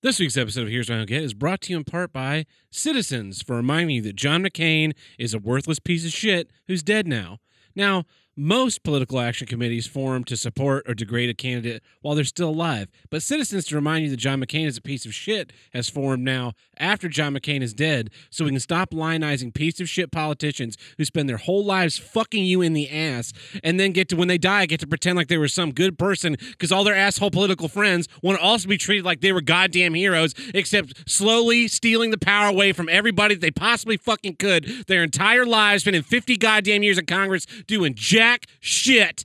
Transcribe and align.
This 0.00 0.20
week's 0.20 0.36
episode 0.36 0.62
of 0.62 0.68
Here's 0.68 0.88
What 0.88 0.94
I 0.94 0.98
Don't 0.98 1.08
Get 1.08 1.24
is 1.24 1.34
brought 1.34 1.60
to 1.62 1.72
you 1.72 1.76
in 1.76 1.82
part 1.82 2.12
by 2.12 2.46
Citizens 2.70 3.42
for 3.42 3.56
reminding 3.56 3.96
you 3.96 4.02
that 4.02 4.14
John 4.14 4.44
McCain 4.44 4.92
is 5.18 5.34
a 5.34 5.40
worthless 5.40 5.80
piece 5.80 6.04
of 6.04 6.12
shit 6.12 6.52
who's 6.68 6.84
dead 6.84 7.08
now. 7.08 7.38
Now, 7.74 8.04
most 8.38 8.84
political 8.84 9.18
action 9.18 9.48
committees 9.48 9.84
form 9.84 10.22
to 10.22 10.36
support 10.36 10.88
or 10.88 10.94
degrade 10.94 11.28
a 11.28 11.34
candidate 11.34 11.82
while 12.02 12.14
they're 12.14 12.22
still 12.22 12.50
alive, 12.50 12.88
but 13.10 13.20
Citizens 13.20 13.66
to 13.66 13.74
remind 13.74 14.04
you 14.04 14.10
that 14.10 14.16
John 14.16 14.40
McCain 14.40 14.66
is 14.66 14.76
a 14.76 14.80
piece 14.80 15.04
of 15.04 15.12
shit 15.12 15.52
has 15.72 15.90
formed 15.90 16.22
now 16.22 16.52
after 16.78 17.08
John 17.08 17.34
McCain 17.34 17.62
is 17.62 17.74
dead 17.74 18.10
so 18.30 18.44
we 18.44 18.52
can 18.52 18.60
stop 18.60 18.90
lionizing 18.90 19.52
piece 19.52 19.80
of 19.80 19.88
shit 19.88 20.12
politicians 20.12 20.76
who 20.96 21.04
spend 21.04 21.28
their 21.28 21.36
whole 21.36 21.64
lives 21.64 21.98
fucking 21.98 22.44
you 22.44 22.62
in 22.62 22.74
the 22.74 22.88
ass 22.88 23.32
and 23.64 23.80
then 23.80 23.90
get 23.90 24.08
to 24.10 24.16
when 24.16 24.28
they 24.28 24.38
die 24.38 24.66
get 24.66 24.78
to 24.78 24.86
pretend 24.86 25.16
like 25.16 25.26
they 25.26 25.36
were 25.36 25.48
some 25.48 25.72
good 25.72 25.98
person 25.98 26.36
because 26.52 26.70
all 26.70 26.84
their 26.84 26.94
asshole 26.94 27.32
political 27.32 27.66
friends 27.66 28.06
want 28.22 28.38
to 28.38 28.44
also 28.44 28.68
be 28.68 28.78
treated 28.78 29.04
like 29.04 29.20
they 29.20 29.32
were 29.32 29.40
goddamn 29.40 29.94
heroes 29.94 30.32
except 30.54 31.10
slowly 31.10 31.66
stealing 31.66 32.12
the 32.12 32.18
power 32.18 32.48
away 32.48 32.72
from 32.72 32.88
everybody 32.88 33.34
that 33.34 33.40
they 33.40 33.50
possibly 33.50 33.96
fucking 33.96 34.36
could 34.36 34.64
their 34.86 35.02
entire 35.02 35.44
lives 35.44 35.82
spending 35.82 36.02
50 36.02 36.36
goddamn 36.36 36.84
years 36.84 36.98
in 36.98 37.04
congress 37.04 37.44
doing 37.66 37.94
jack 37.96 38.27
shit 38.60 39.24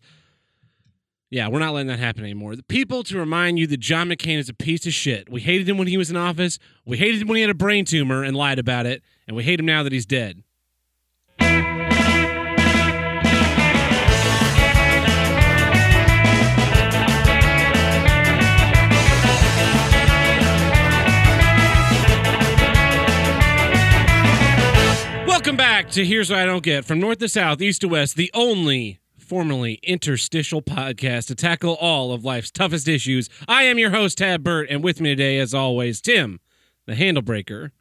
yeah, 1.34 1.48
we're 1.48 1.58
not 1.58 1.74
letting 1.74 1.88
that 1.88 1.98
happen 1.98 2.24
anymore. 2.24 2.56
The 2.56 2.62
people 2.62 3.02
to 3.06 3.18
remind 3.18 3.58
you 3.58 3.66
that 3.66 3.80
John 3.80 4.10
McCain 4.10 4.38
is 4.38 4.50
a 4.50 4.54
piece 4.54 4.86
of 4.86 4.94
shit. 4.94 5.32
We 5.32 5.42
hated 5.42 5.68
him 5.68 5.80
when 5.80 5.88
he 5.88 5.98
was 5.98 6.12
in 6.12 6.16
office. 6.16 6.60
We 6.86 6.98
hated 6.98 7.24
him 7.24 7.28
when 7.28 7.38
he 7.38 7.42
had 7.42 7.50
a 7.50 7.56
brain 7.56 7.86
tumor 7.86 8.24
and 8.24 8.38
lied 8.38 8.60
about 8.60 8.86
it. 8.86 9.02
And 9.28 9.36
we 9.36 9.42
hate 9.42 9.60
him 9.60 9.66
now 9.66 9.82
that 9.82 9.92
he's 9.92 10.06
dead. 10.06 10.44
Welcome 25.44 25.58
back 25.58 25.92
to 25.92 26.06
Here's 26.06 26.30
What 26.30 26.40
I 26.40 26.46
Don't 26.46 26.64
Get. 26.64 26.86
From 26.86 27.02
north 27.02 27.18
to 27.18 27.28
south, 27.28 27.62
east 27.62 27.82
to 27.82 27.90
west, 27.90 28.16
the 28.16 28.32
only 28.34 29.02
formerly 29.18 29.78
interstitial 29.84 30.62
podcast 30.62 31.28
to 31.28 31.36
tackle 31.36 31.74
all 31.82 32.14
of 32.14 32.24
life's 32.24 32.50
toughest 32.50 32.88
issues. 32.88 33.28
I 33.46 33.64
am 33.64 33.78
your 33.78 33.90
host, 33.90 34.20
Tab 34.20 34.42
Burt, 34.42 34.70
and 34.70 34.82
with 34.82 35.02
me 35.02 35.10
today, 35.10 35.40
as 35.40 35.54
always, 35.54 36.00
Tim, 36.00 36.40
the 36.86 36.96
handle 36.96 37.22
breaker. 37.22 37.74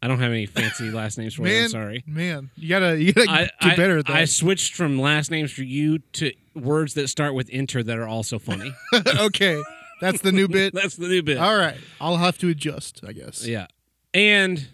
I 0.00 0.06
don't 0.06 0.20
have 0.20 0.30
any 0.30 0.46
fancy 0.46 0.88
last 0.92 1.18
names 1.18 1.34
for 1.34 1.48
you. 1.48 1.64
I'm 1.64 1.68
sorry. 1.68 2.04
man, 2.06 2.50
you 2.54 2.68
gotta 2.68 3.02
you 3.02 3.12
gotta 3.12 3.50
I, 3.60 3.68
get 3.70 3.76
better 3.76 3.98
at 3.98 4.06
that. 4.06 4.14
I 4.14 4.26
switched 4.26 4.76
from 4.76 5.00
last 5.00 5.32
names 5.32 5.50
for 5.50 5.64
you 5.64 5.98
to 5.98 6.32
words 6.54 6.94
that 6.94 7.08
start 7.08 7.34
with 7.34 7.50
inter 7.50 7.82
that 7.82 7.98
are 7.98 8.06
also 8.06 8.38
funny. 8.38 8.72
okay, 9.18 9.60
that's 10.00 10.20
the 10.20 10.30
new 10.30 10.46
bit. 10.58 10.74
That's 10.74 10.94
the 10.94 11.08
new 11.08 11.24
bit. 11.24 11.38
All 11.38 11.58
right, 11.58 11.78
I'll 12.00 12.18
have 12.18 12.38
to 12.38 12.48
adjust, 12.50 13.00
I 13.04 13.12
guess. 13.12 13.44
Yeah. 13.44 13.66
And 14.14 14.68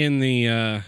in 0.00 0.18
the 0.20 0.48
uh, 0.48 0.80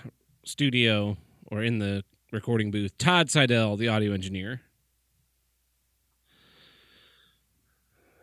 studio 0.44 1.16
or 1.50 1.62
in 1.62 1.78
the 1.78 2.02
recording 2.32 2.70
booth, 2.70 2.96
Todd 2.96 3.30
Seidel, 3.30 3.76
the 3.76 3.88
audio 3.88 4.12
engineer. 4.12 4.62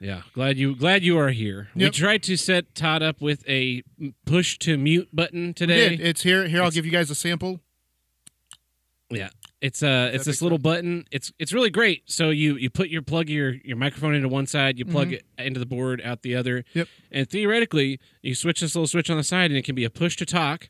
Yeah, 0.02 0.22
glad 0.34 0.58
you 0.58 0.76
glad 0.76 1.04
you 1.04 1.18
are 1.20 1.30
here. 1.30 1.68
We 1.76 1.90
tried 1.90 2.24
to 2.24 2.38
set 2.38 2.74
Todd 2.74 3.04
up 3.04 3.20
with 3.22 3.44
a 3.50 3.84
push 4.26 4.58
to 4.60 4.78
mute 4.78 5.10
button 5.14 5.54
today. 5.54 5.94
It's 5.96 6.24
here. 6.24 6.48
Here, 6.48 6.60
I'll 6.62 6.68
It's- 6.70 6.76
give 6.76 6.86
you 6.86 6.92
guys 6.92 7.10
a 7.12 7.16
sample. 7.16 7.60
Yeah. 9.10 9.30
It's 9.62 9.84
uh 9.84 10.10
it's 10.14 10.24
this 10.24 10.42
little 10.42 10.58
button. 10.58 11.04
It's 11.12 11.34
it's 11.38 11.52
really 11.52 11.70
great. 11.70 12.04
So 12.06 12.30
you 12.30 12.56
you 12.56 12.70
put 12.70 12.88
your 12.88 13.02
plug 13.02 13.28
your 13.28 13.56
your 13.66 13.76
microphone 13.76 14.16
into 14.16 14.30
one 14.30 14.48
side, 14.48 14.80
you 14.80 14.86
plug 14.86 15.10
Mhm. 15.10 15.14
it 15.16 15.26
into 15.38 15.60
the 15.60 15.66
board 15.66 16.02
out 16.02 16.22
the 16.22 16.34
other. 16.34 16.64
Yep. 16.74 16.88
And 17.12 17.30
theoretically, 17.30 18.00
you 18.22 18.36
switch 18.36 18.62
this 18.62 18.76
little 18.76 18.88
switch 18.88 19.10
on 19.10 19.18
the 19.18 19.24
side 19.24 19.52
and 19.52 19.58
it 19.58 19.64
can 19.66 19.76
be 19.76 19.84
a 19.84 19.90
push 19.90 20.16
to 20.18 20.26
talk. 20.26 20.70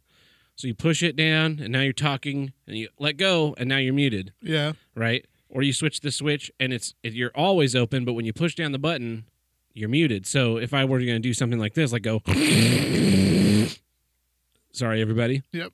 So 0.59 0.67
you 0.67 0.75
push 0.75 1.01
it 1.03 1.15
down 1.15 1.59
and 1.63 1.71
now 1.71 1.79
you're 1.79 1.93
talking 1.93 2.51
and 2.67 2.75
you 2.75 2.89
let 2.99 3.15
go 3.15 3.55
and 3.57 3.69
now 3.69 3.77
you're 3.77 3.93
muted, 3.93 4.33
Yeah. 4.41 4.73
right? 4.93 5.25
Or 5.47 5.61
you 5.61 5.71
switch 5.71 6.01
the 6.01 6.11
switch 6.11 6.51
and 6.59 6.73
it's 6.73 6.93
it, 7.01 7.13
you're 7.13 7.31
always 7.33 7.77
open, 7.77 8.03
but 8.03 8.11
when 8.11 8.25
you 8.25 8.33
push 8.33 8.55
down 8.55 8.73
the 8.73 8.77
button, 8.77 9.23
you're 9.73 9.87
muted. 9.87 10.27
So 10.27 10.57
if 10.57 10.73
I 10.73 10.83
were 10.83 10.99
going 10.99 11.13
to 11.13 11.19
do 11.19 11.33
something 11.33 11.59
like 11.59 11.75
this, 11.75 11.93
like 11.93 12.01
go 12.01 12.19
Sorry 14.73 15.01
everybody. 15.01 15.43
Yep. 15.53 15.71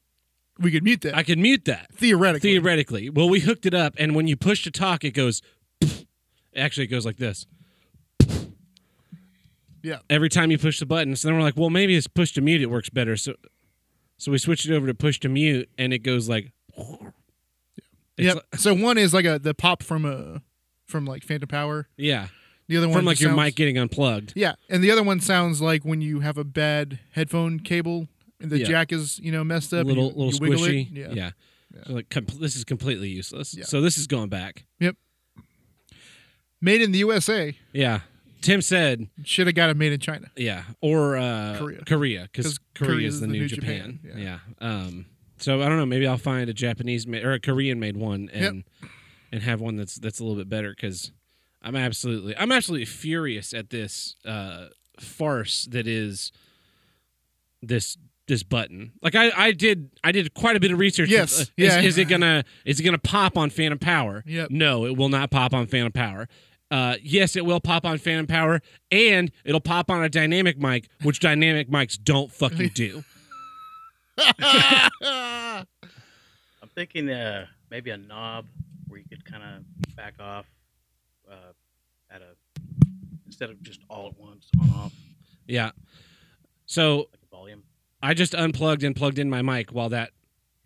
We 0.60 0.70
could 0.70 0.84
mute 0.84 1.02
that 1.02 1.16
I 1.16 1.24
could 1.24 1.40
mute 1.40 1.66
that. 1.66 1.92
theoretically. 1.92 2.52
Theoretically. 2.52 3.10
Well, 3.10 3.28
we 3.28 3.40
hooked 3.40 3.66
it 3.66 3.74
up, 3.74 3.96
and 3.98 4.14
when 4.14 4.28
you 4.28 4.38
push 4.38 4.64
to 4.66 4.72
talk, 4.72 5.04
it 5.04 5.16
goes. 5.16 5.42
Actually, 6.56 6.84
it 6.84 6.90
goes 6.92 7.08
like 7.08 7.18
this. 7.18 7.48
Yeah. 9.82 9.98
Every 10.12 10.30
time 10.30 10.52
you 10.52 10.60
push 10.60 10.80
the 10.80 10.86
button. 10.86 11.16
So 11.16 11.28
then 11.28 11.36
we're 11.38 11.44
like, 11.44 11.58
well, 11.58 11.70
maybe 11.72 11.96
it's 11.96 12.08
push 12.08 12.32
to 12.34 12.42
mute. 12.42 12.62
It 12.62 12.70
works 12.72 12.90
better. 12.90 13.18
So, 13.18 13.34
so 14.18 14.32
we 14.32 14.38
switched 14.38 14.66
it 14.66 14.74
over 14.74 14.88
to 14.88 14.94
push 14.94 15.20
to 15.22 15.30
mute, 15.30 15.70
and 15.78 15.94
it 15.94 16.00
goes 16.00 16.28
like. 16.30 16.52
It's 18.18 18.28
Yep. 18.28 18.36
like- 18.36 18.60
so 18.60 18.74
one 18.74 18.98
is 18.98 19.14
like 19.14 19.26
a 19.26 19.40
the 19.40 19.54
pop 19.54 19.84
from 19.84 20.06
a 20.06 20.42
from 20.88 21.06
like 21.06 21.24
Phantom 21.24 21.48
Power. 21.48 21.88
yeah. 21.98 22.28
The 22.68 22.78
other 22.78 22.88
one 22.88 22.98
From 23.00 23.06
like 23.06 23.20
your 23.20 23.30
sounds- 23.30 23.38
mic 23.46 23.56
getting 23.56 23.78
unplugged. 23.78 24.34
Yeah, 24.36 24.56
and 24.70 24.84
the 24.84 24.90
other 24.90 25.04
one 25.04 25.20
sounds 25.20 25.62
like 25.62 25.84
when 25.86 26.02
you 26.02 26.22
have 26.22 26.38
a 26.38 26.44
bad 26.44 26.98
headphone 27.12 27.60
cable 27.60 28.08
and 28.40 28.50
the 28.50 28.58
Yeah. 28.60 28.66
jack 28.66 28.92
is 28.92 29.20
you 29.20 29.32
know 29.32 29.44
messed 29.44 29.72
up. 29.74 29.86
little 29.86 30.12
you, 30.12 30.18
little 30.18 30.48
you 30.48 30.56
squishy. 30.58 30.88
Yeah. 30.92 31.08
Yeah. 31.14 31.32
Yeah. 31.76 31.84
So 31.86 31.94
like 31.94 32.10
com- 32.10 32.26
this 32.40 32.56
is 32.56 32.64
completely 32.64 33.10
useless. 33.10 33.54
Yeah. 33.56 33.66
So 33.66 33.82
this 33.82 33.98
is 34.00 34.08
going 34.08 34.30
back. 34.30 34.66
Yep. 34.80 34.96
Made 36.62 36.82
in 36.82 36.92
the 36.92 37.00
USA. 37.00 37.56
Yeah. 37.74 38.00
Tim 38.46 38.62
said, 38.62 39.10
Should 39.24 39.48
have 39.48 39.56
got 39.56 39.70
it 39.72 39.78
made 39.78 39.92
in 39.92 40.00
China. 40.00 40.30
Yeah, 40.36 40.64
or 40.82 41.18
uh, 41.18 41.56
Korea. 41.58 41.84
Korea, 41.86 42.30
because 42.32 42.46
'Cause 42.46 42.60
Korea 42.76 42.92
Korea 42.92 43.08
is 43.08 43.20
the, 43.20 43.28
new, 43.28 43.48
Japan. 43.48 44.00
Japan, 44.04 44.22
Yeah. 44.22 44.40
Um. 44.60 45.08
So 45.38 45.62
I 45.62 45.68
don't 45.68 45.78
know. 45.78 45.86
Maybe 45.86 46.06
I'll 46.08 46.18
find 46.18 46.50
a 46.50 46.54
Japanese 46.54 47.06
made 47.08 47.24
or 47.26 47.34
a 47.34 47.40
Korean 47.40 47.80
made 47.80 47.98
one 47.98 48.30
and 48.32 48.64
and 49.32 49.42
have 49.44 49.60
one 49.62 49.76
that's 49.76 49.96
that's 49.96 50.20
a 50.20 50.24
little 50.24 50.38
bit 50.38 50.48
better 50.48 50.70
because 50.70 51.12
I'm 51.62 51.76
absolutely 51.76 52.38
I'm 52.38 52.52
absolutely 52.52 52.86
furious 52.86 53.54
at 53.54 53.70
this 53.72 54.16
uh, 54.26 54.68
farce 55.00 55.66
that 55.72 55.88
is 55.88 56.32
this 57.62 57.98
this 58.28 58.44
button. 58.44 58.94
Like 59.02 59.16
I 59.16 59.32
I 59.36 59.52
did 59.52 59.90
I 60.04 60.12
did 60.12 60.34
quite 60.34 60.56
a 60.56 60.60
bit 60.60 60.72
of 60.72 60.80
research. 60.80 61.10
Yes. 61.10 61.42
Uh, 61.42 61.42
is, 61.42 61.50
Yeah. 61.58 61.82
is 61.82 61.98
it 61.98 62.06
gonna 62.08 62.44
is 62.64 62.80
it 62.80 62.84
gonna 62.84 62.98
pop 62.98 63.38
on 63.38 63.50
Phantom 63.50 63.80
Power? 63.80 64.24
Yep. 64.26 64.52
No, 64.52 64.86
it 64.86 64.96
will 64.96 65.10
not 65.10 65.32
pop 65.32 65.54
on 65.54 65.68
Phantom 65.68 65.92
Power. 65.92 66.28
Uh, 66.72 66.96
yes, 67.02 67.36
it 67.36 67.46
will 67.46 67.60
pop 67.60 67.86
on 67.86 67.98
Phantom 67.98 68.26
Power, 68.28 68.62
and 68.92 69.32
it'll 69.44 69.62
pop 69.62 69.92
on 69.92 70.04
a 70.04 70.10
dynamic 70.10 70.58
mic, 70.58 70.90
which 71.04 71.20
dynamic 71.20 71.70
mics 71.70 71.98
don't 72.02 72.32
fucking 72.32 72.72
do. 72.74 73.04
I'm 74.42 75.66
thinking 76.74 77.10
uh, 77.10 77.46
maybe 77.70 77.92
a 77.92 77.98
knob 77.98 78.46
where 78.88 79.00
you 79.00 79.06
could 79.08 79.26
kind 79.26 79.44
of 79.44 79.96
back 79.96 80.16
off 80.20 80.46
uh, 81.30 81.54
at 82.10 82.22
a 82.22 82.36
instead 83.26 83.50
of 83.50 83.62
just 83.62 83.82
all 83.90 84.08
at 84.08 84.18
once 84.18 84.50
on 84.62 84.70
off 84.70 84.94
Yeah. 85.48 85.72
So 86.66 86.98
like 86.98 87.30
volume. 87.32 87.64
I 88.02 88.14
just 88.14 88.34
unplugged 88.34 88.84
and 88.84 88.96
plugged 88.96 89.20
in 89.20 89.30
my 89.30 89.42
mic 89.42 89.72
while 89.72 89.90
that 89.90 90.12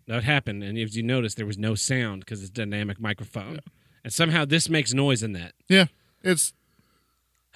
that 0.08 0.24
happened, 0.24 0.64
and 0.64 0.78
as 0.78 0.98
you 0.98 1.04
notice, 1.04 1.36
there 1.36 1.46
was 1.46 1.58
no 1.58 1.76
sound 1.76 2.22
because 2.22 2.42
it's 2.42 2.50
dynamic 2.50 3.00
microphone, 3.00 3.60
and 4.04 4.12
somehow 4.14 4.46
this 4.46 4.70
makes 4.70 4.94
noise 4.94 5.24
in 5.24 5.34
that. 5.34 5.54
Yeah, 5.68 5.86
it's 6.24 6.54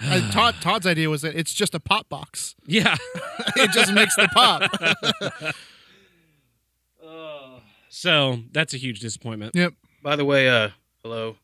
uh, 0.02 0.30
Todd. 0.31 0.56
Todd's 0.62 0.86
idea 0.88 1.09
was 1.09 1.22
that 1.24 1.36
it's 1.36 1.54
just 1.54 1.74
a 1.76 1.80
pop 1.80 2.09
box. 2.09 2.56
Yeah. 2.66 2.96
It 3.56 3.72
just 3.72 3.94
makes 3.94 4.16
the 4.16 4.28
pop. 4.34 5.53
so 7.90 8.40
that's 8.52 8.74
a 8.74 8.78
huge 8.78 9.00
disappointment. 9.00 9.53
yep. 9.56 9.74
By 10.02 10.16
the 10.16 10.26
way, 10.26 10.50
uh, 10.50 10.70
hello. 11.03 11.36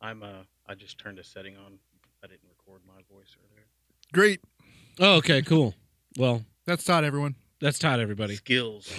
I'm 0.00 0.22
uh, 0.22 0.42
I 0.66 0.74
just 0.74 0.98
turned 0.98 1.18
a 1.18 1.24
setting 1.24 1.56
on. 1.56 1.78
I 2.24 2.26
didn't 2.26 2.48
record 2.48 2.80
my 2.86 3.00
voice 3.14 3.36
earlier. 3.38 3.66
Great. 4.12 4.40
Oh, 4.98 5.16
okay, 5.16 5.42
cool. 5.42 5.74
Well, 6.18 6.44
That's 6.66 6.84
Todd. 6.84 7.04
Everyone. 7.04 7.34
that's 7.60 7.78
Todd, 7.78 8.00
everybody. 8.00 8.36
Skills. 8.36 8.90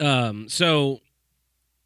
Um, 0.00 0.48
so 0.48 1.00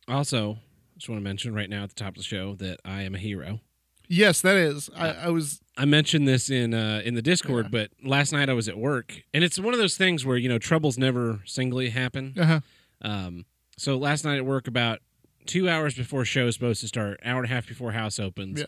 also 0.09 0.59
just 0.97 1.09
want 1.09 1.19
to 1.21 1.25
mention 1.25 1.55
right 1.55 1.69
now 1.71 1.83
at 1.83 1.91
the 1.91 1.95
top 1.95 2.09
of 2.11 2.17
the 2.17 2.23
show 2.23 2.55
that 2.57 2.81
I 2.85 3.03
am 3.03 3.15
a 3.15 3.19
hero. 3.19 3.61
Yes, 4.09 4.41
that 4.43 4.57
is. 4.57 4.89
I, 4.97 5.09
I 5.11 5.29
was. 5.31 5.61
I 5.77 5.85
mentioned 5.85 6.29
this 6.29 6.49
in 6.49 6.75
uh, 6.75 7.03
in 7.05 7.15
the 7.15 7.23
Discord, 7.23 7.71
but 7.73 7.91
last 8.05 8.33
night 8.33 8.49
I 8.49 8.53
was 8.53 8.69
at 8.69 8.79
work, 8.79 9.21
and 9.35 9.43
it's 9.43 9.59
one 9.59 9.75
of 9.75 9.81
those 9.81 9.97
things 9.97 10.25
where 10.25 10.37
you 10.37 10.49
know 10.49 10.59
troubles 10.59 10.97
never 10.97 11.41
singly 11.45 11.91
happen. 11.91 12.35
Uh-huh. 12.39 12.61
Um, 13.03 13.45
so 13.77 13.97
last 13.97 14.25
night 14.25 14.37
at 14.37 14.47
work, 14.47 14.69
about 14.69 15.01
two 15.45 15.69
hours 15.69 15.95
before 15.95 16.25
show 16.25 16.47
is 16.47 16.55
supposed 16.55 16.81
to 16.83 16.89
start, 16.89 17.19
hour 17.25 17.39
and 17.43 17.51
a 17.51 17.55
half 17.55 17.67
before 17.67 17.93
house 17.93 18.19
opens, 18.21 18.61
Yeah. 18.61 18.67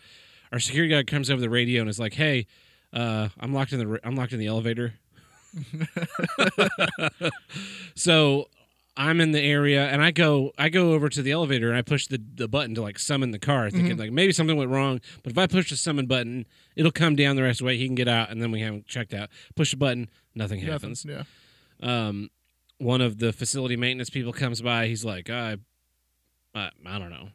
our 0.53 0.59
security 0.59 0.91
guard 0.93 1.07
comes 1.07 1.31
over 1.31 1.41
the 1.41 1.49
radio 1.51 1.81
and 1.83 1.89
is 1.89 2.01
like, 2.01 2.15
"Hey, 2.15 2.47
uh, 2.93 3.29
I'm 3.39 3.55
locked 3.55 3.73
in 3.73 3.79
the 3.79 4.01
I'm 4.03 4.17
locked 4.17 4.33
in 4.33 4.41
the 4.41 4.47
elevator." 4.49 4.95
so 7.95 8.49
I'm 9.01 9.21
in 9.21 9.31
the 9.31 9.41
area 9.41 9.87
and 9.87 10.03
I 10.03 10.11
go 10.11 10.53
I 10.59 10.69
go 10.71 10.93
over 10.93 11.09
to 11.09 11.23
the 11.23 11.31
elevator 11.31 11.69
and 11.69 11.77
I 11.79 11.83
push 11.83 12.09
the, 12.09 12.21
the 12.35 12.49
button 12.49 12.75
to 12.75 12.83
like 12.83 12.99
summon 12.99 13.31
the 13.31 13.39
car, 13.39 13.71
thinking 13.71 13.93
Mm-hmm. 13.93 14.01
like 14.01 14.11
maybe 14.13 14.33
something 14.33 14.57
went 14.57 14.71
wrong. 14.71 15.01
But 15.23 15.31
if 15.33 15.39
I 15.39 15.47
push 15.47 15.71
the 15.71 15.77
summon 15.77 16.07
button, 16.07 16.45
it'll 16.75 16.91
come 16.91 17.15
down 17.15 17.37
the 17.37 17.43
rest 17.45 17.61
of 17.61 17.65
the 17.65 17.67
way. 17.69 17.77
He 17.79 17.87
can 17.87 17.95
get 17.95 18.09
out 18.09 18.31
and 18.31 18.43
then 18.43 18.51
we 18.51 18.61
have 18.61 18.75
him 18.75 18.85
checked 18.89 19.15
out. 19.15 19.29
Push 19.55 19.71
the 19.71 19.77
button, 19.77 20.09
nothing 20.35 20.59
Nothing. 20.59 20.73
happens. 20.73 21.07
Yeah. 21.09 21.23
Um, 21.81 22.31
one 22.79 23.01
of 23.01 23.19
the 23.19 23.33
facility 23.33 23.77
maintenance 23.77 24.11
people 24.11 24.33
comes 24.33 24.61
by. 24.63 24.87
He's 24.89 25.05
like, 25.05 25.31
I, 25.31 25.59
I, 26.55 26.71
I 26.85 26.99
don't 26.99 27.11
know. 27.11 27.29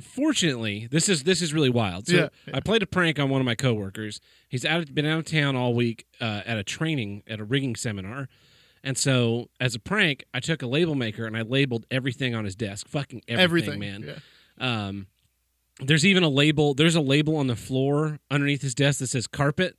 Fortunately, 0.00 0.86
this 0.90 1.08
is 1.08 1.24
this 1.24 1.40
is 1.40 1.54
really 1.54 1.70
wild. 1.70 2.06
So 2.06 2.16
Yeah, 2.16 2.28
I 2.52 2.60
played 2.60 2.82
a 2.82 2.86
prank 2.86 3.18
on 3.18 3.30
one 3.30 3.40
of 3.40 3.46
my 3.46 3.54
coworkers. 3.54 4.20
He's 4.48 4.64
out 4.64 4.94
been 4.94 5.06
out 5.06 5.20
of 5.20 5.24
town 5.24 5.56
all 5.56 5.72
week 5.74 6.06
uh, 6.20 6.42
at 6.44 6.58
a 6.58 6.62
training 6.64 7.22
at 7.26 7.40
a 7.40 7.44
rigging 7.44 7.76
seminar, 7.76 8.28
and 8.84 8.96
so 8.96 9.48
as 9.60 9.74
a 9.74 9.78
prank, 9.80 10.24
I 10.34 10.40
took 10.40 10.62
a 10.62 10.66
label 10.66 10.94
maker 10.94 11.26
and 11.26 11.36
I 11.36 11.42
labeled 11.42 11.86
everything 11.90 12.34
on 12.34 12.44
his 12.44 12.54
desk. 12.56 12.88
Fucking 12.88 13.22
everything, 13.28 13.74
Everything, 13.74 13.80
man. 13.80 14.22
Yeah. 14.60 14.86
Um, 14.86 15.06
there's 15.80 16.06
even 16.06 16.22
a 16.22 16.28
label. 16.28 16.74
There's 16.74 16.94
a 16.94 17.00
label 17.00 17.36
on 17.36 17.46
the 17.48 17.56
floor 17.56 18.18
underneath 18.30 18.62
his 18.62 18.74
desk 18.74 19.00
that 19.00 19.08
says 19.08 19.26
carpet. 19.26 19.76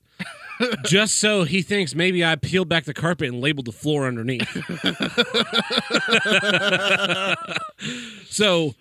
just 0.85 1.19
so 1.19 1.44
he 1.44 1.61
thinks 1.61 1.94
maybe 1.94 2.25
I 2.25 2.35
peeled 2.35 2.67
back 2.67 2.85
the 2.85 2.94
carpet 2.94 3.27
and 3.29 3.39
labeled 3.41 3.67
the 3.67 3.71
floor 3.71 4.07
underneath. 4.07 4.47
so, 8.29 8.73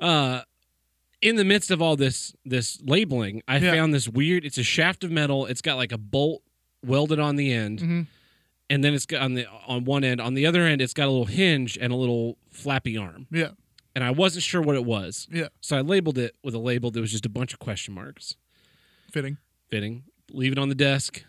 uh, 0.00 0.42
in 1.22 1.36
the 1.36 1.44
midst 1.44 1.70
of 1.70 1.80
all 1.80 1.96
this 1.96 2.34
this 2.44 2.80
labeling, 2.82 3.42
I 3.48 3.58
Yeah. 3.58 3.72
found 3.72 3.94
this 3.94 4.08
weird. 4.08 4.44
It's 4.44 4.58
a 4.58 4.62
shaft 4.64 5.04
of 5.04 5.10
metal. 5.10 5.46
It's 5.46 5.62
got 5.62 5.76
like 5.76 5.92
a 5.92 5.98
bolt 5.98 6.42
welded 6.84 7.18
on 7.18 7.36
the 7.36 7.52
end, 7.52 7.78
Mhm. 7.80 8.06
And 8.70 8.82
then 8.82 8.94
it's 8.94 9.06
got 9.06 9.22
on 9.22 9.34
the 9.34 9.46
on 9.66 9.84
one 9.84 10.04
end. 10.04 10.20
On 10.20 10.34
the 10.34 10.46
other 10.46 10.62
end, 10.62 10.80
it's 10.80 10.94
got 10.94 11.06
a 11.06 11.10
little 11.10 11.26
hinge 11.26 11.78
and 11.80 11.92
a 11.92 11.96
little 11.96 12.38
flappy 12.50 12.96
arm. 12.96 13.26
Yeah. 13.30 13.50
And 13.94 14.02
I 14.02 14.10
wasn't 14.10 14.42
sure 14.42 14.60
what 14.60 14.74
it 14.74 14.84
was. 14.84 15.28
Yeah. 15.30 15.48
So 15.60 15.76
I 15.76 15.80
labeled 15.80 16.18
it 16.18 16.34
with 16.42 16.54
a 16.54 16.58
label 16.58 16.90
that 16.90 17.00
was 17.00 17.12
just 17.12 17.26
a 17.26 17.30
bunch 17.30 17.52
of 17.52 17.60
question 17.60 17.94
marks. 17.94 18.36
Fitting. 19.12 19.38
Fitting. 19.70 20.04
Leave 20.32 20.52
it 20.52 20.58
on 20.58 20.68
the 20.68 20.74
desk. 20.74 21.24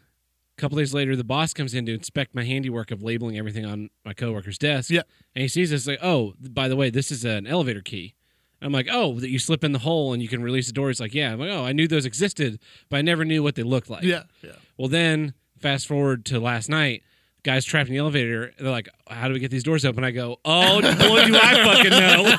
A 0.57 0.61
couple 0.61 0.77
days 0.77 0.93
later, 0.93 1.15
the 1.15 1.23
boss 1.23 1.53
comes 1.53 1.73
in 1.73 1.85
to 1.85 1.93
inspect 1.93 2.33
my 2.33 2.43
handiwork 2.43 2.89
of 2.89 3.03
labeling 3.03 3.37
everything 3.37 3.65
on 3.65 3.89
my 4.03 4.13
coworker's 4.13 4.57
desk. 4.57 4.89
Yeah. 4.89 5.01
And 5.35 5.41
he 5.41 5.47
sees 5.47 5.69
this 5.69 5.85
like, 5.85 5.99
oh, 6.01 6.33
by 6.39 6.67
the 6.67 6.75
way, 6.75 6.89
this 6.89 7.11
is 7.11 7.25
an 7.25 7.45
elevator 7.45 7.81
key. 7.81 8.15
I'm 8.61 8.71
like, 8.71 8.87
oh, 8.89 9.19
that 9.19 9.29
you 9.29 9.37
slip 9.37 9.63
in 9.63 9.73
the 9.73 9.79
hole 9.79 10.13
and 10.13 10.23
you 10.23 10.29
can 10.29 10.41
release 10.41 10.67
the 10.67 10.73
door. 10.73 10.87
He's 10.87 11.01
like, 11.01 11.13
yeah. 11.13 11.33
I'm 11.33 11.39
like, 11.39 11.51
oh, 11.51 11.65
I 11.65 11.73
knew 11.73 11.87
those 11.87 12.05
existed, 12.05 12.59
but 12.89 12.97
I 12.97 13.01
never 13.01 13.25
knew 13.25 13.43
what 13.43 13.55
they 13.55 13.63
looked 13.63 13.89
like. 13.89 14.03
Yeah. 14.03 14.23
Yeah. 14.41 14.53
Well, 14.77 14.87
then 14.87 15.33
fast 15.59 15.87
forward 15.87 16.25
to 16.27 16.39
last 16.39 16.69
night. 16.69 17.03
Guys 17.45 17.63
trapped 17.63 17.89
in 17.89 17.93
the 17.93 17.99
elevator. 17.99 18.51
They're 18.59 18.71
like, 18.71 18.89
"How 19.07 19.27
do 19.27 19.33
we 19.35 19.39
get 19.39 19.51
these 19.51 19.61
doors 19.63 19.85
open?" 19.85 20.03
I 20.03 20.09
go, 20.09 20.39
"Oh, 20.43 20.81
boy, 20.81 21.25
do 21.25 21.37
I 21.39 21.63
fucking 21.63 21.91
know!" 21.91 22.35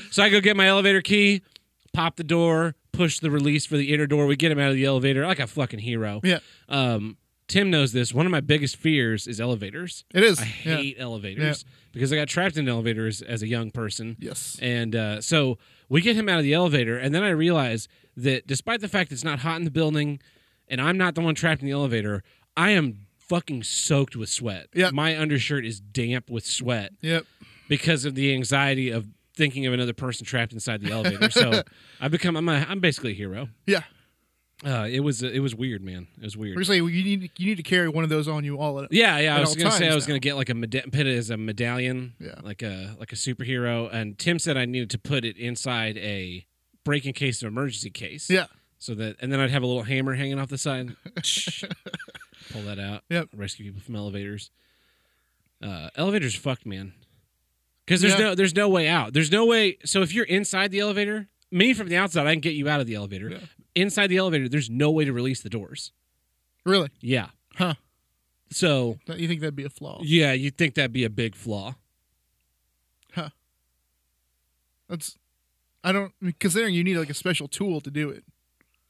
so 0.10 0.22
I 0.22 0.28
go 0.28 0.38
get 0.40 0.54
my 0.56 0.66
elevator 0.68 1.00
key, 1.00 1.40
pop 1.94 2.16
the 2.16 2.24
door, 2.24 2.74
push 2.92 3.18
the 3.20 3.30
release 3.30 3.64
for 3.66 3.76
the 3.78 3.92
inner 3.94 4.06
door. 4.06 4.26
We 4.26 4.36
get 4.36 4.52
him 4.52 4.58
out 4.58 4.68
of 4.68 4.74
the 4.76 4.84
elevator 4.84 5.26
like 5.26 5.40
a 5.40 5.46
fucking 5.46 5.78
hero. 5.80 6.20
Yeah. 6.22 6.40
Um, 6.68 7.16
Tim 7.48 7.70
knows 7.70 7.92
this. 7.94 8.12
One 8.12 8.26
of 8.26 8.32
my 8.32 8.40
biggest 8.40 8.76
fears 8.76 9.26
is 9.26 9.40
elevators. 9.40 10.04
It 10.12 10.22
is. 10.22 10.38
I 10.38 10.42
Yeah. 10.64 10.76
hate 10.76 10.96
elevators 10.98 11.64
because 11.92 12.12
I 12.12 12.16
got 12.16 12.28
trapped 12.28 12.58
in 12.58 12.68
elevators 12.68 13.22
as 13.22 13.42
a 13.42 13.48
young 13.48 13.70
person. 13.70 14.16
Yes. 14.18 14.58
And 14.60 14.94
uh, 14.94 15.20
so 15.22 15.56
we 15.88 16.02
get 16.02 16.16
him 16.16 16.28
out 16.28 16.36
of 16.38 16.44
the 16.44 16.52
elevator, 16.52 16.98
and 16.98 17.14
then 17.14 17.22
I 17.22 17.30
realize 17.30 17.88
that 18.16 18.46
despite 18.46 18.80
the 18.80 18.88
fact 18.88 19.10
it's 19.12 19.24
not 19.24 19.38
hot 19.38 19.56
in 19.56 19.64
the 19.64 19.70
building, 19.70 20.20
and 20.68 20.80
I'm 20.82 20.98
not 20.98 21.14
the 21.14 21.22
one 21.22 21.34
trapped 21.34 21.62
in 21.62 21.66
the 21.66 21.72
elevator, 21.72 22.22
I 22.56 22.70
am 22.70 23.05
fucking 23.28 23.62
soaked 23.64 24.16
with 24.16 24.28
sweat. 24.28 24.68
Yep. 24.74 24.92
My 24.92 25.18
undershirt 25.18 25.64
is 25.66 25.80
damp 25.80 26.30
with 26.30 26.46
sweat 26.46 26.92
Yep. 27.00 27.24
because 27.68 28.04
of 28.04 28.14
the 28.14 28.32
anxiety 28.34 28.90
of 28.90 29.06
thinking 29.36 29.66
of 29.66 29.72
another 29.72 29.92
person 29.92 30.24
trapped 30.24 30.52
inside 30.52 30.80
the 30.80 30.90
elevator. 30.92 31.30
so 31.30 31.62
I've 32.00 32.10
become 32.12 32.36
I'm 32.36 32.48
a, 32.48 32.64
I'm 32.68 32.80
basically 32.80 33.12
a 33.12 33.14
hero. 33.14 33.48
Yeah. 33.66 33.82
Uh, 34.64 34.88
it 34.90 35.00
was 35.00 35.22
it 35.22 35.40
was 35.40 35.54
weird, 35.54 35.82
man. 35.82 36.06
It 36.16 36.24
was 36.24 36.34
weird. 36.34 36.64
Saying 36.66 36.82
you 36.88 37.04
need 37.04 37.30
you 37.36 37.46
need 37.46 37.56
to 37.58 37.62
carry 37.62 37.90
one 37.90 38.04
of 38.04 38.08
those 38.10 38.26
on 38.26 38.42
you 38.42 38.56
all. 38.58 38.80
At, 38.82 38.90
Yeah, 38.90 39.18
yeah. 39.18 39.36
I 39.36 39.40
was 39.40 39.54
gonna 39.54 39.70
say 39.70 39.86
I 39.90 39.94
was 39.94 40.04
now. 40.06 40.12
gonna 40.12 40.20
get 40.20 40.34
like 40.36 40.48
a 40.48 40.54
meda- 40.54 40.84
put 40.84 41.00
it 41.06 41.14
as 41.14 41.28
a 41.28 41.36
medallion, 41.36 42.14
Yeah. 42.18 42.36
like 42.42 42.62
a 42.62 42.96
like 42.98 43.12
a 43.12 43.16
superhero. 43.16 43.92
And 43.92 44.18
Tim 44.18 44.38
said 44.38 44.56
I 44.56 44.64
needed 44.64 44.88
to 44.90 44.98
put 44.98 45.26
it 45.26 45.36
inside 45.36 45.98
a 45.98 46.46
break 46.84 47.04
in 47.04 47.12
case 47.12 47.42
of 47.42 47.48
emergency 47.48 47.90
case. 47.90 48.30
Yeah. 48.30 48.46
So 48.78 48.94
that 48.94 49.16
and 49.20 49.30
then 49.30 49.40
I'd 49.40 49.50
have 49.50 49.62
a 49.62 49.66
little 49.66 49.82
hammer 49.82 50.14
hanging 50.14 50.38
off 50.38 50.48
the 50.48 50.56
side. 50.56 50.96
Pull 52.52 52.62
that 52.62 52.78
out. 52.78 53.02
Yep. 53.10 53.28
Rescue 53.34 53.64
people 53.66 53.80
from 53.82 53.96
elevators. 53.96 54.50
Uh, 55.62 55.90
elevators 55.96 56.34
fucked, 56.34 56.66
man. 56.66 56.92
Because 57.84 58.00
there's 58.00 58.14
Yeah. 58.14 58.20
no 58.26 58.34
there's 58.34 58.54
no 58.54 58.68
way 58.68 58.88
out. 58.88 59.12
There's 59.12 59.30
no 59.32 59.46
way. 59.46 59.78
So 59.84 60.02
if 60.02 60.12
you're 60.14 60.24
inside 60.26 60.70
the 60.70 60.80
elevator, 60.80 61.28
me 61.50 61.72
from 61.74 61.88
the 61.88 61.96
outside, 61.96 62.26
I 62.26 62.32
can 62.32 62.40
get 62.40 62.54
you 62.54 62.68
out 62.68 62.80
of 62.80 62.86
the 62.86 62.94
elevator. 62.94 63.30
Yeah. 63.30 63.38
Inside 63.74 64.08
the 64.08 64.16
elevator, 64.16 64.48
there's 64.48 64.70
no 64.70 64.90
way 64.90 65.04
to 65.04 65.12
release 65.12 65.40
the 65.42 65.50
doors. 65.50 65.92
Really? 66.64 66.88
Yeah. 67.00 67.28
Huh. 67.54 67.74
So 68.50 68.98
you 69.08 69.26
think 69.28 69.40
that'd 69.40 69.56
be 69.56 69.64
a 69.64 69.70
flaw? 69.70 70.00
yeah, 70.02 70.32
you'd 70.32 70.56
think 70.56 70.74
that'd 70.74 70.92
be 70.92 71.04
a 71.04 71.10
big 71.10 71.34
flaw. 71.34 71.74
Huh. 73.12 73.30
That's. 74.88 75.16
I 75.82 75.92
don't 75.92 76.12
considering 76.40 76.74
you 76.74 76.82
need 76.84 76.96
like 76.96 77.10
a 77.10 77.14
special 77.14 77.48
tool 77.48 77.80
to 77.80 77.90
do 77.90 78.10
it. 78.10 78.24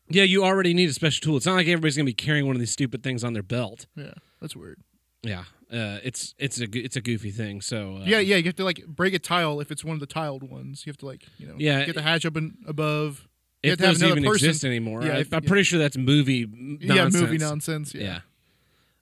Yeah, 0.08 0.22
you 0.22 0.44
already 0.44 0.72
need 0.74 0.88
a 0.88 0.92
special 0.92 1.24
tool. 1.24 1.36
It's 1.36 1.46
not 1.46 1.54
like 1.54 1.66
everybody's 1.66 1.96
gonna 1.96 2.04
be 2.04 2.12
carrying 2.14 2.46
one 2.46 2.54
of 2.56 2.60
these 2.60 2.70
stupid 2.70 3.02
things 3.02 3.24
on 3.24 3.32
their 3.32 3.42
belt. 3.42 3.86
Yeah. 3.96 4.12
That's 4.40 4.54
weird. 4.54 4.78
Yeah, 5.22 5.44
uh, 5.72 5.98
it's 6.04 6.34
it's 6.38 6.60
a 6.60 6.66
it's 6.72 6.94
a 6.94 7.00
goofy 7.00 7.30
thing. 7.32 7.60
So 7.60 7.96
uh, 7.96 8.04
Yeah, 8.04 8.20
yeah. 8.20 8.36
You 8.36 8.44
have 8.44 8.54
to 8.56 8.64
like 8.64 8.86
break 8.86 9.12
a 9.14 9.18
tile 9.18 9.60
if 9.60 9.72
it's 9.72 9.84
one 9.84 9.94
of 9.94 10.00
the 10.00 10.06
tiled 10.06 10.44
ones. 10.48 10.84
You 10.86 10.90
have 10.90 10.98
to 10.98 11.06
like 11.06 11.24
you 11.38 11.46
know 11.48 11.54
Yeah, 11.58 11.84
get 11.84 11.96
the 11.96 12.02
hatch 12.02 12.24
up 12.24 12.36
and 12.36 12.56
above. 12.68 13.26
You 13.64 13.72
if 13.72 13.78
those 13.78 14.00
even 14.02 14.22
person- 14.22 14.48
exist 14.48 14.64
anymore, 14.64 15.02
Yeah, 15.02 15.14
I, 15.14 15.18
I'm 15.20 15.26
yeah. 15.32 15.40
pretty 15.40 15.64
sure 15.64 15.78
that's 15.80 15.96
movie 15.96 16.42
m- 16.44 16.78
Yeah, 16.80 16.94
nonsense. 16.94 17.22
movie 17.22 17.38
nonsense. 17.38 17.94
Yeah. 17.94 18.20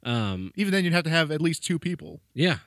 Yeah, 0.04 0.32
um, 0.32 0.52
Even 0.56 0.72
then, 0.72 0.84
you'd 0.84 0.94
have 0.94 1.04
to 1.04 1.10
have 1.10 1.30
at 1.30 1.42
least 1.42 1.62
two 1.64 1.78
people, 1.78 2.20
yeah, 2.32 2.58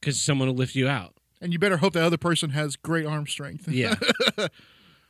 because 0.00 0.20
someone 0.20 0.48
will 0.48 0.56
lift 0.56 0.74
you 0.74 0.88
out. 0.88 1.14
and 1.40 1.52
you 1.52 1.58
better 1.60 1.76
hope 1.76 1.92
that 1.92 2.02
other 2.02 2.16
person 2.16 2.50
has 2.50 2.74
great 2.74 3.06
arm 3.06 3.26
strength. 3.28 3.68
Yeah, 3.68 3.94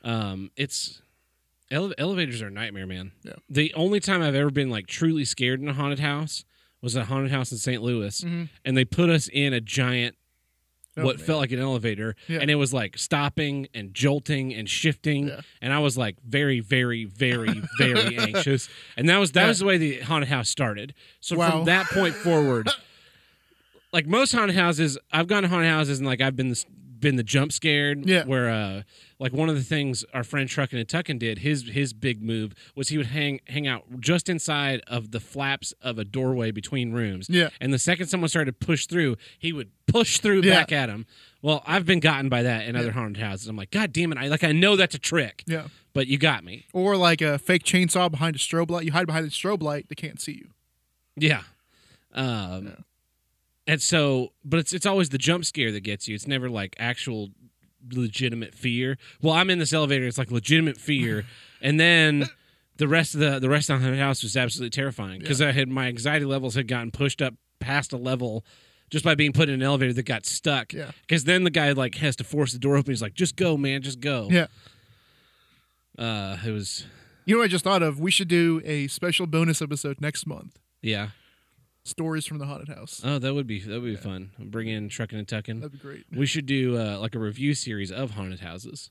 um, 0.02 0.50
it's 0.56 1.00
ele- 1.70 1.94
elevators 1.99 2.40
are 2.43 2.49
a 2.49 2.50
nightmare, 2.50 2.87
man. 2.87 3.12
Yeah. 3.25 3.34
The 3.49 3.72
only 3.75 4.00
time 4.00 4.22
I've 4.22 4.34
ever 4.34 4.50
been 4.50 4.70
like 4.70 4.87
truly 4.87 5.25
scared 5.25 5.61
in 5.61 5.69
a 5.69 5.72
haunted 5.75 6.00
house 6.00 6.44
was 6.82 6.94
a 6.96 7.05
haunted 7.06 7.31
house 7.32 7.50
in 7.52 7.58
St. 7.58 7.82
Louis, 7.82 8.20
Mhm. 8.20 8.49
and 8.64 8.76
they 8.76 8.84
put 8.84 9.08
us 9.11 9.28
in 9.28 9.52
a 9.52 9.61
giant 9.61 10.16
Oh, 10.96 11.02
what 11.05 11.16
man. 11.16 11.26
felt 11.26 11.40
like 11.40 11.50
an 11.50 11.58
elevator 11.58 12.14
Yeah. 12.28 12.38
and 12.40 12.49
it 12.52 12.55
was 12.55 12.72
like 12.72 12.96
stopping 12.99 13.66
and 13.75 13.93
jolting 13.93 14.55
and 14.55 14.70
shifting 14.70 15.26
Yeah. 15.26 15.40
and 15.61 15.72
i 15.72 15.81
was 15.81 15.99
like 15.99 16.14
very 16.25 16.61
very 16.61 17.05
very 17.05 17.62
very 17.78 18.17
anxious 18.19 18.69
and 18.96 19.08
that 19.08 19.19
was 19.19 19.32
that 19.32 19.43
Yeah. 19.43 19.49
was 19.49 19.58
the 19.58 19.64
way 19.64 19.76
the 19.76 19.99
haunted 20.02 20.28
house 20.28 20.49
started 20.49 20.94
so 21.19 21.34
Wow. 21.36 21.50
from 21.50 21.65
that 21.65 21.86
point 21.86 22.15
forward 22.15 22.69
like 23.93 24.06
most 24.06 24.31
haunted 24.32 24.56
houses 24.56 24.96
i've 25.12 25.27
gone 25.27 25.43
to 25.43 25.48
haunted 25.48 25.69
houses 25.70 25.98
and 25.98 26.06
like 26.06 26.20
i've 26.20 26.36
been 26.36 26.50
the, 26.50 26.65
been 27.00 27.17
the 27.17 27.24
jump 27.24 27.50
scared 27.50 28.06
Yeah. 28.08 28.24
where 28.24 28.48
uh 28.48 28.82
like 29.24 29.32
one 29.32 29.48
of 29.48 29.54
the 29.54 29.62
things 29.64 30.04
our 30.12 30.22
friend 30.22 30.48
truckin 30.50 30.78
and 30.78 30.86
tuckin 30.86 31.19
did 31.19 31.38
his 31.38 31.62
his 31.70 31.93
big 31.94 32.22
move 32.22 32.54
was 32.76 32.90
he 32.90 32.98
would 32.98 33.06
hang 33.06 33.40
hang 33.48 33.66
out 33.66 33.82
just 33.98 34.28
inside 34.28 34.82
of 34.86 35.10
the 35.12 35.19
flaps 35.20 35.72
of 35.81 35.98
a 35.98 36.04
doorway 36.04 36.50
between 36.50 36.93
rooms 36.93 37.28
Yeah. 37.31 37.48
and 37.60 37.72
the 37.72 37.78
second 37.78 38.08
someone 38.08 38.28
started 38.28 38.60
to 38.60 38.66
push 38.66 38.86
through, 38.86 39.16
he 39.38 39.52
would 39.52 39.70
push 39.86 40.19
through 40.20 40.43
Yeah. 40.43 40.54
back 40.60 40.72
at 40.72 40.88
him. 40.90 41.06
Well, 41.40 41.62
I've 41.66 41.86
been 41.86 42.00
gotten 42.00 42.28
by 42.28 42.43
that 42.43 42.66
in 42.66 42.76
other 42.76 42.93
haunted 42.93 43.22
houses. 43.22 43.48
I'm 43.48 43.56
like, 43.56 43.70
God 43.70 43.93
damn 43.93 44.12
it! 44.12 44.19
I 44.19 44.28
like 44.28 44.44
I 44.44 44.52
know 44.52 44.76
that's 44.76 44.94
a 44.94 44.98
trick, 44.98 45.43
Yeah. 45.46 45.69
but 45.94 46.06
you 46.06 46.19
got 46.19 46.44
me. 46.44 46.66
Or 46.74 46.96
like 46.96 47.20
a 47.22 47.38
fake 47.38 47.64
chainsaw 47.64 48.10
behind 48.10 48.36
a 48.36 48.38
strobe 48.38 48.70
light. 48.70 48.84
You 48.84 48.93
hide 48.93 49.06
behind 49.06 49.24
the 49.26 49.31
strobe 49.31 49.62
light, 49.62 49.88
they 49.88 49.94
can't 49.94 50.20
see 50.20 50.32
you. 50.32 50.50
Yeah. 51.16 51.43
Um, 52.12 52.84
and 53.66 53.81
so, 53.81 54.32
but 54.44 54.60
it's 54.60 54.72
it's 54.72 54.86
always 54.86 55.08
the 55.08 55.19
jump 55.19 55.44
scare 55.44 55.72
that 55.72 55.81
gets 55.81 56.08
you. 56.08 56.14
It's 56.14 56.26
never 56.26 56.50
like 56.50 56.76
actual 56.78 57.31
legitimate 57.93 58.55
fear. 58.55 58.98
Well, 59.22 59.34
I'm 59.34 59.50
in 59.50 59.58
this 59.58 59.72
elevator. 59.72 60.06
It's 60.06 60.19
like 60.19 60.31
legitimate 60.31 60.79
fear, 60.79 61.24
and 61.60 61.79
then. 61.79 62.29
The 62.76 62.88
rest 62.88 63.14
of 63.14 63.20
the 63.20 63.38
the 63.38 63.48
rest 63.48 63.70
of 63.70 63.81
the 63.81 63.96
house 63.96 64.24
was 64.24 64.36
absolutely 64.36 64.70
terrifying 64.70 65.20
because 65.20 65.41
I 65.41 65.53
had 65.53 65.69
my 65.69 65.86
anxiety 65.86 66.24
levels 66.24 66.56
had 66.56 66.67
gotten 66.67 66.91
pushed 66.91 67.22
up 67.22 67.34
past 67.60 67.93
a 67.93 67.96
level 67.96 68.44
just 68.91 69.05
by 69.05 69.14
being 69.14 69.32
put 69.32 69.48
in 69.48 69.55
an 69.55 69.62
elevator 69.62 69.93
that 69.93 70.03
got 70.03 70.26
stuck. 70.26 70.72
Yeah. 70.72 70.91
Because 71.03 71.22
then 71.22 71.44
the 71.44 71.50
guy 71.50 71.70
like 71.70 71.94
has 71.98 72.17
to 72.17 72.24
force 72.24 72.53
the 72.53 72.58
door 72.58 72.76
open. 72.76 72.91
He's 72.91 73.00
like, 73.00 73.14
"Just 73.14 73.36
go, 73.36 73.56
man, 73.56 73.81
just 73.82 74.00
go." 74.00 74.26
Yeah. 74.29 74.46
Uh, 75.96 76.36
it 76.44 76.50
was 76.50 76.84
You 77.26 77.34
know 77.36 77.38
what 77.38 77.44
I 77.44 77.48
just 77.48 77.62
thought 77.62 77.84
of? 77.84 78.00
We 78.00 78.10
should 78.10 78.26
do 78.26 78.60
a 78.64 78.88
special 78.88 79.29
bonus 79.29 79.62
episode 79.62 80.00
next 80.00 80.26
month. 80.26 80.58
yeah. 80.82 81.10
Stories 81.84 82.24
from 82.26 82.38
the 82.38 82.46
haunted 82.46 82.69
house. 82.69 83.03
Oh, 83.05 83.19
that 83.19 83.34
would 83.34 83.46
be 83.46 83.60
that 83.60 83.81
would 83.81 83.84
be 83.84 83.96
fun. 83.96 84.31
Bring 84.38 84.69
in 84.69 84.88
trucking 84.88 85.19
and 85.19 85.29
tucking. 85.29 85.60
That'd 85.60 85.72
be 85.72 85.79
great. 85.79 86.05
We 86.10 86.24
should 86.26 86.46
do 86.46 86.79
uh, 86.79 86.98
like 86.98 87.14
a 87.14 87.19
review 87.19 87.55
series 87.55 87.93
of 87.93 88.12
haunted 88.12 88.41
houses. 88.41 88.91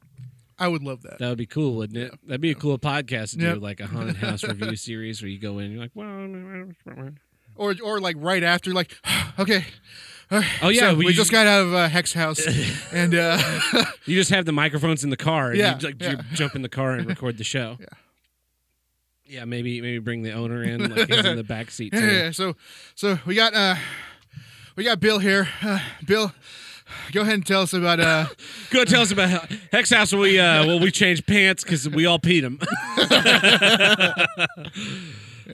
I 0.59 0.67
would 0.67 0.83
love 0.83 1.01
that. 1.01 1.17
That 1.17 1.29
would 1.29 1.38
be 1.39 1.47
cool, 1.47 1.75
wouldn't 1.75 1.97
it? 1.97 2.13
That'd 2.27 2.39
be 2.41 2.51
a 2.51 2.55
cool 2.55 2.77
podcast 2.77 3.31
to 3.31 3.38
do, 3.38 3.55
like 3.55 3.79
a 3.79 3.88
haunted 3.88 4.17
house 4.17 4.43
review 4.47 4.75
series 4.75 5.21
where 5.21 5.29
you 5.29 5.39
go 5.39 5.57
in, 5.57 5.65
and 5.65 5.73
you're 5.73 5.81
like, 5.81 5.91
well, 5.95 7.09
Or 7.55 7.75
or 7.83 8.00
like 8.00 8.15
right 8.19 8.43
after, 8.43 8.71
like, 8.71 8.95
okay, 9.39 9.65
Oh 10.62 10.69
yeah, 10.69 10.91
So 10.91 10.95
we, 10.95 11.05
we, 11.05 11.13
just 11.13 11.31
got 11.31 11.47
out 11.47 11.62
of 11.62 11.73
uh, 11.73 11.88
Hex 11.89 12.13
House, 12.13 12.45
and 12.91 13.13
uh, 13.13 13.38
you 14.05 14.15
just 14.15 14.31
have 14.31 14.45
the 14.45 14.51
microphones 14.51 15.03
in 15.03 15.09
the 15.09 15.17
car. 15.17 15.50
And 15.50 15.59
Yeah, 15.59 15.77
you, 15.79 15.88
like, 15.88 16.01
yeah. 16.01 16.12
you 16.12 16.17
jump 16.33 16.55
in 16.55 16.62
the 16.62 16.69
car 16.69 16.93
and 16.93 17.07
record 17.07 17.38
the 17.38 17.43
show. 17.43 17.77
Yeah. 17.83 17.88
Yeah, 19.33 19.45
maybe 19.45 19.81
maybe 19.81 19.97
bring 19.97 20.21
the 20.21 20.31
owner 20.33 20.61
in, 20.63 20.93
like 20.95 21.07
he's 21.09 21.25
in 21.25 21.37
the 21.37 21.43
back 21.43 21.71
seat. 21.71 21.91
yeah, 21.93 21.99
Too. 21.99 22.07
yeah, 22.11 22.31
so 22.31 22.55
so 22.93 23.17
we 23.25 23.33
got 23.33 23.55
uh, 23.55 23.75
we 24.75 24.83
got 24.83 24.99
Bill 24.99 25.17
here. 25.17 25.47
Uh, 25.63 25.79
Bill, 26.05 26.31
go 27.11 27.21
ahead 27.21 27.33
and 27.33 27.45
tell 27.45 27.61
us 27.63 27.73
about 27.73 27.99
uh, 27.99 28.27
Go 28.69 28.85
tell 28.85 29.01
us 29.01 29.11
about 29.11 29.49
Hex 29.71 29.89
House. 29.89 30.13
We 30.13 30.39
uh, 30.39 30.65
well, 30.67 30.79
we 30.79 30.91
changed 30.91 31.25
pants 31.25 31.63
because 31.63 31.89
we 31.89 32.05
all 32.05 32.19
peed 32.19 32.43
him. 32.43 32.59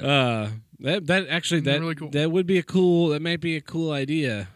uh, 0.01 0.49
that 0.81 1.07
that 1.07 1.27
actually 1.29 1.61
that 1.61 1.79
Really 1.79 1.95
cool. 1.95 2.09
that 2.09 2.31
would 2.31 2.45
be 2.45 2.57
a 2.57 2.63
cool. 2.63 3.09
That 3.09 3.21
might 3.21 3.39
be 3.41 3.55
a 3.55 3.61
cool 3.61 3.91
idea. 3.91 4.49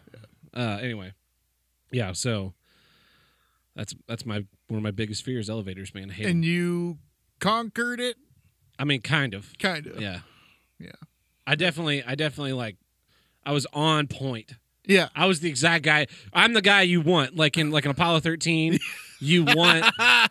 Uh, 0.52 0.78
anyway, 0.82 1.12
yeah. 1.90 2.12
So 2.12 2.54
that's 3.74 3.94
that's 4.06 4.24
my 4.26 4.44
one 4.68 4.78
of 4.78 4.82
my 4.82 4.90
biggest 4.90 5.24
fears. 5.24 5.48
Elevators, 5.50 5.94
man. 5.94 6.10
I 6.10 6.14
hate 6.14 6.24
'em. 6.26 6.30
and 6.30 6.44
you 6.44 6.98
conquered 7.40 8.00
it, 8.00 8.16
I 8.78 8.84
mean, 8.84 9.00
kind 9.00 9.34
of. 9.34 9.52
kind 9.58 9.86
of. 9.86 10.00
Yeah. 10.00 10.20
Yeah. 10.78 10.92
I 11.46 11.54
definitely, 11.54 12.02
I 12.02 12.14
definitely 12.14 12.52
like. 12.54 12.76
I 13.46 13.52
was 13.52 13.66
on 13.72 14.06
point. 14.06 14.52
Yeah. 14.86 15.08
I 15.14 15.26
was 15.26 15.40
the 15.40 15.48
exact 15.48 15.84
guy. 15.84 16.06
I'm 16.32 16.54
the 16.54 16.62
guy 16.62 16.82
you 16.82 17.00
want, 17.00 17.36
like 17.36 17.58
in 17.58 17.70
like 17.70 17.84
an 17.84 17.90
Apollo 17.90 18.20
13. 18.20 18.78
you 19.20 19.44
want. 19.44 19.84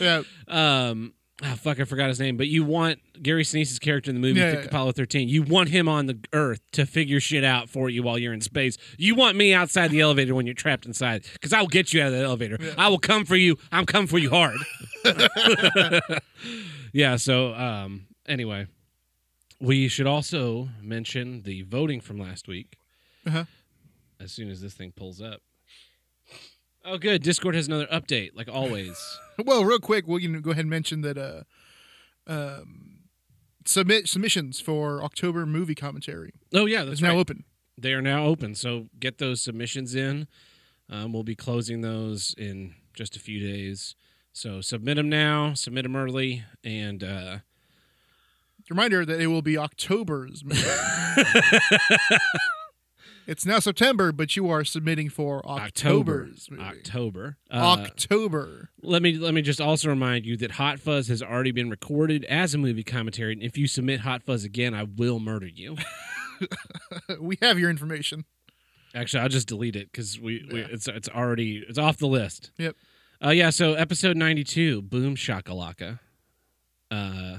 Yeah. 0.00 0.22
um 0.48 1.12
oh, 1.42 1.54
fuck 1.56 1.80
I 1.80 1.84
forgot 1.84 2.08
his 2.08 2.20
name 2.20 2.36
but 2.36 2.46
you 2.46 2.62
want 2.64 3.00
Gary 3.22 3.42
Sinise's 3.44 3.78
character 3.78 4.10
in 4.10 4.14
the 4.14 4.20
movie 4.20 4.38
Yeah, 4.40 4.52
yeah, 4.52 4.58
yeah. 4.60 4.64
Apollo 4.66 4.92
13 4.92 5.28
you 5.28 5.42
want 5.42 5.68
him 5.70 5.88
on 5.88 6.06
the 6.06 6.18
earth 6.32 6.60
to 6.72 6.86
figure 6.86 7.18
shit 7.20 7.42
out 7.44 7.68
for 7.68 7.90
you 7.90 8.02
while 8.02 8.18
you're 8.18 8.32
in 8.32 8.40
space 8.40 8.76
you 8.98 9.14
want 9.14 9.36
me 9.36 9.52
outside 9.52 9.90
the 9.90 10.00
elevator 10.00 10.34
when 10.34 10.46
you're 10.46 10.54
trapped 10.54 10.86
inside 10.86 11.24
cuz 11.40 11.52
I 11.52 11.60
will 11.60 11.68
get 11.68 11.92
you 11.92 12.00
out 12.02 12.08
of 12.08 12.12
the 12.14 12.24
elevator 12.24 12.58
I 12.78 12.88
will 12.88 12.98
come 12.98 13.24
for 13.24 13.36
you 13.36 13.58
I'm 13.72 13.86
coming 13.86 14.06
for 14.06 14.18
you 14.18 14.30
hard 14.30 14.58
yeah 16.92 17.16
so 17.16 17.54
um 17.54 18.06
anyway 18.26 18.66
we 19.60 19.88
should 19.88 20.06
also 20.06 20.68
mention 20.82 21.42
the 21.42 21.62
voting 21.62 22.00
from 22.00 22.18
last 22.18 22.46
week 22.48 22.76
Uh-huh. 23.26 23.44
as 24.20 24.32
soon 24.32 24.50
as 24.50 24.60
this 24.60 24.74
thing 24.74 24.92
pulls 24.92 25.20
up 25.20 25.40
Oh, 26.86 26.98
good. 26.98 27.22
Discord 27.22 27.54
has 27.54 27.66
another 27.66 27.86
update, 27.86 28.32
like 28.36 28.46
always. 28.46 28.94
Well, 29.44 29.64
real 29.64 29.78
quick, 29.78 30.06
we 30.06 30.22
can 30.22 30.40
go 30.40 30.50
ahead 30.50 30.64
and 30.64 30.70
mention 30.70 31.00
that 31.02 31.18
uh, 31.18 31.42
um, 32.26 33.00
submit 33.64 34.08
submissions 34.08 34.60
for 34.60 35.02
October 35.02 35.46
movie 35.46 35.74
commentary 35.74 36.32
Oh 36.52 36.66
yeah, 36.66 36.84
that's 36.84 36.96
is 36.96 37.02
now 37.02 37.18
open. 37.18 37.44
They 37.76 37.92
are 37.92 38.02
now 38.02 38.24
open, 38.24 38.54
so 38.54 38.88
get 39.00 39.18
those 39.18 39.40
submissions 39.40 39.94
in. 39.94 40.28
Um, 40.88 41.12
we'll 41.12 41.24
be 41.24 41.34
closing 41.34 41.80
those 41.80 42.34
in 42.38 42.74
just 42.94 43.16
a 43.16 43.20
few 43.20 43.40
days. 43.40 43.96
So 44.32 44.60
submit 44.60 44.96
them 44.96 45.08
now, 45.08 45.54
submit 45.54 45.84
them 45.84 45.96
early, 45.96 46.44
and 46.62 47.02
uh, 47.02 47.38
Reminder 48.70 49.04
that 49.04 49.20
it 49.20 49.26
will 49.26 49.42
be 49.42 49.58
October's. 49.58 50.42
it's 53.26 53.46
now 53.46 53.58
September, 53.58 54.12
but 54.12 54.36
you 54.36 54.48
are 54.50 54.64
submitting 54.64 55.08
for 55.08 55.44
October, 55.46 56.28
movie. 56.50 56.62
October. 56.62 57.36
Uh, 57.50 57.76
October. 57.80 58.70
let 58.82 59.02
me 59.02 59.16
let 59.18 59.34
me 59.34 59.42
just 59.42 59.60
also 59.60 59.88
remind 59.88 60.24
you 60.26 60.36
that 60.38 60.52
Hot 60.52 60.78
Fuzz 60.80 61.08
has 61.08 61.22
already 61.22 61.50
been 61.52 61.70
recorded 61.70 62.24
as 62.26 62.54
a 62.54 62.58
movie 62.58 62.84
commentary, 62.84 63.32
and 63.32 63.42
if 63.42 63.56
you 63.56 63.66
submit 63.66 64.00
Hot 64.00 64.22
Fuzz 64.22 64.44
again, 64.44 64.74
I 64.74 64.84
will 64.84 65.20
murder 65.20 65.46
you. 65.46 65.76
we 67.20 67.38
have 67.42 67.58
your 67.58 67.70
information. 67.70 68.24
Actually, 68.94 69.22
I'll 69.22 69.28
just 69.28 69.48
delete 69.48 69.76
it 69.76 69.90
because 69.90 70.20
we, 70.20 70.46
we 70.52 70.60
Yeah. 70.60 70.66
it's 70.70 70.86
it's 70.88 71.08
already 71.08 71.64
it's 71.68 71.78
off 71.78 71.96
the 71.98 72.06
list. 72.06 72.50
Yep. 72.58 72.76
Uh, 73.24 73.30
yeah. 73.30 73.50
So 73.50 73.74
episode 73.74 74.16
ninety 74.16 74.44
two, 74.44 74.82
Boom 74.82 75.16
Shakalaka. 75.16 75.98
Uh, 76.90 77.38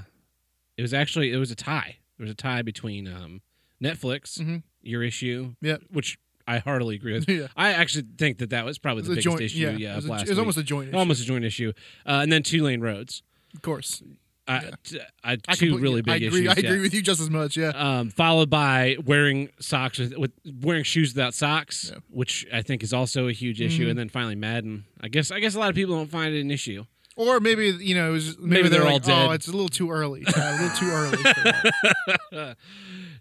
it 0.77 0.82
was 0.82 0.94
actually 0.94 1.32
it 1.32 1.38
was 1.38 1.51
a 1.51 1.56
tie. 1.56 1.98
There 2.18 2.24
was 2.25 2.32
a 2.32 2.36
tie 2.36 2.62
between 2.62 3.08
um, 3.08 3.42
Netflix, 3.84 4.39
Mhm. 4.39 4.63
your 4.82 5.03
issue, 5.03 5.55
yeah, 5.62 5.77
which 5.91 6.17
I 6.48 6.60
heartily 6.60 6.96
agree 6.96 7.13
with. 7.13 7.27
yeah. 7.29 7.48
I 7.55 7.72
actually 7.74 8.05
think 8.17 8.38
that 8.38 8.51
that 8.51 8.65
was 8.65 8.77
probably 8.77 9.03
the 9.03 9.10
biggest 9.10 9.24
joint. 9.25 9.41
issue. 9.41 9.58
yeah. 9.60 9.72
Yeah, 9.72 9.94
it 9.94 9.96
was, 9.98 10.05
a- 10.05 10.12
last 10.12 10.24
it 10.24 10.29
was 10.29 10.39
almost 10.39 10.58
a 10.58 10.63
joint. 10.63 10.89
issue. 10.89 10.98
almost 10.98 11.22
a 11.22 11.25
joint 11.25 11.44
issue. 11.46 11.74
Uh, 12.05 12.20
and 12.24 12.32
then 12.32 12.44
Two 12.44 12.63
Lane 12.63 12.82
Roads. 12.82 13.24
Of 13.53 13.62
course. 13.62 14.01
I, 14.48 14.62
Yeah. 14.63 14.72
t- 14.84 15.00
I, 15.24 15.38
I 15.48 15.55
two 15.55 15.79
really 15.79 16.03
big 16.03 16.12
I 16.12 16.15
agree. 16.27 16.41
issues. 16.46 16.48
I 16.50 16.51
agree 16.60 16.75
yeah. 16.75 16.82
with 16.84 16.94
you 16.94 17.01
just 17.01 17.20
as 17.20 17.32
much. 17.32 17.58
Yeah. 17.58 17.70
um, 17.70 18.12
followed 18.12 18.48
by 18.51 18.96
wearing 19.03 19.50
socks 19.60 19.98
with, 19.98 20.15
with 20.17 20.32
wearing 20.62 20.84
shoes 20.84 21.15
without 21.15 21.34
socks, 21.34 21.89
Yeah. 21.91 22.00
which 22.12 22.46
I 22.53 22.62
think 22.62 22.84
is 22.84 22.94
also 22.94 23.27
a 23.27 23.32
huge 23.32 23.60
issue. 23.60 23.88
Mhm. 23.88 23.89
And 23.91 23.98
then 24.00 24.10
finally 24.10 24.36
Madden. 24.36 24.86
I 25.01 25.08
guess 25.08 25.32
I 25.32 25.39
guess 25.39 25.55
a 25.55 25.60
lot 25.60 25.70
of 25.70 25.75
people 25.75 25.96
don't 25.96 26.12
find 26.12 26.36
it 26.36 26.41
an 26.41 26.51
issue. 26.51 26.86
Or 27.17 27.39
maybe 27.39 27.67
you 27.79 27.95
know, 27.95 28.10
it 28.10 28.12
was, 28.13 28.38
maybe, 28.38 28.50
Maybe 28.50 28.69
they're, 28.69 28.79
they're 28.81 28.88
all 28.89 28.95
like, 28.95 29.03
oh, 29.05 29.07
dead. 29.07 29.27
Oh, 29.27 29.31
it's 29.31 29.48
a 29.48 29.51
little 29.51 29.69
too 29.69 29.89
early. 29.91 30.25
Yeah, 30.27 30.51
a 30.51 30.62
little 30.62 30.77
too 30.77 30.91
early. 30.91 32.55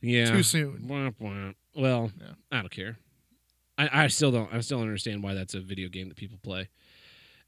Yeah, 0.03 0.27
Too 0.27 0.43
soon. 0.43 0.85
Womp 0.87 1.15
womp. 1.19 1.55
Well, 1.75 2.11
Yeah. 2.21 2.33
I 2.53 2.61
don't 2.61 2.71
care. 2.71 2.99
I, 3.79 4.05
I 4.05 4.07
still 4.09 4.31
don't. 4.31 4.53
I 4.53 4.61
still 4.61 4.79
don't 4.79 4.87
understand 4.89 5.23
why 5.23 5.33
that's 5.35 5.55
a 5.55 5.61
video 5.61 5.89
game 5.89 6.09
that 6.09 6.17
people 6.17 6.39
play. 6.43 6.69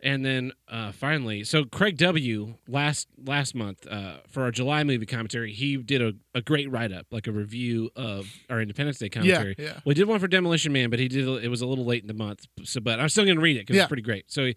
And 0.01 0.25
then 0.25 0.53
uh, 0.69 0.93
finally, 0.93 1.43
so 1.43 1.65
Craig 1.65 1.97
W. 1.97 2.55
last 2.69 3.09
last 3.25 3.55
month 3.55 3.87
uh, 3.87 4.19
for 4.29 4.43
our 4.43 4.51
July 4.51 4.85
movie 4.85 5.07
commentary, 5.07 5.53
he 5.53 5.79
did 5.79 6.03
a, 6.03 6.13
a 6.35 6.43
great 6.43 6.71
write 6.71 6.93
up, 6.93 7.07
like 7.11 7.27
a 7.27 7.33
review 7.33 7.91
of 7.97 8.31
our 8.51 8.61
Independence 8.61 8.99
Day 8.99 9.09
commentary. 9.09 9.55
Yeah. 9.59 9.81
We 9.87 9.95
did 9.95 10.07
one 10.07 10.21
for 10.21 10.29
Demolition 10.29 10.73
Man, 10.73 10.91
but 10.91 10.99
he 10.99 11.09
did 11.09 11.27
it 11.43 11.49
was 11.49 11.63
a 11.63 11.67
little 11.67 11.87
late 11.87 12.03
in 12.03 12.09
the 12.09 12.15
month. 12.15 12.45
So, 12.65 12.81
but 12.81 13.01
I'm 13.01 13.09
still 13.09 13.25
going 13.25 13.37
to 13.39 13.43
read 13.43 13.57
it 13.57 13.61
because 13.61 13.77
Yeah. 13.77 13.83
it's 13.85 13.89
pretty 13.89 14.03
great. 14.03 14.31
So, 14.31 14.45
he, 14.45 14.57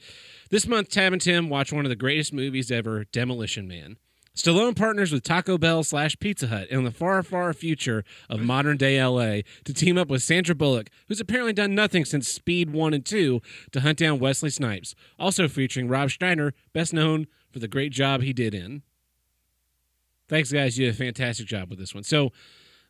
this 0.49 0.67
month, 0.67 0.89
Tab 0.89 1.13
and 1.13 1.21
Tim 1.21 1.47
watch 1.49 1.71
one 1.71 1.85
of 1.85 1.89
the 1.89 1.95
greatest 1.95 2.33
movies 2.33 2.69
ever, 2.69 3.05
Demolition 3.05 3.65
Man. 3.67 3.95
Stallone 4.35 4.75
partners 4.75 5.11
with 5.11 5.23
Taco 5.23 5.57
Bell 5.57 5.83
slash 5.83 6.17
Pizza 6.19 6.47
Hut 6.47 6.69
in 6.69 6.83
the 6.83 6.91
far, 6.91 7.21
far 7.23 7.53
future 7.53 8.05
of 8.29 8.39
modern 8.39 8.77
day 8.77 9.03
LA 9.03 9.41
to 9.65 9.73
team 9.73 9.97
up 9.97 10.07
with 10.07 10.23
Sandra 10.23 10.55
Bullock, 10.55 10.89
who's 11.07 11.19
apparently 11.19 11.51
done 11.51 11.75
nothing 11.75 12.05
since 12.05 12.27
Speed 12.27 12.71
1 12.71 12.93
and 12.93 13.05
2 13.05 13.41
to 13.71 13.81
hunt 13.81 13.97
down 13.97 14.19
Wesley 14.19 14.49
Snipes. 14.49 14.95
Also 15.19 15.47
featuring 15.47 15.89
Rob 15.89 16.09
Schneider, 16.09 16.53
best 16.73 16.93
known 16.93 17.27
for 17.51 17.59
the 17.59 17.67
great 17.67 17.91
job 17.91 18.21
he 18.21 18.31
did 18.31 18.53
in. 18.53 18.83
Thanks, 20.29 20.51
guys. 20.51 20.77
You 20.77 20.85
did 20.85 20.93
a 20.93 20.97
fantastic 20.97 21.47
job 21.47 21.69
with 21.69 21.79
this 21.79 21.93
one. 21.93 22.03
So, 22.03 22.31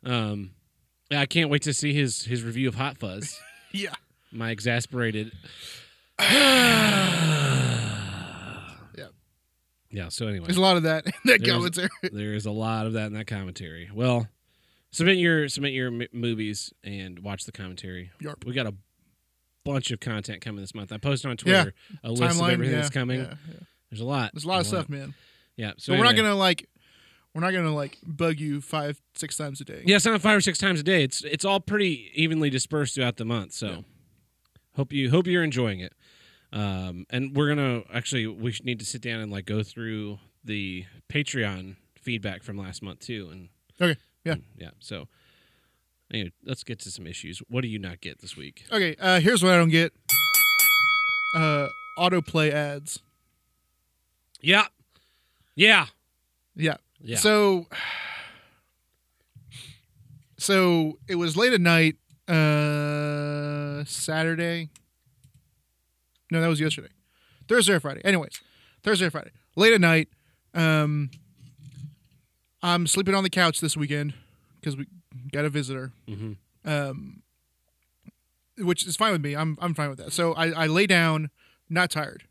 um, 0.04 0.50
I 1.10 1.26
can't 1.26 1.50
wait 1.50 1.62
to 1.62 1.72
see 1.74 1.92
his 1.94 2.24
his 2.26 2.44
review 2.44 2.68
of 2.68 2.76
Hot 2.76 2.98
Fuzz. 2.98 3.40
Yeah. 3.72 3.94
My 4.30 4.50
exasperated. 4.50 5.32
Yeah. 9.90 10.08
So 10.08 10.26
anyway, 10.28 10.46
There's 10.46 10.56
a 10.56 10.60
lot 10.62 10.76
of 10.76 10.84
that 10.84 11.06
in 11.06 11.12
that 11.24 11.44
commentary. 11.44 11.88
there 12.12 12.34
is 12.34 12.46
a 12.46 12.50
lot 12.50 12.86
of 12.86 12.92
that 12.94 13.06
in 13.06 13.12
that 13.14 13.26
commentary. 13.26 13.90
Well, 13.92 14.28
submit 14.92 15.18
your 15.18 15.48
submit 15.48 15.72
your 15.72 15.88
m- 15.88 16.06
movies 16.12 16.72
and 16.84 17.18
watch 17.20 17.44
the 17.44 17.52
commentary. 17.52 18.10
Yarp. 18.22 18.44
We 18.44 18.52
got 18.52 18.66
a 18.66 18.74
bunch 19.64 19.90
of 19.90 20.00
content 20.00 20.40
coming 20.40 20.60
this 20.60 20.74
month. 20.74 20.92
I 20.92 20.98
posted 20.98 21.30
on 21.30 21.36
Twitter 21.36 21.74
a 22.04 22.10
list 22.10 22.40
of 22.40 22.48
everything 22.48 22.76
that's 22.76 22.90
coming. 22.90 23.26
There's 23.90 24.00
a 24.00 24.04
lot. 24.04 24.30
There's 24.32 24.44
a 24.44 24.48
lot 24.48 24.60
of 24.60 24.66
stuff, 24.66 24.88
man. 24.88 25.14
Yeah. 25.56 25.72
So 25.76 25.92
but 25.92 25.98
we're 25.98 26.04
not 26.06 26.16
gonna 26.16 26.34
like, 26.36 26.68
we're 27.34 27.40
not 27.42 27.52
gonna 27.52 27.74
like 27.74 27.98
bug 28.06 28.38
you 28.38 28.60
five, 28.60 29.00
six 29.14 29.36
times 29.36 29.60
a 29.60 29.64
day. 29.64 29.82
Yeah, 29.84 29.96
it's 29.96 30.06
not 30.06 30.20
five 30.20 30.36
or 30.38 30.40
six 30.40 30.58
times 30.58 30.78
a 30.80 30.82
day. 30.84 31.02
It's 31.02 31.22
it's 31.24 31.44
all 31.44 31.58
pretty 31.60 32.10
evenly 32.14 32.48
dispersed 32.50 32.94
throughout 32.94 33.16
the 33.16 33.24
month. 33.24 33.52
So 33.52 33.66
Yeah. 33.68 33.76
hope 34.76 34.92
you 34.92 35.10
hope 35.10 35.26
you're 35.26 35.42
enjoying 35.44 35.80
it. 35.80 35.92
Um, 36.52 37.06
and 37.10 37.36
we're 37.36 37.48
gonna 37.48 37.82
actually 37.92 38.26
we 38.26 38.54
need 38.64 38.78
to 38.80 38.84
sit 38.86 39.02
down 39.02 39.20
and 39.20 39.30
like 39.30 39.46
go 39.46 39.62
through 39.62 40.18
the 40.44 40.84
Patreon 41.08 41.76
feedback 42.00 42.42
from 42.42 42.56
last 42.58 42.82
month 42.82 43.00
too. 43.00 43.28
And 43.30 43.48
Okay, 43.80 43.98
yeah. 44.24 44.32
and- 44.32 44.42
yeah. 44.56 44.70
So 44.80 45.06
anyway, 46.12 46.32
let's 46.44 46.64
get 46.64 46.80
to 46.80 46.90
some 46.90 47.06
issues. 47.06 47.40
What 47.48 47.60
do 47.62 47.68
you 47.68 47.78
not 47.78 48.00
get 48.00 48.20
this 48.20 48.36
week? 48.36 48.64
Okay. 48.72 48.96
Uh, 48.98 49.20
here's 49.20 49.42
what 49.42 49.52
I 49.52 49.56
don't 49.58 49.68
get. 49.70 49.92
Uh, 51.36 51.68
autoplay 51.98 52.50
ads. 52.50 52.98
Yeah, 54.40 54.66
yeah, 55.54 55.86
Yeah. 56.56 56.76
yeah. 57.00 57.18
So, 57.18 57.66
so 60.38 60.98
it 61.08 61.16
was 61.16 61.36
late 61.36 61.52
at 61.52 61.60
night, 61.60 61.96
uh, 62.26 63.84
Saturday. 63.84 64.70
No, 66.30 66.40
that 66.40 66.48
was 66.48 66.60
yesterday. 66.60 66.88
Thursday 67.48 67.72
or 67.74 67.80
Friday. 67.80 68.00
Anyways, 68.04 68.40
Thursday 68.82 69.06
or 69.06 69.10
Friday. 69.10 69.30
Late 69.56 69.72
at 69.72 69.80
night. 69.80 70.08
Um, 70.54 71.10
I'm 72.62 72.86
sleeping 72.86 73.14
on 73.14 73.22
the 73.24 73.30
couch 73.30 73.60
this 73.60 73.76
weekend 73.76 74.14
because 74.60 74.76
we 74.76 74.86
got 75.32 75.44
a 75.44 75.48
visitor. 75.50 75.92
Mhm. 76.08 76.36
Um, 76.64 77.22
which 78.58 78.86
is 78.86 78.96
fine 78.96 79.12
with 79.12 79.22
me. 79.22 79.34
I'm 79.34 79.56
I'm 79.60 79.74
fine 79.74 79.88
with 79.88 79.98
that. 79.98 80.12
So 80.12 80.34
I, 80.34 80.50
I 80.50 80.66
lay 80.66 80.86
down, 80.86 81.30
not 81.68 81.90
tired. 81.90 82.24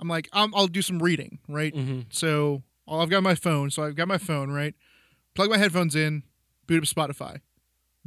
I'm 0.00 0.08
like 0.08 0.28
i 0.32 0.46
I'll 0.54 0.66
do 0.66 0.82
some 0.82 1.02
reading, 1.02 1.38
right? 1.48 1.74
Mhm. 1.74 2.06
So 2.12 2.62
I've 2.86 3.08
got 3.08 3.22
my 3.22 3.34
phone. 3.34 3.70
So 3.70 3.82
I've 3.84 3.96
got 3.96 4.08
my 4.08 4.18
phone, 4.18 4.50
right? 4.50 4.74
Plug 5.34 5.48
my 5.50 5.56
headphones 5.58 5.96
in, 5.96 6.22
boot 6.66 6.78
up 6.82 6.84
Spotify. 6.84 7.40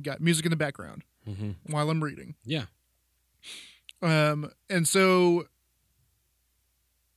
Got 0.01 0.21
music 0.21 0.45
in 0.45 0.51
the 0.51 0.55
background. 0.57 1.03
Mhm. 1.27 1.55
while 1.65 1.89
I'm 1.89 2.01
reading. 2.01 2.35
Yeah. 2.45 2.65
Um, 4.01 4.51
and 4.69 4.87
so, 4.87 5.47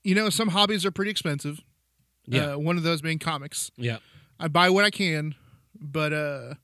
you 0.03 0.15
know, 0.15 0.31
some 0.31 0.49
hobbies 0.49 0.85
are 0.87 0.91
pretty 0.91 1.11
expensive. 1.11 1.61
Yeah. 2.27 2.53
Uh, 2.55 2.59
one 2.59 2.77
of 2.77 2.83
those 2.83 3.01
being 3.03 3.19
comics. 3.19 3.71
Yeah. 3.77 3.99
I 4.39 4.49
buy 4.49 4.71
what 4.71 4.85
I 4.85 4.91
can, 4.91 5.35
but 5.79 6.13
uh, 6.13 6.55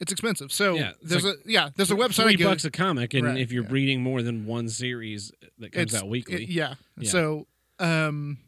it's 0.00 0.10
expensive. 0.10 0.50
So 0.52 0.74
Yeah, 0.74 0.90
it's 1.00 1.10
there's 1.10 1.24
like 1.24 1.34
a 1.46 1.50
yeah, 1.50 1.68
there's 1.76 1.90
a 1.90 1.94
website. 1.94 2.20
I 2.24 2.34
Three 2.34 2.36
go- 2.36 2.48
bucks 2.50 2.64
a 2.64 2.70
comic, 2.70 3.14
and 3.14 3.24
Right, 3.24 3.38
if 3.38 3.52
you're 3.52 3.64
yeah. 3.64 3.70
reading 3.72 4.02
more 4.02 4.22
than 4.22 4.46
one 4.46 4.68
series 4.68 5.30
that 5.58 5.72
comes 5.72 5.82
It's- 5.92 6.02
out 6.02 6.08
weekly, 6.08 6.44
it- 6.44 6.48
yeah. 6.48 6.74
Yeah. 6.98 7.10
So, 7.10 7.46
um, 7.78 8.38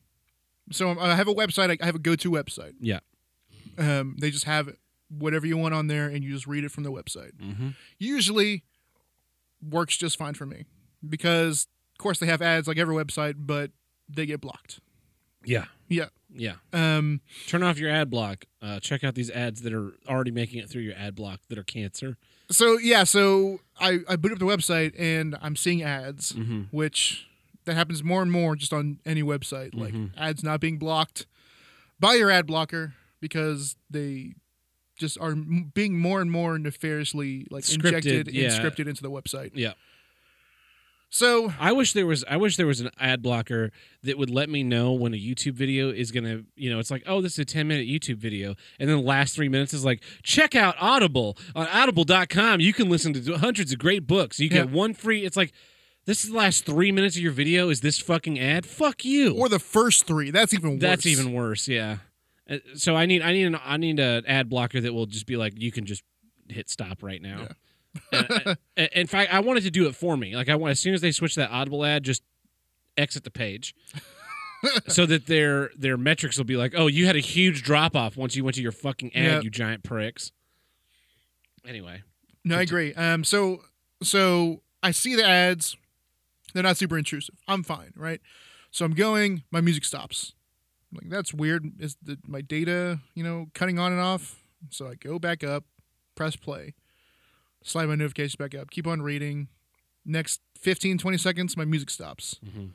so 0.72 0.98
I 0.98 1.14
have 1.14 1.28
a 1.28 1.34
website. 1.34 1.76
I 1.80 1.86
have 1.86 1.94
a 1.94 2.00
go-to 2.00 2.30
website. 2.30 2.74
Yeah. 2.80 3.00
Um, 3.78 4.16
they 4.18 4.30
just 4.30 4.44
have 4.44 4.74
whatever 5.08 5.46
you 5.46 5.56
want 5.56 5.74
on 5.74 5.86
there, 5.86 6.08
and 6.08 6.24
you 6.24 6.32
just 6.32 6.46
read 6.46 6.64
it 6.64 6.70
from 6.72 6.82
the 6.84 6.92
website. 6.92 7.32
hmm 7.40 7.70
Usually, 7.98 8.64
works 9.62 9.96
just 9.96 10.16
fine 10.18 10.34
for 10.34 10.46
me 10.46 10.64
because, 11.08 11.66
of 11.94 11.98
course, 11.98 12.18
they 12.18 12.26
have 12.26 12.42
ads 12.42 12.68
like 12.68 12.78
every 12.78 12.94
website, 12.94 13.34
but 13.38 13.70
they 14.08 14.26
get 14.26 14.40
blocked. 14.40 14.80
yeah, 15.44 15.66
Yeah. 15.88 16.06
yeah. 16.32 16.54
Um, 16.72 17.20
Turn 17.46 17.62
off 17.62 17.78
your 17.78 17.90
ad 17.90 18.10
block. 18.10 18.44
Uh, 18.60 18.78
check 18.80 19.02
out 19.04 19.14
these 19.14 19.30
ads 19.30 19.62
that 19.62 19.72
are 19.72 19.92
already 20.08 20.30
making 20.30 20.58
it 20.60 20.68
through 20.68 20.82
your 20.82 20.94
ad 20.96 21.14
block 21.14 21.40
that 21.48 21.58
are 21.58 21.62
cancer. 21.64 22.16
so 22.50 22.78
yeah, 22.78 23.04
so 23.04 23.60
I 23.80 24.00
I 24.08 24.16
boot 24.16 24.32
up 24.32 24.38
the 24.38 24.44
website 24.44 24.94
and 24.98 25.36
I'm 25.40 25.54
seeing 25.56 25.82
ads, 25.82 26.32
Mm-hmm. 26.32 26.62
which 26.72 27.26
that 27.64 27.74
happens 27.74 28.02
more 28.02 28.22
and 28.22 28.30
more 28.32 28.56
just 28.56 28.72
on 28.72 28.98
any 29.06 29.22
website, 29.22 29.74
like 29.74 29.94
Mhm. 29.94 30.10
ads 30.16 30.42
not 30.42 30.60
being 30.60 30.78
blocked 30.78 31.26
by 32.00 32.14
your 32.14 32.30
ad 32.30 32.46
blocker 32.46 32.94
because 33.20 33.76
they 33.88 34.34
just 34.98 35.16
are 35.20 35.34
being 35.34 35.98
more 35.98 36.20
and 36.20 36.30
more 36.30 36.58
nefariously 36.58 37.46
like 37.50 37.64
Scripted, 37.64 37.84
injected 37.86 38.28
yeah. 38.32 38.52
and 38.52 38.52
scripted 38.64 38.88
into 38.88 39.02
the 39.02 39.10
website. 39.10 39.52
Yeah. 39.54 39.72
So 41.12 41.52
I 41.58 41.72
wish 41.72 41.92
there 41.92 42.06
was. 42.06 42.24
I 42.30 42.36
wish 42.36 42.56
there 42.56 42.68
was 42.68 42.80
an 42.80 42.90
ad 43.00 43.20
blocker 43.20 43.72
that 44.04 44.16
would 44.16 44.30
let 44.30 44.48
me 44.48 44.62
know 44.62 44.92
when 44.92 45.12
a 45.12 45.16
YouTube 45.16 45.54
video 45.54 45.90
is 45.90 46.12
gonna. 46.12 46.42
You 46.54 46.70
know, 46.70 46.78
it's 46.78 46.90
like, 46.90 47.02
oh, 47.06 47.20
this 47.20 47.32
is 47.32 47.40
a 47.40 47.44
ten 47.44 47.66
minute 47.66 47.88
YouTube 47.88 48.16
video, 48.18 48.54
and 48.78 48.88
then 48.88 48.98
the 48.98 49.02
last 49.02 49.34
three 49.34 49.48
minutes 49.48 49.74
is 49.74 49.84
like, 49.84 50.02
check 50.22 50.54
out 50.54 50.76
Audible 50.80 51.36
on 51.56 51.66
Audible.com. 51.66 52.60
You 52.60 52.72
can 52.72 52.88
listen 52.88 53.12
to 53.12 53.38
hundreds 53.38 53.72
of 53.72 53.80
great 53.80 54.06
books. 54.06 54.38
You 54.38 54.48
get 54.48 54.66
Yeah. 54.68 54.72
one 54.72 54.94
free. 54.94 55.24
It's 55.24 55.36
like, 55.36 55.52
this 56.06 56.22
is 56.24 56.30
the 56.30 56.36
last 56.36 56.64
three 56.64 56.92
minutes 56.92 57.16
of 57.16 57.22
your 57.22 57.32
video. 57.32 57.70
Is 57.70 57.80
this 57.80 57.98
fucking 57.98 58.38
ad? 58.38 58.64
Fuck 58.64 59.04
you. 59.04 59.34
or 59.34 59.48
the 59.48 59.58
first 59.58 60.06
three, 60.06 60.30
that's 60.30 60.54
even 60.54 60.70
worse. 60.74 60.80
That's 60.80 61.06
even 61.06 61.32
worse. 61.32 61.66
Yeah. 61.66 61.98
Uh, 62.48 62.58
So 62.76 62.94
I 62.94 63.06
need 63.06 63.20
I 63.22 63.32
need 63.32 63.46
an 63.46 63.58
I 63.64 63.78
need 63.78 63.98
an 63.98 64.24
ad 64.26 64.48
blocker 64.48 64.80
that 64.80 64.94
will 64.94 65.06
just 65.06 65.26
be 65.26 65.36
like 65.36 65.54
you 65.60 65.72
can 65.72 65.86
just 65.86 66.04
hit 66.48 66.70
stop 66.70 67.02
right 67.02 67.20
now. 67.20 67.40
And 67.48 67.54
I- 68.12 68.56
in 68.92 69.06
fact, 69.06 69.32
I 69.32 69.40
wanted 69.40 69.62
to 69.64 69.70
do 69.70 69.86
it 69.88 69.94
for 69.94 70.16
me. 70.16 70.34
Like 70.36 70.48
I 70.48 70.54
want 70.56 70.70
as 70.72 70.80
soon 70.80 70.94
as 70.94 71.00
they 71.00 71.12
switch 71.12 71.34
that 71.36 71.50
Audible 71.50 71.84
ad, 71.84 72.02
just 72.04 72.22
exit 72.96 73.24
the 73.24 73.30
page. 73.30 73.74
so 74.88 75.06
that 75.06 75.26
their 75.26 75.70
their 75.76 75.96
metrics 75.96 76.36
will 76.36 76.44
be 76.44 76.56
like, 76.56 76.74
oh, 76.76 76.86
you 76.86 77.06
had 77.06 77.16
a 77.16 77.20
huge 77.20 77.62
drop 77.62 77.96
off 77.96 78.16
once 78.16 78.36
you 78.36 78.44
went 78.44 78.54
to 78.56 78.62
your 78.62 78.72
fucking 78.72 79.14
ad, 79.16 79.24
Yeah. 79.24 79.40
you 79.40 79.50
giant 79.50 79.82
pricks. 79.82 80.32
Anyway, 81.66 82.02
No, 82.44 82.56
I 82.58 82.62
agree. 82.62 82.94
Um, 82.94 83.22
so 83.24 83.62
so 84.02 84.62
I 84.82 84.92
see 84.92 85.14
the 85.14 85.26
ads; 85.26 85.76
they're 86.54 86.62
not 86.62 86.76
super 86.78 86.96
intrusive. 86.96 87.34
I'm 87.46 87.62
fine, 87.62 87.92
right? 87.96 88.20
So 88.70 88.84
I'm 88.84 88.94
going. 88.94 89.42
My 89.50 89.60
music 89.60 89.84
stops. 89.84 90.34
I'm 90.90 90.98
like 91.02 91.10
that's 91.10 91.34
weird. 91.34 91.64
Is 91.78 91.96
the 92.02 92.18
my 92.26 92.40
data 92.40 93.00
you 93.14 93.22
know 93.24 93.48
cutting 93.54 93.78
on 93.78 93.92
and 93.92 94.00
off? 94.00 94.42
So 94.70 94.88
I 94.88 94.94
go 94.94 95.18
back 95.18 95.44
up, 95.44 95.64
press 96.14 96.34
play, 96.36 96.74
slide 97.62 97.86
my 97.86 97.94
notifications 97.94 98.36
back 98.36 98.54
up, 98.54 98.70
keep 98.70 98.86
on 98.86 99.02
reading. 99.02 99.48
Next 100.04 100.40
15, 100.58 100.98
20 100.98 101.18
seconds, 101.18 101.56
my 101.56 101.64
music 101.64 101.90
stops. 101.90 102.36
Mhm. 102.44 102.70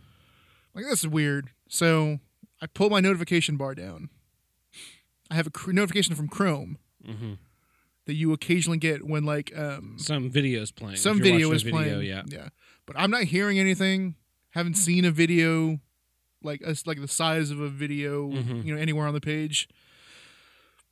Like 0.74 0.86
this 0.86 1.00
is 1.00 1.08
weird. 1.08 1.50
So 1.70 2.20
I 2.62 2.68
pull 2.68 2.90
my 2.90 3.00
notification 3.00 3.58
bar 3.58 3.74
down. 3.76 4.10
I 5.32 5.36
have 5.36 5.48
a 5.48 5.52
cr- 5.52 5.72
notification 5.72 6.16
from 6.16 6.28
Chrome 6.28 6.78
hmm 7.04 7.34
that 8.06 8.14
you 8.14 8.32
occasionally 8.34 8.78
get 8.78 9.04
when 9.08 9.24
like 9.26 9.52
um, 9.58 9.96
some 9.98 10.30
videos 10.30 10.74
playing. 10.76 10.96
some 10.98 11.20
video 11.20 11.52
is 11.52 11.64
playing. 11.64 12.04
Yeah, 12.04 12.22
yeah. 12.28 12.50
But 12.86 12.96
I'm 13.00 13.10
not 13.10 13.24
hearing 13.24 13.58
anything. 13.58 14.14
Haven't 14.52 14.76
seen 14.76 15.06
a 15.06 15.12
video 15.12 15.80
like 16.44 16.62
us 16.68 16.86
like 16.86 17.02
the 17.02 17.08
size 17.08 17.50
of 17.50 17.60
a 17.60 17.68
video, 17.68 18.30
Mhm. 18.30 18.64
you 18.64 18.76
know, 18.76 18.80
anywhere 18.80 19.08
on 19.08 19.16
the 19.16 19.22
page. 19.22 19.68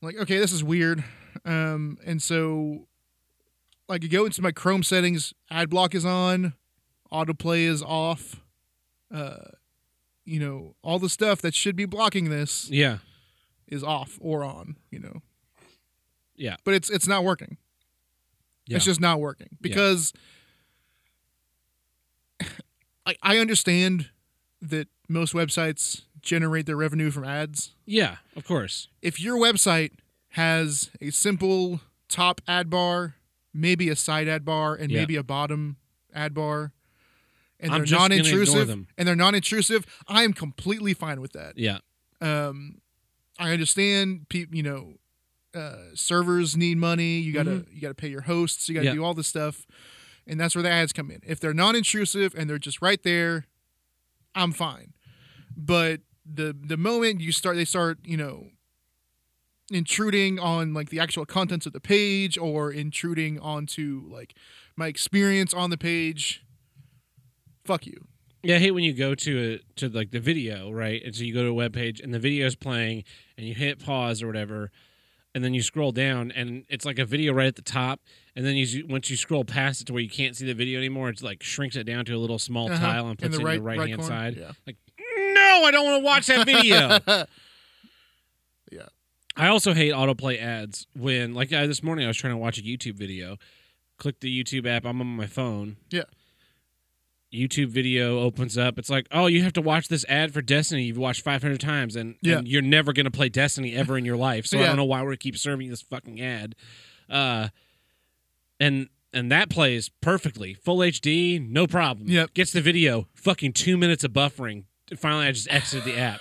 Like, 0.01 0.17
okay, 0.17 0.39
this 0.39 0.51
is 0.51 0.63
weird. 0.63 1.03
Um, 1.45 1.99
and 2.03 2.19
so 2.21 2.87
like 3.93 4.01
could 4.01 4.11
go 4.11 4.25
into 4.25 4.41
my 4.41 4.51
Chrome 4.51 4.81
settings, 4.81 5.33
ad 5.51 5.69
block 5.69 5.93
is 5.93 6.03
on, 6.03 6.53
autoplay 7.11 7.65
is 7.67 7.83
off. 7.83 8.41
Uh, 9.13 9.35
you 10.25 10.39
know, 10.39 10.75
all 10.81 10.97
the 10.97 11.09
stuff 11.09 11.41
that 11.43 11.53
should 11.53 11.75
be 11.75 11.85
blocking 11.85 12.29
this 12.29 12.69
yeah, 12.71 12.97
is 13.67 13.83
off 13.83 14.17
or 14.19 14.43
on, 14.43 14.77
you 14.89 14.97
know. 14.97 15.21
Yeah. 16.35 16.55
But 16.63 16.73
it's 16.73 16.89
it's 16.89 17.07
not 17.07 17.23
working. 17.23 17.57
yeah. 18.65 18.77
It's 18.77 18.85
just 18.85 18.99
not 18.99 19.19
working 19.19 19.49
because 19.61 20.11
I 23.05 23.15
I 23.21 23.37
understand 23.37 24.09
that 24.59 24.87
most 25.07 25.33
websites 25.33 26.01
generate 26.23 26.65
their 26.65 26.77
revenue 26.77 27.11
from 27.11 27.25
ads. 27.25 27.75
yeah, 27.85 28.15
of 28.35 28.47
course. 28.47 28.87
If 29.03 29.21
your 29.21 29.37
website 29.37 29.91
has 30.29 30.89
a 30.99 31.11
simple 31.11 31.81
top 32.07 32.41
ad 32.47 32.71
bar, 32.71 33.17
maybe 33.53 33.89
a 33.89 33.95
side 33.95 34.27
ad 34.27 34.43
bar, 34.45 34.75
and 34.75 34.91
Yeah. 34.91 34.99
maybe 34.99 35.15
a 35.15 35.23
bottom 35.23 35.77
ad 36.13 36.33
bar, 36.33 36.71
and 37.59 37.71
I'm 37.71 37.79
they're 37.79 37.85
just 37.85 37.99
gonna 37.99 38.15
ignore 38.15 38.31
non-intrusive, 38.31 38.69
and 38.97 39.07
they're 39.07 39.15
non-intrusive, 39.15 39.85
I 40.07 40.23
am 40.23 40.33
completely 40.33 40.93
fine 40.93 41.21
with 41.21 41.33
that. 41.33 41.57
Yeah, 41.57 41.79
Um, 42.21 42.81
I 43.39 43.51
understand, 43.51 44.27
pe- 44.29 44.47
you 44.51 44.63
know, 44.63 44.95
uh, 45.53 45.77
servers 45.93 46.55
need 46.57 46.77
money. 46.77 47.19
You 47.19 47.31
gotta 47.33 47.65
you 47.71 47.79
gotta 47.81 47.93
pay 47.95 48.07
your 48.09 48.21
hosts. 48.21 48.67
You 48.69 48.75
gotta 48.75 48.87
Mm-hmm. 48.87 48.95
Yeah. 48.95 49.01
do 49.01 49.05
all 49.05 49.13
this 49.13 49.27
stuff, 49.27 49.65
and 50.25 50.39
that's 50.39 50.55
where 50.55 50.63
the 50.63 50.69
ads 50.71 50.91
come 50.93 51.11
in. 51.11 51.19
If 51.25 51.39
they're 51.39 51.53
non-intrusive 51.53 52.33
and 52.35 52.49
they're 52.49 52.57
just 52.57 52.81
right 52.81 53.01
there, 53.03 53.45
I'm 54.35 54.51
fine. 54.51 54.93
But 55.55 56.01
the 56.25 56.55
the 56.59 56.77
moment 56.77 57.21
you 57.21 57.31
start, 57.31 57.55
they 57.55 57.65
start, 57.65 57.99
you 58.03 58.17
know, 58.17 58.49
intruding 59.71 60.39
on 60.39 60.73
like 60.73 60.89
the 60.89 60.99
actual 60.99 61.25
contents 61.25 61.65
of 61.65 61.73
the 61.73 61.79
page 61.79 62.37
or 62.37 62.71
intruding 62.71 63.39
onto 63.39 64.03
like 64.09 64.35
my 64.75 64.87
experience 64.87 65.53
on 65.53 65.69
the 65.69 65.77
page. 65.77 66.43
Fuck 67.65 67.85
you. 67.85 68.05
Yeah, 68.45 68.57
I 68.57 68.59
hate 68.59 68.71
when 68.71 68.83
you 68.83 68.91
go 68.93 69.15
to 69.15 69.53
a, 69.53 69.75
to 69.79 69.87
like 69.87 70.11
the 70.11 70.19
video, 70.19 70.69
right? 70.69 71.01
And 71.03 71.15
so 71.15 71.23
you 71.23 71.33
go 71.33 71.43
to 71.43 71.49
a 71.49 71.53
web 71.53 71.73
page 71.73 72.01
and 72.01 72.13
the 72.13 72.19
video 72.19 72.45
is 72.45 72.57
playing 72.57 73.05
and 73.37 73.47
you 73.47 73.53
hit 73.55 73.79
pause 73.79 74.21
or 74.21 74.27
whatever, 74.27 74.69
and 75.33 75.43
then 75.45 75.53
you 75.53 75.61
scroll 75.61 75.93
down 75.93 76.29
and 76.31 76.65
it's 76.67 76.83
like 76.85 76.99
a 76.99 77.05
video 77.05 77.31
right 77.31 77.47
at 77.47 77.55
the 77.55 77.61
top, 77.61 78.01
and 78.35 78.45
then 78.45 78.55
you 78.57 78.85
once 78.89 79.09
you 79.09 79.15
scroll 79.15 79.45
past 79.45 79.79
it 79.79 79.85
to 79.87 79.93
where 79.93 80.01
you 80.01 80.09
can't 80.09 80.35
see 80.35 80.45
the 80.45 80.53
video 80.53 80.77
anymore, 80.77 81.07
it's 81.07 81.23
like 81.23 81.41
shrinks 81.41 81.77
it 81.77 81.85
down 81.85 82.03
to 82.03 82.13
a 82.13 82.17
little 82.17 82.37
small 82.37 82.69
Uh-huh. 82.69 82.85
tile 82.85 83.07
and 83.07 83.17
In 83.21 83.29
puts 83.29 83.37
the 83.37 83.41
it 83.41 83.45
right 83.45 83.57
in 83.57 83.63
the 83.63 83.69
right, 83.69 83.87
hand 83.89 84.01
corner. 84.01 84.13
side. 84.13 84.35
Yeah. 84.37 84.51
Like, 84.67 84.75
no, 84.99 85.63
I 85.63 85.69
don't 85.71 85.85
want 85.85 86.01
to 86.01 86.05
watch 86.05 86.25
that 86.27 86.45
video. 86.45 87.25
Yeah. 88.71 88.87
I 89.35 89.47
also 89.47 89.73
hate 89.73 89.93
autoplay 89.93 90.39
ads 90.41 90.85
when, 90.95 91.33
like, 91.33 91.51
I, 91.51 91.65
this 91.65 91.81
morning 91.81 92.05
I 92.05 92.07
was 92.07 92.17
trying 92.17 92.33
to 92.33 92.37
watch 92.37 92.57
a 92.59 92.61
YouTube 92.61 92.95
video. 92.95 93.37
Click 93.97 94.19
the 94.19 94.43
YouTube 94.43 94.67
app. 94.67 94.85
I'm 94.85 95.01
on 95.01 95.07
my 95.07 95.25
phone. 95.27 95.77
Yeah. 95.89 96.03
YouTube 97.33 97.69
video 97.69 98.19
opens 98.19 98.59
up. 98.59 98.77
It's 98.77 98.91
like, 98.91 99.07
oh, 99.11 99.25
you 99.25 99.41
have 99.41 99.53
to 99.53 99.61
watch 99.61 99.87
this 99.87 100.05
ad 100.07 100.31
for 100.33 100.41
Destiny 100.43 100.83
you've 100.83 100.97
watched 100.99 101.23
500 101.23 101.59
times, 101.59 101.95
and, 101.95 102.15
Yeah. 102.21 102.37
and 102.39 102.47
you're 102.47 102.61
never 102.61 102.93
going 102.93 103.05
to 103.05 103.11
play 103.11 103.27
Destiny 103.29 103.73
ever 103.75 103.97
in 103.97 104.05
your 104.05 104.17
life. 104.17 104.45
So 104.45 104.59
I 104.59 104.67
don't 104.67 104.75
know 104.77 104.85
why 104.85 105.01
we 105.03 105.17
keep 105.17 105.35
serving 105.37 105.69
this 105.69 105.81
fucking 105.81 106.21
ad. 106.21 106.55
Uh, 107.09 107.47
and 108.59 108.87
and 109.15 109.31
that 109.31 109.49
plays 109.49 109.89
perfectly, 110.01 110.53
full 110.55 110.77
HD, 110.79 111.39
no 111.39 111.67
problem. 111.67 112.07
Yep. 112.09 112.33
Gets 112.33 112.51
the 112.51 112.61
video, 112.61 113.07
fucking 113.13 113.53
two 113.53 113.77
minutes 113.77 114.03
of 114.03 114.11
buffering. 114.11 114.63
Finally, 114.97 115.27
I 115.27 115.31
just 115.31 115.51
exited 115.51 115.85
the 115.85 115.99
app. 115.99 116.19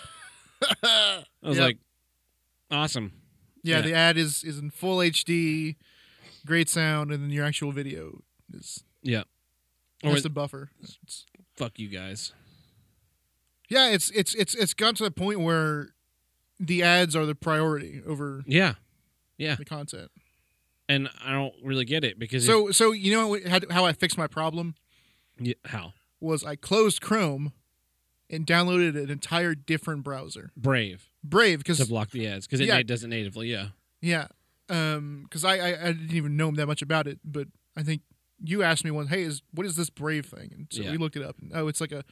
I 0.83 1.23
was 1.43 1.57
Yep. 1.57 1.65
like, 1.65 1.79
awesome. 2.73 3.13
Yeah, 3.63 3.77
Yeah. 3.77 3.83
the 3.83 3.95
ad 3.95 4.17
is 4.19 4.43
is 4.43 4.59
in 4.59 4.71
full 4.71 4.99
HD, 4.99 5.77
great 6.47 6.69
sound, 6.69 7.13
and 7.13 7.23
then 7.23 7.31
your 7.31 7.45
actual 7.45 7.71
video 7.73 8.23
is 8.53 8.83
Yeah. 9.03 9.25
Or 10.03 10.11
has 10.11 10.23
the 10.25 10.31
buffer. 10.31 10.71
It's- 10.83 11.27
fuck 11.55 11.79
you 11.79 11.89
guys. 11.89 12.33
yeah, 13.69 13.91
it's 13.91 14.11
it's 14.11 14.35
it's 14.35 14.55
it's 14.55 14.75
gotten 14.75 14.97
to 14.97 15.05
the 15.05 15.11
point 15.11 15.41
where 15.41 15.95
the 16.59 16.83
ads 16.83 17.15
are 17.17 17.27
the 17.27 17.35
priority 17.35 18.03
over 18.07 18.43
Yeah. 18.47 18.75
Yeah. 19.39 19.55
the 19.57 19.65
content. 19.65 20.11
And 20.89 21.09
I 21.25 21.33
don't 21.33 21.55
really 21.63 21.85
get 21.85 22.05
it 22.05 22.19
because 22.19 22.45
So 22.45 22.71
so 22.73 22.93
you 22.93 23.13
know 23.13 23.39
how, 23.49 23.61
how 23.71 23.85
I 23.87 23.93
fixed 23.93 24.19
my 24.19 24.27
problem 24.27 24.75
yeah, 25.39 25.55
how 25.67 25.95
was 26.21 26.45
I 26.45 26.57
closed 26.57 27.01
Chrome 27.01 27.53
and 28.29 28.47
downloaded 28.47 29.01
an 29.03 29.11
entire 29.11 29.55
different 29.55 30.03
browser, 30.05 30.51
brave 30.57 31.09
Brave, 31.25 31.59
because 31.59 31.79
to 31.79 31.87
block 31.87 32.11
the 32.11 32.27
ads 32.27 32.47
because 32.47 32.61
it 32.61 32.67
Yeah. 32.69 32.83
does 32.83 33.05
it 33.05 33.09
natively. 33.09 33.49
Yeah. 33.51 33.69
yeah, 34.01 34.27
um, 34.69 35.23
because 35.25 35.45
I, 35.45 35.57
I 35.59 35.69
I 35.89 35.93
didn't 35.93 36.15
even 36.17 36.37
know 36.37 36.51
that 36.53 36.67
much 36.67 36.83
about 36.83 37.07
it, 37.07 37.21
but 37.25 37.49
I 37.77 37.83
think 37.83 38.03
you 38.45 38.63
asked 38.63 38.85
me 38.85 38.91
one, 38.91 39.07
hey, 39.07 39.23
is 39.23 39.43
what 39.53 39.67
is 39.67 39.77
this 39.77 39.89
Brave 39.91 40.27
thing? 40.27 40.51
And 40.53 40.67
so 40.71 40.83
Yeah. 40.83 40.91
we 40.91 40.97
looked 40.99 41.17
it 41.17 41.23
up. 41.23 41.37
And, 41.41 41.53
oh, 41.55 41.69
it's 41.69 41.81
like 41.81 41.93
a 41.93 42.05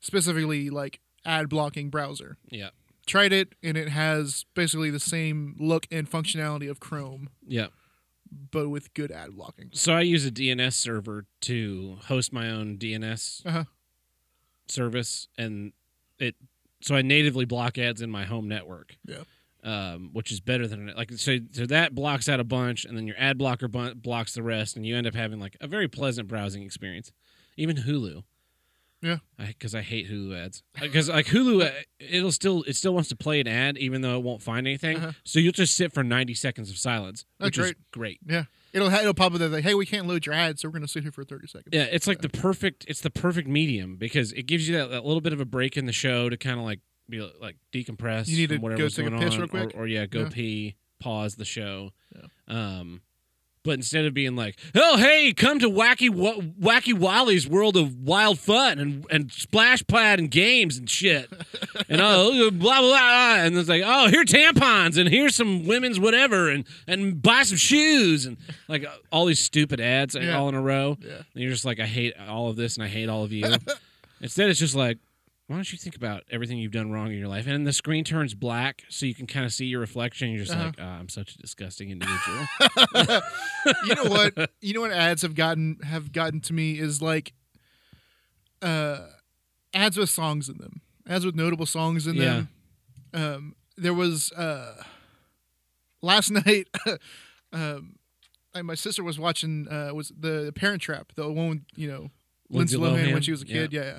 specifically 0.00 0.70
like 0.70 1.00
ad 1.24 1.48
blocking 1.48 1.90
browser. 1.90 2.36
Yeah. 2.50 2.70
Tried 3.06 3.32
it, 3.32 3.54
and 3.62 3.76
it 3.76 3.88
has 3.88 4.44
basically 4.54 4.90
the 4.90 5.00
same 5.00 5.56
look 5.58 5.86
and 5.90 6.08
functionality 6.10 6.70
of 6.70 6.80
Chrome, 6.80 7.30
Yeah. 7.46 7.68
but 8.50 8.68
with 8.68 8.92
good 8.94 9.10
ad 9.10 9.34
blocking. 9.36 9.70
So 9.72 9.92
I 9.94 10.02
use 10.02 10.24
a 10.26 10.30
DNS 10.30 10.74
server 10.74 11.26
to 11.42 11.98
host 12.04 12.32
my 12.32 12.48
own 12.50 12.76
DNS 12.78 13.42
Uh-huh. 13.44 13.64
service, 14.68 15.28
and 15.36 15.72
it 16.18 16.36
so 16.80 16.94
I 16.94 17.02
natively 17.02 17.44
block 17.44 17.78
ads 17.78 18.02
in 18.02 18.10
my 18.10 18.24
home 18.24 18.48
network. 18.48 18.96
Yeah. 19.06 19.22
Um, 19.62 20.10
which 20.14 20.32
is 20.32 20.40
better 20.40 20.66
than 20.66 20.90
like 20.96 21.12
so. 21.12 21.38
So 21.52 21.66
that 21.66 21.94
blocks 21.94 22.30
out 22.30 22.40
a 22.40 22.44
bunch, 22.44 22.86
and 22.86 22.96
then 22.96 23.06
your 23.06 23.16
ad 23.18 23.36
blocker 23.36 23.68
bu- 23.68 23.94
blocks 23.94 24.32
the 24.32 24.42
rest, 24.42 24.74
and 24.74 24.86
you 24.86 24.96
end 24.96 25.06
up 25.06 25.14
having 25.14 25.38
like 25.38 25.54
a 25.60 25.66
very 25.66 25.86
pleasant 25.86 26.28
browsing 26.28 26.62
experience. 26.62 27.12
Even 27.58 27.76
Hulu. 27.76 28.22
Yeah. 29.02 29.18
Because 29.38 29.74
I, 29.74 29.80
hate 29.82 30.10
Hulu 30.10 30.34
ads. 30.38 30.62
Because 30.80 31.08
like 31.10 31.26
Hulu, 31.26 31.62
uh, 31.66 31.70
it'll 31.98 32.32
still 32.32 32.62
it 32.64 32.74
still 32.76 32.94
wants 32.94 33.08
to 33.10 33.16
play 33.16 33.40
an 33.40 33.48
ad 33.48 33.76
even 33.78 34.00
though 34.02 34.16
it 34.16 34.22
won't 34.22 34.42
find 34.42 34.66
anything. 34.66 34.96
Uh-huh. 34.98 35.12
So 35.24 35.38
you'll 35.38 35.52
just 35.52 35.76
sit 35.76 35.92
for 35.92 36.02
ninety 36.02 36.34
seconds 36.34 36.70
of 36.70 36.78
silence, 36.78 37.24
Oh, 37.40 37.46
which 37.46 37.58
is 37.58 37.64
great. 37.66 37.76
great. 37.92 38.18
Yeah, 38.26 38.44
it'll 38.72 38.88
it'll 38.92 39.14
pop 39.14 39.32
up 39.32 39.38
there 39.38 39.48
like, 39.48 39.64
hey, 39.64 39.74
we 39.74 39.86
can't 39.86 40.06
load 40.06 40.26
your 40.26 40.34
ad, 40.34 40.58
so 40.58 40.68
we're 40.68 40.72
gonna 40.72 40.88
sit 40.88 41.02
here 41.02 41.12
for 41.12 41.24
thirty 41.24 41.46
seconds. 41.46 41.68
Yeah, 41.72 41.84
it's 41.84 42.06
like 42.06 42.20
the 42.20 42.28
perfect. 42.28 42.84
It's 42.88 43.00
the 43.00 43.10
perfect 43.10 43.48
medium 43.48 43.96
because 43.96 44.32
it 44.32 44.44
gives 44.44 44.68
you 44.68 44.76
that, 44.78 44.90
that 44.90 45.04
little 45.04 45.20
bit 45.20 45.32
of 45.32 45.40
a 45.40 45.44
break 45.44 45.76
in 45.76 45.86
the 45.86 45.92
show 45.92 46.28
to 46.28 46.36
kind 46.36 46.58
of 46.58 46.64
like 46.64 46.80
be 47.08 47.20
like 47.40 47.56
decompress. 47.72 48.28
You 48.28 48.36
need 48.36 48.48
to 48.50 48.58
go 48.58 48.88
take 48.88 49.06
a 49.06 49.10
piss 49.18 49.34
on, 49.34 49.40
real 49.40 49.48
quick? 49.48 49.74
or, 49.74 49.82
or 49.82 49.86
yeah, 49.86 50.06
go 50.06 50.20
Yeah. 50.22 50.28
pee, 50.30 50.76
pause 51.00 51.36
the 51.36 51.44
show. 51.44 51.90
Yeah. 52.14 52.26
Um, 52.48 53.02
but 53.62 53.72
instead 53.74 54.04
of 54.06 54.14
being 54.14 54.36
like, 54.36 54.58
"Oh, 54.74 54.96
hey, 54.96 55.32
come 55.32 55.58
to 55.58 55.68
Wacky 55.68 56.08
Wa- 56.08 56.36
Wacky 56.60 56.94
Wally's 56.94 57.46
world 57.46 57.76
of 57.76 57.94
wild 57.96 58.38
fun 58.38 58.78
and 58.78 59.04
and 59.10 59.30
splash 59.32 59.86
pad 59.86 60.18
and 60.18 60.30
games 60.30 60.78
and 60.78 60.88
shit," 60.88 61.30
and 61.88 62.00
oh, 62.00 62.50
blah 62.50 62.80
blah 62.80 62.88
blah, 62.88 63.34
and 63.44 63.56
it's 63.56 63.68
like, 63.68 63.82
"Oh, 63.84 64.08
here 64.08 64.24
tampons 64.24 64.96
and 64.98 65.08
here's 65.08 65.34
some 65.36 65.66
women's 65.66 66.00
whatever 66.00 66.48
and 66.48 66.64
and 66.86 67.20
buy 67.22 67.42
some 67.42 67.58
shoes 67.58 68.26
and 68.26 68.36
like 68.68 68.84
uh, 68.84 68.90
all 69.12 69.26
these 69.26 69.40
stupid 69.40 69.80
ads 69.80 70.14
Yeah. 70.14 70.36
all 70.38 70.48
in 70.48 70.54
a 70.54 70.60
row." 70.62 70.96
Yeah. 71.00 71.16
And 71.34 71.42
you're 71.42 71.52
just 71.52 71.64
like, 71.64 71.80
I 71.80 71.86
hate 71.86 72.14
all 72.28 72.48
of 72.48 72.56
this 72.56 72.76
and 72.76 72.84
I 72.84 72.88
hate 72.88 73.08
all 73.08 73.24
of 73.24 73.32
you. 73.32 73.44
Instead, 74.22 74.50
it's 74.50 74.58
just 74.60 74.74
like, 74.74 74.98
why 75.50 75.56
don't 75.56 75.72
you 75.72 75.78
think 75.78 75.96
about 75.96 76.22
everything 76.30 76.58
you've 76.58 76.70
done 76.70 76.92
wrong 76.92 77.08
in 77.10 77.18
your 77.18 77.26
life? 77.26 77.48
And 77.48 77.66
the 77.66 77.72
screen 77.72 78.04
turns 78.04 78.34
black 78.34 78.84
so 78.88 79.04
you 79.04 79.16
can 79.16 79.26
kind 79.26 79.44
of 79.44 79.52
see 79.52 79.64
your 79.66 79.80
reflection. 79.80 80.30
You're 80.30 80.44
just 80.44 80.52
Uh-huh. 80.52 80.66
like, 80.66 80.76
ah, 80.78 80.98
I'm 81.00 81.08
such 81.08 81.34
a 81.34 81.38
disgusting 81.38 81.90
individual. 81.90 82.46
you 83.84 83.94
know 83.96 84.04
what? 84.04 84.50
You 84.60 84.74
know 84.74 84.80
what 84.82 84.92
ads 84.92 85.22
have 85.22 85.34
gotten 85.34 85.80
have 85.82 86.12
gotten 86.12 86.40
to 86.42 86.52
me 86.52 86.78
is 86.78 87.02
like 87.02 87.32
uh 88.62 89.08
ads 89.74 89.96
with 89.96 90.08
songs 90.10 90.48
in 90.48 90.58
them. 90.58 90.82
Ads 91.08 91.26
with 91.26 91.34
notable 91.34 91.66
songs 91.66 92.06
in 92.06 92.16
them. 92.16 92.48
Um 93.12 93.56
there 93.76 93.94
was 93.94 94.30
uh 94.32 94.82
last 96.00 96.30
night 96.46 96.68
um 97.52 97.96
I, 98.54 98.62
my 98.62 98.74
sister 98.76 99.02
was 99.02 99.18
watching 99.18 99.66
uh 99.68 99.90
was 99.94 100.12
the 100.16 100.52
Parent 100.54 100.80
Trap, 100.80 101.10
the 101.16 101.28
one 101.28 101.48
with, 101.48 101.58
you 101.74 101.88
know, 101.88 102.10
Lindsay 102.50 102.76
Lohan, 102.76 103.12
when 103.12 103.22
she 103.22 103.32
was 103.32 103.42
a 103.42 103.46
kid. 103.46 103.72
Yeah. 103.72 103.82
yeah, 103.82 103.98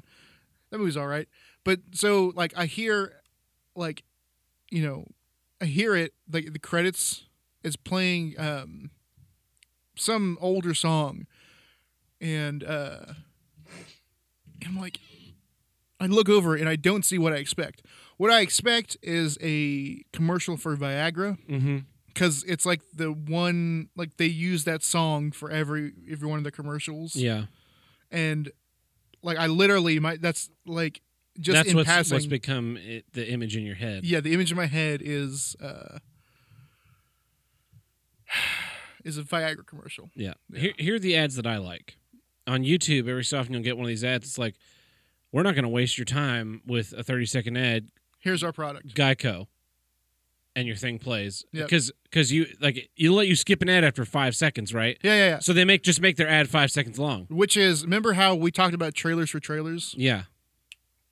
That 0.72 0.80
movie's 0.80 0.98
all 0.98 1.08
right. 1.08 1.28
But 1.64 1.80
so 1.94 2.32
like 2.36 2.54
I 2.58 2.66
hear 2.66 3.14
like 3.76 4.04
you 4.72 4.82
know, 4.84 5.06
I 5.62 5.66
hear 5.66 5.96
it 5.96 6.14
like 6.32 6.54
the 6.54 6.60
credits 6.60 7.26
is 7.64 7.76
playing 7.76 8.36
um 8.40 8.90
some 9.98 10.38
older 10.42 10.74
song 10.74 11.28
and 12.20 12.64
uh 12.64 13.00
I'm 14.66 14.78
like 14.80 15.00
I 16.00 16.08
look 16.08 16.30
over 16.30 16.56
and 16.56 16.68
I 16.68 16.76
don't 16.78 17.06
see 17.06 17.18
what 17.20 17.34
I 17.34 17.36
expect. 17.38 17.84
What 18.18 18.32
I 18.32 18.42
expect 18.42 18.98
is 19.04 19.38
a 19.42 20.04
commercial 20.14 20.58
for 20.58 20.76
Viagra 20.76 21.38
Mm-hmm. 21.48 21.78
because 22.08 22.44
it's 22.46 22.66
like 22.66 22.82
the 22.96 23.12
one 23.12 23.90
like 23.96 24.18
they 24.18 24.26
use 24.26 24.64
that 24.64 24.84
song 24.84 25.32
for 25.32 25.52
every 25.52 25.94
every 26.10 26.28
one 26.28 26.38
of 26.38 26.44
the 26.44 26.52
commercials 26.52 27.16
Yeah. 27.16 27.46
and 28.10 28.52
like 29.24 29.38
I 29.38 29.48
literally 29.48 30.00
my 30.00 30.18
that's 30.18 30.50
like 30.66 31.02
just 31.40 31.56
That's 31.56 31.70
in 31.70 31.78
what's, 31.78 31.88
passing 31.90 32.16
what's 32.16 32.26
become 32.26 32.78
it, 32.78 33.06
the 33.14 33.28
image 33.30 33.56
in 33.56 33.64
your 33.64 33.76
head. 33.76 34.04
yeah 34.04 34.20
the 34.20 34.34
image 34.34 34.52
in 34.52 34.58
my 34.58 34.66
head 34.66 35.02
is 35.04 35.56
uh 35.62 36.00
is 39.06 39.18
a 39.18 39.24
Viagra 39.24 39.66
commercial 39.66 40.10
Yeah. 40.16 40.34
Yeah. 40.50 40.60
Here, 40.60 40.74
here 40.78 40.96
are 40.96 41.00
the 41.00 41.16
ads 41.16 41.36
that 41.36 41.48
I 41.48 41.58
like. 41.58 41.98
On 42.48 42.64
YouTube, 42.64 43.08
every 43.08 43.24
so 43.24 43.40
often 43.40 43.54
you'll 43.54 43.64
get 43.64 43.78
one 43.78 43.86
of 43.86 43.90
these 43.90 44.04
ads. 44.04 44.26
It's 44.28 44.38
like, 44.38 44.56
we're 45.32 45.44
not 45.44 45.54
going 45.54 45.64
to 45.64 45.70
waste 45.70 45.98
your 45.98 46.06
time 46.06 46.62
with 46.66 46.92
a 46.94 47.04
30 47.04 47.26
second 47.26 47.58
ad. 47.58 47.88
here's 48.20 48.44
our 48.44 48.52
product 48.52 48.94
Geico. 48.96 49.48
And 50.56 50.68
your 50.68 50.76
thing 50.76 51.00
plays 51.00 51.46
Yep. 51.54 51.66
because 51.68 51.92
because 52.04 52.32
you 52.32 52.46
like 52.60 52.90
you 52.98 53.14
let 53.14 53.28
you 53.28 53.36
skip 53.38 53.62
an 53.62 53.70
ad 53.70 53.84
after 53.86 54.04
five 54.04 54.36
seconds, 54.36 54.74
right? 54.74 54.98
yeah 55.02 55.14
yeah 55.16 55.28
yeah 55.28 55.40
So 55.40 55.54
they 55.54 55.64
make 55.64 55.82
just 55.82 56.02
make 56.02 56.18
their 56.18 56.28
ad 56.28 56.50
five 56.50 56.72
seconds 56.72 57.00
long. 57.00 57.26
which 57.30 57.56
is 57.56 57.84
remember 57.86 58.14
how 58.14 58.36
we 58.36 58.52
talked 58.52 58.74
about 58.74 58.94
trailers 58.94 59.30
for 59.30 59.40
trailers 59.40 59.96
Yeah, 59.98 60.24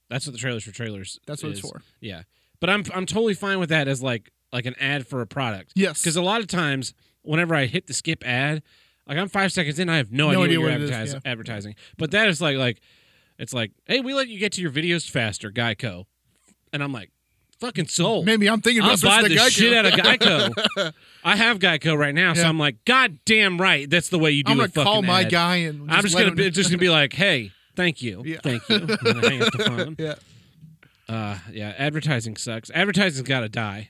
that's 0.10 0.25
what 0.25 0.34
the 0.34 0.39
trailers 0.39 0.63
for 0.65 0.71
trailers. 0.71 1.19
that's 1.25 1.41
what 1.41 1.54
is. 1.54 1.60
it's 1.60 1.69
for 1.69 1.82
Yeah, 2.02 2.23
but 2.60 2.69
I'm 2.69 2.84
I'm 2.93 3.06
totally 3.06 3.34
fine 3.34 3.60
with 3.60 3.69
that 3.69 3.88
as 3.88 4.04
like 4.04 4.30
like 4.52 4.65
an 4.65 4.75
ad 4.80 5.08
for 5.08 5.21
a 5.21 5.28
product 5.28 5.71
yes 5.75 6.02
because 6.02 6.15
a 6.17 6.21
lot 6.21 6.41
of 6.41 6.47
times 6.47 6.93
whenever 7.21 7.56
I 7.56 7.65
hit 7.65 7.88
the 7.88 7.93
skip 7.93 8.25
ad, 8.28 8.62
like 9.08 9.17
I'm 9.17 9.30
five 9.30 9.52
seconds 9.54 9.78
in, 9.80 9.88
I 9.89 9.97
have 9.97 10.12
no, 10.12 10.32
No 10.32 10.43
idea, 10.43 10.43
idea 10.43 10.60
what 10.60 10.65
you're 10.71 10.75
it 10.75 10.82
is, 10.82 10.91
advertis- 10.91 11.13
yeah. 11.13 11.32
advertising. 11.32 11.75
But 11.97 12.12
that 12.12 12.28
is 12.28 12.41
like 12.41 12.58
like 12.58 12.82
it's 13.38 13.54
like 13.54 13.71
hey, 13.86 14.02
we 14.02 14.13
let 14.13 14.28
you 14.28 14.38
get 14.38 14.52
to 14.54 14.62
your 14.62 14.71
videos 14.71 15.10
faster, 15.10 15.49
Geico, 15.49 16.06
and 16.73 16.84
I'm 16.84 16.91
like 16.91 17.12
fucking 17.60 17.88
sold. 17.88 18.26
maybe 18.26 18.50
I'm 18.50 18.62
thinking 18.62 18.82
I'll 18.84 18.89
about 18.91 19.02
buy 19.02 19.19
switching 19.19 19.38
the 19.38 19.43
Geico. 19.43 19.50
shit 19.50 19.74
out 19.74 19.86
of 19.86 19.91
Geico. 19.93 20.93
I 21.24 21.36
have 21.36 21.60
Geico 21.60 21.98
right 21.98 22.15
now, 22.15 22.34
so 22.34 22.41
Yeah. 22.41 22.50
I'm 22.50 22.58
like, 22.60 22.84
God 22.86 23.19
damn 23.26 23.60
right, 23.60 23.89
that's 23.89 24.10
the 24.10 24.19
way 24.19 24.32
you 24.32 24.43
do 24.43 24.52
it. 24.52 24.54
I'm 24.54 24.60
a 24.60 24.63
gonna 24.63 24.72
fucking 24.72 24.84
call 24.91 25.02
my 25.02 25.22
ad. 25.24 25.32
guy 25.32 25.56
and 25.58 25.91
I'm 25.91 26.02
just 26.02 26.15
let 26.15 26.22
gonna 26.22 26.32
him 26.32 26.36
be 26.38 26.50
just 26.52 26.69
gonna 26.69 26.78
be 26.80 26.89
like, 26.89 27.13
hey, 27.13 27.52
thank 27.76 28.02
you, 28.02 28.24
Yeah. 28.26 28.39
thank 28.43 28.67
you. 28.69 28.76
And 28.78 28.89
then 28.89 29.17
hang 29.17 29.41
up 29.43 29.52
the 29.54 29.63
phone. 29.65 29.95
yeah 30.00 30.15
Uh, 31.08 31.39
yeah, 31.52 31.74
advertising 31.78 32.36
sucks. 32.36 32.69
Advertising's 32.72 33.28
got 33.28 33.39
to 33.39 33.50
die 33.50 33.89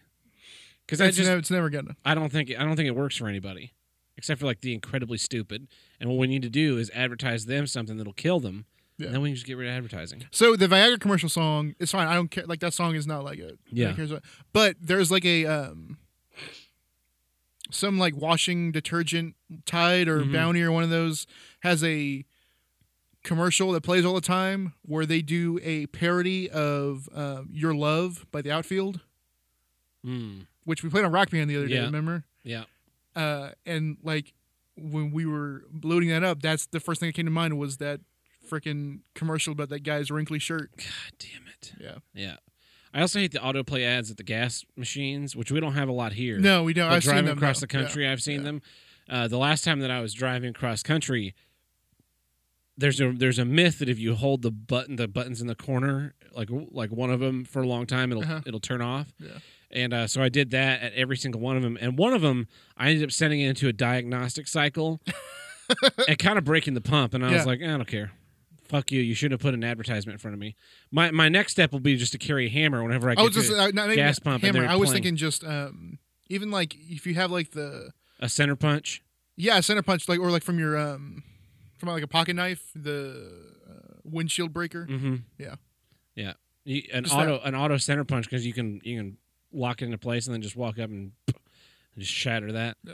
because 0.85 1.01
I 1.01 1.07
it's, 1.07 1.17
just 1.17 1.27
never, 1.27 1.39
it's 1.39 1.51
never 1.51 1.69
gonna 1.69 1.95
I 2.05 2.15
don't 2.15 2.31
think 2.31 2.49
I 2.57 2.63
don't 2.63 2.75
think 2.77 2.87
it 2.87 2.95
works 2.95 3.17
for 3.17 3.27
anybody 3.27 3.73
except 4.17 4.39
for 4.39 4.45
like 4.45 4.61
the 4.61 4.73
incredibly 4.73 5.17
stupid. 5.17 5.67
And 5.99 6.09
what 6.09 6.17
we 6.17 6.27
need 6.27 6.41
to 6.43 6.49
do 6.49 6.77
is 6.77 6.89
advertise 6.93 7.45
them 7.45 7.67
something 7.67 7.97
that'll 7.97 8.13
kill 8.13 8.39
them. 8.39 8.65
Yeah. 8.99 9.09
Then 9.11 9.21
we 9.21 9.29
can 9.29 9.35
just 9.35 9.47
get 9.47 9.55
rid 9.57 9.67
of 9.69 9.73
advertising. 9.75 10.25
So 10.31 10.55
the 10.55 10.67
Viagra 10.67 10.99
commercial 10.99 11.29
song 11.29 11.73
is 11.79 11.89
fine. 11.89 12.07
I 12.07 12.13
don't 12.15 12.29
care. 12.29 12.45
Like 12.45 12.59
that 12.59 12.73
song 12.73 12.95
is 12.95 13.07
not 13.07 13.23
like 13.23 13.39
a 13.39 13.53
Yeah. 13.71 13.93
What, 13.93 14.21
but 14.53 14.75
there's 14.81 15.09
like 15.09 15.25
a 15.25 15.45
um 15.45 15.97
some 17.71 17.97
like 17.97 18.15
washing 18.15 18.71
detergent 18.71 19.35
Tide 19.65 20.07
or 20.07 20.21
Mhm. 20.23 20.33
Bounty 20.33 20.61
or 20.61 20.71
one 20.71 20.83
of 20.83 20.89
those 20.89 21.27
has 21.61 21.83
a 21.83 22.25
commercial 23.23 23.71
that 23.73 23.81
plays 23.81 24.05
all 24.05 24.13
the 24.15 24.21
time 24.21 24.73
where 24.83 25.05
they 25.05 25.21
do 25.21 25.59
a 25.63 25.85
parody 25.87 26.49
of 26.49 27.07
um, 27.13 27.49
"Your 27.51 27.73
Love" 27.75 28.25
by 28.31 28.41
the 28.41 28.51
Outfield, 28.51 29.01
Mm. 30.05 30.47
which 30.63 30.83
we 30.83 30.89
played 30.89 31.05
on 31.05 31.11
Rock 31.11 31.29
Band 31.29 31.49
the 31.49 31.57
other 31.57 31.67
day. 31.67 31.75
Yeah. 31.75 31.85
Remember? 31.85 32.23
Yeah. 32.43 32.63
Uh, 33.15 33.51
and 33.65 33.97
like 34.03 34.33
when 34.77 35.11
we 35.11 35.25
were 35.25 35.65
loading 35.83 36.09
that 36.09 36.23
up, 36.23 36.41
that's 36.41 36.65
the 36.67 36.79
first 36.79 36.99
thing 37.01 37.09
that 37.09 37.13
came 37.13 37.25
to 37.25 37.31
mind 37.31 37.57
was 37.59 37.77
that 37.77 37.99
freaking 38.49 38.99
commercial 39.15 39.51
about 39.53 39.69
that 39.69 39.83
guy's 39.83 40.09
wrinkly 40.11 40.39
shirt. 40.39 40.71
God 40.77 40.85
damn 41.19 41.47
it. 41.47 41.73
Yeah. 41.79 41.95
Yeah. 42.13 42.35
I 42.93 43.01
also 43.01 43.19
hate 43.19 43.31
the 43.31 43.39
autoplay 43.39 43.85
ads 43.85 44.09
at 44.09 44.17
the 44.17 44.23
gas 44.23 44.65
machines, 44.75 45.35
which 45.35 45.51
we 45.51 45.59
don't 45.59 45.73
have 45.73 45.89
a 45.89 45.93
lot 45.93 46.13
here. 46.13 46.39
No, 46.39 46.63
we 46.63 46.73
don't. 46.73 46.89
But 46.89 46.95
I've 46.95 47.03
seen 47.03 47.11
driving 47.11 47.25
them 47.27 47.37
across 47.37 47.59
the 47.59 47.67
country, 47.67 48.07
I've 48.07 48.21
seen 48.21 48.37
yeah. 48.39 48.43
them. 48.45 48.61
Uh, 49.07 49.27
the 49.27 49.37
last 49.37 49.63
time 49.63 49.79
that 49.79 49.91
I 49.91 50.01
was 50.01 50.13
driving 50.13 50.49
across 50.49 50.81
country, 50.83 51.35
there's 52.77 52.99
a 53.01 53.11
there's 53.11 53.37
a 53.39 53.45
myth 53.45 53.79
that 53.79 53.89
if 53.89 53.99
you 53.99 54.15
hold 54.15 54.41
the 54.41 54.51
button 54.51 54.95
the 54.95 55.07
buttons 55.07 55.41
in 55.41 55.47
the 55.47 55.55
corner 55.55 56.13
like 56.33 56.49
like 56.71 56.91
one 56.91 57.09
of 57.11 57.19
them 57.19 57.43
for 57.43 57.61
a 57.61 57.67
long 57.67 57.85
time 57.85 58.11
it'll 58.11 58.23
Uh-huh. 58.23 58.41
it'll 58.45 58.59
turn 58.59 58.81
off. 58.81 59.11
Yeah. 59.19 59.29
And 59.71 59.93
uh, 59.93 60.07
so 60.07 60.23
I 60.23 60.29
did 60.29 60.49
that 60.51 60.81
at 60.81 60.93
every 60.93 61.15
single 61.17 61.41
one 61.41 61.55
of 61.57 61.61
them, 61.61 61.77
and 61.79 61.95
one 61.97 62.13
of 62.13 62.21
them 62.21 62.47
I 62.77 62.89
ended 62.89 63.03
up 63.03 63.11
sending 63.11 63.41
it 63.41 63.49
into 63.49 63.67
a 63.67 63.73
diagnostic 63.73 64.47
cycle 64.47 64.99
and 66.07 66.17
kind 66.17 66.37
of 66.39 66.43
breaking 66.43 66.73
the 66.73 66.81
pump. 66.81 67.13
And 67.13 67.23
I 67.23 67.29
Yeah. 67.29 67.37
was 67.37 67.45
like, 67.45 67.61
I 67.61 67.67
don't 67.67 67.85
care. 67.87 68.11
Fuck 68.69 68.91
you. 68.91 69.01
You 69.01 69.15
shouldn't 69.15 69.41
have 69.41 69.43
put 69.43 69.55
an 69.55 69.63
advertisement 69.63 70.13
in 70.13 70.19
front 70.19 70.33
of 70.35 70.39
me. 70.39 70.55
My 70.91 71.09
my 71.09 71.27
next 71.27 71.53
step 71.53 71.71
will 71.71 71.79
be 71.79 71.95
just 71.95 72.11
to 72.11 72.19
carry 72.19 72.45
a 72.45 72.49
hammer 72.49 72.83
whenever 72.83 73.09
I 73.09 73.13
I 73.13 73.15
get 73.15 73.23
was 73.23 73.33
to 73.33 73.41
just 73.41 73.51
uh, 73.51 73.71
not 73.73 73.93
gas 73.95 74.19
pump 74.19 74.43
hammer. 74.43 74.65
I 74.65 74.75
was 74.75 74.89
playing. 74.89 75.03
thinking 75.03 75.15
just 75.15 75.43
um 75.43 75.97
even 76.29 76.51
like 76.51 76.75
if 76.75 77.07
you 77.07 77.15
have 77.15 77.31
like 77.31 77.51
the 77.51 77.91
a 78.19 78.29
center 78.29 78.55
punch. 78.55 79.01
yeah 79.35 79.57
a 79.57 79.63
center 79.63 79.81
punch 79.81 80.07
like 80.07 80.19
or 80.19 80.29
like 80.29 80.43
from 80.43 80.59
your 80.59 80.77
um 80.77 81.23
from 81.77 81.89
like 81.89 82.03
a 82.03 82.07
pocket 82.07 82.35
knife 82.35 82.61
the 82.75 83.31
uh, 83.67 83.95
windshield 84.03 84.53
breaker. 84.53 84.85
Mm-hmm. 84.85 85.15
Yeah. 85.39 85.55
Yeah. 86.15 86.33
You, 86.63 86.83
an 86.93 87.05
Just 87.05 87.15
auto 87.15 87.39
an 87.39 87.55
auto 87.55 87.77
center 87.77 88.03
punch 88.03 88.25
because 88.25 88.45
you 88.45 88.53
can 88.53 88.81
you 88.83 88.97
can 88.97 89.17
lock 89.51 89.81
it 89.81 89.85
into 89.85 89.97
place 89.97 90.27
and 90.27 90.33
then 90.33 90.43
just 90.43 90.55
walk 90.55 90.77
up 90.77 90.91
and, 90.91 91.13
and 91.27 91.35
just 91.97 92.11
shatter 92.11 92.51
that. 92.51 92.77
Yeah. 92.83 92.93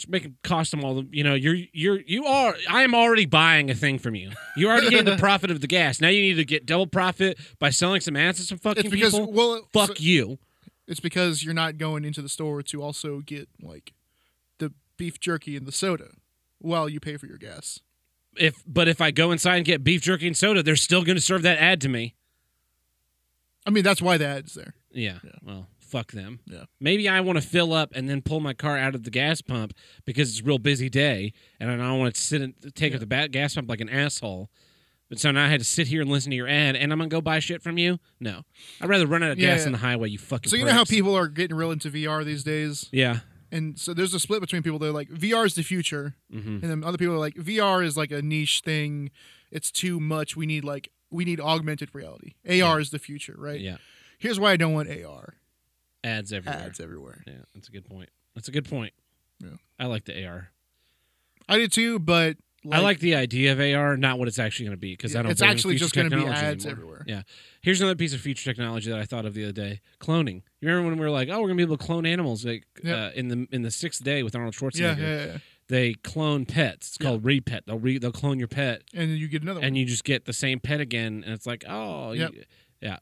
Just 0.00 0.08
make 0.10 0.24
it 0.24 0.32
cost 0.42 0.70
them 0.70 0.82
all 0.82 0.94
the 0.94 1.08
you 1.10 1.22
know, 1.22 1.34
you're 1.34 1.56
you're 1.72 2.00
you 2.00 2.24
are 2.24 2.54
I 2.70 2.82
am 2.84 2.94
already 2.94 3.26
buying 3.26 3.68
a 3.70 3.74
thing 3.74 3.98
from 3.98 4.14
you. 4.14 4.30
You're 4.56 4.70
already 4.70 4.88
getting 4.88 5.04
the 5.12 5.16
profit 5.20 5.50
of 5.50 5.60
the 5.60 5.66
gas. 5.66 6.00
Now 6.00 6.08
you 6.08 6.22
need 6.22 6.34
to 6.36 6.44
get 6.46 6.64
double 6.64 6.86
profit 6.86 7.38
by 7.58 7.68
selling 7.68 8.00
some 8.00 8.16
ads 8.16 8.38
to 8.38 8.44
some 8.44 8.56
fucking 8.58 8.84
It's 8.86 8.90
because 8.90 9.12
people. 9.12 9.30
well, 9.32 9.68
Fuck 9.74 9.88
so- 9.98 10.02
you. 10.02 10.38
it's 10.86 11.00
because 11.00 11.44
you're 11.44 11.52
not 11.52 11.76
going 11.76 12.06
into 12.06 12.22
the 12.22 12.30
store 12.30 12.62
to 12.62 12.82
also 12.82 13.20
get 13.20 13.48
like 13.60 13.92
the 14.58 14.72
beef 14.96 15.20
jerky 15.20 15.54
and 15.56 15.66
the 15.66 15.72
soda 15.72 16.08
while 16.60 16.88
you 16.88 16.98
pay 16.98 17.18
for 17.18 17.26
your 17.26 17.36
gas. 17.38 17.80
If 18.38 18.62
but 18.66 18.88
if 18.88 19.02
I 19.02 19.10
go 19.10 19.32
inside 19.32 19.56
and 19.56 19.64
get 19.66 19.84
beef 19.84 20.00
jerky 20.00 20.26
and 20.28 20.36
soda, 20.36 20.62
they're 20.62 20.76
still 20.76 21.02
gonna 21.04 21.20
serve 21.20 21.42
that 21.42 21.58
ad 21.58 21.82
to 21.82 21.88
me. 21.90 22.14
I 23.66 23.70
mean, 23.70 23.84
that's 23.84 24.00
why 24.00 24.16
the 24.16 24.26
ad's 24.26 24.54
there. 24.54 24.72
Yeah. 24.92 25.18
Yeah. 25.22 25.30
Well, 25.42 25.66
fuck 25.90 26.12
them. 26.12 26.40
Yeah. 26.46 26.64
Maybe 26.80 27.08
I 27.08 27.20
want 27.20 27.40
to 27.40 27.46
fill 27.46 27.72
up 27.72 27.92
and 27.94 28.08
then 28.08 28.22
pull 28.22 28.40
my 28.40 28.54
car 28.54 28.78
out 28.78 28.94
of 28.94 29.02
the 29.04 29.10
gas 29.10 29.40
pump 29.42 29.72
because 30.04 30.30
it's 30.30 30.40
a 30.40 30.44
real 30.44 30.58
busy 30.58 30.88
day 30.88 31.32
and 31.58 31.70
I 31.70 31.76
don't 31.76 31.98
want 31.98 32.14
to 32.14 32.20
sit 32.20 32.40
and 32.42 32.54
take 32.74 32.92
Yeah. 32.92 32.98
up 33.00 33.08
the 33.08 33.28
gas 33.30 33.54
pump 33.54 33.68
like 33.68 33.80
an 33.80 33.88
asshole. 33.88 34.50
But 35.08 35.18
so 35.18 35.30
now 35.32 35.44
I 35.44 35.48
had 35.48 35.58
to 35.60 35.66
sit 35.66 35.88
here 35.88 36.00
and 36.02 36.10
listen 36.10 36.30
to 36.30 36.36
your 36.36 36.46
ad 36.48 36.76
and 36.76 36.92
I'm 36.92 36.98
gonna 36.98 37.08
go 37.08 37.20
buy 37.20 37.40
shit 37.40 37.62
from 37.62 37.78
you? 37.78 37.98
No. 38.20 38.42
I'd 38.80 38.88
rather 38.88 39.06
run 39.08 39.22
out 39.24 39.32
of 39.32 39.38
Yeah, 39.38 39.48
gas 39.54 39.60
yeah. 39.60 39.66
on 39.66 39.72
the 39.72 39.78
highway, 39.78 40.08
you 40.10 40.18
fucking 40.18 40.48
So 40.48 40.56
you 40.56 40.64
know 40.64 40.72
how 40.72 40.84
people 40.84 41.16
are 41.16 41.26
getting 41.26 41.56
real 41.56 41.72
into 41.72 41.90
VR 41.90 42.24
these 42.24 42.44
days, 42.44 42.88
Yeah. 42.92 43.18
and 43.50 43.76
so 43.76 43.92
there's 43.92 44.14
a 44.14 44.20
split 44.20 44.40
between 44.40 44.62
people. 44.62 44.78
They're 44.78 44.92
like 44.92 45.08
VR 45.08 45.44
is 45.46 45.56
the 45.56 45.64
future, 45.64 46.14
hmm 46.30 46.58
and 46.62 46.62
then 46.62 46.84
other 46.84 46.96
people 46.96 47.14
are 47.14 47.18
like 47.18 47.34
VR 47.34 47.84
is 47.84 47.96
like 47.96 48.12
a 48.12 48.22
niche 48.22 48.62
thing. 48.64 49.10
It's 49.50 49.72
too 49.72 49.98
much. 49.98 50.36
We 50.36 50.46
need 50.46 50.62
like 50.62 50.90
we 51.10 51.24
need 51.24 51.40
augmented 51.40 51.92
reality. 51.92 52.34
AR 52.48 52.78
is 52.78 52.90
the 52.90 53.00
future, 53.00 53.34
right? 53.36 53.60
Yeah. 53.60 53.78
Here's 54.20 54.38
why 54.38 54.52
I 54.52 54.56
don't 54.56 54.74
want 54.74 54.88
AR 54.90 55.34
Ads 56.04 56.32
everywhere. 56.32 56.60
ads 56.62 56.80
everywhere. 56.80 57.22
Yeah, 57.26 57.34
that's 57.54 57.68
a 57.68 57.72
good 57.72 57.84
point. 57.84 58.08
That's 58.34 58.48
a 58.48 58.52
good 58.52 58.68
point. 58.68 58.92
Yeah. 59.40 59.50
I 59.78 59.86
like 59.86 60.04
the 60.04 60.24
AR. 60.26 60.50
I 61.48 61.56
do 61.58 61.68
too, 61.68 61.98
but 61.98 62.36
I 62.70 62.80
like 62.80 63.00
the 63.00 63.14
idea 63.14 63.52
of 63.52 63.60
AR, 63.60 63.96
not 63.96 64.18
what 64.18 64.28
it's 64.28 64.38
actually 64.38 64.66
going 64.66 64.76
to 64.76 64.80
be, 64.80 64.92
because 64.92 65.16
I 65.16 65.22
don't. 65.22 65.30
it's 65.32 65.40
actually 65.42 65.76
just 65.76 65.94
going 65.94 66.10
to 66.10 66.16
be 66.16 66.24
ads 66.26 66.64
anymore. 66.66 66.70
everywhere. 66.70 67.04
Yeah. 67.06 67.22
Here's 67.62 67.80
another 67.80 67.96
piece 67.96 68.12
of 68.14 68.20
future 68.20 68.44
technology 68.50 68.90
that 68.90 68.98
I 68.98 69.04
thought 69.04 69.24
of 69.24 69.34
the 69.34 69.44
other 69.44 69.52
day: 69.52 69.80
cloning. 69.98 70.42
You 70.60 70.68
remember 70.68 70.90
when 70.90 70.98
we 70.98 71.04
were 71.04 71.10
like, 71.10 71.28
"Oh, 71.30 71.40
we're 71.40 71.48
gonna 71.48 71.56
be 71.56 71.62
able 71.62 71.78
to 71.78 71.84
clone 71.84 72.04
animals"? 72.06 72.44
Like 72.44 72.64
Yeah. 72.84 73.06
uh, 73.06 73.10
in 73.14 73.28
the 73.28 73.48
in 73.50 73.62
the 73.62 73.70
sixth 73.70 74.04
day 74.04 74.22
with 74.22 74.36
Arnold 74.36 74.54
Schwarzenegger, 74.54 74.98
yeah, 74.98 75.16
yeah, 75.16 75.24
yeah. 75.26 75.38
they 75.68 75.94
clone 75.94 76.44
pets. 76.46 76.88
It's 76.88 76.98
Yeah. 77.00 77.08
called 77.08 77.22
repet. 77.24 77.64
They'll 77.66 77.78
re, 77.78 77.98
they'll 77.98 78.12
clone 78.12 78.38
your 78.38 78.48
pet, 78.48 78.82
And 78.94 79.10
then 79.10 79.16
you 79.16 79.26
get 79.28 79.40
another 79.42 79.60
one. 79.60 79.66
and 79.66 79.78
you 79.78 79.86
just 79.86 80.04
get 80.04 80.26
the 80.26 80.32
same 80.34 80.60
pet 80.60 80.80
again, 80.80 81.22
and 81.24 81.32
it's 81.34 81.46
like, 81.46 81.64
oh, 81.68 82.12
you- 82.12 82.44
yeah. 82.82 82.98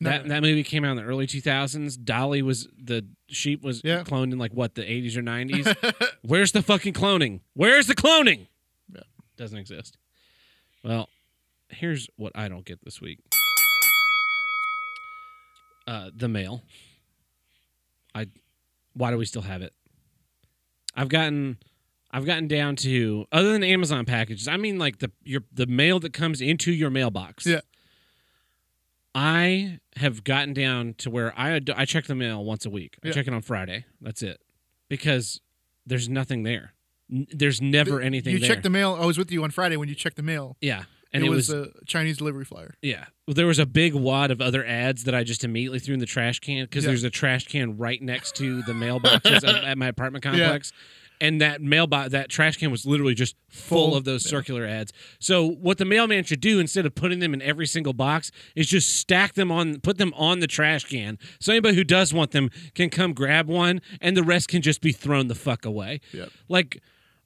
No, 0.00 0.10
That 0.10 0.28
that 0.28 0.42
movie 0.42 0.62
came 0.62 0.84
out 0.84 0.92
in 0.92 0.96
the 0.98 1.02
early 1.02 1.26
2000s. 1.26 1.96
Dolly 2.04 2.40
was 2.42 2.68
the 2.80 3.04
sheep 3.28 3.62
was 3.64 3.80
Yeah. 3.84 4.04
cloned 4.04 4.32
in 4.32 4.38
like 4.38 4.52
what 4.52 4.74
the 4.76 4.82
80s 4.82 5.16
or 5.16 5.22
90s. 5.22 5.74
Where's 6.22 6.52
the 6.52 6.62
fucking 6.62 6.92
cloning? 6.94 7.40
Where's 7.54 7.86
the 7.88 7.96
cloning? 7.96 8.46
Yeah. 8.94 9.02
Doesn't 9.36 9.58
exist. 9.58 9.96
Well, 10.84 11.08
here's 11.68 12.08
what 12.16 12.30
I 12.36 12.48
don't 12.48 12.64
get 12.64 12.84
this 12.84 13.00
week. 13.00 13.18
Uh, 15.86 16.10
the 16.14 16.28
mail. 16.28 16.62
I 18.14 18.26
why 18.92 19.10
do 19.10 19.16
we 19.16 19.24
still 19.24 19.42
have 19.42 19.62
it? 19.62 19.72
I've 20.94 21.08
gotten 21.08 21.58
I've 22.10 22.24
gotten 22.26 22.46
down 22.46 22.76
to 22.76 23.26
other 23.32 23.52
than 23.52 23.64
Amazon 23.64 24.04
packages. 24.04 24.48
I 24.48 24.56
mean 24.58 24.78
like 24.78 24.98
the 24.98 25.10
your 25.24 25.42
the 25.52 25.66
mail 25.66 25.98
that 26.00 26.12
comes 26.12 26.40
into 26.40 26.72
your 26.72 26.90
mailbox. 26.90 27.46
Yeah. 27.46 27.60
I 29.14 29.78
have 29.96 30.22
gotten 30.24 30.52
down 30.54 30.94
to 30.98 31.10
where 31.10 31.32
I 31.38 31.60
I 31.74 31.84
check 31.84 32.06
the 32.06 32.14
mail 32.14 32.44
once 32.44 32.64
a 32.66 32.70
week. 32.70 32.96
I 33.02 33.08
Yeah. 33.08 33.14
check 33.14 33.26
it 33.26 33.34
on 33.34 33.42
Friday. 33.42 33.84
That's 34.00 34.22
it. 34.22 34.40
Because 34.88 35.40
there's 35.86 36.08
nothing 36.08 36.42
there. 36.42 36.74
N- 37.10 37.26
There's 37.30 37.60
never 37.62 38.00
anything 38.00 38.34
you 38.34 38.38
there. 38.38 38.48
checked 38.48 38.62
the 38.62 38.70
mail. 38.70 38.96
I 39.00 39.06
was 39.06 39.16
with 39.18 39.32
you 39.32 39.42
on 39.44 39.50
Friday 39.50 39.76
when 39.76 39.88
you 39.88 39.94
checked 39.94 40.16
the 40.16 40.22
mail. 40.22 40.56
yeah. 40.60 40.84
And 41.10 41.22
it, 41.24 41.28
it, 41.28 41.30
was, 41.30 41.48
was, 41.48 41.68
a 41.68 41.84
Chinese 41.86 42.18
delivery 42.18 42.44
flyer. 42.44 42.74
yeah. 42.82 43.06
Well, 43.26 43.32
there 43.34 43.46
was 43.46 43.58
a 43.58 43.64
big 43.64 43.94
wad 43.94 44.30
of 44.30 44.42
other 44.42 44.62
ads 44.66 45.04
that 45.04 45.14
I 45.14 45.24
just 45.24 45.42
immediately 45.42 45.78
threw 45.78 45.94
in 45.94 46.00
the 46.00 46.06
trash 46.06 46.38
can 46.38 46.64
because 46.66 46.84
Yeah. 46.84 46.88
there's 46.88 47.02
a 47.04 47.08
trash 47.08 47.46
can 47.46 47.78
right 47.78 48.00
next 48.02 48.36
to 48.36 48.60
the 48.64 48.72
mailboxes 48.74 49.36
at, 49.42 49.64
at 49.64 49.78
my 49.78 49.86
apartment 49.88 50.22
complex. 50.22 50.70
And 51.20 51.40
that 51.40 51.60
mailbox, 51.60 52.12
that 52.12 52.28
trash 52.28 52.56
can 52.56 52.70
was 52.70 52.86
literally 52.86 53.14
just 53.14 53.34
full, 53.48 53.88
Full, 53.88 53.96
of 53.96 54.04
those 54.04 54.24
yeah. 54.24 54.30
circular 54.30 54.64
ads. 54.64 54.92
So 55.18 55.46
what 55.46 55.78
the 55.78 55.84
mailman 55.84 56.24
should 56.24 56.40
do 56.40 56.60
instead 56.60 56.86
of 56.86 56.94
putting 56.94 57.18
them 57.18 57.34
in 57.34 57.42
every 57.42 57.66
single 57.66 57.92
box 57.92 58.30
is 58.54 58.68
just 58.68 58.96
stack 58.96 59.34
them 59.34 59.50
on, 59.50 59.80
put 59.80 59.98
them 59.98 60.12
on 60.14 60.38
the 60.38 60.46
trash 60.46 60.84
can. 60.84 61.18
So 61.40 61.52
anybody 61.52 61.74
who 61.74 61.84
does 61.84 62.14
want 62.14 62.30
them 62.30 62.50
can 62.74 62.88
come 62.88 63.14
grab 63.14 63.48
one, 63.48 63.80
and 64.00 64.16
the 64.16 64.22
rest 64.22 64.48
can 64.48 64.62
just 64.62 64.80
be 64.80 64.92
thrown 64.92 65.26
the 65.26 65.34
fuck 65.34 65.64
away. 65.64 66.00
Yep. 66.12 66.30
Like 66.48 66.82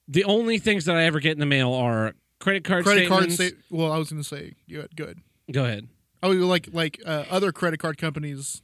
the 0.07 0.23
only 0.23 0.57
things 0.57 0.85
that 0.85 0.95
I 0.95 1.03
ever 1.03 1.19
get 1.19 1.33
in 1.33 1.39
the 1.39 1.45
mail 1.45 1.71
are 1.73 2.13
credit 2.39 2.63
card 2.63 2.83
Credit 2.83 3.07
card 3.07 3.31
statements. 3.31 3.65
Well, 3.69 3.91
I 3.91 3.97
was 3.97 4.09
going 4.09 4.21
to 4.21 4.27
say 4.27 4.53
good. 4.67 4.95
Good. 4.95 5.19
Go 5.51 5.65
ahead. 5.65 5.87
Oh, 6.21 6.31
you 6.31 6.45
like 6.45 6.69
like 6.71 7.01
uh, 7.05 7.25
other 7.29 7.51
credit 7.51 7.79
card 7.79 7.97
companies. 7.97 8.61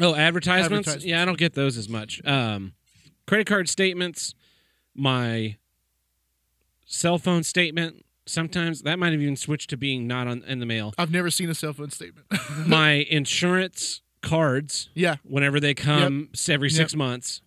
Oh, 0.00 0.14
advertisements? 0.14 0.88
Advertisements. 0.88 1.04
Yeah, 1.04 1.22
I 1.22 1.24
don't 1.24 1.38
get 1.38 1.54
those 1.54 1.76
as 1.76 1.88
much. 1.88 2.24
Um, 2.24 2.72
credit 3.26 3.46
card 3.46 3.68
statements, 3.68 4.34
my 4.94 5.56
cell 6.84 7.18
phone 7.18 7.42
statement. 7.42 8.04
Sometimes 8.24 8.82
that 8.82 8.98
might 8.98 9.12
have 9.12 9.20
even 9.20 9.36
switched 9.36 9.70
to 9.70 9.76
being 9.76 10.06
not 10.06 10.28
on 10.28 10.42
in 10.44 10.60
the 10.60 10.66
mail. 10.66 10.94
I've 10.96 11.10
never 11.10 11.30
seen 11.30 11.50
a 11.50 11.54
cell 11.54 11.72
phone 11.72 11.90
statement. 11.90 12.26
my 12.66 13.06
insurance 13.10 14.00
cards, 14.22 14.90
yeah, 14.94 15.16
whenever 15.24 15.58
they 15.58 15.74
come 15.74 16.28
s- 16.32 16.48
every 16.48 16.70
six 16.70 16.94
months, 16.94 17.42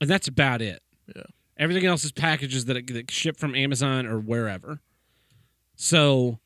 and 0.00 0.08
that's 0.08 0.26
about 0.26 0.62
it. 0.62 0.82
Yeah. 1.14 1.22
Everything 1.58 1.84
else 1.86 2.04
is 2.04 2.12
packages 2.12 2.64
that, 2.66 2.86
that 2.86 3.10
ship 3.10 3.36
from 3.36 3.54
Amazon 3.54 4.06
or 4.06 4.18
wherever. 4.18 4.80
So, 5.76 6.38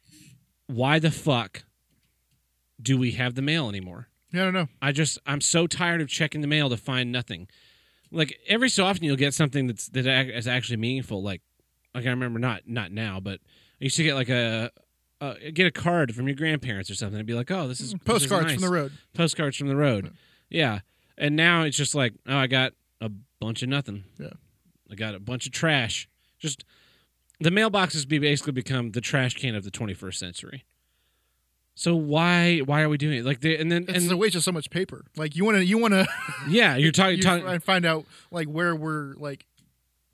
why 0.66 0.98
the 0.98 1.10
fuck 1.10 1.64
do 2.80 2.98
we 2.98 3.12
have 3.12 3.34
the 3.34 3.42
mail 3.42 3.68
anymore? 3.68 4.08
yeah, 4.32 4.40
I 4.42 4.44
don't 4.46 4.54
know. 4.54 4.68
I 4.80 4.90
just 4.92 5.18
I'm 5.26 5.40
so 5.40 5.66
tired 5.66 6.00
of 6.00 6.08
checking 6.08 6.40
the 6.40 6.46
mail 6.48 6.68
to 6.70 6.76
find 6.76 7.12
nothing. 7.12 7.46
Like 8.12 8.38
every 8.46 8.68
so 8.68 8.84
often 8.84 9.04
you'll 9.04 9.16
get 9.16 9.34
something 9.34 9.66
that's 9.66 9.88
that 9.88 10.06
is 10.06 10.46
actually 10.46 10.76
meaningful. 10.76 11.22
Like 11.22 11.42
like 11.94 12.06
I 12.06 12.10
remember 12.10 12.38
not 12.38 12.62
not 12.66 12.92
now, 12.92 13.20
but 13.20 13.40
I 13.80 13.84
used 13.84 13.96
to 13.96 14.04
get 14.04 14.14
like 14.14 14.28
a. 14.28 14.70
Uh, 15.20 15.34
get 15.54 15.68
a 15.68 15.70
card 15.70 16.12
from 16.12 16.26
your 16.26 16.34
grandparents 16.34 16.90
or 16.90 16.96
something 16.96 17.16
and 17.16 17.26
be 17.28 17.32
like, 17.32 17.48
"Oh, 17.48 17.68
this 17.68 17.78
is 17.78 17.92
this 17.92 18.00
is 18.00 18.04
Postcards 18.04 18.46
nice. 18.46 18.54
from 18.54 18.62
the 18.62 18.74
road. 18.74 18.92
Postcards 19.14 19.56
from 19.56 19.68
the 19.68 19.76
road." 19.76 20.12
Yeah, 20.50 20.80
and 21.16 21.36
now 21.36 21.62
it's 21.62 21.76
just 21.76 21.94
like, 21.94 22.14
"Oh, 22.26 22.36
I 22.36 22.48
got 22.48 22.72
a 23.00 23.08
bunch 23.38 23.62
of 23.62 23.68
nothing. 23.68 24.02
Yeah. 24.18 24.30
I 24.90 24.96
got 24.96 25.14
a 25.14 25.20
bunch 25.20 25.46
of 25.46 25.52
trash. 25.52 26.08
Just 26.40 26.64
the 27.40 27.50
mailboxes 27.50 28.06
be 28.08 28.18
basically 28.18 28.52
become 28.52 28.90
the 28.92 29.00
trash 29.00 29.34
can 29.34 29.54
of 29.54 29.62
the 29.62 29.70
21st 29.70 30.14
century. 30.14 30.64
So 31.74 31.94
why 31.96 32.58
why 32.58 32.82
are 32.82 32.88
we 32.88 32.98
doing 32.98 33.18
it? 33.18 33.24
Like 33.24 33.40
the 33.40 33.56
and 33.56 33.72
then 33.72 33.86
It's 33.88 34.04
and 34.04 34.12
a 34.12 34.16
waste 34.16 34.34
of 34.34 34.42
so 34.42 34.52
much 34.52 34.70
paper. 34.70 35.04
Like 35.16 35.34
you 35.36 35.44
want 35.44 35.56
to 35.56 35.64
you 35.64 35.78
want 35.78 35.94
to 35.94 36.06
yeah, 36.48 36.76
you're 36.76 36.92
talking 36.92 37.16
you 37.16 37.22
talking 37.22 37.60
find 37.60 37.84
out 37.84 38.04
like 38.30 38.46
where 38.48 38.74
we're 38.76 39.14
like 39.14 39.46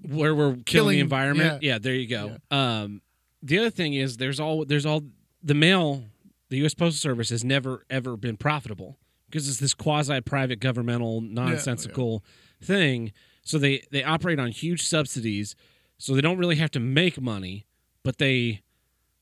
where 0.03 0.35
we're 0.35 0.53
killing, 0.53 0.65
Killing- 0.65 0.97
the 0.97 1.01
environment. 1.01 1.63
Yeah. 1.63 1.79
there 1.79 1.95
you 1.95 2.07
go. 2.07 2.37
Um, 2.51 3.03
the 3.43 3.59
other 3.59 3.71
thing 3.71 3.95
is 3.95 4.17
there's 4.17 4.39
all 4.41 4.65
there's 4.65 4.87
all 4.87 5.03
the 5.43 5.55
mail. 5.55 6.05
The 6.51 6.59
U.S. 6.59 6.75
Postal 6.75 6.99
Service 6.99 7.29
has 7.31 7.45
never 7.45 7.85
ever 7.91 8.17
been 8.17 8.37
profitable 8.37 8.97
because 9.27 9.49
it's 9.49 9.59
this 9.59 9.75
quasi 9.75 10.21
private 10.21 10.61
governmental 10.61 11.21
nonsensical 11.21 12.25
thing. 12.63 13.13
So 13.43 13.59
they 13.59 13.83
they 13.91 14.03
operate 14.05 14.39
on 14.39 14.51
huge 14.53 14.87
subsidies, 14.87 15.55
so 15.99 16.15
they 16.15 16.21
don't 16.21 16.39
really 16.39 16.57
have 16.57 16.71
to 16.73 16.81
make 16.81 17.21
money, 17.21 17.67
but 18.03 18.19
they 18.19 18.63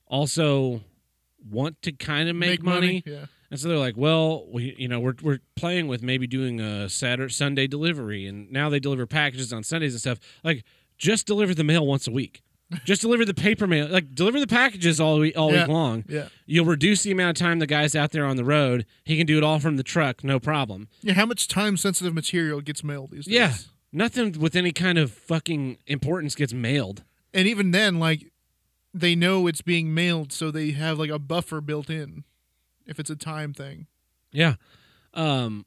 also 0.07 0.83
want 1.51 1.81
to 1.83 1.93
kind 1.93 2.29
of 2.29 2.37
make, 2.37 2.63
money. 2.63 3.03
Yeah, 3.07 3.27
And 3.51 3.59
so 3.61 3.69
they're 3.69 3.79
like, 3.79 3.97
well, 3.97 4.47
we, 4.51 4.75
you 4.79 4.89
know, 4.89 5.01
we're, 5.01 5.15
we're 5.23 5.39
playing 5.55 5.89
with 5.89 6.03
maybe 6.03 6.27
doing 6.27 6.61
a 6.61 6.89
Saturday, 6.89 7.33
Sunday 7.33 7.67
delivery. 7.67 8.27
And 8.27 8.51
now 8.51 8.69
they 8.69 8.81
deliver 8.81 9.07
packages 9.07 9.53
on 9.53 9.63
Sundays 9.63 9.93
and 9.95 10.01
stuff. 10.01 10.19
Like, 10.45 10.65
just 10.99 11.27
deliver 11.27 11.55
the 11.55 11.65
mail 11.65 11.87
once 11.87 12.07
a 12.07 12.11
week. 12.11 12.43
just 12.85 13.01
deliver 13.03 13.25
the 13.25 13.35
paper 13.35 13.67
mail. 13.67 13.87
Like, 13.89 14.13
deliver 14.15 14.41
the 14.41 14.47
packages 14.49 14.99
all 15.01 15.21
week, 15.21 15.39
all 15.39 15.53
Yeah. 15.53 15.61
week 15.63 15.69
long. 15.69 16.05
yeah, 16.09 16.29
You'll 16.47 16.65
reduce 16.67 17.03
the 17.05 17.13
amount 17.13 17.39
of 17.41 17.45
time 17.47 17.61
the 17.61 17.67
guy's 17.67 17.95
out 17.95 18.11
there 18.11 18.25
on 18.27 18.37
the 18.37 18.45
road. 18.45 18.87
He 19.05 19.17
can 19.17 19.27
do 19.27 19.39
it 19.39 19.45
all 19.45 19.61
from 19.61 19.77
the 19.77 19.85
truck, 19.85 20.25
no 20.25 20.41
problem. 20.41 20.89
yeah. 21.03 21.13
How 21.15 21.27
much 21.27 21.47
time 21.47 21.77
sensitive 21.77 22.13
material 22.15 22.61
gets 22.61 22.83
mailed 22.83 23.13
these 23.13 23.27
days? 23.27 23.35
Yeah. 23.35 23.55
Nothing 23.93 24.33
with 24.41 24.57
any 24.57 24.73
kind 24.73 24.99
of 24.99 25.13
fucking 25.13 25.79
importance 25.87 26.35
gets 26.35 26.53
mailed. 26.53 27.05
and 27.33 27.47
even 27.47 27.71
then, 27.71 27.99
like 28.01 28.33
they 29.01 29.15
know 29.15 29.47
it's 29.47 29.63
being 29.63 29.93
mailed, 29.95 30.33
so 30.33 30.51
they 30.51 30.71
have 30.73 30.99
like 30.99 31.11
a 31.11 31.19
buffer 31.19 31.61
built 31.61 31.91
in 31.91 32.25
if 32.87 32.99
it's 32.99 33.11
a 33.11 33.17
time 33.17 33.53
thing. 33.53 33.87
Yeah. 34.33 34.55
Um 35.15 35.67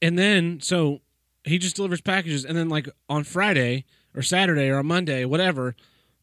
and 0.00 0.18
then 0.18 0.60
so 0.60 1.00
he 1.44 1.58
just 1.58 1.76
delivers 1.76 2.00
packages 2.00 2.44
and 2.44 2.56
then 2.56 2.68
like 2.68 2.88
on 3.08 3.24
Friday 3.24 3.84
or 4.14 4.22
Saturday 4.22 4.68
or 4.68 4.78
on 4.78 4.86
Monday, 4.86 5.24
whatever, 5.24 5.74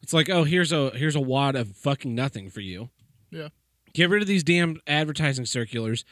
it's 0.02 0.12
like, 0.12 0.28
"Oh, 0.28 0.44
here's 0.44 0.72
a 0.72 0.90
here's 0.90 1.16
a 1.16 1.20
wad 1.20 1.56
of 1.56 1.76
fucking 1.76 2.14
nothing 2.14 2.50
for 2.50 2.60
you." 2.60 2.90
Yeah. 3.30 3.48
Get 3.92 4.10
rid 4.10 4.22
of 4.22 4.28
these 4.28 4.44
damn 4.44 4.80
advertising 4.86 5.46
circulars. 5.46 6.04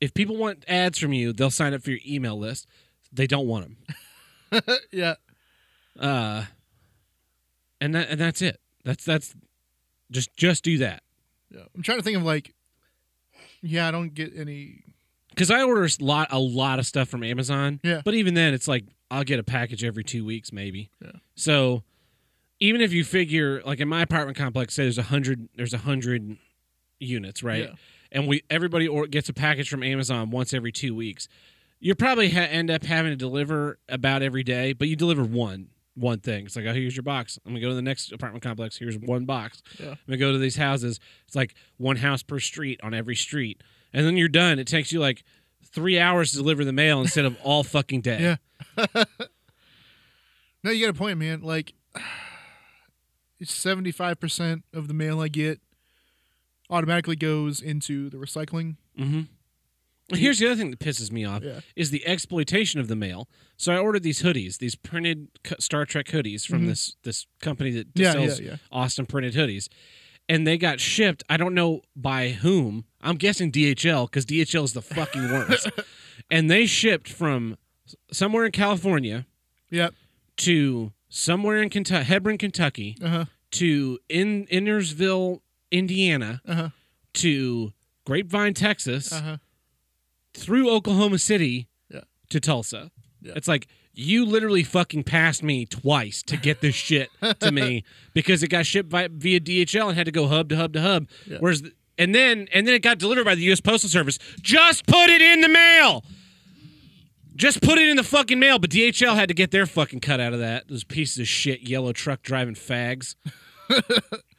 If 0.00 0.14
people 0.14 0.36
want 0.36 0.64
ads 0.68 0.98
from 0.98 1.12
you, 1.12 1.32
they'll 1.32 1.50
sign 1.50 1.74
up 1.74 1.82
for 1.82 1.90
your 1.90 2.00
email 2.06 2.38
list. 2.38 2.66
They 3.12 3.26
don't 3.26 3.46
want 3.46 3.76
them. 4.50 4.62
yeah, 4.92 5.14
Uh, 5.98 6.44
and 7.80 7.94
that 7.94 8.08
and 8.08 8.20
that's 8.20 8.40
it. 8.42 8.60
That's 8.84 9.04
that's 9.04 9.34
just 10.10 10.34
just 10.36 10.64
do 10.64 10.78
that. 10.78 11.02
Yeah. 11.50 11.62
I'm 11.74 11.82
trying 11.82 11.98
to 11.98 12.04
think 12.04 12.16
of 12.16 12.22
like, 12.22 12.54
yeah, 13.62 13.88
I 13.88 13.90
don't 13.90 14.14
get 14.14 14.32
any. 14.36 14.82
Because 15.30 15.50
I 15.50 15.62
order 15.62 15.84
a 15.84 15.88
lot 16.04 16.28
a 16.30 16.38
lot 16.38 16.78
of 16.78 16.86
stuff 16.86 17.08
from 17.08 17.22
Amazon. 17.22 17.80
Yeah. 17.82 18.02
But 18.04 18.14
even 18.14 18.34
then, 18.34 18.54
it's 18.54 18.68
like 18.68 18.84
I'll 19.10 19.24
get 19.24 19.38
a 19.38 19.44
package 19.44 19.84
every 19.84 20.04
two 20.04 20.24
weeks, 20.24 20.52
maybe. 20.52 20.90
Yeah. 21.02 21.12
So 21.34 21.82
even 22.60 22.80
if 22.80 22.92
you 22.92 23.04
figure, 23.04 23.62
like 23.64 23.80
in 23.80 23.88
my 23.88 24.02
apartment 24.02 24.36
complex, 24.38 24.74
say 24.74 24.84
there's 24.84 24.98
a 24.98 25.02
hundred, 25.02 25.48
there's 25.56 25.74
a 25.74 25.78
hundred 25.78 26.36
units, 26.98 27.42
right? 27.42 27.64
Yeah. 27.64 27.74
And 28.12 28.28
we 28.28 28.42
everybody 28.48 28.86
or, 28.86 29.06
gets 29.06 29.28
a 29.28 29.32
package 29.32 29.68
from 29.68 29.82
Amazon 29.82 30.30
once 30.30 30.54
every 30.54 30.72
two 30.72 30.94
weeks. 30.94 31.28
You 31.80 31.94
probably 31.94 32.30
ha- 32.30 32.40
end 32.40 32.70
up 32.70 32.84
having 32.84 33.10
to 33.10 33.16
deliver 33.16 33.78
about 33.88 34.22
every 34.22 34.42
day, 34.44 34.72
but 34.72 34.88
you 34.88 34.96
deliver 34.96 35.24
one 35.24 35.68
one 35.94 36.20
thing. 36.20 36.46
It's 36.46 36.56
like, 36.56 36.66
oh, 36.66 36.72
here's 36.72 36.96
your 36.96 37.02
box. 37.02 37.38
I'm 37.44 37.52
gonna 37.52 37.60
go 37.60 37.68
to 37.68 37.74
the 37.74 37.82
next 37.82 38.12
apartment 38.12 38.42
complex. 38.42 38.76
Here's 38.76 38.98
one 38.98 39.24
box. 39.24 39.62
Yeah. 39.78 39.90
I'm 39.90 39.98
gonna 40.06 40.18
go 40.18 40.32
to 40.32 40.38
these 40.38 40.56
houses. 40.56 41.00
It's 41.26 41.36
like 41.36 41.54
one 41.76 41.96
house 41.96 42.22
per 42.22 42.40
street 42.40 42.80
on 42.82 42.94
every 42.94 43.16
street, 43.16 43.62
and 43.92 44.06
then 44.06 44.16
you're 44.16 44.28
done. 44.28 44.58
It 44.58 44.66
takes 44.66 44.92
you 44.92 45.00
like 45.00 45.24
three 45.66 45.98
hours 45.98 46.30
to 46.32 46.36
deliver 46.38 46.64
the 46.64 46.72
mail 46.72 47.00
instead 47.00 47.24
of 47.24 47.36
all 47.42 47.62
fucking 47.64 48.00
day. 48.02 48.36
Yeah. 48.76 49.04
No, 50.64 50.70
you 50.70 50.86
got 50.86 50.96
a 50.96 50.98
point, 50.98 51.18
man. 51.18 51.42
Like, 51.42 51.74
it's 53.38 53.52
75% 53.52 54.62
of 54.72 54.88
the 54.88 54.94
mail 54.94 55.20
I 55.20 55.28
get 55.28 55.60
automatically 56.70 57.16
goes 57.16 57.60
into 57.60 58.08
the 58.08 58.16
recycling. 58.16 58.76
Mm-hmm. 58.98 59.22
Here's 60.12 60.38
the 60.38 60.46
other 60.46 60.56
thing 60.56 60.70
that 60.70 60.80
pisses 60.80 61.10
me 61.10 61.24
off 61.24 61.42
Yeah. 61.42 61.60
is 61.76 61.90
the 61.90 62.06
exploitation 62.06 62.78
of 62.78 62.88
the 62.88 62.96
mail. 62.96 63.28
So 63.56 63.72
I 63.72 63.78
ordered 63.78 64.02
these 64.02 64.22
hoodies, 64.22 64.58
these 64.58 64.74
printed 64.74 65.28
Star 65.58 65.86
Trek 65.86 66.06
hoodies 66.06 66.46
from 66.46 66.62
Mhm. 66.64 66.66
this 66.68 66.96
this 67.04 67.26
company 67.40 67.70
that 67.70 67.86
Yeah, 67.94 68.12
sells 68.12 68.40
yeah. 68.40 68.56
Austin 68.70 69.06
printed 69.06 69.32
hoodies, 69.34 69.68
and 70.28 70.46
they 70.46 70.58
got 70.58 70.78
shipped. 70.80 71.22
I 71.30 71.36
don't 71.38 71.54
know 71.54 71.80
by 71.96 72.30
whom. 72.30 72.84
I'm 73.00 73.16
guessing 73.16 73.50
DHL 73.50 74.06
because 74.06 74.26
DHL 74.26 74.64
is 74.64 74.72
the 74.74 74.82
fucking 74.82 75.22
worst. 75.30 75.68
and 76.30 76.50
they 76.50 76.66
shipped 76.66 77.08
from 77.08 77.56
somewhere 78.12 78.44
in 78.44 78.52
California 78.52 79.26
Yep. 79.70 79.94
to 80.38 80.92
somewhere 81.08 81.62
in 81.62 81.70
Kentucky, 81.70 82.04
Hebron, 82.04 82.36
Kentucky, 82.38 82.96
Uh 83.00 83.08
huh. 83.08 83.24
to 83.52 83.98
in 84.10 84.46
Innersville, 84.48 85.40
Indiana, 85.70 86.42
Uh 86.44 86.54
huh. 86.54 86.68
to 87.14 87.72
Grapevine, 88.04 88.52
Texas 88.54 89.10
Uh 89.12 89.22
huh. 89.22 89.36
Through 90.34 90.70
Oklahoma 90.70 91.18
City 91.18 91.68
Yeah. 91.88 92.00
to 92.30 92.40
Tulsa. 92.40 92.90
Yeah. 93.20 93.32
It's 93.36 93.48
like 93.48 93.66
you 93.94 94.24
literally 94.26 94.62
fucking 94.64 95.04
passed 95.04 95.42
me 95.42 95.64
twice 95.66 96.22
to 96.24 96.36
get 96.36 96.60
this 96.60 96.74
shit 96.74 97.08
to 97.40 97.52
me 97.52 97.84
because 98.14 98.42
it 98.42 98.48
got 98.48 98.66
shipped 98.66 98.88
by, 98.90 99.08
via 99.10 99.40
DHL 99.40 99.88
and 99.88 99.96
had 99.96 100.06
to 100.06 100.12
go 100.12 100.26
hub 100.26 100.48
to 100.50 100.56
hub 100.56 100.72
to 100.74 100.80
hub. 100.80 101.08
Yeah. 101.26 101.38
Whereas 101.40 101.62
the, 101.62 101.72
and 101.96 102.12
then 102.14 102.48
and 102.52 102.66
then 102.66 102.74
it 102.74 102.82
got 102.82 102.98
delivered 102.98 103.24
by 103.24 103.36
the 103.36 103.42
U.S. 103.42 103.60
Postal 103.60 103.88
Service. 103.88 104.18
Just 104.42 104.84
put 104.86 105.10
it 105.10 105.22
in 105.22 105.40
the 105.42 105.48
mail. 105.48 106.04
Just 107.36 107.62
put 107.62 107.78
it 107.78 107.88
in 107.88 107.96
the 107.96 108.02
fucking 108.02 108.38
mail. 108.38 108.58
But 108.58 108.70
DHL 108.70 109.14
had 109.14 109.28
to 109.28 109.34
get 109.34 109.50
their 109.52 109.64
fucking 109.66 110.00
cut 110.00 110.18
out 110.20 110.32
of 110.32 110.40
that. 110.40 110.68
Those 110.68 110.84
pieces 110.84 111.18
of 111.18 111.28
shit, 111.28 111.68
yellow 111.68 111.92
truck 111.92 112.22
driving 112.22 112.54
fags. 112.54 113.14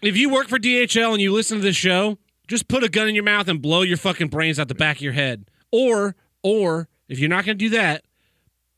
if 0.02 0.16
you 0.18 0.30
work 0.30 0.48
for 0.48 0.60
DHL 0.60 1.12
and 1.14 1.22
you 1.22 1.32
listen 1.34 1.58
to 1.58 1.64
this 1.64 1.76
show, 1.76 2.18
just 2.48 2.68
put 2.68 2.84
a 2.84 2.90
gun 2.90 3.08
in 3.08 3.16
your 3.16 3.24
mouth 3.24 3.48
and 3.48 3.62
blow 3.62 3.82
your 3.82 3.98
fucking 3.98 4.28
brains 4.28 4.60
out 4.60 4.68
the 4.68 4.76
back 4.76 4.98
of 4.98 5.02
your 5.02 5.14
head. 5.14 5.50
Or, 5.78 6.16
or 6.42 6.88
if 7.10 7.20
you're 7.20 7.28
not 7.30 7.46
going 7.46 7.58
to 7.58 7.66
do 7.66 7.70
that, 7.72 8.06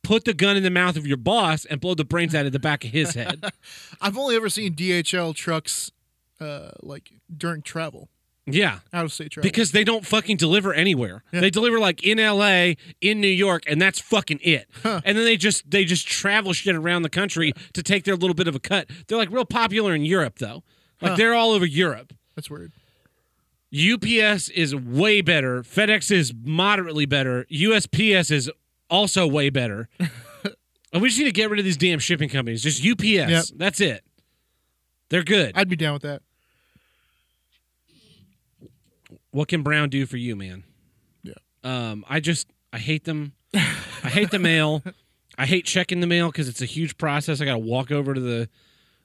put 0.02 0.26
the 0.26 0.34
gun 0.34 0.58
in 0.58 0.64
the 0.64 0.72
mouth 0.72 0.98
of 0.98 1.06
your 1.06 1.18
boss 1.18 1.64
and 1.66 1.80
blow 1.80 1.94
the 1.94 2.04
brains 2.04 2.34
out 2.34 2.48
of 2.48 2.54
the 2.54 2.60
back 2.60 2.84
of 2.84 2.90
his 2.90 3.14
head. 3.14 3.44
I've 4.02 4.18
only 4.18 4.36
ever 4.36 4.50
seen 4.50 4.74
DHL 4.74 5.36
trucks, 5.36 5.92
uh, 6.40 6.72
like 6.82 7.12
during 7.36 7.62
travel, 7.62 8.10
yeah. 8.48 8.80
out 8.92 9.06
of 9.06 9.12
state 9.14 9.32
travel. 9.32 9.48
Because 9.48 9.74
they 9.74 9.84
don't 9.84 10.06
fucking 10.08 10.38
deliver 10.38 10.74
anywhere. 10.74 11.24
Yeah. 11.32 11.42
They 11.42 11.50
deliver 11.52 11.78
like 11.80 12.04
in 12.04 12.18
LA, 12.18 12.74
in 13.00 13.22
New 13.22 13.28
York, 13.28 13.64
and 13.68 13.80
that's 13.80 14.00
fucking 14.00 14.40
it. 14.42 14.68
Huh. 14.82 15.02
And 15.06 15.16
then 15.18 15.26
they 15.26 15.38
just 15.38 15.70
they 15.70 15.86
just 15.86 16.08
travel 16.08 16.54
shit 16.54 16.76
around 16.76 17.04
the 17.04 17.10
country 17.10 17.54
to 17.74 17.84
take 17.84 18.06
their 18.06 18.16
little 18.16 18.34
bit 18.34 18.48
of 18.48 18.56
a 18.56 18.60
cut. 18.60 18.90
They're 19.08 19.18
like 19.20 19.30
real 19.32 19.46
popular 19.46 19.94
in 19.94 20.04
Europe 20.04 20.40
though. 20.40 20.64
Like 21.02 21.12
Huh. 21.12 21.18
they're 21.18 21.36
all 21.36 21.52
over 21.52 21.66
Europe. 21.66 22.14
That's 22.36 22.50
weird. 22.50 22.72
UPS 23.74 24.50
is 24.50 24.76
way 24.76 25.22
better. 25.22 25.62
FedEx 25.64 26.12
is 26.12 26.34
moderately 26.44 27.06
better. 27.06 27.46
USPS 27.52 28.32
is 28.32 28.50
also 28.90 29.28
way 29.28 29.50
better. 29.50 29.90
and 30.00 31.02
we 31.02 31.10
just 31.10 31.20
need 31.20 31.26
to 31.26 31.32
get 31.32 31.50
rid 31.50 31.60
of 31.60 31.66
these 31.66 31.78
damn 31.78 32.00
shipping 32.00 32.30
companies. 32.30 32.64
Just 32.64 32.86
UPS. 32.86 33.04
Yep. 33.06 33.46
That's 33.56 33.82
it. 33.82 34.04
They're 35.10 35.24
good. 35.24 35.52
I'd 35.56 35.70
be 35.70 35.76
down 35.76 35.94
with 35.94 36.04
that. 36.04 36.22
what 39.32 39.48
can 39.48 39.64
Brown 39.64 39.90
do 39.90 40.06
for 40.06 40.18
you, 40.18 40.36
man? 40.36 40.64
Yeah. 41.24 41.34
Um, 41.64 42.06
I 42.10 42.20
just 42.20 42.48
I 42.74 42.80
hate 42.80 43.04
them. 43.04 43.34
I 43.54 44.10
hate 44.10 44.32
the 44.32 44.40
mail. 44.54 44.84
I 45.38 45.46
hate 45.46 45.66
checking 45.66 46.00
the 46.00 46.08
mail 46.08 46.28
because 46.32 46.48
it's 46.50 46.62
a 46.62 46.66
huge 46.66 46.98
process. 46.98 47.40
I 47.42 47.46
got 47.46 47.54
to 47.54 47.60
walk 47.60 47.92
over 47.92 48.14
to 48.14 48.20
the 48.20 48.50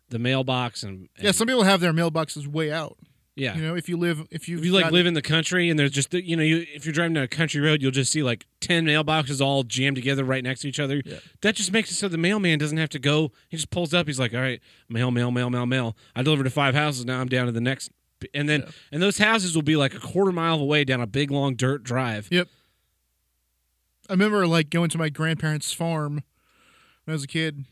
the 0.08 0.18
mailbox 0.18 0.82
and, 0.82 1.08
and 1.16 1.24
Yeah, 1.24 1.32
some 1.32 1.46
people 1.46 1.62
have 1.62 1.80
their 1.80 1.92
mailboxes 1.92 2.46
way 2.46 2.70
out. 2.70 2.96
Yeah. 3.34 3.56
You 3.56 3.62
know, 3.62 3.74
if 3.74 3.88
you 3.88 3.96
live, 3.96 4.26
if 4.30 4.48
you 4.48 4.58
if 4.58 4.64
you 4.64 4.72
like 4.72 4.90
live 4.92 5.06
in 5.06 5.14
the 5.14 5.22
country 5.22 5.70
and 5.70 5.78
there's 5.78 5.90
just 5.90 6.12
you 6.12 6.36
know 6.36 6.42
you, 6.42 6.66
if 6.74 6.84
you're 6.84 6.92
driving 6.92 7.14
down 7.14 7.24
a 7.24 7.28
country 7.28 7.60
road 7.60 7.80
you'll 7.80 7.90
just 7.90 8.12
see 8.12 8.22
like 8.22 8.44
10 8.60 8.84
mailboxes 8.84 9.40
all 9.40 9.62
jammed 9.62 9.96
together 9.96 10.22
right 10.24 10.44
next 10.44 10.60
to 10.60 10.68
each 10.68 10.78
other 10.78 11.00
Yeah. 11.04 11.18
that 11.40 11.54
just 11.54 11.72
makes 11.72 11.90
it 11.90 11.94
so 11.94 12.08
the 12.08 12.18
mailman 12.18 12.58
doesn't 12.58 12.76
have 12.78 12.90
to 12.90 12.98
go 12.98 13.32
he 13.48 13.56
just 13.56 13.70
pulls 13.70 13.94
up 13.94 14.06
he's 14.06 14.20
like 14.20 14.34
all 14.34 14.40
right 14.40 14.60
mail 14.88 15.10
mail 15.10 15.30
mail 15.30 15.48
mail 15.50 15.64
mail 15.66 15.96
i 16.14 16.22
delivered 16.22 16.44
to 16.44 16.50
five 16.50 16.74
houses 16.74 17.04
now 17.06 17.20
i'm 17.20 17.28
down 17.28 17.46
to 17.46 17.52
the 17.52 17.60
next 17.60 17.90
and 18.34 18.48
then 18.48 18.60
Yeah. 18.60 18.70
and 18.92 19.02
those 19.02 19.16
houses 19.18 19.54
will 19.54 19.62
be 19.62 19.76
like 19.76 19.94
a 19.94 19.98
quarter 19.98 20.30
mile 20.32 20.60
away 20.60 20.84
down 20.84 21.00
a 21.00 21.06
big 21.06 21.30
long 21.30 21.54
dirt 21.54 21.82
drive 21.82 22.28
Yep. 22.30 22.48
I 24.08 24.12
remember 24.12 24.46
like 24.46 24.68
going 24.70 24.90
to 24.90 24.98
my 24.98 25.08
grandparents' 25.08 25.72
farm 25.72 26.14
when 27.04 27.12
I 27.12 27.12
was 27.12 27.24
a 27.24 27.28
kid. 27.28 27.64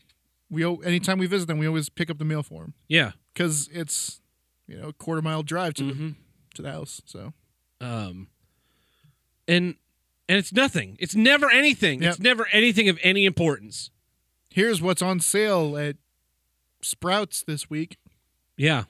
We 0.49 0.65
anytime 0.83 1.17
we 1.19 1.27
visit 1.27 1.47
them, 1.47 1.59
we 1.59 1.67
always 1.67 1.89
pick 1.89 2.09
up 2.09 2.17
the 2.17 2.25
mail 2.25 2.43
for 2.43 2.63
them 2.63 2.73
yeah 2.87 3.11
because 3.33 3.69
it's 3.71 4.20
you 4.71 4.77
know 4.81 4.87
a 4.89 4.93
quarter 4.93 5.21
mile 5.21 5.43
drive 5.43 5.73
to 5.75 5.83
the 5.83 5.93
Mhm. 5.93 6.15
to 6.55 6.61
the 6.61 6.71
house. 6.71 7.01
So 7.05 7.33
um 7.81 8.27
and 9.47 9.75
and 10.29 10.37
it's 10.37 10.53
nothing 10.53 10.95
it's 10.99 11.15
never 11.15 11.49
anything 11.51 12.01
Yep. 12.01 12.11
it's 12.11 12.19
never 12.19 12.47
anything 12.51 12.87
of 12.89 12.97
any 13.03 13.25
importance 13.25 13.89
here's 14.49 14.81
what's 14.81 15.01
on 15.01 15.19
sale 15.19 15.77
at 15.77 15.95
Sprouts 16.83 17.43
this 17.43 17.69
week. 17.69 17.97
Yeah. 18.57 18.83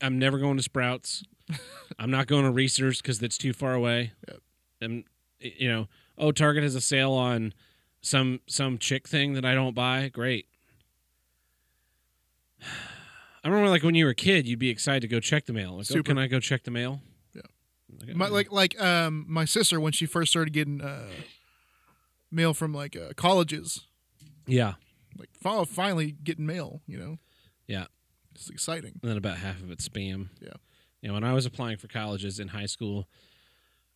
I'm 0.00 0.18
never 0.18 0.38
going 0.38 0.56
to 0.56 0.62
Sprouts. 0.62 1.22
I'm 1.98 2.10
not 2.10 2.26
going 2.26 2.44
to 2.44 2.50
Reasor's 2.50 3.00
because 3.02 3.18
that's 3.18 3.36
too 3.38 3.52
far 3.52 3.74
away. 3.74 4.12
Yep. 4.28 4.40
And 4.80 5.04
you 5.40 5.68
know, 5.68 5.88
oh, 6.16 6.32
Target 6.32 6.62
has 6.62 6.74
a 6.74 6.80
sale 6.80 7.12
on 7.12 7.52
some 8.00 8.40
some 8.46 8.78
chick 8.78 9.06
thing 9.06 9.34
that 9.34 9.44
I 9.44 9.54
don't 9.54 9.74
buy. 9.74 10.08
Great. 10.08 10.46
I 13.48 13.50
remember 13.50 13.70
like 13.70 13.82
when 13.82 13.94
you 13.94 14.04
were 14.04 14.10
a 14.10 14.14
kid, 14.14 14.46
you'd 14.46 14.58
be 14.58 14.68
excited 14.68 15.00
to 15.00 15.08
go 15.08 15.20
check 15.20 15.46
the 15.46 15.54
mail. 15.54 15.78
Like, 15.78 15.86
oh, 15.90 16.02
can 16.02 16.18
I 16.18 16.26
go 16.26 16.38
check 16.38 16.64
the 16.64 16.70
mail? 16.70 17.00
Yeah. 17.34 17.40
Like, 18.06 18.14
My, 18.14 18.26
uh, 18.26 18.30
like 18.30 18.52
like 18.52 18.80
um 18.80 19.24
my 19.26 19.46
sister 19.46 19.80
when 19.80 19.92
she 19.92 20.04
first 20.04 20.30
started 20.30 20.52
getting 20.52 20.82
uh, 20.82 21.08
mail 22.30 22.52
from 22.52 22.74
like 22.74 22.94
uh, 22.94 23.14
colleges, 23.16 23.86
yeah. 24.46 24.74
like 25.18 25.30
fi- 25.32 25.64
finally 25.64 26.12
getting 26.12 26.44
mail. 26.44 26.82
You 26.86 26.98
know. 26.98 27.18
Yeah. 27.66 27.86
It's 28.34 28.50
exciting. 28.50 29.00
and 29.02 29.10
then 29.10 29.16
about 29.16 29.38
half 29.38 29.62
of 29.62 29.70
it's 29.70 29.88
spam. 29.88 30.28
Yeah. 30.42 30.52
You 31.00 31.08
know, 31.08 31.14
when 31.14 31.24
I 31.24 31.32
was 31.32 31.46
applying 31.46 31.78
for 31.78 31.88
colleges 31.88 32.38
in 32.38 32.48
high 32.48 32.66
school, 32.66 33.08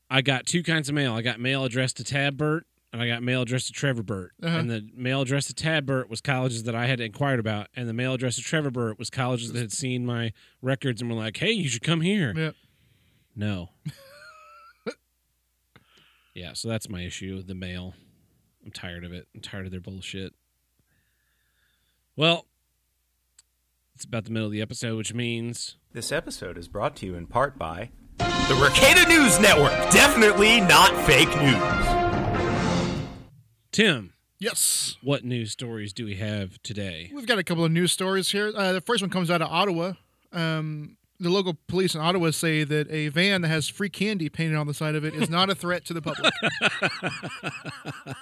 I 0.08 0.22
got 0.22 0.46
two 0.46 0.62
kinds 0.62 0.88
of 0.88 0.94
mail. 0.94 1.12
I 1.12 1.20
got 1.20 1.40
mail 1.40 1.64
addressed 1.64 1.98
to 1.98 2.04
Tab 2.04 2.38
Burt 2.38 2.66
and 2.92 3.00
I 3.00 3.08
got 3.08 3.22
mail 3.22 3.42
addressed 3.42 3.68
to 3.68 3.72
Trevor 3.72 4.02
Burt. 4.02 4.32
Uh-huh. 4.42 4.56
And 4.56 4.70
the 4.70 4.86
mail 4.94 5.22
addressed 5.22 5.48
to 5.48 5.54
Tad 5.54 5.86
Burt 5.86 6.10
was 6.10 6.20
colleges 6.20 6.64
that 6.64 6.74
I 6.74 6.86
had 6.86 7.00
inquired 7.00 7.40
about, 7.40 7.68
and 7.74 7.88
the 7.88 7.94
mail 7.94 8.14
addressed 8.14 8.36
to 8.38 8.44
Trevor 8.44 8.70
Burt 8.70 8.98
was 8.98 9.08
colleges 9.10 9.52
that 9.52 9.58
had 9.58 9.72
seen 9.72 10.04
my 10.04 10.32
records 10.60 11.00
and 11.00 11.10
were 11.10 11.16
like, 11.16 11.36
"Hey, 11.38 11.52
you 11.52 11.68
should 11.68 11.82
come 11.82 12.02
here." 12.02 12.34
Yeah. 12.36 12.50
No. 13.34 13.70
yeah, 16.34 16.52
so 16.52 16.68
that's 16.68 16.88
my 16.88 17.02
issue 17.02 17.36
with 17.36 17.46
the 17.46 17.54
mail. 17.54 17.94
I'm 18.64 18.70
tired 18.70 19.04
of 19.04 19.12
it. 19.12 19.26
I'm 19.34 19.40
tired 19.40 19.64
of 19.66 19.72
their 19.72 19.80
bullshit. 19.80 20.34
Well, 22.14 22.46
it's 23.94 24.04
about 24.04 24.24
the 24.24 24.30
middle 24.30 24.46
of 24.46 24.52
the 24.52 24.60
episode, 24.60 24.96
which 24.96 25.14
means 25.14 25.76
This 25.92 26.12
episode 26.12 26.58
is 26.58 26.68
brought 26.68 26.94
to 26.96 27.06
you 27.06 27.14
in 27.14 27.26
part 27.26 27.58
by 27.58 27.90
the 28.18 28.56
Mercator 28.60 29.08
News 29.08 29.40
Network. 29.40 29.72
Definitely 29.90 30.60
not 30.60 30.94
fake 31.06 31.34
news. 31.40 32.01
Tim, 33.72 34.12
Yes. 34.38 34.96
what 35.02 35.24
news 35.24 35.52
stories 35.52 35.92
do 35.92 36.04
we 36.04 36.16
have 36.16 36.60
today? 36.62 37.10
We've 37.14 37.26
got 37.26 37.38
a 37.38 37.44
couple 37.44 37.64
of 37.64 37.72
news 37.72 37.92
stories 37.92 38.30
here. 38.30 38.52
Uh, 38.54 38.72
the 38.72 38.80
first 38.80 39.02
one 39.02 39.10
comes 39.10 39.30
out 39.30 39.40
of 39.40 39.48
Ottawa. 39.50 39.92
Um, 40.32 40.96
the 41.20 41.30
local 41.30 41.56
police 41.68 41.94
in 41.94 42.00
Ottawa 42.00 42.32
say 42.32 42.64
that 42.64 42.90
a 42.90 43.08
van 43.08 43.42
that 43.42 43.48
has 43.48 43.68
free 43.68 43.88
candy 43.88 44.28
painted 44.28 44.56
on 44.56 44.66
the 44.66 44.74
side 44.74 44.94
of 44.94 45.04
it 45.04 45.14
is 45.14 45.30
not 45.30 45.48
a 45.48 45.54
threat 45.54 45.84
to 45.86 45.94
the 45.94 46.02
public. 46.02 46.32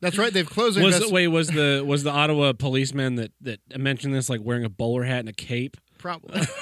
That's 0.00 0.16
right. 0.16 0.32
They've 0.32 0.48
closed 0.48 0.78
Was 0.80 0.94
invest- 0.94 1.10
it, 1.10 1.12
wait 1.12 1.26
was 1.28 1.48
the 1.48 1.82
was 1.84 2.04
the 2.04 2.12
Ottawa 2.12 2.52
policeman 2.52 3.16
that 3.16 3.32
that 3.40 3.58
mentioned 3.76 4.14
this 4.14 4.30
like 4.30 4.40
wearing 4.42 4.64
a 4.64 4.68
bowler 4.68 5.02
hat 5.02 5.20
and 5.20 5.28
a 5.28 5.32
cape? 5.32 5.76
Probably. 5.98 6.42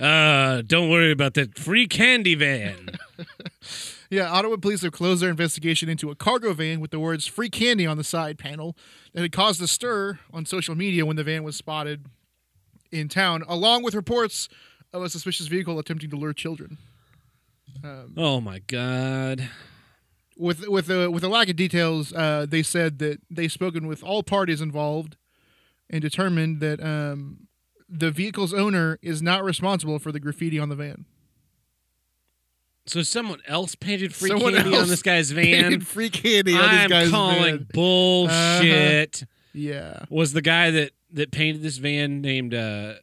Uh, 0.00 0.62
don't 0.62 0.90
worry 0.90 1.12
about 1.12 1.34
that 1.34 1.56
free 1.56 1.86
candy 1.86 2.34
van. 2.34 2.88
Yeah, 4.12 4.30
Ottawa 4.30 4.56
police 4.56 4.82
have 4.82 4.92
closed 4.92 5.22
their 5.22 5.30
investigation 5.30 5.88
into 5.88 6.10
a 6.10 6.14
cargo 6.14 6.52
van 6.52 6.80
with 6.80 6.90
the 6.90 7.00
words 7.00 7.26
free 7.26 7.48
candy 7.48 7.86
on 7.86 7.96
the 7.96 8.04
side 8.04 8.38
panel 8.38 8.76
that 9.14 9.22
had 9.22 9.32
caused 9.32 9.62
a 9.62 9.66
stir 9.66 10.18
on 10.30 10.44
social 10.44 10.74
media 10.74 11.06
when 11.06 11.16
the 11.16 11.24
van 11.24 11.44
was 11.44 11.56
spotted 11.56 12.04
in 12.90 13.08
town, 13.08 13.42
along 13.48 13.82
with 13.82 13.94
reports 13.94 14.50
of 14.92 15.02
a 15.02 15.08
suspicious 15.08 15.46
vehicle 15.46 15.78
attempting 15.78 16.10
to 16.10 16.16
lure 16.16 16.34
children. 16.34 16.76
oh 18.18 18.38
my 18.42 18.58
god. 18.58 19.48
With 20.36 20.68
with 20.68 20.90
a 20.90 21.10
with 21.10 21.24
a 21.24 21.28
lack 21.28 21.48
of 21.48 21.56
details, 21.56 22.12
uh, 22.12 22.44
they 22.46 22.62
said 22.62 22.98
that 22.98 23.18
they've 23.30 23.50
spoken 23.50 23.86
with 23.86 24.04
all 24.04 24.22
parties 24.22 24.60
involved 24.60 25.16
and 25.88 26.02
determined 26.02 26.60
that 26.60 26.84
um, 26.84 27.48
the 27.88 28.10
vehicle's 28.10 28.52
owner 28.52 28.98
is 29.00 29.22
not 29.22 29.42
responsible 29.42 29.98
for 29.98 30.12
the 30.12 30.20
graffiti 30.20 30.58
on 30.58 30.68
the 30.68 30.76
van. 30.76 31.06
So 32.86 33.02
someone 33.02 33.40
else 33.46 33.74
painted 33.76 34.12
free 34.14 34.30
Someone 34.30 34.54
candy 34.54 34.76
on 34.76 34.88
this 34.88 35.02
guy's 35.02 35.30
van. 35.32 35.44
Painted 35.44 35.86
free 35.86 36.10
candy 36.10 36.54
on 36.54 36.58
this 36.62 36.68
I'm 36.80 36.90
guy's 36.90 37.10
calling 37.10 37.58
van. 37.58 37.66
bullshit. 37.72 39.22
Yeah. 39.52 40.04
Was 40.10 40.32
the 40.32 40.42
guy 40.42 40.70
that 40.72 40.90
that 41.12 41.30
painted 41.30 41.62
this 41.62 41.76
van 41.78 42.20
named 42.22 42.54
uh 42.54 42.94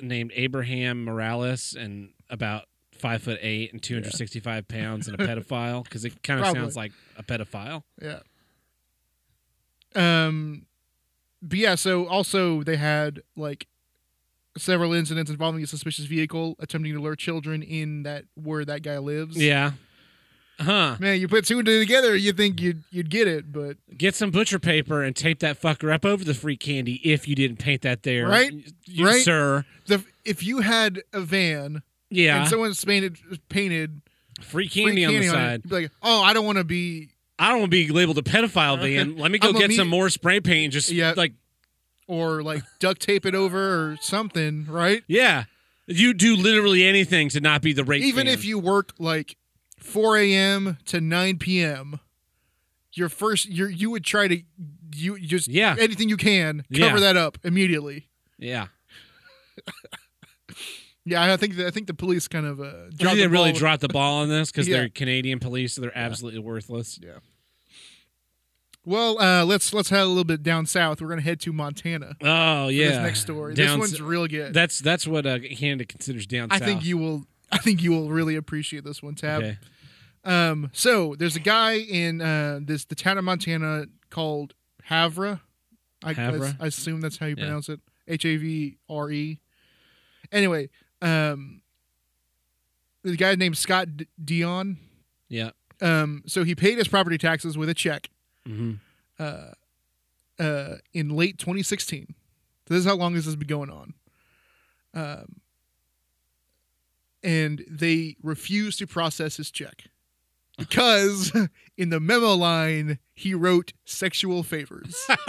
named 0.00 0.32
Abraham 0.34 1.04
Morales 1.04 1.74
and 1.78 2.10
about 2.30 2.64
five 2.92 3.22
foot 3.22 3.38
eight 3.42 3.72
and 3.72 3.82
two 3.82 3.94
hundred 3.94 4.14
sixty 4.14 4.40
five 4.40 4.66
pounds 4.68 5.08
and 5.08 5.20
a 5.20 5.26
pedophile? 5.26 5.84
Because 5.84 6.04
it 6.06 6.22
kind 6.22 6.40
of 6.40 6.46
sounds 6.46 6.76
like 6.76 6.92
a 7.16 7.22
pedophile. 7.22 7.82
Yeah. 8.00 8.20
Um, 9.94 10.66
but 11.42 11.58
yeah. 11.58 11.74
So 11.74 12.06
also 12.06 12.62
they 12.62 12.76
had 12.76 13.20
like 13.36 13.66
several 14.58 14.92
incidents 14.92 15.30
involving 15.30 15.62
a 15.62 15.66
suspicious 15.66 16.04
vehicle 16.06 16.56
attempting 16.58 16.92
to 16.94 17.00
lure 17.00 17.16
children 17.16 17.62
in 17.62 18.02
that 18.04 18.24
where 18.34 18.64
that 18.64 18.82
guy 18.82 18.98
lives. 18.98 19.36
Yeah. 19.36 19.72
Huh. 20.60 20.96
Man, 20.98 21.20
you 21.20 21.28
put 21.28 21.44
two 21.46 21.58
and 21.58 21.66
two 21.66 21.78
together, 21.78 22.16
you 22.16 22.32
think 22.32 22.60
you'd 22.60 22.82
you'd 22.90 23.10
get 23.10 23.28
it, 23.28 23.52
but 23.52 23.76
Get 23.96 24.16
some 24.16 24.32
butcher 24.32 24.58
paper 24.58 25.04
and 25.04 25.14
tape 25.14 25.38
that 25.38 25.60
fucker 25.60 25.92
up 25.94 26.04
over 26.04 26.24
the 26.24 26.34
free 26.34 26.56
candy 26.56 26.94
if 27.04 27.28
you 27.28 27.36
didn't 27.36 27.58
paint 27.58 27.82
that 27.82 28.02
there. 28.02 28.26
Right? 28.26 28.52
You- 28.84 29.06
Right? 29.06 29.22
Sir. 29.24 29.64
the 29.86 30.04
if 30.24 30.42
you 30.42 30.58
had 30.60 31.02
a 31.12 31.20
van 31.20 31.82
Yeah. 32.10 32.40
and 32.40 32.48
someone's 32.48 32.84
painted 32.84 33.18
painted 33.48 34.00
free 34.40 34.66
free 34.68 34.84
candy, 34.84 35.04
on 35.04 35.12
the 35.14 35.18
it, 35.20 35.30
side. 35.30 35.62
be 35.62 35.68
like, 35.68 35.90
oh, 36.02 36.22
I 36.22 36.32
don't 36.32 36.44
want 36.44 36.58
to 36.58 36.64
be 36.64 37.10
I 37.38 37.50
don't 37.50 37.60
want 37.60 37.70
to 37.70 37.76
be 37.86 37.92
labeled 37.92 38.18
a 38.18 38.22
pedophile 38.22 38.80
van. 38.80 39.16
Let 39.18 39.30
me 39.30 39.38
go 39.38 39.50
I'm 39.50 39.54
get 39.54 39.68
me- 39.68 39.76
some 39.76 39.86
more 39.86 40.10
spray 40.10 40.40
paint 40.40 40.64
and 40.64 40.72
just 40.72 40.90
Yeah. 40.90 41.14
like 41.16 41.34
or 42.08 42.42
like 42.42 42.64
duct 42.80 43.00
tape 43.00 43.24
it 43.24 43.34
over 43.36 43.92
or 43.92 43.96
something, 44.00 44.66
right? 44.68 45.04
Yeah. 45.06 45.44
You 45.86 46.12
do 46.12 46.34
literally 46.36 46.84
anything 46.84 47.28
to 47.30 47.40
not 47.40 47.62
be 47.62 47.72
the 47.72 47.84
rape 47.84 48.02
even 48.02 48.26
fan. 48.26 48.34
if 48.34 48.44
you 48.44 48.58
work 48.58 48.92
like 48.98 49.36
4 49.78 50.16
a.m. 50.18 50.76
to 50.86 51.00
9 51.00 51.38
p.m. 51.38 52.00
Your 52.94 53.08
first, 53.08 53.46
you 53.46 53.68
you 53.68 53.90
would 53.90 54.04
try 54.04 54.26
to 54.28 54.42
you 54.94 55.18
just 55.20 55.46
Yeah. 55.48 55.76
anything 55.78 56.08
you 56.08 56.16
can 56.16 56.64
cover 56.74 56.96
Yeah. 56.96 57.00
that 57.00 57.16
up 57.16 57.38
immediately. 57.44 58.08
Yeah. 58.38 58.66
Yeah, 61.04 61.32
I 61.32 61.38
think 61.38 61.56
that, 61.56 61.66
I 61.66 61.70
think 61.70 61.86
the 61.86 61.94
police 61.94 62.28
kind 62.28 62.44
of 62.44 62.60
uh, 62.60 62.90
dropped 62.90 63.16
they 63.16 63.22
the 63.22 63.30
really 63.30 63.52
ball. 63.52 63.58
dropped 63.58 63.80
the 63.80 63.88
ball 63.88 64.20
on 64.20 64.28
this 64.28 64.50
because 64.50 64.68
Yeah. 64.68 64.76
they're 64.78 64.88
Canadian 64.90 65.38
police, 65.38 65.72
so 65.72 65.80
they're 65.80 65.96
absolutely 65.96 66.40
worthless. 66.40 67.00
Well, 68.88 69.20
uh, 69.20 69.44
let's 69.44 69.74
let's 69.74 69.90
head 69.90 70.00
a 70.00 70.06
little 70.06 70.24
bit 70.24 70.42
down 70.42 70.64
south. 70.64 71.02
We're 71.02 71.08
gonna 71.10 71.20
head 71.20 71.40
to 71.40 71.52
Montana. 71.52 72.16
Oh 72.22 72.68
yeah. 72.68 72.88
this 72.88 72.96
next 72.98 73.20
story. 73.20 73.54
Down 73.54 73.78
this 73.80 73.92
s- 73.92 74.00
one's 74.00 74.02
real 74.02 74.26
good. 74.26 74.54
That's 74.54 74.78
that's 74.78 75.06
what 75.06 75.26
uh, 75.26 75.38
Canada 75.40 75.84
considers 75.84 76.26
down 76.26 76.48
I 76.50 76.58
south. 76.58 76.66
think 76.68 76.84
you 76.84 76.96
will. 76.96 77.24
I 77.52 77.58
think 77.58 77.82
you 77.82 77.90
will 77.92 78.08
really 78.08 78.34
appreciate 78.36 78.84
this 78.84 79.02
one, 79.02 79.14
Tab. 79.14 79.42
Okay. 79.42 79.58
Um, 80.24 80.70
so 80.72 81.14
there's 81.18 81.36
a 81.36 81.40
guy 81.40 81.74
in 81.78 82.20
uh, 82.22 82.60
this 82.62 82.86
the 82.86 82.94
town 82.94 83.18
of 83.18 83.24
Montana 83.24 83.86
called 84.10 84.54
Havre. 84.84 85.40
I, 86.02 86.12
Havre? 86.14 86.56
I, 86.60 86.64
I 86.64 86.66
assume 86.68 87.00
that's 87.02 87.18
how 87.18 87.26
you 87.26 87.34
Yeah. 87.36 87.44
pronounce 87.44 87.68
it. 87.68 87.80
H 88.06 88.24
A 88.24 88.36
V 88.36 88.78
R 88.88 89.10
E. 89.10 89.38
Anyway, 90.32 90.70
um, 91.02 91.60
the 93.02 93.16
guy 93.16 93.34
named 93.34 93.58
Scott 93.58 93.96
D- 93.98 94.08
Dion. 94.22 94.78
Yeah. 95.28 95.50
Um, 95.82 96.22
so 96.26 96.42
he 96.44 96.54
paid 96.54 96.78
his 96.78 96.88
property 96.88 97.18
taxes 97.18 97.56
with 97.58 97.68
a 97.68 97.74
check 97.74 98.08
hmm 98.48 98.74
uh, 99.18 99.50
uh, 100.38 100.76
in 100.92 101.10
late 101.10 101.38
2016. 101.38 102.14
This 102.66 102.78
is 102.78 102.84
how 102.84 102.94
long 102.94 103.14
this 103.14 103.24
has 103.24 103.36
been 103.36 103.48
going 103.48 103.70
on. 103.70 103.94
Um, 104.94 105.40
and 107.22 107.64
they 107.68 108.16
refused 108.22 108.78
to 108.78 108.86
process 108.86 109.36
his 109.38 109.50
check 109.50 109.84
because 110.56 111.32
in 111.76 111.90
the 111.90 112.00
memo 112.00 112.34
line 112.34 112.98
he 113.14 113.34
wrote 113.34 113.72
sexual 113.84 114.42
favors 114.42 115.04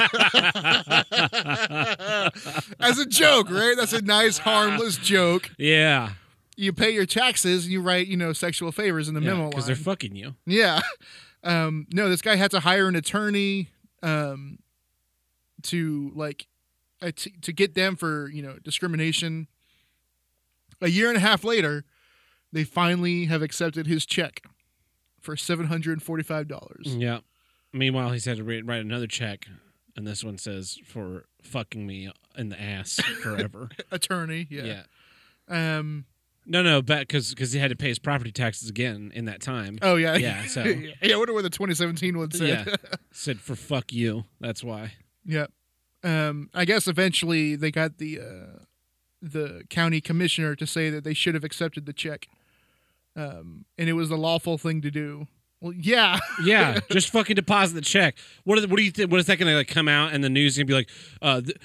as 2.80 3.00
a 3.00 3.06
joke, 3.08 3.50
right? 3.50 3.74
That's 3.76 3.94
a 3.94 4.02
nice, 4.02 4.38
harmless 4.38 4.98
joke. 4.98 5.50
Yeah. 5.58 6.12
You 6.56 6.74
pay 6.74 6.92
your 6.92 7.06
taxes 7.06 7.64
and 7.64 7.72
you 7.72 7.82
write, 7.82 8.08
you 8.08 8.18
know, 8.18 8.34
sexual 8.34 8.72
favors 8.72 9.08
in 9.08 9.16
the 9.16 9.22
memo 9.22 9.42
line. 9.42 9.50
Because 9.50 9.66
they're 9.66 9.76
fucking 9.76 10.16
you. 10.16 10.36
Yeah. 10.46 10.82
Um, 11.44 11.88
no, 11.94 12.10
this 12.10 12.22
guy 12.22 12.36
had 12.36 12.52
to 12.52 12.60
hire 12.60 12.88
an 12.88 12.96
attorney 12.96 13.70
um, 14.04 14.60
to 15.64 16.12
like 16.16 16.48
uh, 17.02 17.12
t- 17.16 17.34
to 17.42 17.54
get 17.54 17.76
them 17.76 17.96
for 17.96 18.30
you 18.30 18.42
know 18.42 18.58
discrimination. 18.64 19.48
A 20.82 20.90
year 20.90 21.10
and 21.10 21.18
a 21.18 21.22
half 21.22 21.44
later, 21.44 21.84
they 22.52 22.64
finally 22.64 23.26
have 23.26 23.42
accepted 23.42 23.88
his 23.88 24.06
check 24.06 24.44
for 25.20 25.36
seven 25.36 25.68
hundred 25.68 25.94
and 25.94 26.04
forty 26.04 26.24
five 26.24 26.48
dollars. 26.48 26.88
Yeah. 26.88 27.20
Meanwhile, 27.72 28.12
he's 28.12 28.26
had 28.26 28.38
to 28.38 28.44
write, 28.44 28.66
write 28.66 28.82
another 28.82 29.06
check, 29.06 29.46
and 29.96 30.08
this 30.08 30.24
one 30.24 30.40
says 30.40 30.80
for 30.86 31.26
fucking 31.44 31.86
me 31.86 32.12
in 32.36 32.50
the 32.50 32.60
ass 32.60 32.96
forever. 33.22 33.70
Attorney, 33.92 34.48
yeah. 34.50 34.84
yeah. 35.50 35.78
Um. 35.78 36.06
No, 36.50 36.64
no, 36.64 36.82
but 36.82 37.02
because 37.02 37.30
because 37.30 37.52
he 37.54 37.60
had 37.60 37.70
to 37.70 37.76
pay 37.76 37.90
his 37.90 38.00
property 38.00 38.32
taxes 38.32 38.70
again 38.70 39.12
in 39.14 39.26
that 39.26 39.40
time. 39.40 39.78
Oh 39.84 39.96
yeah. 39.96 40.16
Yeah, 40.18 40.46
so- 40.48 40.64
yeah. 40.64 40.94
I 41.14 41.16
wonder 41.18 41.34
what 41.34 41.44
the 41.44 41.50
twenty 41.50 41.76
seventeen 41.76 42.18
one 42.18 42.32
said. 42.32 42.66
Yeah. 42.68 42.76
Said 43.12 43.40
for 43.40 43.56
fuck 43.56 43.94
you. 43.94 44.26
That's 44.42 44.64
why. 44.64 44.94
Yeah. 45.24 45.46
Um, 46.04 46.50
I 46.54 46.66
guess 46.66 46.88
eventually 46.88 47.56
they 47.56 47.72
got 47.72 47.98
the 48.00 48.20
uh, 48.20 48.60
the 49.22 49.64
county 49.70 50.02
commissioner 50.02 50.56
to 50.56 50.66
say 50.66 50.90
that 50.90 51.04
they 51.04 51.14
should 51.14 51.36
have 51.36 51.44
accepted 51.44 51.86
the 51.86 51.94
check, 51.94 52.28
um, 53.16 53.66
and 53.78 53.90
it 53.90 53.94
was 53.94 54.10
the 54.10 54.18
lawful 54.18 54.58
thing 54.58 54.82
to 54.82 54.92
do. 54.92 55.28
Well, 55.62 55.74
yeah, 55.74 56.20
Yeah, 56.46 56.80
just 56.90 57.10
fucking 57.12 57.36
deposit 57.36 57.74
the 57.76 57.82
check. 57.82 58.16
What 58.46 58.58
are 58.58 58.62
the, 58.62 58.70
what 58.70 58.78
do 58.78 58.84
you 58.84 58.92
think? 58.92 59.12
What 59.12 59.20
is 59.20 59.26
that 59.26 59.38
going 59.40 59.52
to 59.52 59.58
like 59.58 59.68
come 59.68 59.90
out 59.90 60.14
and 60.14 60.24
the 60.24 60.30
news 60.30 60.56
gonna 60.58 60.66
be 60.66 60.74
like? 60.74 60.90
Uh, 61.22 61.42
th-. 61.42 61.58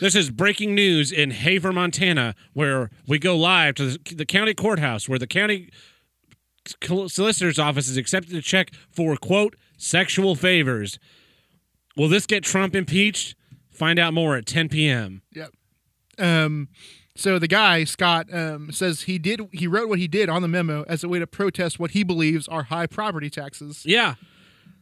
This 0.00 0.14
is 0.14 0.30
breaking 0.30 0.74
news 0.74 1.10
in 1.12 1.30
Havre, 1.30 1.72
Montana, 1.72 2.34
where 2.52 2.90
we 3.06 3.18
go 3.18 3.36
live 3.36 3.74
to 3.76 3.90
the, 3.92 4.14
the 4.14 4.26
county 4.26 4.54
courthouse, 4.54 5.08
where 5.08 5.18
the 5.18 5.26
county 5.26 5.70
solicitor's 7.06 7.58
office 7.58 7.86
has 7.88 7.96
accepted 7.96 8.34
a 8.34 8.42
check 8.42 8.72
for 8.90 9.16
quote 9.16 9.56
sexual 9.76 10.34
favors. 10.34 10.98
Will 11.96 12.08
this 12.08 12.26
get 12.26 12.42
Trump 12.44 12.74
impeached? 12.74 13.34
Find 13.70 13.98
out 13.98 14.14
more 14.14 14.36
at 14.36 14.46
10 14.46 14.68
p.m. 14.70 15.22
Yep. 15.34 15.50
Um, 16.18 16.68
so 17.14 17.38
the 17.38 17.48
guy 17.48 17.84
Scott 17.84 18.32
um, 18.32 18.72
says 18.72 19.02
he 19.02 19.18
did 19.18 19.40
he 19.52 19.66
wrote 19.66 19.88
what 19.88 19.98
he 19.98 20.08
did 20.08 20.28
on 20.28 20.42
the 20.42 20.48
memo 20.48 20.84
as 20.88 21.04
a 21.04 21.08
way 21.08 21.18
to 21.18 21.26
protest 21.26 21.78
what 21.78 21.90
he 21.92 22.02
believes 22.02 22.48
are 22.48 22.64
high 22.64 22.86
property 22.86 23.28
taxes 23.30 23.82
Yeah. 23.86 24.14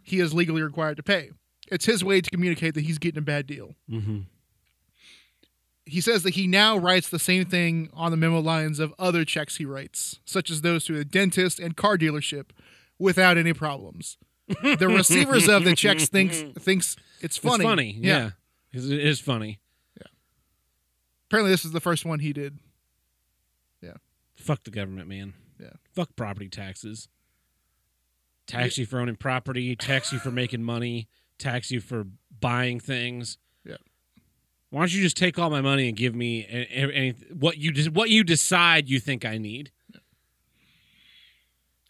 he 0.03 0.20
is 0.20 0.32
legally 0.32 0.62
required 0.62 0.97
to 0.97 1.03
pay. 1.03 1.30
It's 1.70 1.86
his 1.86 2.04
way 2.04 2.20
to 2.20 2.30
communicate 2.30 2.74
that 2.74 2.82
he's 2.82 2.98
getting 2.98 3.18
a 3.18 3.22
bad 3.22 3.46
deal. 3.46 3.74
Mm-hmm. 3.90 4.20
He 5.86 6.00
says 6.00 6.22
that 6.22 6.34
he 6.34 6.46
now 6.46 6.76
writes 6.78 7.08
the 7.10 7.18
same 7.18 7.44
thing 7.44 7.90
on 7.92 8.10
the 8.10 8.16
memo 8.16 8.40
lines 8.40 8.78
of 8.78 8.94
other 8.98 9.24
checks 9.24 9.56
he 9.56 9.64
writes, 9.66 10.18
such 10.24 10.50
as 10.50 10.62
those 10.62 10.84
to 10.86 10.98
a 10.98 11.04
dentist 11.04 11.58
and 11.60 11.76
car 11.76 11.98
dealership, 11.98 12.50
without 12.98 13.36
any 13.36 13.52
problems. 13.52 14.16
the 14.48 14.88
receivers 14.88 15.48
of 15.48 15.64
the 15.64 15.74
checks 15.74 16.08
thinks 16.08 16.42
thinks 16.58 16.96
it's 17.20 17.36
funny. 17.36 17.54
It's 17.56 17.64
funny. 17.64 17.98
Yeah. 18.00 18.30
'Cause 18.72 18.90
It 18.90 19.00
is 19.00 19.20
funny. 19.20 19.58
Yeah. 20.00 20.06
Apparently, 21.28 21.50
this 21.50 21.64
is 21.64 21.72
the 21.72 21.80
first 21.80 22.04
one 22.04 22.18
he 22.20 22.32
did. 22.32 22.58
Yeah. 23.80 23.94
Fuck 24.36 24.64
the 24.64 24.70
government, 24.70 25.08
man. 25.08 25.34
Yeah. 25.60 25.70
Fuck 25.94 26.16
property 26.16 26.48
taxes. 26.48 27.08
Tax 28.46 28.76
you 28.76 28.84
for 28.84 28.98
owning 29.00 29.16
property, 29.16 29.74
tax 29.76 30.12
you 30.12 30.18
for 30.18 30.30
making 30.30 30.62
money, 30.62 31.08
tax 31.39 31.70
you 31.70 31.80
for 31.80 32.07
buying 32.41 32.80
things. 32.80 33.39
Yeah. 33.64 33.76
Why 34.70 34.80
don't 34.80 34.93
you 34.95 35.03
just 35.03 35.16
take 35.16 35.39
all 35.39 35.51
my 35.51 35.61
money 35.61 35.89
and 35.89 35.97
give 35.97 36.14
me 36.14 36.47
any, 36.49 37.11
what 37.32 37.59
you 37.59 37.91
what 37.91 38.11
you 38.11 38.24
decide 38.24 38.89
you 38.89 39.01
think 39.01 39.24
I 39.24 39.39
need? 39.39 39.70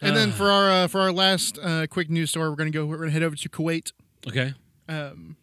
And 0.01 0.15
then 0.17 0.31
Uh, 0.31 0.33
for 0.33 0.51
our 0.51 0.71
uh, 0.71 0.89
for 0.89 1.01
our 1.01 1.13
last 1.13 1.59
uh, 1.63 1.87
quick 1.87 2.11
news 2.11 2.31
story, 2.31 2.51
we're 2.51 2.57
gonna 2.57 2.71
go. 2.71 2.85
We're 2.85 2.99
gonna 2.99 3.11
head 3.11 3.23
over 3.23 3.37
to 3.37 3.49
Kuwait. 3.49 3.93
okay, 4.27 4.55
Um, 4.89 5.37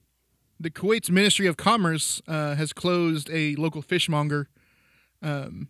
the 0.59 0.69
Kuwait's 0.69 1.09
Ministry 1.09 1.47
of 1.47 1.57
Commerce 1.57 2.21
uh, 2.27 2.55
has 2.55 2.73
closed 2.73 3.29
a 3.31 3.55
local 3.55 3.81
fishmonger. 3.81 4.49
Um, 5.23 5.69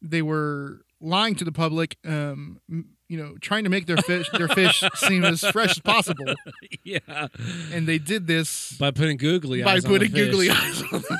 they 0.00 0.22
were 0.22 0.82
lying 1.00 1.34
to 1.36 1.44
the 1.44 1.52
public. 1.52 1.96
Um, 2.04 2.60
you 3.08 3.18
know, 3.18 3.36
trying 3.40 3.64
to 3.64 3.70
make 3.70 3.86
their 3.86 3.96
fish 3.98 4.28
their 4.32 4.48
fish 4.48 4.82
seem 4.96 5.24
as 5.24 5.40
fresh 5.40 5.72
as 5.72 5.78
possible, 5.78 6.34
yeah, 6.82 7.28
and 7.72 7.86
they 7.86 7.98
did 7.98 8.26
this 8.26 8.72
by 8.78 8.90
putting 8.90 9.16
googly 9.16 9.62
by 9.62 9.74
eyes 9.74 9.84
on 9.84 9.92
the 9.98 10.08
googly 10.08 10.48
fish. 10.48 10.58
eyes 10.60 10.82
on 10.92 11.02
them. 11.02 11.18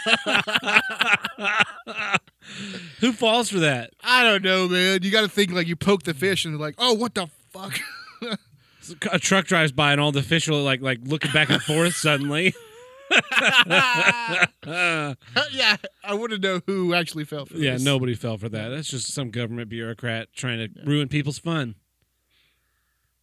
Who 2.99 3.13
falls 3.13 3.49
for 3.49 3.59
that? 3.59 3.91
I 4.03 4.23
don't 4.23 4.43
know, 4.43 4.67
man. 4.67 4.99
You 5.03 5.11
got 5.11 5.21
to 5.21 5.29
think 5.29 5.51
like 5.51 5.67
you 5.67 5.75
poke 5.75 6.03
the 6.03 6.13
fish 6.13 6.45
and 6.45 6.53
they're 6.53 6.59
like, 6.59 6.75
oh, 6.77 6.93
what 6.93 7.15
the 7.15 7.27
fuck? 7.51 7.79
A 9.11 9.19
truck 9.19 9.45
drives 9.45 9.71
by 9.71 9.91
and 9.91 10.01
all 10.01 10.11
the 10.11 10.23
fish 10.23 10.47
are 10.47 10.53
like 10.53 10.81
like 10.81 10.99
looking 11.03 11.31
back 11.31 11.49
and 11.49 11.61
forth 11.61 11.95
suddenly. 11.95 12.53
Yeah, 15.51 15.77
I 16.03 16.13
want 16.13 16.31
to 16.31 16.37
know 16.37 16.61
who 16.65 16.93
actually 16.93 17.25
fell 17.25 17.45
for 17.45 17.53
this. 17.53 17.61
yeah, 17.63 17.73
this. 17.73 17.83
nobody 17.83 18.13
fell 18.15 18.37
for 18.37 18.49
that. 18.49 18.69
That's 18.69 18.89
just 18.89 19.11
some 19.13 19.31
government 19.31 19.69
bureaucrat 19.69 20.29
trying 20.35 20.59
to 20.59 20.69
ruin 20.85 21.07
people's 21.07 21.39
fun. 21.39 21.75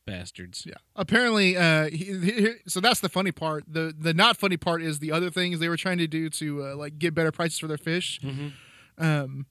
Bastards. 0.07 0.65
Yeah. 0.67 0.75
Apparently, 0.95 1.57
uh, 1.57 1.87
he, 1.91 2.19
he- 2.19 2.53
so 2.69 2.81
that's 2.81 3.01
the 3.01 3.09
funny 3.09 3.33
part. 3.33 3.65
the 3.67 3.93
The 3.97 4.15
not 4.15 4.37
funny 4.37 4.57
part 4.57 4.83
is 4.83 4.99
the 5.01 5.11
other 5.13 5.31
things 5.31 5.59
they 5.59 5.69
were 5.69 5.77
trying 5.77 5.99
to 5.99 6.07
do 6.07 6.29
to 6.31 6.65
uh, 6.65 6.77
like 6.77 6.99
get 6.99 7.15
better 7.15 7.33
prices 7.33 7.59
for 7.59 7.67
their 7.67 7.79
fish. 7.79 8.21
Mhm. 8.23 8.53
Um, 8.99 9.47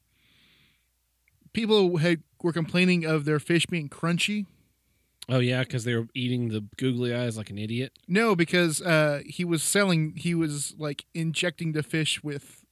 people 1.53 1.97
had 1.97 2.23
were 2.41 2.53
complaining 2.53 3.05
of 3.05 3.25
their 3.25 3.39
fish 3.39 3.65
being 3.65 3.89
crunchy. 3.89 4.45
Oh 5.27 5.39
yeah, 5.39 5.61
because 5.63 5.83
they 5.85 5.95
were 5.95 6.07
eating 6.13 6.49
the 6.49 6.65
googly 6.77 7.13
eyes 7.13 7.35
like 7.37 7.49
an 7.49 7.57
idiot. 7.57 7.93
No, 8.07 8.35
because 8.35 8.81
uh, 8.81 9.21
he 9.25 9.43
was 9.43 9.63
selling. 9.63 10.13
He 10.15 10.35
was 10.35 10.75
like 10.77 11.05
injecting 11.13 11.71
the 11.71 11.81
fish 11.83 12.23
with 12.23 12.63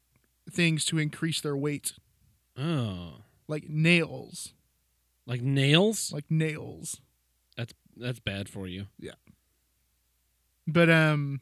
things 0.51 0.86
to 0.86 0.99
increase 0.99 1.41
their 1.41 1.58
weight, 1.58 1.93
Oh, 2.58 3.22
like 3.47 3.68
nails, 3.70 4.54
like 5.26 5.41
nails. 5.41 6.12
like 6.14 6.26
nails. 6.30 7.01
That's 7.58 7.74
that's 7.97 8.20
bad 8.20 8.49
for 8.49 8.68
you. 8.68 8.86
Yeah. 8.99 9.14
But 10.68 10.89
um, 10.91 11.41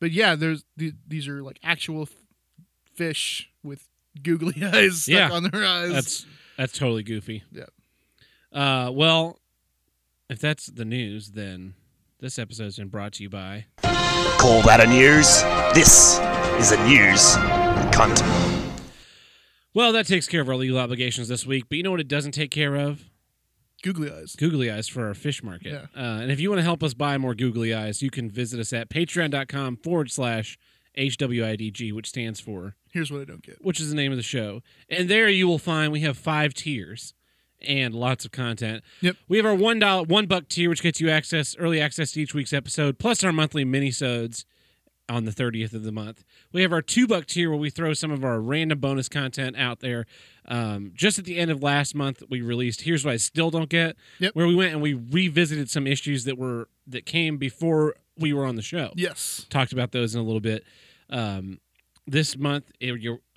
but 0.00 0.10
yeah, 0.10 0.34
there's 0.34 0.64
th- 0.78 0.94
these 1.06 1.28
are 1.28 1.42
like 1.42 1.58
actual 1.62 2.02
f- 2.02 2.14
fish 2.94 3.50
with 3.62 3.88
googly 4.22 4.62
eyes 4.64 5.04
stuck 5.04 5.14
Yeah, 5.14 5.30
on 5.32 5.44
their 5.44 5.64
eyes. 5.64 5.92
That's 5.92 6.26
that's 6.58 6.78
totally 6.78 7.02
goofy. 7.02 7.42
Yeah. 7.50 7.64
Uh, 8.52 8.90
well, 8.92 9.40
if 10.32 10.40
that's 10.40 10.66
the 10.66 10.84
news, 10.84 11.32
then 11.32 11.74
this 12.20 12.38
episode's 12.38 12.76
been 12.76 12.88
brought 12.88 13.12
to 13.14 13.22
you 13.22 13.28
by. 13.30 13.66
Call 13.82 14.62
that 14.62 14.80
a 14.80 14.86
news? 14.86 15.42
This 15.74 16.18
is 16.58 16.72
a 16.72 16.82
news 16.88 17.34
cunt. 17.92 18.20
Well, 19.74 19.92
that 19.92 20.06
takes 20.06 20.26
care 20.26 20.40
of 20.40 20.48
our 20.48 20.56
legal 20.56 20.78
obligations 20.78 21.28
this 21.28 21.46
week. 21.46 21.64
But 21.68 21.76
you 21.76 21.82
know 21.84 21.90
what 21.90 22.00
it 22.00 22.08
doesn't 22.08 22.32
take 22.32 22.50
care 22.50 22.76
of? 22.76 23.04
googly 23.82 24.10
eyes. 24.10 24.36
Googly 24.36 24.70
eyes 24.70 24.86
for 24.88 25.06
our 25.08 25.14
fish 25.14 25.42
market. 25.42 25.72
Yeah. 25.72 25.86
Uh, 26.00 26.20
and 26.22 26.30
if 26.30 26.38
you 26.38 26.48
want 26.48 26.60
to 26.60 26.64
help 26.64 26.82
us 26.84 26.94
buy 26.94 27.18
more 27.18 27.34
googly 27.34 27.74
eyes, 27.74 28.00
you 28.00 28.10
can 28.10 28.30
visit 28.30 28.60
us 28.60 28.72
at 28.72 28.88
patreon.com 28.88 29.78
forward 29.78 30.10
slash 30.10 30.56
HWIDG, 30.96 31.92
which 31.92 32.08
stands 32.08 32.38
for, 32.38 32.76
Here's 32.92 33.10
what 33.10 33.22
I 33.22 33.24
don't 33.24 33.42
get. 33.42 33.58
which 33.64 33.80
is 33.80 33.90
the 33.90 33.96
name 33.96 34.12
of 34.12 34.18
the 34.18 34.22
show. 34.22 34.62
And 34.88 35.08
there 35.08 35.28
you 35.28 35.48
will 35.48 35.58
find 35.58 35.90
we 35.90 36.00
have 36.02 36.16
five 36.16 36.54
tiers 36.54 37.12
and 37.66 37.94
lots 37.94 38.24
of 38.24 38.32
content. 38.32 38.82
Yep. 39.00 39.16
We 39.28 39.36
have 39.36 39.46
our 39.46 39.54
one 39.54 39.78
dollar, 39.78 40.04
one 40.04 40.26
buck 40.26 40.48
tier, 40.48 40.68
which 40.68 40.82
gets 40.82 41.00
you 41.00 41.10
access, 41.10 41.56
early 41.58 41.80
access 41.80 42.12
to 42.12 42.20
each 42.20 42.34
week's 42.34 42.52
episode, 42.52 42.98
plus 42.98 43.22
our 43.24 43.32
monthly 43.32 43.64
minisodes 43.64 44.44
on 45.08 45.24
the 45.24 45.30
30th 45.32 45.74
of 45.74 45.82
the 45.82 45.92
month. 45.92 46.24
We 46.52 46.62
have 46.62 46.72
our 46.72 46.80
two 46.80 47.06
buck 47.06 47.26
tier 47.26 47.50
where 47.50 47.58
we 47.58 47.70
throw 47.70 47.92
some 47.92 48.10
of 48.12 48.24
our 48.24 48.40
random 48.40 48.78
bonus 48.78 49.08
content 49.08 49.56
out 49.58 49.80
there. 49.80 50.06
Um, 50.46 50.92
just 50.94 51.18
at 51.18 51.24
the 51.24 51.38
end 51.38 51.50
of 51.50 51.62
last 51.62 51.94
month, 51.94 52.22
we 52.30 52.40
released 52.40 52.82
"Here's 52.82 53.04
What 53.04 53.12
I 53.12 53.16
Still 53.16 53.50
Don't 53.50 53.68
Get," 53.68 53.96
Yep. 54.20 54.34
where 54.34 54.46
we 54.46 54.54
went 54.54 54.72
and 54.72 54.80
we 54.80 54.94
revisited 54.94 55.68
some 55.70 55.86
issues 55.86 56.24
that 56.24 56.38
were 56.38 56.68
that 56.86 57.04
came 57.04 57.36
before 57.36 57.94
we 58.16 58.32
were 58.32 58.44
on 58.46 58.56
the 58.56 58.62
show. 58.62 58.92
Yes. 58.96 59.46
Talked 59.50 59.72
about 59.72 59.92
those 59.92 60.14
in 60.14 60.20
a 60.20 60.24
little 60.24 60.40
bit. 60.40 60.64
Um, 61.10 61.58
this 62.06 62.36
month, 62.36 62.70
it, 62.80 62.94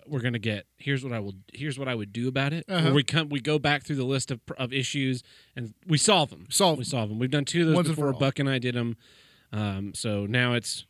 we're 0.07 0.21
gonna 0.21 0.39
get 0.39 0.65
here's 0.77 1.03
what 1.03 1.13
I 1.13 1.19
will 1.19 1.35
here's 1.53 1.77
what 1.77 1.87
I 1.87 1.95
would 1.95 2.13
do 2.13 2.27
about 2.27 2.53
it. 2.53 2.65
Uh-huh. 2.67 2.91
We 2.93 3.03
come 3.03 3.29
we 3.29 3.39
go 3.39 3.59
back 3.59 3.83
through 3.83 3.97
the 3.97 4.05
list 4.05 4.31
of 4.31 4.39
of 4.57 4.73
issues 4.73 5.23
and 5.55 5.73
we 5.87 5.97
solve 5.97 6.29
them. 6.29 6.47
Solve 6.49 6.77
We 6.77 6.83
solve 6.83 7.09
them. 7.09 7.19
We've 7.19 7.31
done 7.31 7.45
two 7.45 7.61
of 7.61 7.67
those 7.67 7.75
Once 7.75 7.87
before. 7.89 8.13
Buck 8.13 8.39
and 8.39 8.49
I 8.49 8.59
did 8.59 8.75
them. 8.75 8.97
Um, 9.51 9.93
so 9.93 10.25
now 10.25 10.53
it's 10.53 10.85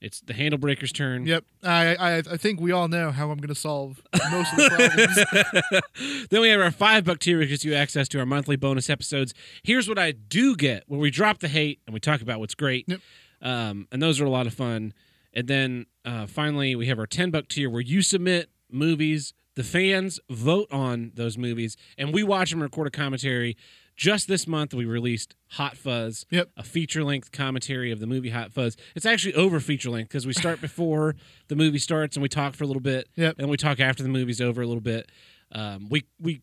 it's 0.00 0.20
the 0.20 0.34
handle 0.34 0.58
breaker's 0.58 0.92
turn. 0.92 1.26
Yep. 1.26 1.44
I, 1.62 1.94
I 1.94 2.16
I 2.18 2.36
think 2.36 2.60
we 2.60 2.70
all 2.70 2.88
know 2.88 3.10
how 3.10 3.30
I'm 3.30 3.38
going 3.38 3.48
to 3.48 3.54
solve 3.54 4.02
most 4.30 4.52
of 4.52 4.58
the 4.58 5.80
problems. 5.98 6.28
then 6.30 6.40
we 6.42 6.48
have 6.48 6.60
our 6.60 6.70
five 6.70 7.04
buck 7.04 7.18
tier, 7.18 7.38
which 7.38 7.48
gives 7.48 7.64
you 7.64 7.74
access 7.74 8.06
to 8.08 8.18
our 8.18 8.26
monthly 8.26 8.56
bonus 8.56 8.90
episodes. 8.90 9.32
Here's 9.62 9.88
what 9.88 9.98
I 9.98 10.12
do 10.12 10.54
get, 10.54 10.84
where 10.86 11.00
we 11.00 11.10
drop 11.10 11.38
the 11.38 11.48
hate 11.48 11.80
and 11.86 11.94
we 11.94 12.00
talk 12.00 12.20
about 12.20 12.40
what's 12.40 12.54
great. 12.54 12.84
Yep. 12.88 13.00
Um, 13.40 13.88
and 13.90 14.02
those 14.02 14.20
are 14.20 14.26
a 14.26 14.30
lot 14.30 14.46
of 14.46 14.54
fun. 14.54 14.92
And 15.32 15.48
then 15.48 15.86
uh, 16.04 16.26
finally, 16.26 16.74
we 16.76 16.86
have 16.86 16.98
our 16.98 17.06
ten 17.06 17.30
buck 17.30 17.48
tier, 17.48 17.70
where 17.70 17.82
you 17.82 18.02
submit 18.02 18.50
movies, 18.70 19.32
the 19.54 19.64
fans 19.64 20.20
vote 20.30 20.68
on 20.70 21.12
those 21.14 21.38
movies, 21.38 21.76
and 21.96 22.12
we 22.12 22.22
watch 22.22 22.50
them 22.50 22.62
record 22.62 22.86
a 22.86 22.90
commentary. 22.90 23.56
Just 23.96 24.28
this 24.28 24.46
month, 24.46 24.74
we 24.74 24.84
released 24.84 25.34
Hot 25.52 25.74
Fuzz, 25.76 26.26
Yep. 26.30 26.50
a 26.58 26.62
feature 26.62 27.02
length 27.02 27.32
commentary 27.32 27.90
of 27.90 27.98
the 27.98 28.06
movie 28.06 28.28
Hot 28.28 28.52
Fuzz. 28.52 28.76
It's 28.94 29.06
actually 29.06 29.32
over 29.34 29.58
feature 29.58 29.88
length 29.88 30.08
because 30.10 30.26
we 30.26 30.34
start 30.34 30.60
before 30.60 31.16
the 31.48 31.56
movie 31.56 31.78
starts 31.78 32.14
and 32.16 32.22
we 32.22 32.28
talk 32.28 32.54
for 32.54 32.64
a 32.64 32.66
little 32.66 32.82
bit, 32.82 33.08
Yep. 33.16 33.36
and 33.38 33.48
we 33.48 33.56
talk 33.56 33.80
after 33.80 34.02
the 34.02 34.10
movie's 34.10 34.40
over 34.42 34.60
a 34.60 34.66
little 34.66 34.82
bit. 34.82 35.10
Um, 35.52 35.88
we 35.88 36.04
we 36.20 36.42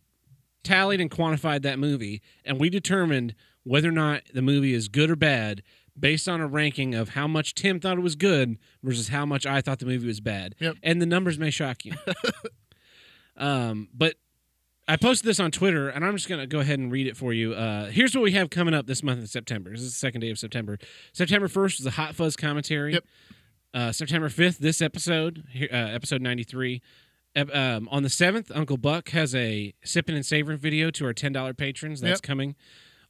tallied 0.63 1.01
and 1.01 1.11
quantified 1.11 1.61
that 1.61 1.77
movie, 1.77 2.21
and 2.45 2.59
we 2.59 2.69
determined 2.71 3.35
whether 3.63 3.89
or 3.89 3.91
not 3.93 4.23
the 4.33 4.41
movie 4.41 4.73
is 4.73 4.87
good 4.87 5.11
or 5.11 5.15
bad 5.15 5.61
based 5.99 6.27
on 6.27 6.41
a 6.41 6.47
ranking 6.47 6.95
of 6.95 7.09
how 7.09 7.27
much 7.27 7.53
Tim 7.53 7.79
thought 7.79 7.97
it 7.97 8.01
was 8.01 8.15
good 8.15 8.57
versus 8.81 9.09
how 9.09 9.25
much 9.25 9.45
I 9.45 9.61
thought 9.61 9.79
the 9.79 9.85
movie 9.85 10.07
was 10.07 10.19
bad. 10.21 10.55
Yep. 10.59 10.77
And 10.83 11.01
the 11.01 11.05
numbers 11.05 11.37
may 11.37 11.49
shock 11.51 11.85
you. 11.85 11.93
um, 13.37 13.89
but 13.93 14.15
I 14.87 14.97
posted 14.97 15.27
this 15.27 15.39
on 15.39 15.51
Twitter, 15.51 15.89
and 15.89 16.03
I'm 16.03 16.15
just 16.15 16.27
going 16.27 16.41
to 16.41 16.47
go 16.47 16.59
ahead 16.59 16.79
and 16.79 16.91
read 16.91 17.07
it 17.07 17.15
for 17.15 17.31
you. 17.33 17.53
Uh, 17.53 17.85
here's 17.85 18.15
what 18.15 18.23
we 18.23 18.33
have 18.33 18.49
coming 18.49 18.73
up 18.73 18.85
this 18.85 19.01
month 19.03 19.19
in 19.19 19.27
September. 19.27 19.69
This 19.71 19.81
is 19.81 19.93
the 19.93 19.99
second 19.99 20.21
day 20.21 20.29
of 20.29 20.37
September. 20.37 20.77
September 21.13 21.47
1st 21.47 21.79
is 21.81 21.85
a 21.85 21.91
Hot 21.91 22.15
Fuzz 22.15 22.35
commentary. 22.35 22.93
Yep. 22.93 23.05
Uh, 23.73 23.91
September 23.91 24.29
5th, 24.29 24.57
this 24.59 24.81
episode, 24.81 25.43
uh, 25.59 25.73
episode 25.75 26.21
93. 26.21 26.81
Um, 27.35 27.87
on 27.89 28.03
the 28.03 28.09
7th, 28.09 28.51
Uncle 28.55 28.77
Buck 28.77 29.09
has 29.09 29.33
a 29.33 29.73
sipping 29.83 30.15
and 30.15 30.23
savoring 30.25 30.59
video 30.59 30.91
to 30.91 31.05
our 31.05 31.13
$10 31.13 31.57
patrons. 31.57 31.99
That's 32.01 32.17
Yep. 32.17 32.21
coming. 32.21 32.55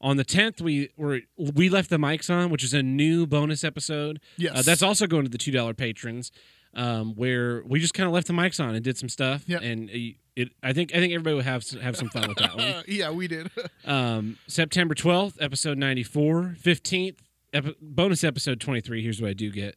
On 0.03 0.17
the 0.17 0.25
10th, 0.25 0.59
we 0.61 0.89
were 0.97 1.21
we 1.37 1.69
left 1.69 1.89
the 1.89 1.97
mics 1.97 2.29
on, 2.29 2.49
which 2.49 2.63
is 2.63 2.73
a 2.73 2.83
new 2.83 3.25
bonus 3.25 3.63
episode. 3.63 4.19
Yes. 4.37 4.55
Uh, 4.57 4.61
that's 4.61 4.83
also 4.83 5.07
going 5.07 5.23
to 5.23 5.29
the 5.29 5.37
$2 5.37 5.77
patrons, 5.77 6.29
um, 6.75 7.15
where 7.15 7.63
we 7.65 7.79
just 7.79 7.93
kind 7.93 8.05
of 8.05 8.13
left 8.13 8.27
the 8.27 8.33
mics 8.33 8.61
on 8.63 8.75
and 8.75 8.83
did 8.83 8.97
some 8.97 9.07
stuff. 9.07 9.45
Yep. 9.47 9.61
And 9.61 9.89
uh, 9.89 9.93
it, 10.35 10.49
I 10.61 10.73
think 10.73 10.93
I 10.93 10.99
think 10.99 11.13
everybody 11.13 11.35
would 11.37 11.45
have 11.45 11.67
have 11.81 11.95
some 11.95 12.09
fun 12.09 12.27
with 12.27 12.37
that 12.37 12.55
one. 12.57 12.83
Yeah, 12.87 13.11
we 13.11 13.27
did. 13.27 13.49
Um, 13.85 14.37
September 14.47 14.93
12th, 14.93 15.35
episode 15.41 15.77
94. 15.77 16.55
15th, 16.61 17.17
ep- 17.53 17.75
bonus 17.81 18.23
episode 18.23 18.59
23. 18.59 19.01
Here's 19.03 19.21
what 19.21 19.29
I 19.29 19.33
do 19.33 19.51
get. 19.51 19.75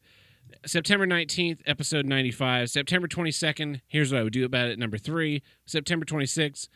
September 0.65 1.07
19th, 1.07 1.61
episode 1.67 2.07
95. 2.07 2.71
September 2.71 3.07
22nd, 3.09 3.81
here's 3.87 4.13
what 4.13 4.21
I 4.21 4.25
would 4.25 4.33
do 4.33 4.45
about 4.45 4.69
it, 4.69 4.79
number 4.79 4.97
three. 4.99 5.43
September 5.67 6.05
26th, 6.05 6.69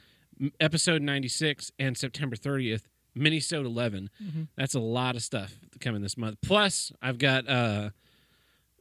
episode 0.61 1.03
96. 1.03 1.73
And 1.79 1.97
September 1.97 2.37
30th, 2.37 2.83
Minisode 3.17 3.65
11. 3.65 4.11
That's 4.57 4.75
a 4.75 4.81
lot 4.81 5.17
of 5.17 5.23
stuff 5.23 5.55
coming 5.81 6.03
this 6.03 6.17
month. 6.17 6.39
Plus, 6.43 6.93
I've 7.03 7.19
got 7.19 7.49
uh, 7.49 7.91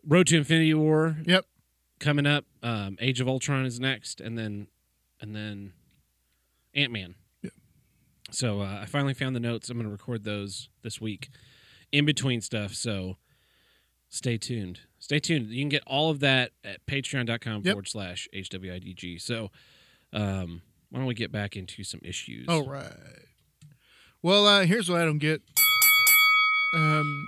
Road 0.08 0.28
to 0.28 0.38
Infinity 0.38 0.74
War 0.74 1.18
yep. 1.26 1.46
coming 2.00 2.26
up. 2.26 2.46
Um, 2.64 2.98
Age 3.00 3.20
of 3.22 3.28
Ultron 3.28 3.66
is 3.66 3.80
next, 3.80 4.22
and 4.22 4.38
then 4.38 4.68
and 5.22 5.36
then 5.36 5.74
Ant 6.74 6.92
Man. 6.92 7.16
Yeah. 7.42 7.50
So 8.32 8.62
uh, 8.62 8.80
I 8.82 8.86
finally 8.86 9.14
found 9.14 9.36
the 9.36 9.40
notes. 9.40 9.70
I'm 9.70 9.78
going 9.78 9.86
to 9.86 9.92
record 9.92 10.24
those 10.24 10.70
this 10.84 11.02
week, 11.02 11.30
in 11.92 12.06
between 12.06 12.42
stuff. 12.42 12.74
So 12.74 13.18
stay 14.10 14.38
tuned. 14.38 14.82
Stay 15.00 15.20
tuned. 15.20 15.48
You 15.50 15.62
can 15.62 15.70
get 15.70 15.84
all 15.88 16.10
of 16.10 16.20
that 16.20 16.52
at 16.64 16.86
Patreon.com 16.86 17.62
Yep. 17.64 17.72
forward 17.74 17.88
slash 17.88 18.28
HWIDG. 18.34 19.22
So 19.22 19.50
um, 20.14 20.62
why 20.90 21.00
don't 21.00 21.08
we 21.08 21.14
get 21.14 21.32
back 21.32 21.56
into 21.56 21.84
some 21.84 22.02
issues? 22.04 22.48
All 22.48 22.68
right. 22.68 22.92
Well, 24.22 24.46
uh, 24.48 24.66
here's 24.66 24.90
what 24.90 25.02
I 25.02 25.06
don't 25.06 25.18
get. 25.20 25.42
Um, 26.76 27.28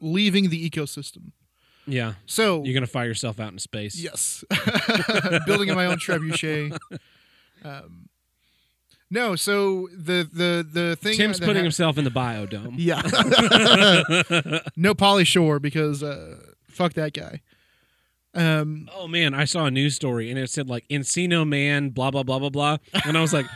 leaving 0.00 0.50
the 0.50 0.68
ecosystem. 0.70 1.32
Yeah. 1.86 2.14
So 2.26 2.62
You're 2.64 2.74
gonna 2.74 2.86
fire 2.86 3.06
yourself 3.06 3.40
out 3.40 3.48
into 3.48 3.60
space. 3.60 3.96
Yes, 3.98 4.44
building 5.46 5.74
my 5.74 5.86
own 5.86 5.96
trebuchet. 5.98 6.76
Um, 7.64 8.08
no, 9.10 9.34
so 9.34 9.88
the 9.92 10.28
the 10.32 10.64
the 10.72 10.94
thing. 10.94 11.16
Tim's 11.16 11.40
putting 11.40 11.56
hap- 11.56 11.64
himself 11.64 11.98
in 11.98 12.04
the 12.04 12.10
biodome. 12.10 12.74
Yeah, 12.76 13.00
no 14.76 14.94
Pauly 14.94 15.26
Shore 15.26 15.58
because 15.58 16.04
uh, 16.04 16.36
fuck 16.68 16.92
that 16.92 17.14
guy. 17.14 17.40
Um, 18.32 18.88
Oh 18.94 19.08
man, 19.08 19.34
I 19.34 19.44
saw 19.44 19.64
a 19.64 19.72
news 19.72 19.96
story 19.96 20.30
and 20.30 20.38
it 20.38 20.50
said 20.50 20.68
like 20.68 20.86
Encino 20.86 21.44
Man, 21.44 21.88
blah 21.90 22.12
blah 22.12 22.22
blah 22.22 22.38
blah 22.38 22.50
blah, 22.50 22.76
and 23.04 23.18
I 23.18 23.22
was 23.22 23.32
like, 23.32 23.46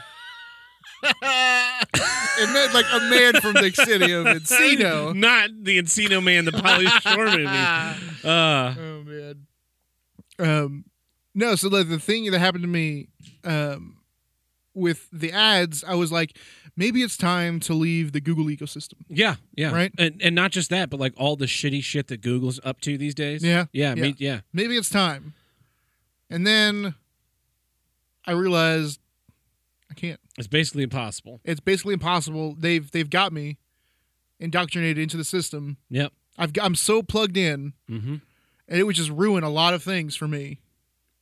it 1.02 2.52
meant 2.52 2.74
like 2.74 2.86
a 2.92 3.00
man 3.10 3.34
from 3.40 3.54
the 3.54 3.70
city 3.74 4.12
of 4.12 4.26
Encino. 4.26 5.14
not 5.14 5.50
the 5.62 5.78
Encino 5.78 6.22
Man, 6.22 6.44
the 6.44 6.52
Pauly 6.52 6.86
Shore 7.02 7.26
movie. 7.26 7.46
Uh, 7.46 8.74
Oh 8.78 9.02
man. 9.04 9.46
Um, 10.38 10.84
no. 11.34 11.54
So 11.54 11.68
the 11.68 11.84
the 11.84 11.98
thing 11.98 12.30
that 12.30 12.38
happened 12.38 12.64
to 12.64 12.68
me, 12.68 13.08
um, 13.44 13.98
with 14.74 15.08
the 15.12 15.32
ads, 15.32 15.84
I 15.84 15.94
was 15.94 16.10
like, 16.10 16.36
maybe 16.76 17.02
it's 17.02 17.16
time 17.16 17.60
to 17.60 17.74
leave 17.74 18.12
the 18.12 18.20
Google 18.20 18.46
ecosystem. 18.46 18.94
yeah, 19.08 19.36
yeah, 19.56 19.72
Right. 19.72 19.92
and 19.98 20.20
and 20.22 20.34
not 20.34 20.50
just 20.52 20.70
that, 20.70 20.88
but 20.90 20.98
like 21.00 21.12
all 21.16 21.36
the 21.36 21.46
shitty 21.46 21.82
shit 21.82 22.06
that 22.08 22.20
Google's 22.22 22.58
up 22.64 22.80
to 22.82 22.96
these 22.96 23.14
days. 23.14 23.44
Yeah, 23.44 23.66
yeah, 23.72 23.94
yeah. 23.94 24.02
Me, 24.02 24.14
yeah. 24.18 24.40
maybe 24.52 24.76
it's 24.76 24.88
time. 24.90 25.34
And 26.30 26.46
then 26.46 26.94
I 28.26 28.32
realized 28.32 28.98
I 29.90 29.94
can't. 29.94 30.18
It's 30.38 30.48
basically 30.48 30.82
impossible. 30.82 31.40
It's 31.44 31.60
basically 31.60 31.94
impossible. 31.94 32.54
They've 32.58 32.90
they've 32.90 33.10
got 33.10 33.32
me 33.32 33.58
indoctrinated 34.40 34.98
into 34.98 35.16
the 35.16 35.24
system. 35.24 35.76
Yep. 35.90 36.12
I've 36.38 36.52
got, 36.52 36.64
I'm 36.64 36.74
so 36.74 37.02
plugged 37.02 37.36
in, 37.36 37.74
Mm-hmm. 37.90 38.16
and 38.68 38.80
it 38.80 38.84
would 38.84 38.96
just 38.96 39.10
ruin 39.10 39.44
a 39.44 39.50
lot 39.50 39.74
of 39.74 39.82
things 39.82 40.16
for 40.16 40.26
me 40.26 40.60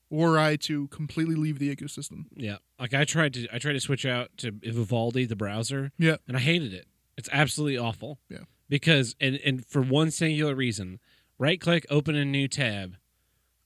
were 0.08 0.38
I 0.38 0.56
to 0.56 0.88
completely 0.88 1.34
leave 1.34 1.58
the 1.58 1.74
ecosystem. 1.74 2.26
Yeah. 2.34 2.56
Like 2.78 2.94
I 2.94 3.04
tried 3.04 3.34
to, 3.34 3.48
I 3.52 3.58
tried 3.58 3.74
to 3.74 3.80
switch 3.80 4.06
out 4.06 4.30
to 4.38 4.50
Vivaldi, 4.52 5.24
the 5.24 5.36
browser. 5.36 5.92
Yeah. 5.98 6.16
and 6.26 6.36
I 6.36 6.40
hated 6.40 6.72
it. 6.72 6.86
It's 7.16 7.28
absolutely 7.32 7.78
awful. 7.78 8.18
Yeah. 8.28 8.44
Because 8.68 9.16
and 9.20 9.36
and 9.44 9.66
for 9.66 9.82
one 9.82 10.10
singular 10.12 10.54
reason, 10.54 11.00
right 11.38 11.60
click, 11.60 11.84
open 11.90 12.14
a 12.14 12.24
new 12.24 12.46
tab, 12.48 12.96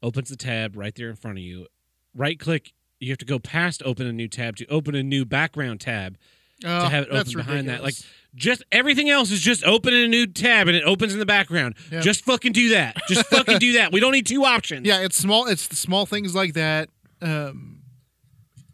opens 0.02 0.30
the 0.30 0.36
tab 0.36 0.76
right 0.76 0.94
there 0.94 1.10
in 1.10 1.16
front 1.16 1.36
of 1.38 1.44
you. 1.44 1.66
Right 2.14 2.38
click, 2.40 2.72
you 3.04 3.10
have 3.12 3.18
to 3.18 3.24
go 3.24 3.38
past 3.38 3.82
open 3.84 4.06
a 4.06 4.12
new 4.12 4.28
tab 4.28 4.56
to 4.56 4.66
open 4.66 4.94
a 4.94 5.02
new 5.02 5.24
background 5.24 5.80
tab 5.80 6.16
Oh, 6.64 6.84
to 6.84 6.88
have 6.88 7.04
it 7.04 7.10
open 7.10 7.32
behind 7.34 7.68
that. 7.68 7.82
Like 7.82 7.94
just 8.34 8.62
everything 8.72 9.10
else 9.10 9.30
is 9.30 9.40
just 9.40 9.64
open 9.64 9.92
a 9.92 10.06
new 10.08 10.26
tab 10.26 10.66
and 10.68 10.76
it 10.76 10.84
opens 10.84 11.12
in 11.12 11.18
the 11.18 11.26
background. 11.26 11.74
Yeah. 11.90 12.00
Just 12.00 12.24
fucking 12.24 12.52
do 12.52 12.70
that. 12.70 12.96
Just 13.08 13.26
fucking 13.30 13.58
do 13.58 13.72
that. 13.74 13.92
We 13.92 14.00
don't 14.00 14.12
need 14.12 14.26
two 14.26 14.44
options. 14.44 14.86
yeah, 14.86 15.00
it's 15.00 15.16
small. 15.16 15.46
It's 15.46 15.66
the 15.68 15.76
small 15.76 16.06
things 16.06 16.34
like 16.34 16.54
that. 16.54 16.88
Um, 17.20 17.80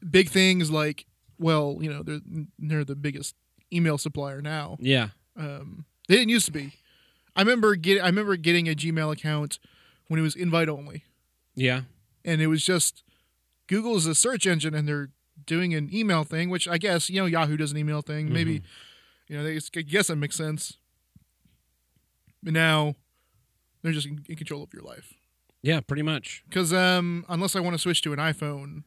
big 0.09 0.29
things 0.29 0.71
like, 0.71 1.07
well, 1.39 1.79
you 1.81 1.91
know, 1.91 2.03
they're 2.03 2.21
they're 2.59 2.85
the 2.85 2.95
biggest 2.97 3.35
email 3.73 3.99
supplier 3.99 4.41
now. 4.43 4.77
Yeah. 4.79 5.09
Um, 5.37 5.87
they 6.09 6.17
didn't 6.17 6.29
used 6.31 6.47
to 6.47 6.53
be. 6.53 6.75
I 7.35 7.41
remember 7.41 7.75
get 7.77 8.03
I 8.03 8.07
remember 8.07 8.37
getting 8.37 8.69
a 8.69 8.75
Gmail 8.75 9.13
account 9.13 9.59
when 10.09 10.21
it 10.21 10.23
was 10.23 10.35
invite 10.37 10.69
only, 10.69 11.05
Yeah. 11.55 11.83
and 12.25 12.41
it 12.43 12.49
was 12.49 12.65
just 12.65 13.03
Google 13.71 13.97
is 13.97 14.05
a 14.07 14.17
search 14.17 14.49
engine, 14.49 14.75
and 14.75 14.87
they're 14.89 15.11
doing 15.47 15.73
an 15.75 15.89
email 15.95 16.25
thing, 16.25 16.51
which 16.51 16.67
I 16.67 16.77
guess 16.77 17.09
you 17.09 17.21
know 17.21 17.27
Yahoo 17.27 17.57
does 17.57 17.71
an 17.71 17.79
email 17.79 18.03
thing. 18.03 18.33
Maybe 18.33 18.63
you 19.29 19.37
know 19.37 19.45
they 19.45 19.57
I 19.79 19.83
guess 19.83 20.09
that 20.09 20.17
makes 20.17 20.35
sense. 20.35 20.77
But 22.43 22.53
now 22.53 22.97
they're 23.83 23.93
just 23.93 24.07
in, 24.09 24.25
in 24.29 24.35
control 24.37 24.65
of 24.65 24.75
your 24.75 24.83
life. 24.83 25.15
Yeah, 25.63 25.81
pretty 25.81 26.03
much. 26.03 26.43
Because 26.49 26.73
um, 26.73 27.25
unless 27.29 27.55
I 27.55 27.61
want 27.61 27.75
to 27.75 27.79
switch 27.79 28.03
to 28.03 28.13
an 28.13 28.19
iPhone, 28.19 28.83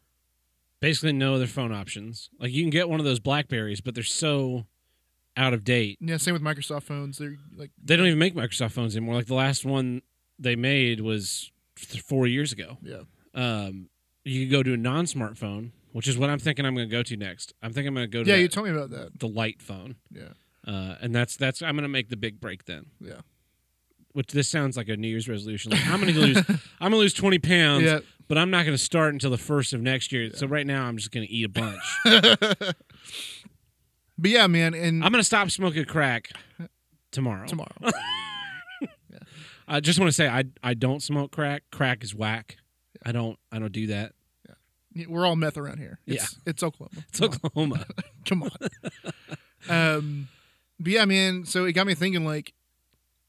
basically 0.81 1.13
no 1.13 1.35
other 1.35 1.47
phone 1.47 1.71
options. 1.71 2.29
Like 2.37 2.51
you 2.51 2.61
can 2.63 2.69
get 2.71 2.89
one 2.89 2.99
of 2.99 3.05
those 3.05 3.19
Blackberries, 3.21 3.79
but 3.79 3.95
they're 3.95 4.03
so 4.03 4.65
out 5.37 5.53
of 5.53 5.63
date. 5.63 5.97
yeah, 6.01 6.17
same 6.17 6.33
with 6.33 6.43
Microsoft 6.43 6.83
phones. 6.83 7.19
They're 7.19 7.37
like 7.55 7.71
They 7.81 7.95
don't 7.95 8.07
even 8.07 8.19
make 8.19 8.35
Microsoft 8.35 8.71
phones 8.73 8.97
anymore. 8.97 9.15
Like 9.15 9.27
the 9.27 9.33
last 9.35 9.63
one 9.65 10.01
they 10.37 10.55
made 10.57 10.99
was 10.99 11.51
four 11.75 12.27
years 12.27 12.51
ago. 12.51 12.77
yeah, 12.81 13.03
Um, 13.33 13.87
you 14.25 14.45
could 14.45 14.51
go 14.51 14.63
to 14.63 14.73
a 14.73 14.77
non-smartphone, 14.77 15.71
which 15.91 16.07
is 16.07 16.17
what 16.17 16.29
I'm 16.29 16.39
thinking 16.39 16.65
I'm 16.65 16.75
going 16.75 16.87
to 16.89 16.91
go 16.91 17.03
to 17.03 17.17
next. 17.17 17.53
I'm 17.61 17.71
thinking 17.73 17.89
I'm 17.89 17.95
going 17.95 18.09
to 18.09 18.17
go 18.17 18.23
to 18.23 18.29
yeah. 18.29 18.35
that- 18.37 18.41
You 18.41 18.47
told 18.47 18.67
me 18.67 18.73
about 18.73 18.89
that. 18.91 19.19
the 19.19 19.27
light 19.27 19.61
phone, 19.61 19.95
Yeah, 20.11 20.29
uh, 20.67 20.95
and 21.01 21.13
that's 21.15 21.35
that's 21.37 21.61
I'm 21.61 21.75
going 21.75 21.83
to 21.83 21.89
make 21.89 22.09
the 22.09 22.17
big 22.17 22.39
break 22.39 22.65
then. 22.65 22.85
yeah, 22.99 23.21
Which 24.13 24.27
this 24.31 24.47
sounds 24.49 24.77
like 24.77 24.89
a 24.89 24.97
New 24.97 25.07
Year's 25.09 25.27
resolution. 25.29 25.71
Like 25.71 25.85
I'm 25.87 25.99
going 26.01 26.13
to 26.13 26.19
lose 26.19 26.37
I'm 26.79 26.91
going 26.91 26.91
to 26.91 26.97
lose 26.97 27.13
20 27.13 27.39
pounds, 27.39 27.83
yeah. 27.83 27.99
but 28.27 28.37
I'm 28.37 28.49
not 28.49 28.65
going 28.65 28.77
to 28.77 28.83
start 28.83 29.13
until 29.13 29.29
the 29.31 29.37
first 29.37 29.73
of 29.73 29.81
next 29.81 30.11
year. 30.11 30.31
So 30.33 30.47
right 30.47 30.65
now 30.65 30.85
I'm 30.85 30.97
just 30.97 31.11
going 31.11 31.25
to 31.27 31.31
eat 31.33 31.45
a 31.45 31.49
bunch. 31.49 31.81
But 34.15 34.29
yeah, 34.29 34.45
man, 34.45 34.75
and 34.75 35.03
I'm 35.03 35.11
going 35.11 35.21
to 35.21 35.25
stop 35.25 35.49
smoking 35.49 35.85
crack 35.85 36.29
tomorrow. 37.11 37.47
tomorrow. 37.47 37.71
I 39.67 39.79
just 39.79 39.97
want 39.99 40.09
to 40.09 40.13
say 40.13 40.27
I 40.27 40.43
I 40.61 40.75
don't 40.75 41.01
smoke 41.01 41.31
crack. 41.31 41.63
Crack 41.71 42.03
is 42.03 42.13
whack. 42.13 42.57
I 43.05 43.11
don't 43.11 43.37
I 43.51 43.59
don't 43.59 43.71
do 43.71 43.87
that. 43.87 44.13
Yeah. 44.95 45.05
We're 45.07 45.25
all 45.25 45.35
meth 45.35 45.57
around 45.57 45.79
here. 45.79 45.99
It's, 46.05 46.37
it's 46.45 46.61
Oklahoma. 46.63 47.03
It's 47.09 47.19
Come 47.19 47.29
on. 47.31 47.35
Oklahoma. 47.45 47.85
Come 48.25 48.43
on. 48.43 48.51
um, 49.69 50.27
but 50.79 50.91
yeah, 50.91 51.05
man. 51.05 51.45
So 51.45 51.65
it 51.65 51.73
got 51.73 51.87
me 51.87 51.95
thinking. 51.95 52.25
Like, 52.25 52.53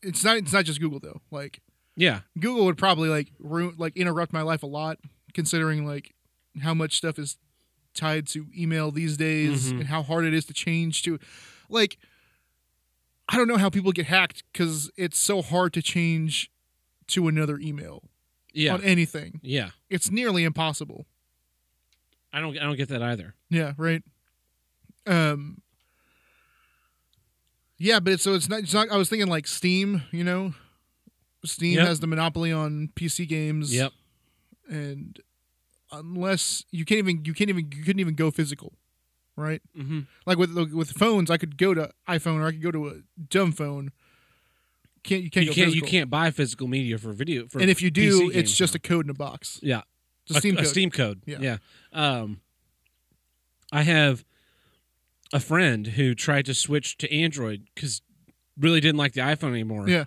it's 0.03 0.25
not. 0.25 0.37
It's 0.37 0.53
not 0.53 0.65
just 0.65 0.81
Google 0.81 1.01
though. 1.01 1.21
Like, 1.31 1.61
yeah. 1.97 2.21
Google 2.39 2.65
would 2.67 2.79
probably 2.79 3.09
like 3.09 3.29
ruin, 3.39 3.75
like 3.79 3.97
interrupt 3.97 4.33
my 4.33 4.43
life 4.43 4.63
a 4.63 4.67
lot, 4.67 4.99
considering 5.33 5.87
like 5.87 6.15
how 6.63 6.75
much 6.75 6.97
stuff 6.97 7.19
is 7.19 7.37
tied 7.95 8.27
to 8.29 8.47
email 8.57 8.91
these 8.91 9.17
days 9.17 9.73
Mhm. 9.73 9.81
and 9.81 9.87
how 9.89 10.03
hard 10.03 10.25
it 10.25 10.35
is 10.35 10.45
to 10.47 10.53
change 10.53 11.03
to, 11.05 11.19
like, 11.69 11.97
I 13.29 13.37
don't 13.37 13.47
know 13.49 13.57
how 13.57 13.71
people 13.71 13.93
get 13.93 14.07
hacked 14.07 14.43
because 14.53 14.91
it's 14.97 15.17
so 15.19 15.43
hard 15.43 15.73
to 15.75 15.83
change 15.83 16.51
to 17.09 17.29
another 17.29 17.57
email 17.59 18.03
Yeah. 18.55 18.75
on 18.75 18.83
anything. 18.83 19.41
Yeah. 19.43 19.71
It's 19.91 20.11
nearly 20.11 20.45
impossible. 20.45 21.07
I 22.33 22.41
don't 22.41 22.57
I 22.59 22.63
don't 22.63 22.77
get 22.77 22.89
that 22.89 23.03
either. 23.03 23.35
Yeah, 23.51 23.75
right. 23.77 24.03
Um 25.07 25.61
Yeah, 27.79 28.01
but 28.01 28.15
it's 28.15 28.23
so 28.23 28.35
it's 28.35 28.49
not 28.49 28.61
it's 28.61 28.75
not 28.75 28.91
I 28.91 28.97
was 28.97 29.09
thinking 29.09 29.29
like 29.29 29.47
Steam, 29.47 30.03
you 30.13 30.25
know. 30.25 30.55
Steam 31.45 31.75
Yep. 31.79 31.87
has 31.89 32.01
the 32.01 32.07
monopoly 32.07 32.53
on 32.53 32.89
PC 32.97 33.29
games. 33.29 33.75
Yep. 33.75 33.93
And 34.69 35.19
unless 35.93 36.65
you 36.71 36.85
can't 36.85 36.99
even 36.99 37.25
you 37.25 37.35
can't 37.35 37.51
even 37.51 37.71
you 37.75 37.85
couldn't 37.85 38.01
even 38.01 38.15
go 38.15 38.31
physical. 38.31 38.73
Right? 39.37 39.61
Mm-hmm. 39.77 40.01
Like 40.27 40.39
with 40.39 40.57
with 40.73 40.93
phones, 40.93 41.31
I 41.31 41.37
could 41.37 41.59
go 41.59 41.75
to 41.75 41.91
iPhone 42.09 42.41
or 42.41 42.47
I 42.47 42.53
could 42.53 42.63
go 42.63 42.71
to 42.71 42.89
a 42.89 42.95
dumb 43.29 43.53
phone. 43.53 43.91
Can't 45.05 45.23
you 45.23 45.31
can't 45.31 45.47
You 45.47 45.53
can't 45.53 45.75
you 45.75 45.83
can't 45.83 46.11
buy 46.11 46.31
physical 46.31 46.67
media 46.67 46.99
for 46.99 47.13
video 47.13 47.47
for 47.47 47.61
And 47.61 47.71
if 47.71 47.81
you 47.83 47.91
do, 47.91 48.31
it's 48.35 48.55
just 48.55 48.75
now. 48.75 48.79
a 48.79 48.81
code 48.81 49.07
in 49.07 49.11
a 49.11 49.15
box. 49.15 49.61
yeah 49.63 49.83
It's 50.27 50.37
a 50.37 50.41
Steam 50.41 50.57
code. 50.57 50.67
Steam 50.67 50.91
code. 50.91 51.23
Yeah. 51.27 51.39
Yeah. 51.41 51.57
Um, 51.93 52.41
I 53.73 53.83
have 53.83 54.25
a 55.33 55.41
friend 55.41 55.87
who 55.89 56.15
tried 56.15 56.47
to 56.47 56.55
switch 56.55 56.97
to 56.99 57.13
Android 57.15 57.67
because 57.75 58.03
really 58.59 58.81
didn't 58.81 58.99
like 58.99 59.13
the 59.13 59.21
iPhone 59.21 59.51
anymore. 59.51 59.89
Yeah. 59.89 60.05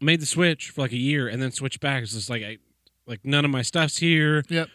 Made 0.00 0.20
the 0.20 0.26
switch 0.26 0.70
for 0.70 0.82
like 0.82 0.92
a 0.92 0.96
year 0.98 1.28
and 1.28 1.40
then 1.40 1.52
switched 1.52 1.80
back. 1.80 2.02
It's 2.02 2.12
just 2.12 2.28
like 2.28 2.42
I 2.42 2.58
like 3.06 3.20
none 3.24 3.44
of 3.44 3.50
my 3.50 3.62
stuff's 3.62 3.98
here. 3.98 4.42
Yep. 4.48 4.68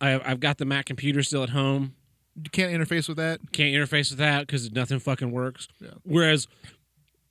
I, 0.00 0.20
I've 0.30 0.40
got 0.40 0.58
the 0.58 0.64
Mac 0.64 0.86
computer 0.86 1.22
still 1.22 1.42
at 1.42 1.50
home. 1.50 1.94
You 2.36 2.50
can't 2.50 2.72
interface 2.72 3.08
with 3.08 3.16
that. 3.16 3.40
Can't 3.52 3.74
interface 3.74 4.10
with 4.10 4.18
that 4.18 4.46
because 4.46 4.70
nothing 4.70 4.98
fucking 5.00 5.30
works. 5.32 5.66
Yeah. 5.80 5.90
Whereas, 6.04 6.46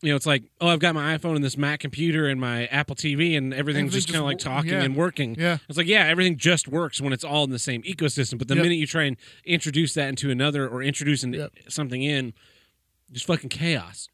you 0.02 0.12
know, 0.12 0.16
it's 0.16 0.26
like, 0.28 0.44
oh, 0.62 0.68
I've 0.68 0.80
got 0.80 0.94
my 0.94 1.18
iPhone 1.18 1.36
and 1.36 1.44
this 1.44 1.58
Mac 1.58 1.80
computer 1.80 2.28
and 2.28 2.40
my 2.40 2.68
Apple 2.68 2.96
TV 2.96 3.36
and 3.38 3.52
everything's 3.54 3.90
Everything 3.90 3.90
just 3.92 4.08
kind 4.08 4.20
of 4.20 4.26
like 4.26 4.38
talking 4.38 4.72
yeah. 4.72 4.84
and 4.84 4.96
working. 4.96 5.36
Yeah. 5.40 5.58
It's 5.68 5.78
like, 5.78 5.88
yeah, 5.88 6.06
everything 6.06 6.38
just 6.38 6.68
works 6.68 7.02
when 7.02 7.14
it's 7.14 7.24
all 7.24 7.44
in 7.46 7.50
the 7.50 7.58
same 7.60 7.82
ecosystem. 7.84 8.38
But 8.38 8.48
the 8.48 8.56
Yep. 8.56 8.64
minute 8.64 8.76
you 8.76 8.86
try 8.86 9.04
and 9.06 9.18
introduce 9.44 9.94
that 9.96 10.10
into 10.10 10.30
another 10.30 10.68
or 10.68 10.84
introduce 10.84 11.24
an, 11.24 11.34
Yep. 11.34 11.52
something 11.70 12.04
in, 12.04 12.34
just 13.12 13.26
fucking 13.26 13.50
chaos. 13.50 14.08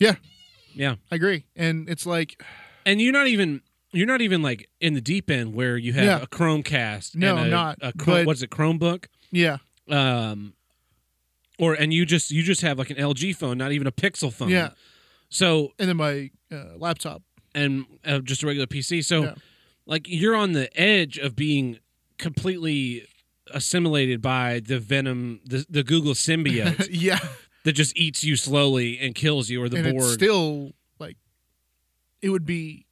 Yeah. 0.00 0.16
Yeah. 0.74 0.96
I 1.10 1.14
agree. 1.16 1.44
And 1.54 1.88
it's 1.88 2.06
like 2.06 2.42
And 2.86 3.00
you're 3.00 3.12
not 3.12 3.28
even 3.28 3.62
you're 3.92 4.06
not 4.08 4.20
even 4.20 4.42
like 4.42 4.68
in 4.80 4.94
the 4.94 5.00
deep 5.00 5.30
end 5.30 5.54
where 5.54 5.76
you 5.76 5.92
have 5.92 6.04
Yeah. 6.04 6.22
a 6.22 6.26
Chromecast. 6.26 7.14
No, 7.14 7.30
and 7.36 7.38
a, 7.38 7.42
I'm 7.42 7.50
not, 7.50 7.78
A 7.80 7.92
Chrome, 7.92 8.16
but- 8.18 8.26
what's 8.26 8.42
it, 8.42 8.50
Chromebook? 8.50 9.04
yeah. 9.30 9.58
Um, 9.88 10.54
or 11.58 11.74
and 11.74 11.92
you 11.92 12.04
just 12.06 12.30
you 12.30 12.42
just 12.42 12.60
have 12.62 12.78
like 12.78 12.90
an 12.90 12.96
LG 12.96 13.36
phone, 13.36 13.58
not 13.58 13.72
even 13.72 13.86
a 13.86 13.92
Pixel 13.92 14.32
phone. 14.32 14.48
Yeah. 14.48 14.70
So 15.28 15.72
and 15.78 15.88
then 15.88 15.96
my 15.96 16.30
uh, 16.52 16.76
laptop. 16.76 17.22
and 17.54 17.86
uh, 18.04 18.18
just 18.20 18.42
a 18.42 18.46
regular 18.46 18.66
PC. 18.66 19.04
So, 19.04 19.22
Yeah. 19.24 19.34
like, 19.86 20.06
you're 20.08 20.34
on 20.36 20.52
the 20.52 20.68
edge 20.80 21.18
of 21.18 21.34
being 21.36 21.78
completely 22.18 23.06
assimilated 23.52 24.20
by 24.22 24.60
the 24.60 24.78
venom, 24.78 25.40
the, 25.44 25.64
the 25.68 25.82
Google 25.82 26.14
symbiote 26.14 26.88
yeah, 26.90 27.18
that 27.64 27.72
just 27.72 27.96
eats 27.96 28.24
you 28.24 28.36
slowly 28.36 28.98
and 28.98 29.14
kills 29.14 29.50
you, 29.50 29.62
or 29.62 29.68
the 29.68 29.76
and 29.78 29.84
Borg. 29.92 29.96
it's 30.04 30.12
still 30.14 30.72
like 30.98 31.16
it 32.22 32.30
would 32.30 32.46
be 32.46 32.86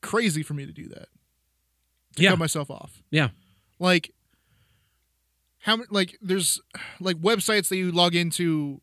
crazy 0.00 0.42
for 0.42 0.54
me 0.54 0.64
to 0.66 0.72
do 0.72 0.88
that. 0.88 1.08
To 2.16 2.22
Yeah. 2.22 2.30
cut 2.30 2.38
myself 2.38 2.70
off. 2.70 3.02
Yeah. 3.10 3.28
Like 3.78 4.12
how 5.60 5.76
many 5.76 5.88
like 5.90 6.16
there's 6.20 6.60
like 7.00 7.16
websites 7.16 7.68
that 7.68 7.76
you 7.76 7.90
log 7.92 8.14
into 8.14 8.80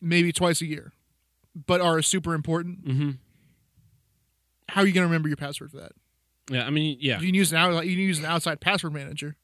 maybe 0.00 0.32
twice 0.32 0.60
a 0.60 0.66
year, 0.66 0.92
but 1.66 1.80
are 1.80 2.02
super 2.02 2.34
important. 2.34 2.84
Mm-hmm. 2.86 3.10
How 4.68 4.82
are 4.82 4.86
you 4.86 4.92
gonna 4.92 5.06
remember 5.06 5.28
your 5.28 5.36
password 5.36 5.70
for 5.70 5.78
that? 5.78 5.92
Yeah. 6.50 6.66
I 6.66 6.70
mean, 6.70 6.96
yeah. 7.00 7.20
You 7.20 7.26
can 7.26 7.34
use 7.34 7.52
an 7.52 7.58
out, 7.58 7.86
you 7.86 7.92
can 7.94 8.02
use 8.04 8.18
an 8.18 8.24
outside 8.24 8.60
password 8.60 8.92
manager, 8.92 9.36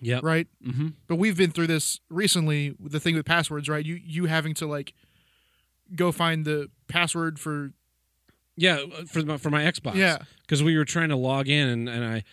Yeah. 0.00 0.20
right? 0.22 0.46
Mm-hmm. 0.66 0.88
But 1.06 1.16
we've 1.16 1.36
been 1.36 1.50
through 1.50 1.66
this 1.68 2.00
recently. 2.10 2.74
with 2.80 2.92
The 2.92 3.00
thing 3.00 3.14
with 3.14 3.26
passwords, 3.26 3.68
right? 3.68 3.84
You 3.84 3.98
you 4.02 4.26
having 4.26 4.54
to 4.54 4.66
like 4.66 4.92
go 5.94 6.12
find 6.12 6.44
the 6.44 6.70
password 6.88 7.38
for 7.38 7.72
Yeah. 8.56 8.78
For 9.06 9.22
my, 9.22 9.36
for 9.38 9.50
my 9.50 9.62
Xbox. 9.62 9.94
yeah 9.94 10.18
Because 10.42 10.62
we 10.62 10.76
were 10.76 10.84
trying 10.84 11.08
to 11.10 11.16
log 11.16 11.48
in, 11.48 11.68
and, 11.68 11.88
and 11.88 12.04
I, 12.04 12.24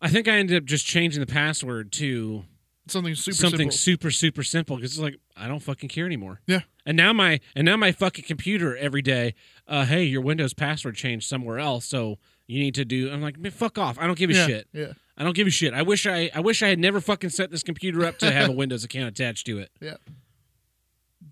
I 0.00 0.08
think 0.08 0.28
I 0.28 0.36
ended 0.36 0.56
up 0.56 0.64
just 0.64 0.86
changing 0.86 1.20
the 1.20 1.26
password 1.26 1.92
to 1.92 2.44
something 2.88 3.14
super 3.14 3.36
something 3.36 3.70
simple. 3.70 3.76
super 3.76 4.10
super 4.10 4.42
simple 4.42 4.76
because 4.76 4.92
it's 4.92 5.00
like 5.00 5.16
I 5.36 5.48
don't 5.48 5.60
fucking 5.60 5.88
care 5.88 6.06
anymore. 6.06 6.40
Yeah. 6.46 6.60
And 6.86 6.96
now 6.96 7.12
my 7.12 7.40
and 7.54 7.64
now 7.64 7.76
my 7.76 7.92
fucking 7.92 8.24
computer 8.24 8.76
every 8.76 9.02
day, 9.02 9.34
uh, 9.68 9.84
hey, 9.84 10.04
your 10.04 10.22
Windows 10.22 10.54
password 10.54 10.96
changed 10.96 11.28
somewhere 11.28 11.58
else, 11.58 11.84
so 11.84 12.18
you 12.46 12.58
need 12.58 12.74
to 12.76 12.84
do. 12.84 13.10
I'm 13.10 13.22
like, 13.22 13.38
man, 13.38 13.52
fuck 13.52 13.78
off. 13.78 13.98
I 13.98 14.06
don't 14.06 14.18
give 14.18 14.30
a 14.30 14.34
yeah, 14.34 14.46
shit. 14.46 14.68
Yeah, 14.72 14.92
I 15.16 15.24
don't 15.24 15.36
give 15.36 15.46
a 15.46 15.50
shit. 15.50 15.74
I 15.74 15.82
wish 15.82 16.06
I 16.06 16.30
I 16.34 16.40
wish 16.40 16.62
I 16.62 16.68
had 16.68 16.78
never 16.78 17.00
fucking 17.00 17.30
set 17.30 17.50
this 17.50 17.62
computer 17.62 18.04
up 18.04 18.18
to 18.18 18.30
have 18.30 18.48
a 18.48 18.52
Windows 18.60 18.84
account 18.84 19.08
attached 19.08 19.46
to 19.46 19.58
it 19.58 19.70
yeah. 19.80 19.96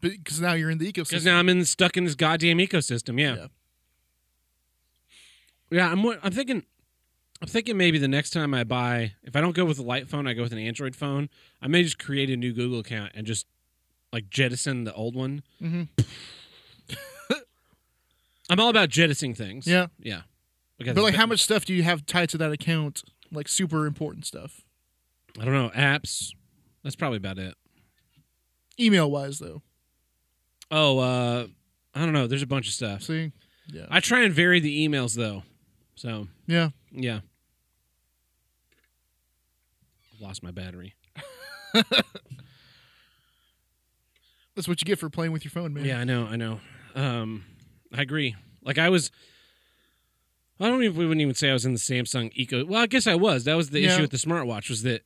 Because 0.01 0.41
now 0.41 0.53
you're 0.53 0.71
in 0.71 0.79
the 0.79 0.93
ecosystem. 0.93 1.11
because 1.11 1.25
now 1.25 1.39
I'm 1.39 1.49
in 1.49 1.65
stuck 1.65 1.97
in 1.97 2.05
this 2.05 2.15
goddamn 2.15 2.59
ecosystem. 2.59 3.19
Yeah. 3.19 3.35
Yeah. 3.35 3.47
Yeah, 5.71 5.93
I'm. 5.93 6.05
I'm 6.07 6.33
thinking. 6.33 6.65
I'm 7.41 7.49
thinking 7.49 7.77
maybe 7.77 7.99
the 7.99 8.09
next 8.09 8.31
time 8.31 8.53
I 8.53 8.65
buy, 8.65 9.13
if 9.23 9.37
I 9.37 9.41
don't 9.41 9.55
go 9.55 9.65
with 9.65 9.79
a 9.79 9.83
light 9.83 10.09
phone, 10.09 10.27
I 10.27 10.33
go 10.35 10.43
with 10.43 10.53
an 10.53 10.59
Android 10.59 10.97
phone. 10.97 11.29
I 11.63 11.69
may 11.69 11.83
just 11.85 11.99
create 11.99 12.31
a 12.31 12.37
new 12.37 12.53
Google 12.53 12.81
account 12.81 13.13
and 13.15 13.27
just 13.27 13.47
like 14.13 14.29
jettison 14.29 14.85
the 14.85 14.93
old 14.95 15.15
one. 15.15 15.43
Mhm. 15.63 15.89
I'm 18.51 18.59
all 18.61 18.71
about 18.71 18.89
jettisoning 18.89 19.35
things. 19.35 19.67
Yeah. 19.67 19.87
yeah. 20.01 20.23
Because 20.79 20.95
but 20.95 21.03
like, 21.03 21.15
how 21.15 21.27
much 21.27 21.43
stuff 21.43 21.65
do 21.65 21.75
you 21.75 21.83
have 21.83 22.07
tied 22.07 22.31
to 22.31 22.39
that 22.39 22.51
account? 22.51 23.03
Like 23.31 23.47
super 23.49 23.87
important 23.87 24.25
stuff. 24.27 24.63
I 25.39 25.45
don't 25.45 25.55
know 25.55 25.71
apps. 25.77 26.33
That's 26.83 26.97
probably 26.97 27.19
about 27.19 27.39
it. 27.39 27.55
Email 28.81 29.11
wise, 29.11 29.39
though. 29.39 29.63
Oh, 30.71 30.99
uh, 30.99 31.47
I 31.95 32.05
don't 32.05 32.13
know. 32.13 32.27
There's 32.27 32.43
a 32.43 32.47
bunch 32.47 32.69
of 32.69 32.75
stuff. 32.75 33.03
See, 33.03 33.33
yeah, 33.69 33.87
I 33.91 34.01
try 34.01 34.23
and 34.23 34.33
vary 34.33 34.61
the 34.61 34.89
emails 34.89 35.15
though. 35.15 35.43
So 35.95 36.29
yeah. 36.47 36.71
yeah. 36.91 37.21
Lost 40.21 40.43
my 40.43 40.51
battery. 40.51 40.95
That's 44.55 44.67
what 44.67 44.81
you 44.81 44.85
get 44.85 44.99
for 44.99 45.09
playing 45.09 45.33
with 45.33 45.45
your 45.45 45.51
phone, 45.51 45.73
man. 45.73 45.85
Yeah, 45.85 45.99
I 46.01 46.05
know, 46.05 46.27
I 46.27 46.37
know. 46.37 46.61
Um, 46.95 47.45
I 47.97 48.03
agree. 48.03 48.35
Like 48.63 48.79
I 48.79 48.89
was, 48.89 49.11
I 50.59 50.67
don't 50.69 50.83
even 50.83 50.97
we 50.97 51.07
wouldn't 51.07 51.21
even 51.23 51.35
say 51.35 51.51
I 51.51 51.53
was 51.53 51.65
in 51.65 51.73
the 51.75 51.79
Samsung 51.79 52.31
eco. 52.35 52.65
Well, 52.65 52.81
I 52.83 52.87
guess 52.87 53.07
I 53.07 53.15
was. 53.15 53.45
That 53.45 53.55
was 53.57 53.71
the 53.71 53.81
Yeah. 53.81 53.93
issue 53.93 54.03
with 54.03 54.11
the 54.11 54.17
smartwatch 54.17 54.69
was 54.69 54.83
that 54.83 55.03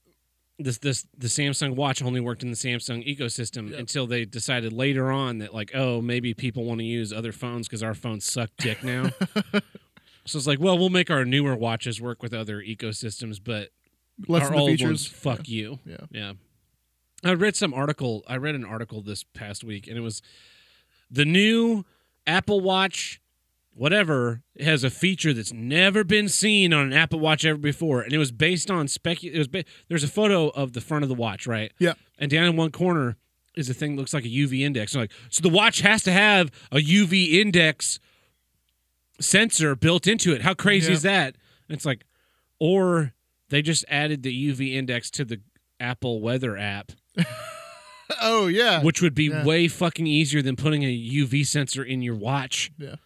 this 0.58 0.78
this 0.78 1.06
the 1.16 1.26
Samsung 1.26 1.76
watch 1.76 2.02
only 2.02 2.20
worked 2.20 2.42
in 2.42 2.48
the 2.50 2.56
Samsung 2.56 3.06
ecosystem 3.06 3.70
Yep. 3.70 3.78
until 3.80 4.06
they 4.06 4.24
decided 4.24 4.72
later 4.72 5.10
on 5.10 5.38
that 5.38 5.52
like 5.52 5.72
oh 5.74 6.00
maybe 6.00 6.32
people 6.34 6.64
want 6.64 6.78
to 6.80 6.84
use 6.86 7.12
other 7.12 7.32
phones 7.32 7.68
because 7.68 7.82
our 7.82 7.94
phones 7.94 8.24
suck 8.24 8.50
dick 8.58 8.82
now. 8.82 9.10
so 10.24 10.38
it's 10.38 10.46
like 10.46 10.60
well 10.60 10.78
we'll 10.78 10.88
make 10.88 11.10
our 11.10 11.24
newer 11.26 11.54
watches 11.56 12.00
work 12.00 12.22
with 12.22 12.32
other 12.32 12.62
ecosystems, 12.62 13.38
but 13.42 13.68
Less 14.28 14.42
our 14.42 14.48
than 14.50 14.56
the 14.56 14.60
old 14.62 14.70
features. 14.70 15.06
fuck 15.06 15.48
you. 15.48 15.78
Yeah. 15.84 15.96
Yeah. 16.10 16.32
I 17.24 17.32
read 17.34 17.54
some 17.56 17.72
article. 17.72 18.24
I 18.26 18.36
read 18.36 18.54
an 18.54 18.64
article 18.64 19.00
this 19.02 19.22
past 19.24 19.62
week, 19.64 19.86
and 19.86 19.96
it 19.96 20.00
was 20.00 20.22
the 21.10 21.24
new 21.24 21.84
Apple 22.26 22.60
Watch, 22.60 23.20
whatever, 23.74 24.42
has 24.60 24.82
a 24.84 24.90
feature 24.90 25.32
that's 25.32 25.52
never 25.52 26.02
been 26.04 26.28
seen 26.28 26.72
on 26.72 26.86
an 26.86 26.92
Apple 26.92 27.20
Watch 27.20 27.44
ever 27.44 27.58
before, 27.58 28.02
and 28.02 28.12
it 28.12 28.18
was 28.18 28.32
based 28.32 28.70
on 28.70 28.88
spec. 28.88 29.22
It 29.22 29.38
was 29.38 29.46
ba- 29.48 29.64
there's 29.88 30.02
a 30.04 30.08
photo 30.08 30.48
of 30.48 30.72
the 30.72 30.80
front 30.80 31.04
of 31.04 31.08
the 31.08 31.14
watch, 31.14 31.46
right? 31.46 31.72
Yeah. 31.78 31.94
And 32.18 32.30
down 32.30 32.44
in 32.46 32.56
one 32.56 32.70
corner 32.72 33.16
is 33.54 33.68
a 33.70 33.74
thing 33.74 33.94
that 33.94 34.00
looks 34.00 34.14
like 34.14 34.24
a 34.24 34.28
UV 34.28 34.60
index. 34.62 34.92
So 34.92 35.00
like, 35.00 35.12
so 35.28 35.42
the 35.42 35.48
watch 35.48 35.80
has 35.82 36.02
to 36.04 36.12
have 36.12 36.50
a 36.72 36.78
UV 36.78 37.34
index 37.34 38.00
sensor 39.20 39.74
built 39.76 40.06
into 40.06 40.32
it. 40.32 40.42
How 40.42 40.54
crazy 40.54 40.88
Yeah. 40.88 40.94
is 40.94 41.02
that? 41.02 41.36
And 41.68 41.76
it's 41.76 41.84
like, 41.86 42.04
or 42.58 43.12
they 43.52 43.62
just 43.62 43.84
added 43.88 44.22
the 44.24 44.50
UV 44.50 44.74
index 44.74 45.10
to 45.12 45.24
the 45.24 45.40
Apple 45.78 46.20
Weather 46.20 46.56
app, 46.56 46.90
Oh 48.20 48.46
yeah. 48.48 48.82
which 48.82 49.00
would 49.00 49.14
be 49.14 49.24
Yeah. 49.26 49.44
way 49.44 49.68
fucking 49.68 50.06
easier 50.06 50.42
than 50.42 50.56
putting 50.56 50.82
a 50.82 50.86
UV 50.92 51.46
sensor 51.46 51.84
in 51.84 52.02
your 52.02 52.14
watch. 52.16 52.72
Yeah. 52.78 52.96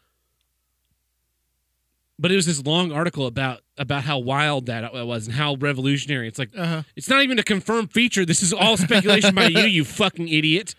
But 2.18 2.32
it 2.32 2.36
was 2.36 2.46
this 2.46 2.64
long 2.64 2.92
article 2.92 3.26
about 3.26 3.60
about 3.76 4.04
how 4.04 4.18
wild 4.18 4.66
that 4.66 4.90
was 4.94 5.26
and 5.26 5.36
how 5.36 5.54
revolutionary. 5.56 6.28
It's 6.28 6.38
like 6.38 6.50
Uh 6.56 6.66
huh. 6.66 6.82
it's 6.96 7.08
not 7.10 7.22
even 7.22 7.38
a 7.38 7.42
confirmed 7.42 7.92
feature. 7.92 8.24
This 8.24 8.42
is 8.42 8.52
all 8.54 8.76
speculation 8.78 9.34
by 9.34 9.48
you, 9.48 9.60
you 9.60 9.84
fucking 10.02 10.28
idiot. 10.28 10.74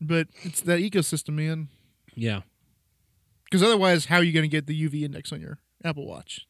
But 0.00 0.28
it's 0.42 0.62
that 0.62 0.80
ecosystem, 0.80 1.34
man. 1.34 1.68
Yeah. 2.14 2.40
Because 3.44 3.62
otherwise, 3.62 4.06
how 4.06 4.16
are 4.16 4.22
you 4.22 4.32
going 4.32 4.44
to 4.44 4.48
get 4.48 4.66
the 4.66 4.88
UV 4.88 5.02
index 5.02 5.30
on 5.30 5.40
your 5.42 5.58
Apple 5.84 6.06
Watch? 6.06 6.46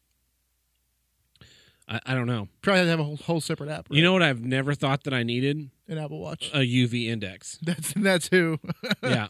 I, 1.89 2.01
I 2.07 2.15
don't 2.15 2.27
know. 2.27 2.49
Probably 2.63 2.79
have 2.79 2.87
to 2.87 2.91
have 2.91 3.01
a 3.01 3.05
whole, 3.05 3.17
whole 3.17 3.41
separate 3.41 3.69
app. 3.71 3.89
Right? 3.91 3.97
You 3.97 4.03
know 4.03 4.13
what 4.13 4.23
I've 4.23 4.43
never 4.45 4.75
thought 4.75 5.05
that 5.05 5.15
I 5.15 5.23
needed? 5.23 5.71
an 5.89 5.99
Apple 5.99 6.21
Watch. 6.21 6.51
A 6.55 6.59
UV 6.59 7.07
index. 7.09 7.59
That's 7.63 7.93
that's 7.95 8.29
who. 8.29 8.59
yeah. 9.03 9.29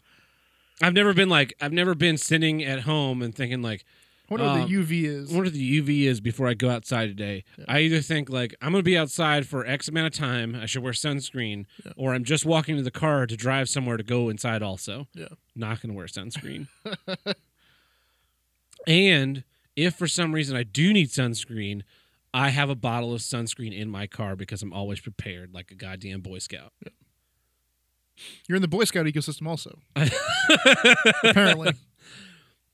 I've 0.81 0.93
never 0.93 1.13
been 1.13 1.29
like 1.29 1.53
I've 1.61 1.73
never 1.73 1.93
been 1.95 2.17
sitting 2.17 2.63
at 2.63 2.81
home 2.81 3.21
and 3.21 3.35
thinking 3.35 3.61
like 3.61 3.83
I 4.29 4.33
wonder 4.33 4.45
what 4.47 4.61
Um, 4.61 4.69
the 4.71 4.75
UV 4.77 5.03
is. 5.03 5.29
I 5.31 5.35
wonder 5.35 5.47
what 5.49 5.53
the 5.53 5.81
UV 5.81 6.03
is 6.03 6.21
before 6.21 6.47
I 6.47 6.53
go 6.53 6.69
outside 6.69 7.07
today. 7.07 7.43
I 7.67 7.79
either 7.81 7.99
think 7.99 8.29
like 8.29 8.55
I'm 8.61 8.71
gonna 8.71 8.81
be 8.83 8.97
outside 8.97 9.45
for 9.45 9.65
X 9.65 9.89
amount 9.89 10.07
of 10.07 10.13
time, 10.19 10.55
I 10.55 10.65
should 10.65 10.81
wear 10.83 10.93
sunscreen, 10.93 11.65
Yeah. 11.85 11.91
or 11.97 12.13
I'm 12.13 12.23
just 12.23 12.45
walking 12.45 12.77
to 12.77 12.81
the 12.81 12.91
car 12.91 13.27
to 13.27 13.35
drive 13.35 13.67
somewhere 13.67 13.97
to 13.97 14.03
go 14.03 14.29
inside 14.29 14.63
also. 14.63 15.07
Yeah. 15.13 15.27
Not 15.55 15.81
gonna 15.81 15.93
wear 15.93 16.05
sunscreen. 16.07 16.67
and 18.87 19.43
if 19.75 19.95
for 19.95 20.07
some 20.07 20.33
reason 20.33 20.55
I 20.55 20.63
do 20.63 20.93
need 20.93 21.09
sunscreen, 21.09 21.81
I 22.33 22.49
have 22.49 22.69
a 22.69 22.75
bottle 22.75 23.13
of 23.13 23.21
sunscreen 23.21 23.77
in 23.77 23.89
my 23.89 24.07
car 24.07 24.35
because 24.35 24.61
I'm 24.63 24.73
always 24.73 24.99
prepared 24.99 25.53
like 25.53 25.69
a 25.71 25.75
goddamn 25.75 26.21
Boy 26.21 26.39
Scout. 26.39 26.73
You're 28.47 28.55
in 28.55 28.61
the 28.61 28.67
Boy 28.67 28.83
Scout 28.85 29.05
ecosystem, 29.05 29.47
also. 29.47 29.79
Apparently. 31.23 31.73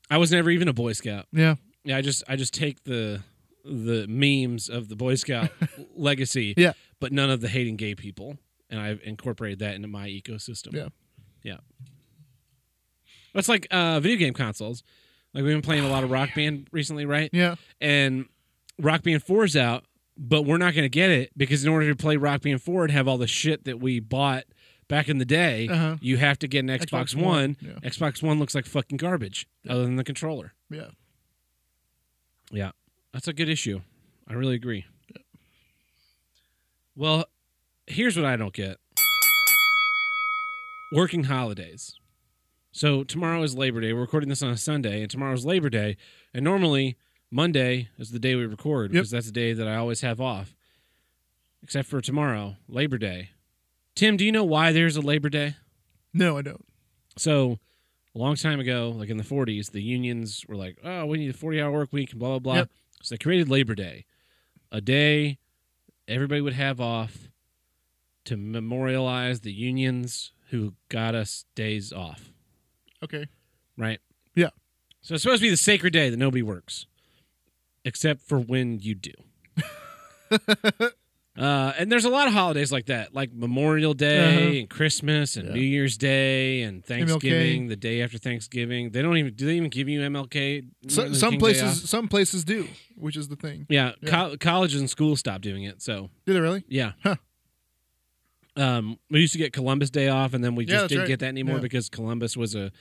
I 0.10 0.18
was 0.18 0.32
never 0.32 0.50
even 0.50 0.68
a 0.68 0.74
Boy 0.74 0.94
Scout. 0.94 1.26
Yeah. 1.32 1.56
Yeah, 1.84 1.98
I 1.98 2.02
just 2.02 2.24
I 2.28 2.36
just 2.36 2.54
take 2.54 2.84
the 2.84 3.22
the 3.66 4.06
memes 4.08 4.70
of 4.70 4.88
the 4.90 4.96
Boy 4.96 5.16
Scout 5.16 5.50
legacy, 5.96 6.54
Yeah. 6.58 6.74
but 7.00 7.12
none 7.12 7.30
of 7.30 7.42
the 7.42 7.48
hating 7.50 7.76
gay 7.76 7.94
people, 7.96 8.38
and 8.70 8.80
I've 8.80 9.02
incorporated 9.04 9.60
that 9.60 9.76
into 9.76 9.88
my 9.88 10.08
ecosystem. 10.08 10.74
Yeah. 10.74 10.88
yeah. 11.44 11.58
It's 13.36 13.50
like 13.50 13.68
uh, 13.72 14.00
video 14.00 14.18
game 14.18 14.34
consoles. 14.34 14.84
Like 15.34 15.44
we've 15.44 15.54
been 15.54 15.62
playing 15.62 15.84
a 15.86 15.90
lot 15.90 16.04
of 16.04 16.10
Rock 16.10 16.30
Band 16.36 16.68
recently, 16.72 17.06
right? 17.06 17.30
Yeah. 17.32 17.56
And 17.80 18.26
Rock 18.80 19.04
Band 19.04 19.24
Four 19.24 19.44
is 19.46 19.56
out, 19.56 19.84
but 20.18 20.44
we're 20.44 20.58
not 20.58 20.74
going 20.74 20.86
to 20.86 20.90
get 20.90 21.10
it 21.10 21.32
because 21.38 21.64
in 21.64 21.72
order 21.72 21.88
to 21.90 21.96
play 21.96 22.18
Rock 22.18 22.42
Band 22.42 22.62
Four 22.62 22.84
and 22.84 22.92
have 22.92 23.08
all 23.08 23.18
the 23.18 23.28
shit 23.28 23.66
that 23.66 23.80
we 23.80 24.00
bought 24.00 24.46
back 24.88 25.08
in 25.10 25.18
the 25.20 25.26
day, 25.26 25.68
Uh-huh. 25.68 25.98
you 26.02 26.18
have 26.18 26.40
to 26.40 26.48
get 26.48 26.60
an 26.60 26.68
Xbox, 26.68 27.14
Xbox 27.14 27.16
One. 27.16 27.24
One, 27.26 27.58
yeah. 27.62 27.90
Xbox 27.90 28.24
One 28.24 28.40
looks 28.40 28.56
like 28.56 28.66
fucking 28.66 28.98
garbage, 28.98 29.48
other 29.68 29.84
than 29.84 29.96
the 29.98 30.04
controller. 30.04 30.54
Yeah. 30.70 30.88
Yeah, 32.52 32.72
that's 33.14 33.28
a 33.28 33.34
good 33.34 33.50
issue. 33.50 33.82
I 34.28 34.34
really 34.34 34.56
agree. 34.56 34.86
Well, 36.96 37.26
here's 37.88 38.16
what 38.18 38.26
I 38.26 38.36
don't 38.36 38.54
get 38.54 38.78
working 40.92 41.26
holidays. 41.26 41.96
So, 42.72 43.04
tomorrow 43.04 43.42
is 43.44 43.56
Labor 43.56 43.82
Day. 43.82 43.94
We're 43.94 44.02
recording 44.02 44.30
this 44.30 44.42
on 44.44 44.50
a 44.50 44.58
Sunday, 44.58 45.02
and 45.02 45.10
tomorrow's 45.10 45.46
Labor 45.46 45.70
Day. 45.70 45.98
And 46.34 46.44
normally, 46.44 46.98
Monday 47.32 47.90
is 47.98 48.12
the 48.12 48.20
day 48.20 48.36
we 48.36 48.46
record 48.46 48.92
Yep. 48.92 49.00
because 49.02 49.12
that's 49.12 49.26
the 49.28 49.32
day 49.32 49.54
that 49.54 49.68
I 49.68 49.76
always 49.76 50.02
have 50.02 50.20
off. 50.20 50.56
Except 51.62 51.88
for 51.88 52.02
tomorrow, 52.02 52.56
Labor 52.68 52.98
Day. 52.98 53.32
Tim, 53.96 54.16
do 54.18 54.24
you 54.26 54.32
know 54.32 54.46
why 54.46 54.72
there's 54.72 54.96
a 54.96 55.02
Labor 55.02 55.30
Day? 55.30 55.56
No, 56.14 56.38
I 56.38 56.42
don't. 56.42 56.66
So, 57.18 57.60
a 58.16 58.18
long 58.18 58.36
time 58.36 58.60
ago, 58.60 58.94
like 58.96 59.10
in 59.10 59.18
the 59.18 59.24
40s, 59.24 59.72
the 59.72 59.82
unions 59.82 60.46
were 60.48 60.56
like, 60.56 60.78
oh, 60.84 61.06
we 61.06 61.18
need 61.18 61.30
a 61.30 61.34
40 61.38 61.62
hour 61.62 61.72
work 61.72 61.92
week 61.92 62.12
and 62.12 62.20
blah, 62.20 62.30
blah, 62.30 62.40
blah. 62.40 62.56
Yep. 62.56 62.70
So, 63.04 63.14
they 63.14 63.18
created 63.20 63.50
Labor 63.50 63.76
Day, 63.76 64.06
a 64.72 64.82
day 64.82 65.38
everybody 66.08 66.42
would 66.42 66.54
have 66.54 66.80
off 66.82 67.28
to 68.26 68.36
memorialize 68.38 69.42
the 69.42 69.52
unions 69.54 70.32
who 70.50 70.74
got 70.88 71.14
us 71.14 71.46
days 71.56 71.92
off, 71.94 72.32
Okay. 73.04 73.28
right? 73.78 74.00
Yeah. 74.34 74.50
So, 75.02 75.14
it's 75.16 75.24
supposed 75.24 75.42
to 75.42 75.46
be 75.46 75.52
the 75.52 75.58
sacred 75.58 75.94
day 75.94 76.10
that 76.10 76.18
nobody 76.18 76.42
works. 76.42 76.86
Except 77.90 78.22
for 78.22 78.40
when 78.40 78.80
you 78.80 78.96
do. 78.96 79.12
uh, 81.38 81.74
and 81.78 81.92
there's 81.92 82.06
a 82.06 82.10
lot 82.10 82.28
of 82.28 82.34
holidays 82.34 82.72
like 82.72 82.86
that, 82.88 83.14
like 83.14 83.32
Memorial 83.34 83.94
Day 83.94 84.20
Uh-huh. 84.48 84.58
and 84.60 84.70
Christmas 84.70 85.36
and 85.38 85.48
Yeah. 85.48 85.54
New 85.56 85.62
Year's 85.62 85.98
Day 85.98 86.62
and 86.64 86.84
Thanksgiving, 86.86 87.68
the 87.68 87.76
day 87.76 88.02
after 88.02 88.18
Thanksgiving. 88.18 88.92
They 88.92 89.02
don't 89.02 89.18
even 89.18 89.34
do 89.34 89.46
they 89.46 89.56
even 89.56 89.70
give 89.70 89.88
you 89.88 90.02
MLK? 90.02 90.66
So, 90.88 91.14
some 91.14 91.32
King 91.32 91.40
places, 91.40 91.90
some 91.90 92.08
places 92.08 92.44
do, 92.44 92.68
which 92.96 93.16
is 93.18 93.28
the 93.30 93.36
thing. 93.36 93.66
Yeah, 93.70 93.94
Yeah. 94.02 94.36
colleges 94.40 94.80
and 94.80 94.90
schools 94.90 95.20
stopped 95.20 95.42
doing 95.42 95.64
it. 95.64 95.82
So 95.82 96.10
Do 96.26 96.34
they 96.34 96.40
really? 96.42 96.64
yeah. 96.68 96.94
Huh. 97.04 97.16
Um, 98.56 98.98
we 99.10 99.22
used 99.22 99.32
to 99.34 99.40
get 99.40 99.54
Columbus 99.54 99.90
Day 99.90 100.10
off, 100.10 100.34
and 100.34 100.44
then 100.44 100.54
we 100.56 100.66
just 100.66 100.82
that's 100.82 100.90
didn't 100.90 101.02
right. 101.04 101.08
get 101.08 101.20
that 101.20 101.28
anymore 101.28 101.58
Yeah. 101.58 101.62
because 101.62 101.88
Columbus 101.90 102.36
was 102.36 102.56
a, 102.56 102.72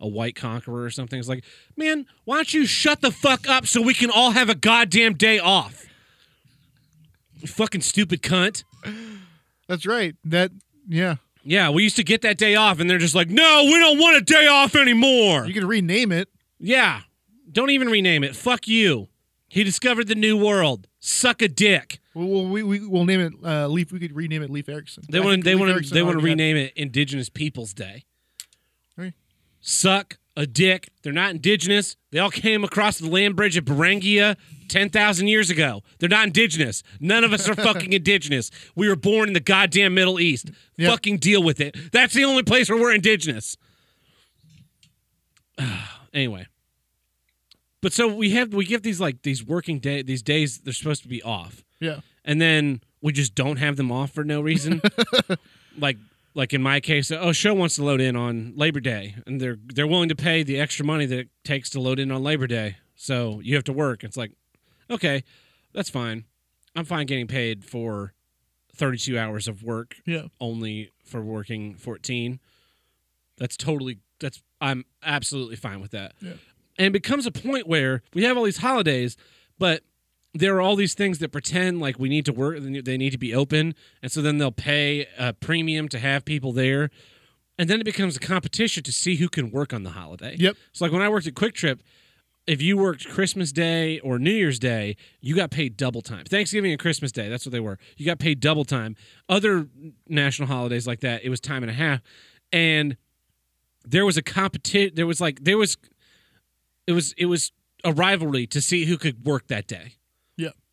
a 0.00 0.08
white 0.08 0.34
conqueror 0.34 0.84
or 0.84 0.90
something. 0.90 1.18
It's 1.18 1.28
like, 1.28 1.44
man, 1.76 2.06
why 2.24 2.36
don't 2.36 2.52
you 2.52 2.66
shut 2.66 3.00
the 3.00 3.10
fuck 3.10 3.48
up 3.48 3.66
so 3.66 3.80
we 3.80 3.94
can 3.94 4.10
all 4.10 4.32
have 4.32 4.48
a 4.48 4.54
goddamn 4.54 5.14
day 5.14 5.38
off? 5.38 5.86
You 7.40 7.48
fucking 7.48 7.82
stupid 7.82 8.22
cunt. 8.22 8.64
That's 9.68 9.86
right. 9.86 10.14
That 10.24 10.52
yeah. 10.88 11.16
Yeah, 11.48 11.70
we 11.70 11.84
used 11.84 11.96
to 11.96 12.02
get 12.02 12.22
that 12.22 12.38
day 12.38 12.56
off, 12.56 12.80
and 12.80 12.90
they're 12.90 12.98
just 12.98 13.14
like, 13.14 13.30
no, 13.30 13.62
we 13.66 13.78
don't 13.78 14.00
want 14.00 14.16
a 14.16 14.20
day 14.20 14.48
off 14.48 14.74
anymore. 14.74 15.46
You 15.46 15.54
could 15.54 15.62
rename 15.62 16.10
it. 16.10 16.28
Yeah, 16.58 17.02
don't 17.52 17.70
even 17.70 17.88
rename 17.88 18.24
it. 18.24 18.34
Fuck 18.34 18.66
you. 18.66 19.06
He 19.48 19.62
discovered 19.62 20.08
the 20.08 20.16
new 20.16 20.36
world. 20.36 20.88
Suck 20.98 21.40
a 21.42 21.48
dick. 21.48 22.00
Well, 22.14 22.46
we 22.46 22.64
we 22.64 22.84
will 22.86 23.04
name 23.04 23.20
it 23.20 23.32
uh, 23.44 23.68
Leif. 23.68 23.92
We 23.92 24.00
could 24.00 24.16
rename 24.16 24.42
it 24.42 24.50
Leif 24.50 24.68
Erikson. 24.68 25.04
They 25.08 25.20
want 25.20 25.36
to. 25.36 25.44
They 25.44 25.54
want. 25.54 25.90
They 25.90 26.02
want 26.02 26.18
to 26.18 26.24
rename 26.24 26.56
it 26.56 26.72
Indigenous 26.74 27.28
Peoples 27.28 27.72
Day. 27.72 28.04
Suck 29.68 30.18
a 30.36 30.46
dick. 30.46 30.90
They're 31.02 31.12
not 31.12 31.32
indigenous. 31.32 31.96
They 32.12 32.20
all 32.20 32.30
came 32.30 32.62
across 32.62 32.98
the 32.98 33.08
land 33.10 33.34
bridge 33.34 33.56
at 33.56 33.66
ten 34.68 34.90
thousand 34.90 35.26
years 35.26 35.50
ago. 35.50 35.82
They're 35.98 36.08
not 36.08 36.28
indigenous. 36.28 36.84
None 37.00 37.24
of 37.24 37.32
us 37.32 37.48
are 37.48 37.56
fucking 37.56 37.92
indigenous. 37.92 38.52
We 38.76 38.88
were 38.88 38.94
born 38.94 39.26
in 39.26 39.34
the 39.34 39.40
goddamn 39.40 39.94
Middle 39.94 40.20
East. 40.20 40.52
Yep. 40.76 40.88
Fucking 40.92 41.16
deal 41.18 41.42
with 41.42 41.60
it. 41.60 41.76
That's 41.90 42.14
the 42.14 42.24
only 42.24 42.44
place 42.44 42.70
where 42.70 42.80
we're 42.80 42.94
indigenous. 42.94 43.56
anyway. 46.14 46.46
But 47.82 47.92
so 47.92 48.06
we 48.06 48.30
have 48.30 48.54
we 48.54 48.66
give 48.66 48.82
these 48.82 49.00
like 49.00 49.22
these 49.22 49.44
working 49.44 49.80
day 49.80 50.02
these 50.02 50.22
days 50.22 50.58
they're 50.58 50.72
supposed 50.72 51.02
to 51.02 51.08
be 51.08 51.22
off 51.24 51.64
Yeah. 51.80 52.00
and 52.24 52.40
then 52.40 52.82
we 53.00 53.12
just 53.12 53.34
don't 53.34 53.56
have 53.56 53.76
them 53.76 53.90
off 53.90 54.12
for 54.12 54.22
no 54.22 54.40
reason. 54.40 54.80
like 55.78 55.96
like 56.36 56.52
in 56.52 56.62
my 56.62 56.78
case, 56.80 57.10
oh, 57.10 57.32
show 57.32 57.54
wants 57.54 57.76
to 57.76 57.84
load 57.84 58.00
in 58.00 58.14
on 58.14 58.52
Labor 58.54 58.78
Day, 58.80 59.16
and 59.26 59.40
they're 59.40 59.56
they're 59.74 59.86
willing 59.86 60.10
to 60.10 60.14
pay 60.14 60.42
the 60.42 60.60
extra 60.60 60.84
money 60.84 61.06
that 61.06 61.18
it 61.18 61.28
takes 61.44 61.70
to 61.70 61.80
load 61.80 61.98
in 61.98 62.12
on 62.12 62.22
Labor 62.22 62.46
Day. 62.46 62.76
So 62.94 63.40
you 63.42 63.54
have 63.54 63.64
to 63.64 63.72
work. 63.72 64.04
It's 64.04 64.16
like, 64.16 64.32
okay, 64.90 65.24
that's 65.72 65.90
fine. 65.90 66.24
I'm 66.76 66.84
fine 66.84 67.06
getting 67.06 67.26
paid 67.26 67.64
for 67.64 68.12
32 68.74 69.18
hours 69.18 69.48
of 69.48 69.62
work 69.62 69.96
Yeah. 70.06 70.26
only 70.38 70.90
for 71.04 71.22
working 71.22 71.74
14. 71.74 72.38
That's 73.38 73.56
totally 73.56 73.98
that's 74.20 74.42
I'm 74.60 74.84
absolutely 75.02 75.56
fine 75.56 75.80
with 75.80 75.90
that. 75.92 76.12
Yeah. 76.20 76.32
And 76.78 76.88
it 76.88 76.92
becomes 76.92 77.24
a 77.26 77.30
point 77.32 77.66
where 77.66 78.02
we 78.12 78.24
have 78.24 78.36
all 78.36 78.44
these 78.44 78.58
holidays, 78.58 79.16
but 79.58 79.82
there 80.38 80.56
are 80.56 80.60
all 80.60 80.76
these 80.76 80.94
things 80.94 81.18
that 81.18 81.32
pretend 81.32 81.80
like 81.80 81.98
we 81.98 82.08
need 82.08 82.24
to 82.26 82.32
work 82.32 82.58
they 82.60 82.96
need 82.96 83.10
to 83.10 83.18
be 83.18 83.34
open. 83.34 83.74
And 84.02 84.10
so 84.10 84.22
then 84.22 84.38
they'll 84.38 84.52
pay 84.52 85.06
a 85.18 85.32
premium 85.32 85.88
to 85.88 85.98
have 85.98 86.24
people 86.24 86.52
there. 86.52 86.90
And 87.58 87.70
then 87.70 87.80
it 87.80 87.84
becomes 87.84 88.16
a 88.16 88.20
competition 88.20 88.82
to 88.82 88.92
see 88.92 89.16
who 89.16 89.28
can 89.28 89.50
work 89.50 89.72
on 89.72 89.82
the 89.82 89.90
holiday. 89.90 90.36
Yep. 90.38 90.56
so 90.72 90.84
like 90.84 90.92
when 90.92 91.02
i 91.02 91.08
worked 91.08 91.26
at 91.26 91.34
QuikTrip 91.34 91.80
if 92.46 92.62
you 92.62 92.76
worked 92.76 93.08
christmas 93.08 93.50
day 93.50 93.98
or 94.00 94.18
new 94.18 94.30
year's 94.30 94.58
day 94.58 94.96
you 95.20 95.34
got 95.34 95.50
paid 95.50 95.76
double 95.76 96.02
time. 96.02 96.24
Thanksgiving 96.24 96.70
and 96.70 96.80
christmas 96.80 97.12
day 97.12 97.28
that's 97.28 97.46
what 97.46 97.52
they 97.52 97.60
were. 97.60 97.78
You 97.96 98.06
got 98.06 98.18
paid 98.18 98.40
double 98.40 98.64
time. 98.64 98.96
Other 99.28 99.68
national 100.08 100.48
holidays 100.48 100.86
like 100.86 101.00
that 101.00 101.24
it 101.24 101.30
was 101.30 101.40
time 101.40 101.62
and 101.62 101.70
a 101.70 101.74
half. 101.74 102.00
And 102.52 102.96
there 103.84 104.04
was 104.04 104.16
a 104.16 104.22
competition 104.22 104.94
there 104.94 105.06
was 105.06 105.20
like 105.20 105.44
there 105.44 105.58
was 105.58 105.76
it 106.86 106.92
was 106.92 107.14
it 107.16 107.26
was 107.26 107.52
a 107.84 107.92
rivalry 107.92 108.46
to 108.48 108.60
see 108.60 108.84
who 108.86 108.98
could 108.98 109.24
work 109.24 109.46
that 109.48 109.66
day. 109.66 109.78
Yeah. 109.78 109.80
I 109.80 109.86
was 109.86 109.95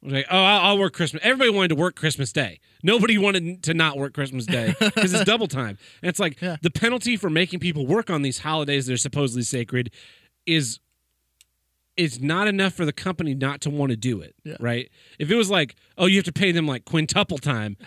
like, 0.04 0.26
oh, 0.30 0.38
I'll, 0.38 0.62
I'll 0.72 0.78
work 0.78 0.94
Christmas. 0.94 1.22
Everybody 1.24 1.50
wanted 1.50 1.70
to 1.70 1.76
work 1.76 1.96
Christmas 1.96 2.32
Day. 2.32 2.60
Nobody 2.84 3.18
wanted 3.18 3.64
to 3.64 3.74
not 3.74 3.98
work 3.98 4.14
Christmas 4.14 4.46
Day 4.46 4.76
because 4.80 5.14
it's 5.14 5.24
double 5.26 5.48
time. 5.48 5.78
And 6.02 6.10
it's 6.10 6.20
like 6.20 6.42
Yeah. 6.42 6.58
the 6.62 6.70
penalty 6.72 7.16
for 7.18 7.30
making 7.30 7.60
people 7.60 7.88
work 7.88 8.10
on 8.10 8.22
these 8.22 8.40
holidays 8.40 8.86
that 8.88 8.94
are 8.94 8.98
supposedly 8.98 9.44
sacred 9.44 9.92
is 10.46 10.80
is 11.96 12.20
not 12.20 12.48
enough 12.48 12.74
for 12.74 12.86
the 12.86 12.94
company 12.94 13.36
not 13.36 13.62
to 13.62 13.70
want 13.70 13.92
to 13.92 13.96
do 13.96 14.20
it. 14.20 14.34
Yeah. 14.44 14.56
Right? 14.60 14.90
If 15.20 15.30
it 15.30 15.36
was 15.36 15.50
like, 15.52 15.76
oh, 15.98 16.08
you 16.08 16.18
have 16.18 16.26
to 16.26 16.34
pay 16.34 16.52
them 16.52 16.66
like 16.68 16.86
quintuple 16.86 17.38
time. 17.38 17.78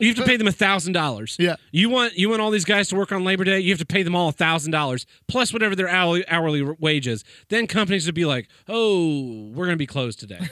You 0.00 0.08
have 0.08 0.16
to 0.16 0.24
pay 0.24 0.36
them 0.36 0.46
a 0.46 0.52
thousand 0.52 0.92
dollars. 0.92 1.36
Yeah. 1.40 1.56
You 1.72 1.88
want 1.90 2.14
you 2.16 2.28
want 2.30 2.40
all 2.40 2.50
these 2.52 2.64
guys 2.64 2.88
to 2.90 2.96
work 2.96 3.10
on 3.10 3.24
Labor 3.24 3.42
Day. 3.44 3.58
You 3.60 3.70
have 3.70 3.78
to 3.80 3.86
pay 3.86 4.02
them 4.04 4.14
all 4.14 4.28
a 4.28 4.32
thousand 4.32 4.70
dollars 4.72 5.06
plus 5.26 5.52
whatever 5.52 5.74
their 5.74 5.88
hourly 5.88 6.26
hourly 6.28 6.62
wages. 6.62 7.24
Then 7.48 7.66
companies 7.66 8.06
would 8.06 8.14
be 8.14 8.24
like, 8.24 8.48
"Oh, 8.68 9.48
we're 9.52 9.64
going 9.66 9.74
to 9.74 9.76
be 9.76 9.86
closed 9.88 10.20
today," 10.20 10.38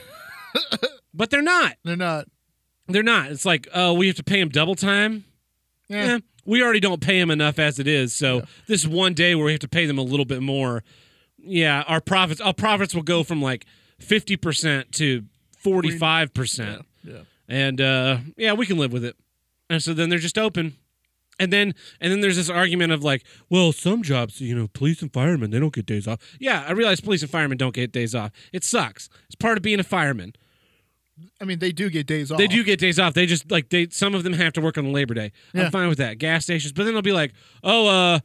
but 1.14 1.30
they're 1.30 1.42
not. 1.42 1.74
They're 1.84 1.96
not. 1.96 2.26
They're 2.88 3.02
not. 3.02 3.30
It's 3.30 3.44
like, 3.44 3.68
oh, 3.74 3.94
we 3.94 4.07
have 4.07 4.16
to 4.16 4.24
pay 4.24 4.40
them 4.40 4.48
double 4.48 4.74
time. 4.74 5.24
Yeah. 5.88 6.18
We 6.44 6.62
already 6.62 6.80
don't 6.80 7.00
pay 7.00 7.18
them 7.18 7.30
enough 7.30 7.59
as 7.59 7.78
it 7.78 7.88
is. 7.88 8.12
So 8.12 8.42
this 8.68 8.86
one 8.86 9.14
day 9.14 9.34
where 9.34 9.46
we 9.46 9.52
have 9.52 9.61
to 9.61 9.68
pay 9.68 9.86
them 9.86 9.98
a 9.98 10.02
little 10.02 10.24
bit 10.24 10.42
more, 10.42 10.84
yeah, 11.38 11.82
our 11.88 12.00
profits 12.00 12.40
our 12.40 12.54
profits 12.54 12.94
will 12.94 13.02
go 13.02 13.24
from 13.24 13.42
like 13.42 13.66
fifty 13.98 14.36
percent 14.36 14.92
to 14.92 15.24
forty 15.59 15.96
five 15.98 16.32
percent. 16.32 16.86
Yeah. 17.02 17.22
And 17.48 17.80
uh, 17.80 18.18
yeah, 18.36 18.52
we 18.52 18.66
can 18.66 18.78
live 18.78 18.92
with 18.92 19.04
it. 19.04 19.16
And 19.68 19.82
so 19.82 19.92
then 19.94 20.09
they're 20.09 20.18
just 20.20 20.38
open. 20.38 20.76
And 21.38 21.52
then 21.52 21.74
and 22.00 22.12
then 22.12 22.20
there's 22.20 22.36
this 22.36 22.48
argument 22.48 22.92
of 22.92 23.02
like, 23.02 23.24
well, 23.50 23.72
some 23.72 24.02
jobs, 24.02 24.40
you 24.40 24.54
know, 24.54 24.68
police 24.68 25.02
and 25.02 25.12
firemen, 25.12 25.50
they 25.50 25.59
don't 25.59 25.74
get 25.74 25.86
days 25.86 26.07
off. 26.07 26.20
Yeah, 26.38 26.64
I 26.66 26.72
realize 26.72 27.00
police 27.00 27.22
and 27.22 27.30
firemen 27.30 27.59
don't 27.59 27.74
get 27.74 27.90
days 27.92 28.14
off. 28.14 28.30
It 28.52 28.64
sucks. 28.64 29.09
It's 29.26 29.34
part 29.34 29.57
of 29.57 29.62
being 29.62 29.80
a 29.80 29.84
fireman. 29.84 30.34
I 31.40 31.44
mean, 31.44 31.58
they 31.58 31.72
do 31.72 31.88
get 31.90 32.06
days 32.06 32.30
off. 32.30 32.38
They 32.38 32.46
do 32.46 32.62
get 32.64 32.78
days 32.78 32.98
off. 32.98 33.14
They 33.14 33.26
just 33.26 33.50
like 33.50 33.68
they 33.70 33.88
some 33.90 34.14
of 34.14 34.22
them 34.22 34.32
have 34.34 34.52
to 34.54 34.60
work 34.60 34.76
on 34.78 34.92
Labor 34.92 35.14
Day. 35.14 35.32
Yeah. 35.54 35.64
I'm 35.66 35.70
fine 35.70 35.88
with 35.88 35.98
that. 35.98 36.18
Gas 36.18 36.44
stations, 36.44 36.72
but 36.72 36.84
then 36.84 36.92
they'll 36.94 37.02
be 37.02 37.12
like, 37.12 37.32
"Oh, 37.62 37.86
uh 37.88 38.20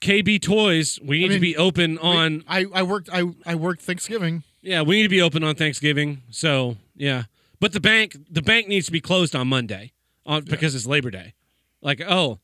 KB 0.00 0.40
Toys, 0.42 0.98
we 1.02 1.18
need 1.20 1.28
to 1.28 1.32
mean, 1.34 1.40
be 1.40 1.56
open 1.56 1.96
on 1.98 2.42
I, 2.48 2.66
I 2.74 2.82
worked. 2.82 3.08
I 3.12 3.24
I 3.46 3.54
worked 3.54 3.82
Thanksgiving. 3.82 4.42
yeah, 4.60 4.82
we 4.82 4.96
need 4.96 5.04
to 5.04 5.08
be 5.08 5.22
open 5.22 5.44
on 5.44 5.54
Thanksgiving." 5.54 6.22
So, 6.30 6.76
yeah. 6.96 7.24
But 7.60 7.72
the 7.72 7.80
bank 7.80 8.16
the 8.30 8.42
bank 8.42 8.66
needs 8.68 8.86
to 8.86 8.92
be 8.92 9.00
closed 9.00 9.36
on 9.36 9.46
Monday 9.48 9.92
on 10.26 10.44
because 10.44 10.74
it's 10.74 10.86
Labor 10.86 11.10
Day. 11.10 11.34
Like, 11.80 12.00
"Oh, 12.00 12.40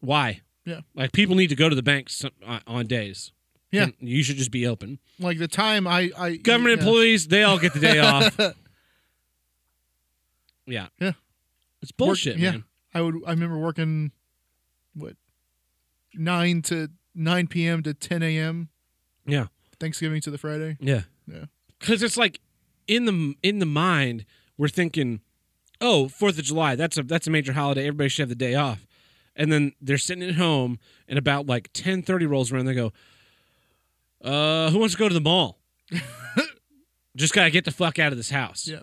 why?" 0.00 0.40
Yeah. 0.64 0.80
Like 0.94 1.12
people 1.12 1.34
need 1.36 1.48
to 1.48 1.56
go 1.56 1.68
to 1.68 1.74
the 1.74 1.82
banks 1.82 2.24
on- 2.46 2.60
on 2.66 2.86
days. 2.86 3.32
Yeah. 3.70 3.84
And 3.84 3.94
you 4.00 4.22
should 4.22 4.36
just 4.36 4.50
be 4.50 4.66
open. 4.66 4.98
Like 5.18 5.38
the 5.38 5.48
time 5.48 5.86
I 5.86 6.10
I 6.16 6.36
Government 6.36 6.80
yeah. 6.80 6.86
employees, 6.86 7.28
they 7.28 7.42
all 7.42 7.58
get 7.58 7.74
the 7.74 7.80
day 7.80 7.98
off. 7.98 8.36
Yeah. 10.66 10.88
Yeah. 11.00 11.12
It's 11.80 11.90
Work- 11.92 11.96
bullshit, 11.96 12.36
yeah. 12.38 12.50
man. 12.52 12.64
I 12.94 13.00
would. 13.00 13.16
I 13.26 13.30
remember 13.30 13.58
working, 13.58 14.12
what, 14.94 15.14
nine 16.14 16.62
to 16.62 16.88
nine 17.14 17.46
p.m. 17.46 17.82
to 17.84 17.94
ten 17.94 18.22
a.m. 18.22 18.68
Yeah. 19.26 19.46
Thanksgiving 19.80 20.20
to 20.22 20.30
the 20.30 20.38
Friday. 20.38 20.76
Yeah. 20.80 21.02
Yeah. 21.26 21.46
Cuz 21.80 22.02
it's 22.02 22.16
like 22.16 22.40
in 22.86 23.04
the 23.04 23.34
in 23.42 23.60
the 23.60 23.66
mind 23.66 24.24
we're 24.56 24.68
thinking, 24.68 25.20
"Oh, 25.80 26.06
4th 26.08 26.38
of 26.38 26.44
July, 26.44 26.74
that's 26.74 26.98
a 26.98 27.02
that's 27.02 27.26
a 27.26 27.30
major 27.30 27.52
holiday. 27.52 27.82
Everybody 27.82 28.08
should 28.08 28.22
have 28.24 28.28
the 28.28 28.34
day 28.34 28.54
off." 28.54 28.86
And 29.36 29.52
then 29.52 29.72
they're 29.80 29.98
sitting 29.98 30.28
at 30.28 30.34
home 30.34 30.78
and 31.06 31.18
about 31.18 31.46
like 31.46 31.72
10:30 31.72 32.28
rolls 32.28 32.50
around 32.50 32.64
they 32.66 32.74
go, 32.74 32.92
"Uh, 34.22 34.70
who 34.70 34.78
wants 34.78 34.94
to 34.94 34.98
go 34.98 35.08
to 35.08 35.14
the 35.14 35.20
mall?" 35.20 35.58
Just 37.16 37.34
got 37.34 37.44
to 37.44 37.50
get 37.50 37.64
the 37.64 37.70
fuck 37.72 37.98
out 37.98 38.12
of 38.12 38.18
this 38.18 38.30
house. 38.30 38.68
Yeah. 38.68 38.80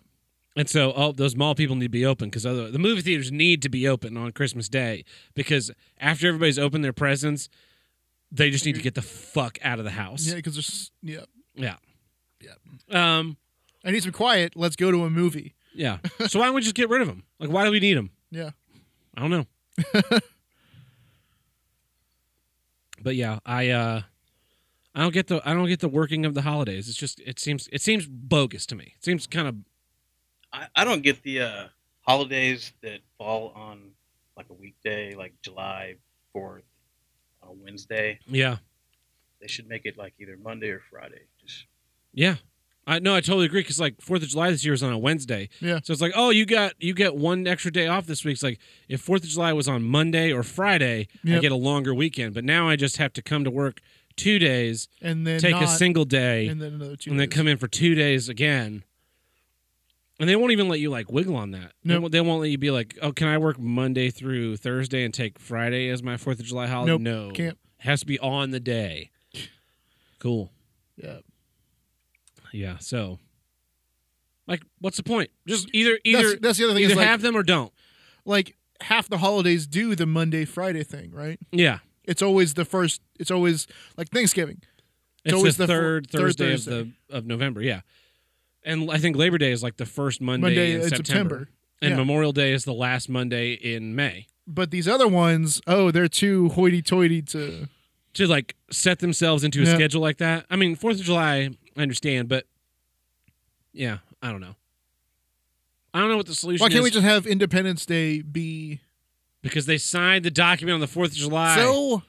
And 0.58 0.70
so, 0.70 0.94
oh, 0.96 1.12
those 1.12 1.36
mall 1.36 1.54
people 1.54 1.76
need 1.76 1.86
to 1.86 1.90
be 1.90 2.06
open 2.06 2.30
because 2.30 2.44
the 2.44 2.80
movie 2.80 3.02
theaters 3.02 3.32
need 3.32 3.62
to 3.62 3.70
be 3.70 3.88
open 3.88 4.16
on 4.16 4.32
Christmas 4.32 4.70
Day 4.70 5.04
because 5.34 5.70
after 6.00 6.28
everybody's 6.28 6.58
opened 6.58 6.84
their 6.84 6.94
presents, 6.94 7.50
they 8.32 8.50
just 8.50 8.66
need 8.66 8.76
to 8.76 8.82
get 8.82 8.96
the 8.96 9.02
fuck 9.02 9.58
out 9.62 9.80
of 9.80 9.86
the 9.86 9.92
house. 9.92 10.26
Yeah, 10.26 10.36
because 10.36 10.56
there's 10.56 10.92
yeah. 11.02 11.26
Yeah. 11.56 11.76
Yeah. 12.42 13.18
Um. 13.18 13.38
I 13.84 13.92
need 13.92 14.02
some 14.02 14.12
quiet. 14.14 14.54
Let's 14.56 14.76
go 14.76 14.92
to 14.92 15.04
a 15.04 15.10
movie. 15.10 15.56
Yeah. 15.74 15.98
So 16.28 16.40
why 16.40 16.46
don't 16.46 16.56
we 16.56 16.62
just 16.62 16.76
get 16.76 16.90
rid 16.90 17.02
of 17.02 17.08
them? 17.08 17.24
Like, 17.40 17.50
why 17.50 17.66
do 17.66 17.72
we 17.72 17.80
need 17.80 17.96
them? 17.96 18.10
Yeah. 18.32 18.52
I 19.16 19.22
don't 19.22 19.30
know. 19.30 19.46
but 23.04 23.16
yeah, 23.16 23.40
I 23.46 23.70
uh, 23.70 24.02
I 24.96 25.02
don't 25.02 25.14
get 25.14 25.28
the 25.28 25.41
I 25.48 25.54
don't 25.54 25.68
get 25.68 25.82
the 25.82 25.89
working 25.89 26.26
of 26.26 26.34
the 26.34 26.41
holidays. 26.41 26.88
It's 26.88 26.98
just 26.98 27.20
it 27.20 27.38
seems 27.39 27.68
it 27.72 27.82
seems 27.82 28.08
bogus 28.08 28.66
to 28.68 28.76
me. 28.76 28.93
It 28.98 29.04
seems 29.04 29.28
kind 29.28 29.48
of 29.48 29.56
I, 30.54 30.68
I 30.76 30.86
don't 30.86 31.04
get 31.04 31.22
the 31.24 31.41
uh, 31.41 31.64
holidays 32.02 32.72
that 32.82 33.02
fall 33.18 33.52
on 33.56 33.91
like 34.38 34.48
a 34.50 34.54
weekday, 34.54 35.14
like 35.14 35.34
July 35.41 35.96
Fourth 36.32 36.64
on 37.43 37.50
a 37.50 37.54
Wednesday. 37.54 38.20
yeah 38.26 38.58
They 39.41 39.48
should 39.48 39.68
make 39.68 39.86
it 39.86 39.98
like 39.98 40.14
either 40.20 40.38
Monday 40.41 40.70
or 40.70 40.82
Friday. 40.89 41.24
Just 41.46 41.66
Yeah. 42.14 42.36
I 42.88 43.00
no, 43.00 43.16
I 43.16 43.22
totally 43.22 43.48
agree 43.48 43.62
because 43.62 43.80
like 43.80 44.00
Fourth 44.00 44.22
of 44.22 44.30
July 44.30 44.52
this 44.52 44.64
year 44.64 44.74
is 44.74 44.84
on 44.84 44.93
a 44.93 44.98
Wednesday. 44.98 45.50
Yeah. 45.60 45.80
So 45.84 45.91
it's 45.91 46.02
like, 46.02 46.14
oh, 46.16 46.30
you 46.30 46.46
got 46.46 46.74
you 46.80 46.93
get 46.93 47.16
one 47.16 47.48
extra 47.48 47.72
day 47.72 47.88
off 47.88 48.06
this 48.06 48.24
week. 48.24 48.34
It's 48.34 48.43
like 48.43 48.60
if 48.88 49.02
Fourth 49.02 49.24
of 49.24 49.30
July 49.30 49.54
was 49.54 49.68
on 49.68 49.84
Monday 49.84 50.32
or 50.32 50.43
Friday, 50.43 51.08
I 51.28 51.39
get 51.39 51.52
a 51.52 51.56
longer 51.56 51.93
weekend. 51.96 52.34
But 52.36 52.43
now 52.46 52.70
I 52.70 52.76
just 52.76 52.98
have 52.98 53.12
to 53.14 53.22
come 53.22 53.43
to 53.43 53.52
work 53.52 53.82
two 54.16 54.39
days, 54.39 54.88
And 55.01 55.26
then 55.28 55.39
take 55.39 55.55
a 55.55 55.68
single 55.68 56.05
day, 56.05 56.47
and 56.47 56.61
then 56.61 56.74
another 56.76 56.95
two. 56.95 57.11
and 57.11 57.20
then 57.20 57.30
come 57.30 57.47
in 57.47 57.57
for 57.57 57.68
two 57.68 57.95
days 57.95 58.30
again. 58.30 58.84
And 60.20 60.30
they 60.30 60.36
won't 60.38 60.53
even 60.53 60.70
let 60.70 60.80
you 60.80 60.89
like 60.89 61.11
wiggle 61.11 61.36
on 61.36 61.51
that. 61.51 61.74
They 61.84 61.93
Nope. 61.93 62.01
won't- 62.03 62.11
They 62.13 62.22
won't 62.22 62.41
let 62.41 62.49
you 62.49 62.57
be 62.57 62.72
like, 62.72 62.97
oh, 63.01 63.11
can 63.11 63.28
I 63.28 63.38
work 63.38 63.59
Monday 63.59 64.09
through 64.09 64.55
Thursday 64.57 65.03
and 65.03 65.13
take 65.13 65.38
Friday 65.39 65.89
as 65.89 66.01
my 66.01 66.16
Fourth 66.16 66.39
of 66.39 66.45
July 66.45 66.68
holiday? 66.68 66.91
Nope, 66.93 67.01
no, 67.01 67.32
can't. 67.32 67.57
Has 67.80 67.99
to 67.99 68.05
be 68.05 68.18
on 68.20 68.51
the 68.51 68.59
day. 68.61 69.11
Cool. 70.20 70.51
Yeah. 70.95 71.18
Yeah. 72.53 72.78
So, 72.78 73.20
like, 74.47 74.61
what's 74.80 74.95
the 74.97 75.03
point? 75.03 75.30
Just 75.45 75.68
either 75.74 75.99
either 76.05 76.30
That's, 76.30 76.39
that's 76.41 76.57
the 76.59 76.63
other 76.66 76.74
thing. 76.76 76.84
either 76.86 76.95
like, 76.95 77.05
have 77.07 77.22
them 77.22 77.36
or 77.36 77.43
don't. 77.43 77.74
like 78.24 78.55
half 78.82 79.07
the 79.09 79.18
holidays 79.18 79.68
do 79.68 79.95
the 79.95 80.05
Monday 80.05 80.45
Friday 80.45 80.84
thing, 80.84 81.11
right? 81.11 81.38
Yeah. 81.51 81.80
It's 82.08 82.22
always 82.22 82.53
the 82.53 82.66
first. 82.66 83.01
It's 83.20 83.32
always 83.32 83.68
like 83.97 84.10
Thanksgiving. 84.10 84.62
It's, 85.24 85.34
always 85.34 85.58
the 85.58 85.66
the 85.66 85.74
third 85.74 86.10
third 86.12 86.22
Thursday, 86.22 86.51
Thursday. 86.51 86.80
of 86.80 86.88
the 87.10 87.18
of 87.18 87.26
November. 87.26 87.62
Yeah. 87.62 87.82
And 88.64 88.89
I 88.91 88.97
think 88.97 89.16
Labor 89.16 89.38
Day 89.38 89.51
is 89.51 89.62
like 89.64 89.78
the 89.78 89.86
first 89.86 90.22
Monday, 90.22 90.47
Monday 90.47 90.72
in 90.76 90.82
in 90.82 90.89
September. 90.89 91.03
September. 91.06 91.49
And 91.82 91.91
Yeah. 91.91 91.97
Memorial 91.97 92.32
Day 92.32 92.53
is 92.53 92.64
the 92.66 92.74
last 92.74 93.10
Monday 93.10 93.53
in 93.53 93.95
May. 93.95 94.28
But 94.47 94.72
these 94.72 94.88
other 94.88 95.08
ones, 95.08 95.62
oh, 95.68 95.91
they're 95.91 96.08
too 96.08 96.49
hoity-toity 96.49 97.22
to. 97.24 97.68
To 98.14 98.28
like 98.28 98.56
set 98.72 98.99
themselves 98.99 99.43
into 99.43 99.62
a 99.62 99.66
Yeah. 99.66 99.76
schedule 99.76 100.01
like 100.01 100.20
that. 100.20 100.45
I 100.49 100.56
mean, 100.56 100.76
Fourth 100.78 100.99
of 101.01 101.06
July, 101.06 101.49
I 101.76 101.82
understand, 101.82 102.30
but 102.30 102.45
yeah, 103.74 103.97
I 104.22 104.32
don't 104.32 104.39
know. 104.39 104.56
I 105.93 105.99
don't 105.99 106.10
know 106.10 106.16
what 106.18 106.26
the 106.26 106.34
solution 106.34 106.64
Why 106.64 106.70
can't 106.70 106.80
is 106.80 106.84
we 106.86 106.91
just 106.91 107.03
have 107.06 107.28
Independence 107.28 107.86
Day 107.86 108.22
be 108.22 108.80
because 109.46 109.66
they 109.68 109.78
signed 109.78 110.26
the 110.26 110.32
document 110.32 110.74
on 110.74 110.80
the 110.82 110.88
Fourth 110.88 111.12
of 111.12 111.18
July. 111.18 111.56
so? 111.56 112.02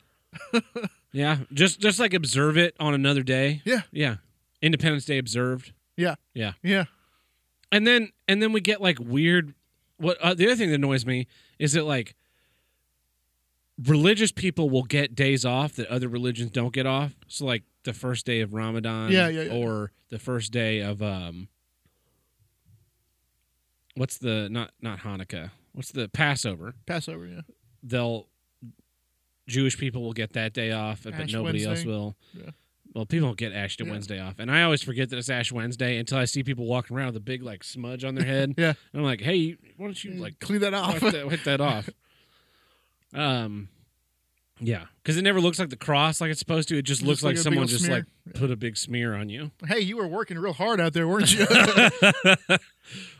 Yeah, 1.12 1.38
just 1.50 1.80
just 1.80 1.98
like 1.98 2.12
observe 2.12 2.58
it 2.58 2.74
on 2.78 2.92
another 2.92 3.22
day. 3.22 3.62
Yeah. 3.64 3.82
Yeah. 3.90 4.16
Independence 4.60 5.06
Day 5.06 5.16
observed. 5.16 5.72
Yeah. 5.96 6.16
Yeah. 6.34 6.52
Yeah. 6.62 6.84
And 7.72 7.86
then 7.86 8.10
and 8.28 8.42
then 8.42 8.52
we 8.52 8.60
get 8.60 8.82
like 8.82 8.98
weird 9.00 9.54
what 9.96 10.18
uh, 10.20 10.34
the 10.34 10.44
other 10.44 10.56
thing 10.56 10.68
that 10.68 10.74
annoys 10.74 11.06
me 11.06 11.26
is 11.58 11.72
that 11.72 11.84
like 11.84 12.16
religious 13.82 14.30
people 14.30 14.68
will 14.68 14.82
get 14.82 15.14
days 15.14 15.46
off 15.46 15.72
that 15.76 15.86
other 15.88 16.08
religions 16.08 16.50
don't 16.50 16.74
get 16.74 16.84
off. 16.84 17.14
So 17.28 17.46
like 17.46 17.62
the 17.84 17.94
first 17.94 18.26
day 18.26 18.40
of 18.42 18.52
Ramadan 18.52 19.10
Yeah, 19.10 19.28
yeah, 19.28 19.42
yeah. 19.42 19.52
or 19.54 19.92
the 20.10 20.18
first 20.18 20.52
day 20.52 20.80
of 20.80 21.00
um 21.00 21.48
what's 23.94 24.18
the 24.18 24.48
not 24.50 24.72
not 24.82 24.98
Hanukkah. 24.98 25.50
What's 25.76 25.92
the 25.92 26.08
Passover? 26.08 26.74
Passover. 26.86 27.26
Yeah. 27.26 27.40
they'll 27.82 28.28
Jewish 29.46 29.76
people 29.76 30.02
will 30.02 30.14
get 30.14 30.32
that 30.32 30.54
day 30.54 30.72
off, 30.72 31.02
but 31.04 31.12
Ash 31.12 31.32
nobody 31.34 31.66
else 31.66 31.84
will. 31.84 32.16
Yeah. 32.32 32.50
Well, 32.94 33.04
people 33.04 33.28
don't 33.28 33.36
get 33.36 33.52
Ash 33.52 33.76
Yeah. 33.78 33.90
Wednesday 33.90 34.18
off, 34.18 34.36
and 34.38 34.50
I 34.50 34.62
always 34.62 34.82
forget 34.82 35.10
that 35.10 35.18
it's 35.18 35.28
Ash 35.28 35.52
Wednesday 35.52 35.98
until 35.98 36.16
I 36.16 36.24
see 36.24 36.42
people 36.42 36.64
walking 36.64 36.96
around 36.96 37.08
with 37.08 37.16
a 37.16 37.20
big 37.20 37.42
like 37.42 37.62
smudge 37.62 38.04
on 38.04 38.14
their 38.14 38.24
head. 38.24 38.54
Yeah. 38.58 38.72
and 38.92 39.00
I'm 39.00 39.02
like, 39.02 39.20
hey, 39.20 39.56
why 39.76 39.84
don't 39.86 40.02
you 40.02 40.14
like 40.14 40.40
clean 40.40 40.62
that 40.62 40.72
off? 40.72 41.02
wipe 41.02 41.12
that, 41.12 41.26
wipe 41.26 41.44
that 41.44 41.60
off? 41.72 41.90
Um, 43.12 43.68
yeah, 44.58 44.86
because 45.02 45.16
it 45.16 45.22
never 45.22 45.40
looks 45.40 45.58
like 45.58 45.68
the 45.70 45.76
cross 45.76 46.20
like 46.20 46.30
it's 46.30 46.38
supposed 46.40 46.68
to. 46.70 46.78
It 46.78 46.82
just 46.82 47.02
looks 47.02 47.22
like 47.22 47.36
like, 47.36 47.42
someone 47.42 47.66
just 47.66 47.84
smear. 47.84 48.06
like 48.24 48.34
put 48.34 48.50
a 48.50 48.56
big 48.56 48.76
smear 48.76 49.14
on 49.14 49.28
you. 49.28 49.50
hey, 49.66 49.80
you 49.80 49.96
were 49.96 50.06
working 50.06 50.38
real 50.38 50.52
hard 50.54 50.80
out 50.80 50.92
there, 50.94 51.06
weren't 51.06 51.32
you? 51.36 51.46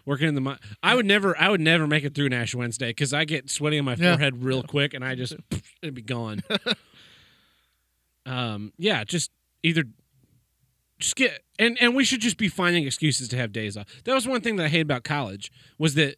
Working 0.07 0.29
in 0.29 0.35
the 0.37 0.59
I 0.83 0.95
would 0.95 1.07
never 1.07 1.37
I 1.37 1.49
would 1.49 1.61
never 1.61 1.87
make 1.87 2.05
it 2.05 2.15
through 2.15 2.27
an 2.27 2.33
Ash 2.33 2.55
Wednesday 2.55 2.91
because 2.91 3.13
I 3.13 3.25
get 3.25 3.51
sweaty 3.51 3.79
on 3.79 3.85
my 3.85 3.95
Yeah. 3.97 4.13
forehead 4.15 4.43
real 4.45 4.63
quick 4.63 4.95
and 4.95 5.05
I 5.05 5.15
just 5.17 5.35
it'd 5.83 5.95
be 5.95 6.03
gone. 6.03 6.43
um 8.25 8.73
yeah, 8.79 9.05
just 9.05 9.31
either 9.63 9.85
just 10.99 11.17
get 11.17 11.43
and 11.59 11.77
and 11.81 11.95
we 11.95 12.05
should 12.05 12.21
just 12.21 12.37
be 12.39 12.49
finding 12.49 12.87
excuses 12.87 13.29
to 13.29 13.37
have 13.37 13.53
days 13.53 13.77
off. 13.77 13.87
That 14.05 14.15
was 14.15 14.27
one 14.27 14.41
thing 14.41 14.57
that 14.57 14.65
I 14.67 14.69
hate 14.69 14.81
about 14.83 15.05
college 15.05 15.51
was 15.79 15.95
that 15.95 16.17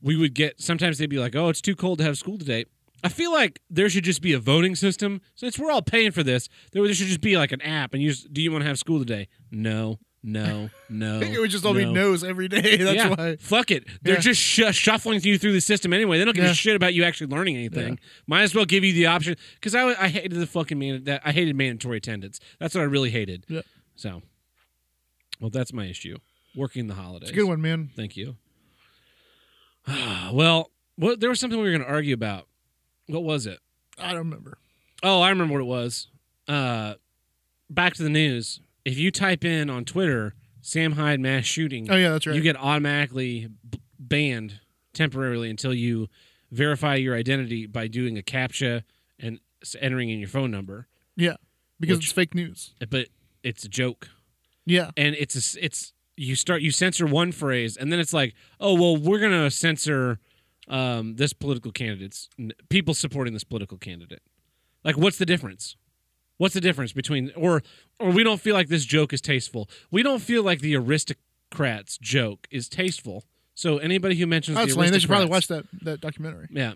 we 0.00 0.16
would 0.16 0.34
get 0.34 0.60
sometimes 0.60 0.98
they'd 0.98 1.06
be 1.10 1.18
like, 1.18 1.34
"Oh, 1.34 1.48
it's 1.48 1.60
too 1.60 1.74
cold 1.76 1.98
to 1.98 2.04
have 2.04 2.16
school 2.18 2.38
today." 2.38 2.66
I 3.04 3.08
feel 3.08 3.32
like 3.32 3.60
there 3.70 3.88
should 3.88 4.04
just 4.04 4.22
be 4.22 4.32
a 4.32 4.38
voting 4.38 4.74
system 4.74 5.20
since 5.34 5.58
we're 5.58 5.70
all 5.70 5.82
paying 5.82 6.12
for 6.12 6.22
this. 6.22 6.48
There, 6.72 6.84
should 6.92 7.06
just 7.06 7.20
be 7.20 7.36
like 7.36 7.52
an 7.52 7.60
app 7.62 7.94
and 7.94 8.02
you 8.02 8.10
just, 8.10 8.32
do 8.32 8.40
you 8.42 8.50
want 8.50 8.62
to 8.62 8.68
have 8.68 8.78
school 8.78 8.98
today? 8.98 9.28
No, 9.50 9.98
no, 10.22 10.70
no. 10.88 11.18
I 11.18 11.20
think 11.20 11.34
it 11.34 11.38
would 11.38 11.50
just 11.50 11.64
all 11.64 11.74
be 11.74 11.84
no. 11.84 11.92
no's 11.92 12.24
every 12.24 12.48
day. 12.48 12.76
That's 12.78 12.96
yeah, 12.96 13.08
why. 13.08 13.36
Fuck 13.36 13.70
it. 13.70 13.84
They're 14.02 14.14
Yeah. 14.14 14.20
just 14.20 14.40
sh- 14.40 14.72
shuffling 14.72 15.20
you 15.22 15.38
through 15.38 15.52
the 15.52 15.60
system 15.60 15.92
anyway. 15.92 16.18
They 16.18 16.24
don't 16.24 16.34
give 16.34 16.44
Yeah. 16.44 16.50
a 16.50 16.54
shit 16.54 16.74
about 16.74 16.94
you 16.94 17.04
actually 17.04 17.28
learning 17.28 17.56
anything. 17.56 17.98
Might 18.26 18.42
as 18.42 18.54
well 18.54 18.64
give 18.64 18.82
you 18.82 18.92
the 18.92 19.06
option. 19.06 19.36
Because 19.54 19.74
I, 19.74 19.88
I 19.90 20.08
hated 20.08 20.32
the 20.32 20.46
fucking 20.46 20.78
man. 20.78 21.04
That 21.04 21.22
I 21.24 21.32
hated 21.32 21.54
mandatory 21.54 21.98
attendance. 21.98 22.40
That's 22.58 22.74
what 22.74 22.80
I 22.80 22.84
really 22.84 23.10
hated. 23.10 23.44
Yeah. 23.48 23.60
So, 23.94 24.22
well, 25.40 25.50
that's 25.50 25.72
my 25.72 25.86
issue. 25.86 26.18
Working 26.56 26.86
the 26.88 26.94
holidays. 26.94 27.28
It's 27.28 27.36
a 27.36 27.40
good 27.40 27.48
one, 27.48 27.60
man. 27.60 27.90
Thank 27.94 28.16
you. 28.16 28.36
well, 30.32 30.70
what, 30.96 31.20
there 31.20 31.28
was 31.28 31.38
something 31.38 31.58
we 31.58 31.64
were 31.64 31.70
going 31.76 31.86
to 31.86 31.92
argue 31.92 32.14
about. 32.14 32.48
What 33.08 33.24
was 33.24 33.46
it? 33.46 33.58
I 33.98 34.08
don't 34.08 34.18
remember. 34.18 34.58
Oh, 35.02 35.20
I 35.20 35.30
remember 35.30 35.54
what 35.54 35.60
it 35.60 35.64
was. 35.66 36.08
Uh, 36.48 36.94
back 37.70 37.94
to 37.94 38.02
the 38.02 38.08
news. 38.10 38.60
If 38.84 38.98
you 38.98 39.10
type 39.10 39.44
in 39.44 39.68
on 39.70 39.84
Twitter 39.84 40.34
Sam 40.60 40.92
Hyde 40.92 41.20
mass 41.20 41.44
shooting, 41.44 41.90
Oh 41.90 41.96
yeah, 41.96 42.10
that's 42.10 42.26
right. 42.26 42.36
you 42.36 42.42
get 42.42 42.56
automatically 42.56 43.48
b- 43.68 43.80
banned 43.98 44.60
temporarily 44.92 45.50
until 45.50 45.74
you 45.74 46.08
verify 46.50 46.94
your 46.94 47.14
identity 47.16 47.66
by 47.66 47.86
doing 47.88 48.16
a 48.18 48.22
captcha 48.22 48.82
and 49.18 49.40
s- 49.62 49.76
entering 49.80 50.10
in 50.10 50.18
your 50.18 50.28
phone 50.28 50.50
number. 50.50 50.86
yeah, 51.16 51.34
because 51.80 51.98
Which- 51.98 52.06
it's 52.06 52.12
fake 52.12 52.34
news. 52.34 52.74
But 52.90 53.08
it's 53.42 53.64
a 53.64 53.68
joke, 53.68 54.08
Yeah, 54.64 54.90
and 54.96 55.14
it's 55.16 55.34
a 55.34 55.38
s 55.38 55.56
it's 55.60 55.92
you 56.16 56.34
start 56.34 56.62
you 56.62 56.70
censor 56.70 57.06
one 57.06 57.30
phrase, 57.32 57.76
and 57.76 57.92
then 57.92 58.00
it's 58.00 58.12
like, 58.12 58.34
oh 58.60 58.74
well, 58.74 58.96
we're 58.96 59.18
gonna 59.20 59.50
censor 59.50 60.18
um, 60.68 61.16
this 61.16 61.32
political 61.32 61.72
candidate's 61.72 62.28
people 62.68 62.94
supporting 62.94 63.32
this 63.32 63.44
political 63.44 63.78
candidate. 63.78 64.22
Like, 64.84 64.96
what's 64.96 65.18
the 65.18 65.26
difference? 65.26 65.76
What's 66.38 66.54
the 66.54 66.60
difference 66.60 66.92
between 66.92 67.32
or 67.36 67.62
or 67.98 68.10
we 68.10 68.22
don't 68.22 68.40
feel 68.40 68.54
like 68.54 68.68
this 68.68 68.84
joke 68.84 69.12
is 69.12 69.20
tasteful. 69.20 69.70
We 69.90 70.02
don't 70.02 70.20
feel 70.20 70.42
like 70.42 70.60
the 70.60 70.76
aristocrats 70.76 71.98
joke 71.98 72.46
is 72.50 72.68
tasteful. 72.68 73.24
So 73.54 73.78
anybody 73.78 74.16
who 74.16 74.26
mentions 74.26 74.56
that's 74.56 74.74
the 74.74 74.80
lame. 74.80 74.90
They 74.90 74.98
should 74.98 75.08
probably 75.08 75.28
watch 75.28 75.46
that 75.48 75.64
that 75.82 76.00
documentary. 76.02 76.48
Yeah, 76.50 76.74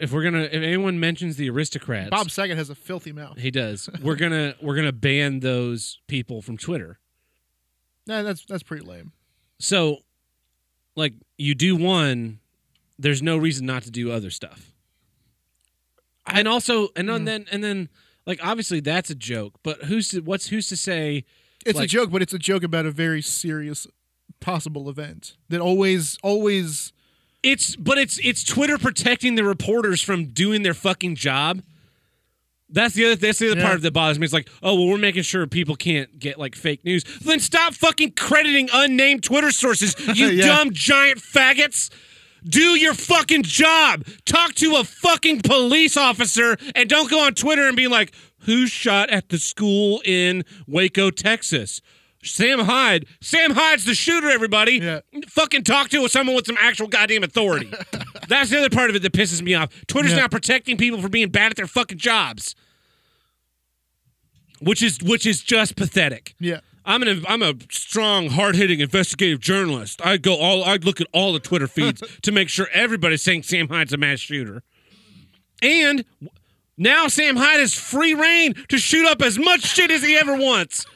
if 0.00 0.12
we're 0.12 0.22
gonna 0.22 0.42
if 0.42 0.62
anyone 0.62 1.00
mentions 1.00 1.36
the 1.36 1.50
aristocrats, 1.50 2.10
Bob 2.10 2.30
Saget 2.30 2.56
has 2.56 2.70
a 2.70 2.76
filthy 2.76 3.10
mouth. 3.12 3.38
he 3.38 3.50
does. 3.50 3.90
We're 4.02 4.14
gonna 4.14 4.54
we're 4.62 4.76
gonna 4.76 4.92
ban 4.92 5.40
those 5.40 5.98
people 6.06 6.42
from 6.42 6.56
Twitter. 6.58 7.00
Nah, 8.06 8.22
that's 8.22 8.44
that's 8.44 8.62
pretty 8.62 8.86
lame. 8.86 9.10
So, 9.58 9.98
like, 10.94 11.14
you 11.38 11.54
do 11.56 11.74
one, 11.74 12.38
there's 12.98 13.22
no 13.22 13.36
reason 13.36 13.66
not 13.66 13.82
to 13.84 13.90
do 13.90 14.10
other 14.10 14.30
stuff. 14.30 14.72
And 16.26 16.48
also, 16.48 16.88
and 16.96 17.08
Mm. 17.08 17.24
then 17.24 17.46
and 17.52 17.62
then, 17.62 17.88
like, 18.26 18.40
obviously 18.42 18.80
that's 18.80 19.10
a 19.10 19.14
joke. 19.14 19.54
But 19.62 19.84
who's 19.84 20.08
to, 20.10 20.20
what's 20.20 20.48
who's 20.48 20.68
to 20.68 20.76
say? 20.76 21.24
It's 21.64 21.78
a 21.80 21.86
joke, 21.86 22.10
but 22.10 22.22
it's 22.22 22.32
a 22.32 22.38
joke 22.38 22.62
about 22.62 22.86
a 22.86 22.90
very 22.92 23.22
serious 23.22 23.86
possible 24.40 24.88
event 24.88 25.36
that 25.48 25.60
always 25.60 26.16
always 26.22 26.92
It's 27.42 27.76
but 27.76 27.96
it's 27.98 28.18
it's 28.24 28.42
Twitter 28.44 28.76
protecting 28.78 29.34
the 29.36 29.44
reporters 29.44 30.00
from 30.00 30.26
doing 30.26 30.62
their 30.62 30.74
fucking 30.74 31.14
job. 31.16 31.62
That's 32.68 32.94
the 32.94 33.04
other. 33.06 33.16
That's 33.16 33.38
the 33.38 33.52
other 33.52 33.60
Yeah. 33.60 33.66
part 33.68 33.82
that 33.82 33.92
bothers 33.92 34.18
me. 34.18 34.24
It's 34.24 34.32
like, 34.32 34.48
oh 34.62 34.74
well, 34.74 34.88
we're 34.88 34.98
making 34.98 35.22
sure 35.22 35.46
people 35.46 35.76
can't 35.76 36.18
get 36.18 36.38
like 36.38 36.56
fake 36.56 36.84
news. 36.84 37.04
Then 37.20 37.38
stop 37.38 37.74
fucking 37.74 38.12
crediting 38.12 38.68
unnamed 38.72 39.22
Twitter 39.22 39.52
sources. 39.52 39.94
You 40.16 40.28
Yeah. 40.30 40.46
dumb 40.46 40.72
giant 40.72 41.20
faggots. 41.20 41.90
Do 42.48 42.76
your 42.78 42.94
fucking 42.94 43.42
job. 43.42 44.04
Talk 44.24 44.54
to 44.56 44.76
a 44.76 44.84
fucking 44.84 45.40
police 45.42 45.96
officer 45.96 46.56
and 46.74 46.88
don't 46.88 47.10
go 47.10 47.20
on 47.20 47.34
Twitter 47.34 47.66
and 47.66 47.76
be 47.76 47.88
like, 47.88 48.12
who 48.40 48.66
shot 48.66 49.10
at 49.10 49.28
the 49.30 49.38
school 49.38 50.00
in 50.04 50.44
Waco, 50.66 51.10
Texas? 51.10 51.80
Sam 52.22 52.60
Hyde. 52.60 53.06
Sam 53.20 53.52
Hyde's 53.52 53.84
the 53.84 53.94
shooter, 53.94 54.28
everybody. 54.30 54.74
Yeah. 54.82 55.00
Fucking 55.28 55.62
talk 55.64 55.88
to 55.90 56.08
someone 56.08 56.34
with 56.36 56.46
some 56.46 56.56
actual 56.60 56.86
goddamn 56.88 57.22
authority. 57.24 57.70
That's 58.28 58.50
the 58.50 58.58
other 58.58 58.70
part 58.70 58.90
of 58.90 58.96
it 58.96 59.02
that 59.02 59.12
pisses 59.12 59.42
me 59.42 59.54
off. 59.54 59.70
Twitter's 59.86 60.12
Yeah. 60.12 60.20
not 60.22 60.30
protecting 60.30 60.76
people 60.76 61.00
for 61.00 61.08
being 61.08 61.30
bad 61.30 61.52
at 61.52 61.56
their 61.56 61.66
fucking 61.68 61.98
jobs. 61.98 62.54
Which 64.60 64.82
is 64.82 64.98
which 65.02 65.26
is 65.26 65.42
just 65.42 65.76
pathetic. 65.76 66.34
yeah. 66.40 66.60
I'm 66.86 67.02
an 67.02 67.24
I'm 67.28 67.42
a 67.42 67.54
strong, 67.70 68.28
hard 68.30 68.54
hitting 68.54 68.80
investigative 68.80 69.40
journalist. 69.40 70.00
I 70.04 70.16
go 70.16 70.36
all 70.36 70.62
I 70.64 70.76
look 70.76 71.00
at 71.00 71.08
all 71.12 71.32
the 71.32 71.40
Twitter 71.40 71.66
feeds 71.66 72.00
to 72.22 72.32
make 72.32 72.48
sure 72.48 72.68
everybody's 72.72 73.22
saying 73.22 73.42
Sam 73.42 73.68
Hyde's 73.68 73.92
a 73.92 73.96
mass 73.96 74.20
shooter. 74.20 74.62
And 75.62 76.04
now 76.78 77.08
Sam 77.08 77.36
Hyde 77.36 77.60
has 77.60 77.74
free 77.74 78.14
reign 78.14 78.54
to 78.68 78.78
shoot 78.78 79.06
up 79.06 79.20
as 79.22 79.38
much 79.38 79.62
shit 79.62 79.90
as 79.90 80.02
he 80.02 80.16
ever 80.16 80.36
wants. 80.36 80.86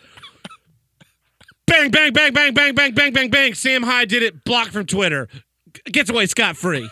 Bang, 1.66 1.90
bang, 1.90 2.12
bang, 2.12 2.32
bang, 2.32 2.52
bang, 2.54 2.74
bang, 2.74 2.94
bang, 2.94 3.12
bang, 3.12 3.30
bang. 3.30 3.54
Sam 3.54 3.82
Hyde 3.82 4.08
did 4.08 4.22
it. 4.22 4.44
Blocked 4.44 4.72
from 4.72 4.86
Twitter. 4.86 5.28
G- 5.72 5.82
Gets 5.92 6.10
away 6.10 6.26
scot 6.26 6.56
free. 6.56 6.88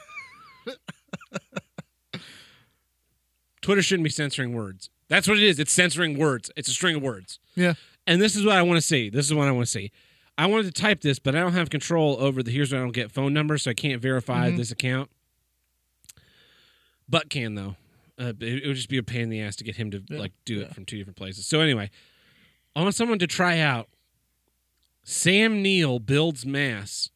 Twitter 3.60 3.82
shouldn't 3.82 4.04
be 4.04 4.10
censoring 4.10 4.54
words. 4.54 4.88
That's 5.08 5.26
what 5.28 5.36
it 5.36 5.42
is. 5.44 5.58
It's 5.58 5.72
censoring 5.72 6.16
words. 6.18 6.50
It's 6.56 6.68
a 6.68 6.72
string 6.72 6.96
of 6.96 7.02
words. 7.02 7.38
Yeah. 7.54 7.74
And 8.08 8.20
this 8.22 8.34
is 8.34 8.44
what 8.44 8.56
I 8.56 8.62
want 8.62 8.78
to 8.78 8.86
see. 8.86 9.10
This 9.10 9.26
is 9.26 9.34
what 9.34 9.46
I 9.46 9.50
want 9.52 9.66
to 9.66 9.70
see. 9.70 9.92
I 10.38 10.46
wanted 10.46 10.74
to 10.74 10.80
type 10.80 11.02
this, 11.02 11.18
but 11.18 11.34
I 11.36 11.40
don't 11.40 11.52
have 11.52 11.68
control 11.68 12.16
over 12.20 12.42
the 12.42 12.50
here's 12.50 12.72
where 12.72 12.80
I 12.80 12.84
don't 12.84 12.92
get 12.92 13.12
phone 13.12 13.34
number, 13.34 13.58
so 13.58 13.70
I 13.70 13.74
can't 13.74 14.00
verify 14.00 14.50
Mhm. 14.50 14.56
this 14.56 14.70
account. 14.70 15.10
But 17.08 17.28
can 17.30 17.54
though. 17.54 17.76
Uh, 18.18 18.32
it, 18.40 18.64
it 18.64 18.66
would 18.66 18.76
just 18.76 18.88
be 18.88 18.98
a 18.98 19.02
pain 19.02 19.22
in 19.22 19.28
the 19.30 19.40
ass 19.40 19.56
to 19.56 19.64
get 19.64 19.76
him 19.76 19.90
to 19.90 20.02
Yeah, 20.08 20.18
like 20.18 20.32
do 20.44 20.56
yeah. 20.56 20.62
it 20.66 20.74
from 20.74 20.84
two 20.86 20.96
different 20.96 21.16
places. 21.16 21.46
So 21.46 21.60
anyway, 21.60 21.90
I 22.74 22.82
want 22.82 22.94
someone 22.94 23.18
to 23.20 23.26
try 23.26 23.58
out 23.58 23.88
Sam 25.04 25.60
Neill 25.62 25.98
builds 25.98 26.44
mass 26.46 27.10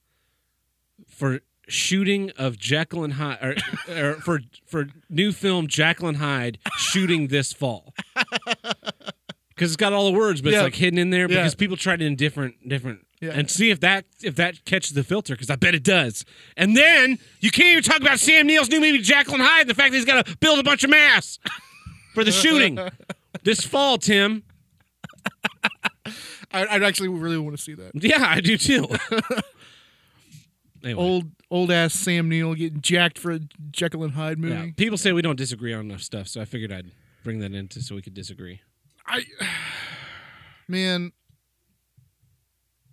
for 1.09 1.40
shooting 1.68 2.30
of 2.36 2.59
Jekyll 2.59 3.03
and 3.05 3.14
Hyde, 3.14 3.38
or, 3.43 3.55
or 4.11 4.14
for 4.20 4.40
for 4.66 4.88
new 5.09 5.32
film 5.32 5.66
Jacqueline 5.68 6.16
Hyde 6.16 6.59
shooting 6.76 7.28
this 7.28 7.53
fall. 7.53 7.95
Because 9.62 9.72
it's 9.72 9.76
got 9.76 9.92
all 9.92 10.10
the 10.10 10.18
words, 10.18 10.40
but 10.42 10.52
Yeah. 10.52 10.58
it's 10.58 10.64
like 10.64 10.74
hidden 10.74 10.98
in 10.98 11.10
there 11.10 11.22
Yeah. 11.22 11.36
because 11.38 11.54
people 11.54 11.76
tried 11.76 12.02
it 12.02 12.06
in 12.06 12.16
different 12.16 12.68
different 12.68 13.06
Yeah. 13.20 13.30
and 13.34 13.48
see 13.50 13.70
if 13.70 13.78
that 13.80 14.04
if 14.22 14.34
that 14.36 14.64
catches 14.64 14.92
the 14.94 15.04
filter 15.04 15.34
because 15.34 15.50
I 15.50 15.56
bet 15.56 15.74
it 15.74 15.82
does. 15.84 16.24
And 16.56 16.76
then 16.76 17.18
you 17.40 17.50
can't 17.50 17.68
even 17.68 17.82
talk 17.82 18.00
about 18.00 18.18
Sam 18.18 18.46
Neill's 18.46 18.68
new 18.68 18.80
movie 18.80 18.98
Jekyll 18.98 19.34
and 19.34 19.42
Hyde 19.42 19.68
the 19.68 19.74
fact 19.74 19.92
that 19.92 19.96
he's 19.96 20.04
got 20.04 20.26
to 20.26 20.36
build 20.38 20.58
a 20.58 20.62
bunch 20.64 20.82
of 20.84 20.90
mass 20.90 21.38
for 22.14 22.24
the 22.24 22.32
shooting 22.32 22.78
this 23.44 23.60
fall. 23.64 23.98
Tim, 23.98 24.42
I, 26.52 26.66
I'd 26.66 26.82
actually 26.82 27.08
really 27.08 27.38
want 27.38 27.56
to 27.56 27.62
see 27.62 27.74
that. 27.74 27.92
yeah, 27.94 28.24
I 28.28 28.40
do 28.40 28.58
too. 28.58 28.88
anyway, 30.84 31.00
Old 31.00 31.30
old 31.50 31.70
ass 31.70 31.94
Sam 31.94 32.28
Neill 32.28 32.54
getting 32.54 32.80
jacked 32.80 33.18
for 33.18 33.32
a 33.32 33.40
Jekyll 33.70 34.02
and 34.04 34.14
Hyde 34.14 34.38
movie. 34.38 34.54
yeah. 34.54 34.66
people 34.76 34.98
say 34.98 35.12
we 35.12 35.22
don't 35.22 35.36
disagree 35.36 35.72
on 35.72 35.86
enough 35.86 36.02
stuff, 36.02 36.28
so 36.28 36.40
I 36.40 36.44
figured 36.44 36.72
I'd 36.72 36.90
bring 37.24 37.38
that 37.40 37.52
into 37.52 37.80
so 37.80 37.94
we 37.94 38.02
could 38.02 38.14
disagree. 38.14 38.60
I 39.12 39.24
man, 40.68 41.12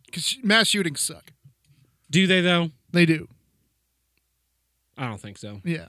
because 0.05 0.37
mass 0.43 0.67
shootings 0.67 0.99
suck. 0.99 1.31
Do 2.11 2.27
they 2.27 2.41
though? 2.41 2.71
They 2.91 3.05
do. 3.05 3.27
I 4.97 5.07
don't 5.07 5.21
think 5.21 5.37
so. 5.37 5.61
Yeah. 5.63 5.87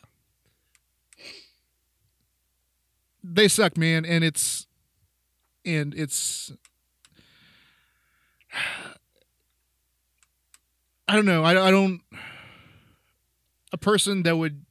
They 3.24 3.48
suck, 3.48 3.76
man, 3.76 4.06
and 4.06 4.22
it's 4.24 4.66
and 5.64 5.94
it's 5.94 6.52
I 11.08 11.16
don't 11.16 11.26
know. 11.26 11.42
I, 11.42 11.66
I 11.66 11.70
don't 11.72 12.02
a 13.72 13.78
person 13.78 14.22
that 14.22 14.36
would 14.36 14.64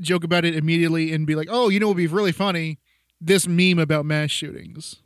joke 0.00 0.22
about 0.22 0.44
it 0.44 0.54
immediately 0.54 1.12
and 1.12 1.26
be 1.26 1.34
like, 1.34 1.48
"Oh, 1.50 1.68
you 1.68 1.80
know, 1.80 1.86
it 1.86 1.88
would 1.90 1.96
be 1.96 2.06
really 2.06 2.30
funny." 2.30 2.78
This 3.20 3.48
meme 3.48 3.78
about 3.78 4.04
mass 4.06 4.30
shootings. 4.30 4.96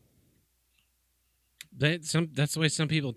They, 1.76 2.00
some 2.02 2.28
that's 2.32 2.54
the 2.54 2.60
way 2.60 2.68
some 2.68 2.88
people 2.88 3.14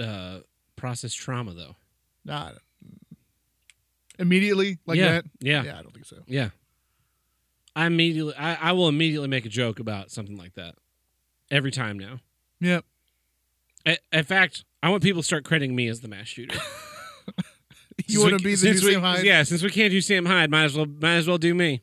uh, 0.00 0.40
process 0.76 1.12
trauma, 1.12 1.52
though. 1.54 1.76
Nah, 2.24 2.52
immediately 4.18 4.78
like 4.86 4.98
yeah, 4.98 5.12
that. 5.12 5.24
yeah, 5.40 5.62
Yeah, 5.64 5.78
I 5.78 5.82
don't 5.82 5.92
think 5.92 6.06
so. 6.06 6.16
yeah. 6.26 6.50
I 7.76 7.86
immediately, 7.86 8.34
I, 8.34 8.70
I 8.70 8.72
will 8.72 8.88
immediately 8.88 9.28
make 9.28 9.46
a 9.46 9.48
joke 9.48 9.78
about 9.78 10.10
something 10.10 10.36
like 10.36 10.54
that 10.54 10.74
every 11.50 11.70
time 11.70 11.96
now. 11.98 12.18
Yep. 12.60 12.84
I, 13.86 13.98
in 14.12 14.24
fact, 14.24 14.64
I 14.82 14.88
want 14.88 15.02
people 15.04 15.22
to 15.22 15.26
start 15.26 15.44
crediting 15.44 15.76
me 15.76 15.86
as 15.86 16.00
the 16.00 16.08
mass 16.08 16.26
shooter. 16.26 16.58
You 18.06 18.22
want 18.22 18.38
to 18.38 18.42
be 18.42 18.54
the 18.54 18.70
we, 18.70 18.92
Sam 18.92 19.02
Hyde? 19.02 19.24
Yeah, 19.24 19.42
since 19.42 19.62
we 19.62 19.68
can't 19.70 19.90
do 19.90 20.00
Sam 20.00 20.24
Hyde, 20.24 20.50
might 20.50 20.64
as 20.64 20.74
well 20.74 20.86
might 20.86 21.16
as 21.16 21.28
well 21.28 21.36
do 21.36 21.54
me. 21.54 21.82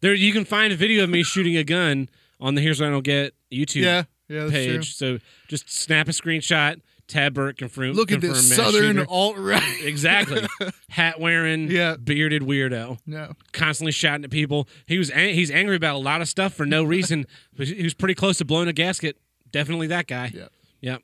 There, 0.00 0.14
you 0.14 0.32
can 0.32 0.44
find 0.44 0.72
a 0.72 0.76
video 0.76 1.04
of 1.04 1.10
me 1.10 1.22
shooting 1.22 1.56
a 1.56 1.64
gun 1.64 2.08
on 2.40 2.54
the 2.54 2.60
Here's 2.60 2.80
What 2.80 2.88
I 2.88 2.90
Don't 2.90 3.02
Get 3.04 3.34
YouTube 3.52 3.82
Yeah, 3.82 4.04
yeah, 4.28 4.40
that's 4.46 4.50
true. 4.50 4.50
page. 4.50 4.94
So 4.96 5.18
just 5.48 5.70
snap 5.72 6.08
a 6.08 6.12
screenshot. 6.12 6.80
Tab 7.08 7.34
Burke 7.34 7.56
confirm. 7.56 7.92
Look 7.92 8.10
at 8.10 8.20
this 8.20 8.54
southern 8.56 9.06
alt 9.06 9.36
right. 9.38 9.62
Exactly. 9.84 10.44
Hat 10.90 11.20
wearing, 11.20 11.70
Yeah. 11.70 11.94
bearded 11.96 12.42
weirdo, 12.42 12.98
No. 13.06 13.32
constantly 13.52 13.92
shouting 13.92 14.24
at 14.24 14.30
people. 14.30 14.68
He 14.86 14.98
was 14.98 15.10
ang- 15.10 15.34
he's 15.34 15.50
angry 15.52 15.76
about 15.76 15.94
a 15.94 15.98
lot 15.98 16.20
of 16.20 16.28
stuff 16.28 16.52
for 16.54 16.66
no 16.66 16.82
reason. 16.82 17.26
but 17.56 17.68
he 17.68 17.84
was 17.84 17.94
pretty 17.94 18.14
close 18.14 18.38
to 18.38 18.44
blowing 18.44 18.66
a 18.66 18.72
gasket. 18.72 19.16
Definitely 19.52 19.86
that 19.86 20.08
guy. 20.08 20.32
Yeah. 20.34 20.48
Yep. 20.80 21.02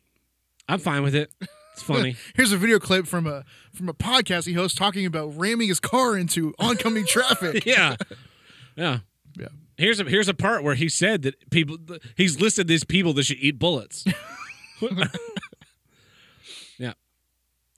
I'm 0.68 0.80
fine 0.80 1.02
with 1.04 1.14
it. 1.14 1.30
It's 1.72 1.82
funny. 1.82 2.16
Here's 2.34 2.50
a 2.52 2.56
video 2.58 2.78
clip 2.80 3.06
from 3.06 3.26
a 3.28 3.44
from 3.72 3.88
a 3.88 3.94
podcast 3.94 4.46
he 4.46 4.52
hosts 4.54 4.76
talking 4.76 5.06
about 5.06 5.28
ramming 5.38 5.68
his 5.68 5.78
car 5.80 6.16
into 6.18 6.52
oncoming 6.58 7.06
traffic. 7.06 7.64
yeah. 7.64 7.94
Yeah. 8.76 9.00
Yeah. 9.38 9.48
Here's 9.76 10.00
a 10.00 10.04
here's 10.04 10.28
a 10.28 10.34
part 10.34 10.62
where 10.62 10.74
he 10.74 10.88
said 10.88 11.22
that 11.22 11.50
people 11.50 11.78
he's 12.16 12.40
listed 12.40 12.68
these 12.68 12.84
people 12.84 13.12
that 13.14 13.24
should 13.24 13.38
eat 13.38 13.58
bullets. 13.58 14.04
yeah. 16.78 16.92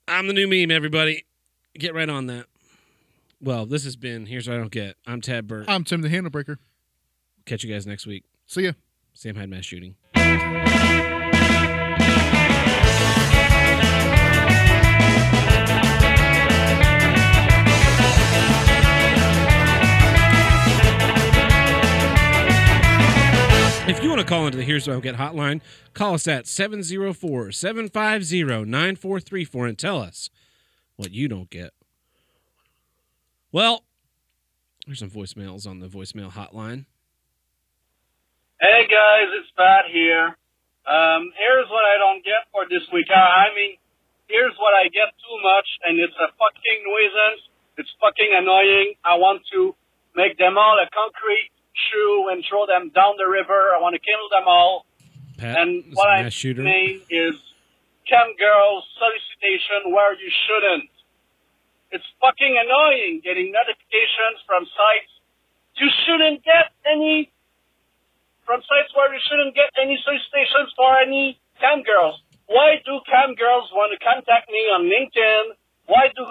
I'm 0.07 0.27
the 0.27 0.33
new 0.33 0.47
meme, 0.47 0.71
everybody. 0.75 1.25
Get 1.77 1.93
right 1.93 2.09
on 2.09 2.27
that. 2.27 2.45
Well, 3.41 3.65
this 3.65 3.83
has 3.83 3.95
been 3.95 4.25
Here's 4.25 4.47
What 4.47 4.55
I 4.55 4.57
Don't 4.59 4.71
Get. 4.71 4.95
I'm 5.05 5.21
Tab 5.21 5.47
Burke. 5.47 5.65
I'm 5.67 5.83
Tim 5.83 6.01
the 6.01 6.09
Handlebreaker. 6.09 6.57
Catch 7.45 7.63
you 7.63 7.71
guys 7.71 7.85
next 7.85 8.05
week. 8.07 8.23
See 8.47 8.63
ya. 8.63 8.71
Sam 9.13 9.35
Hyde 9.35 9.49
mass 9.49 9.65
shooting. 9.65 9.95
If 23.87 24.01
you 24.01 24.09
want 24.09 24.17
to 24.19 24.25
call 24.25 24.47
into 24.47 24.57
the 24.57 24.63
Here's 24.63 24.87
What 24.87 24.97
I 24.97 24.99
Get 24.99 25.13
hotline, 25.13 25.61
call 25.93 26.15
us 26.15 26.27
at 26.27 26.47
704 26.47 27.51
750 27.51 28.65
9434 28.65 29.67
and 29.67 29.77
tell 29.77 30.01
us 30.01 30.31
what 30.97 31.11
you 31.11 31.27
don't 31.27 31.51
get. 31.51 31.69
Well, 33.51 33.85
there's 34.87 34.97
some 34.97 35.11
voicemails 35.11 35.69
on 35.69 35.81
the 35.81 35.87
voicemail 35.87 36.33
hotline. 36.33 36.89
Hey 38.57 38.89
guys, 38.89 39.29
it's 39.37 39.53
Pat 39.53 39.85
here. 39.93 40.33
Um, 40.89 41.29
here's 41.37 41.69
what 41.69 41.85
I 41.85 42.01
don't 42.01 42.25
get 42.25 42.49
for 42.49 42.65
this 42.65 42.89
week. 42.89 43.05
I 43.13 43.53
mean, 43.53 43.77
here's 44.25 44.57
what 44.57 44.73
I 44.73 44.89
get 44.89 45.13
too 45.13 45.37
much, 45.45 45.69
and 45.85 46.01
it's 46.01 46.17
a 46.17 46.33
fucking 46.33 46.79
nuisance. 46.81 47.41
It's 47.77 47.93
fucking 48.01 48.33
annoying. 48.33 48.97
I 49.05 49.21
want 49.21 49.45
to 49.53 49.77
make 50.17 50.39
them 50.41 50.57
all 50.57 50.73
a 50.81 50.89
concrete 50.89 51.53
shoe 51.75 52.29
and 52.31 52.43
throw 52.47 52.65
them 52.65 52.89
down 52.95 53.15
the 53.17 53.27
river. 53.29 53.75
I 53.75 53.81
want 53.81 53.93
to 53.95 54.01
kill 54.01 54.25
them 54.31 54.47
all. 54.47 54.85
Pat, 55.37 55.59
And 55.59 55.83
what 55.93 56.07
a 56.07 56.11
I 56.11 56.23
mass 56.23 56.33
shooter. 56.33 56.63
mean 56.63 57.01
is 57.09 57.35
cam 58.07 58.31
girls 58.39 58.83
solicitation 58.95 59.91
where 59.91 60.13
you 60.15 60.31
shouldn't. 60.47 60.89
It's 61.91 62.05
fucking 62.19 62.55
annoying 62.59 63.21
getting 63.23 63.51
notifications 63.51 64.39
from 64.47 64.63
sites 64.65 65.11
you 65.77 65.89
shouldn't 66.07 66.43
get 66.43 66.71
any 66.87 67.31
from 68.45 68.61
sites 68.61 68.93
where 68.95 69.11
you 69.13 69.19
shouldn't 69.27 69.55
get 69.55 69.69
any 69.81 69.97
solicitations 70.03 70.71
for 70.75 70.97
any 70.99 71.39
cam 71.59 71.83
girls. 71.83 72.21
Why 72.47 72.77
do 72.85 72.99
cam 73.09 73.33
girls 73.35 73.69
want 73.73 73.91
to 73.91 73.99
contact 73.99 74.49
me 74.49 74.59
on 74.71 74.85
LinkedIn? 74.85 75.55
Why 75.87 76.07
do 76.15 76.23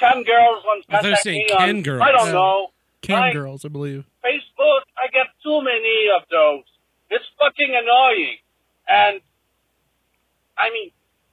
cam 0.00 0.24
girls 0.24 0.64
want 0.64 0.84
to 0.88 0.96
I 0.96 1.02
thought 1.02 1.24
you 1.26 1.46
were 1.46 1.48
contact 1.48 1.62
me 1.62 1.78
on 1.78 1.82
girls. 1.82 2.02
I 2.02 2.12
don't 2.12 2.32
know. 2.32 2.68
Cam 3.02 3.20
Like, 3.20 3.34
girls, 3.34 3.64
I 3.64 3.68
believe. 3.68 4.04
Facebook, 4.24 4.82
I 4.98 5.06
get 5.12 5.30
too 5.42 5.62
many 5.62 6.10
of 6.16 6.26
those. 6.30 6.66
It's 7.10 7.24
fucking 7.38 7.72
annoying. 7.72 8.38
And, 8.88 9.20
I 10.58 10.70
mean, 10.70 10.90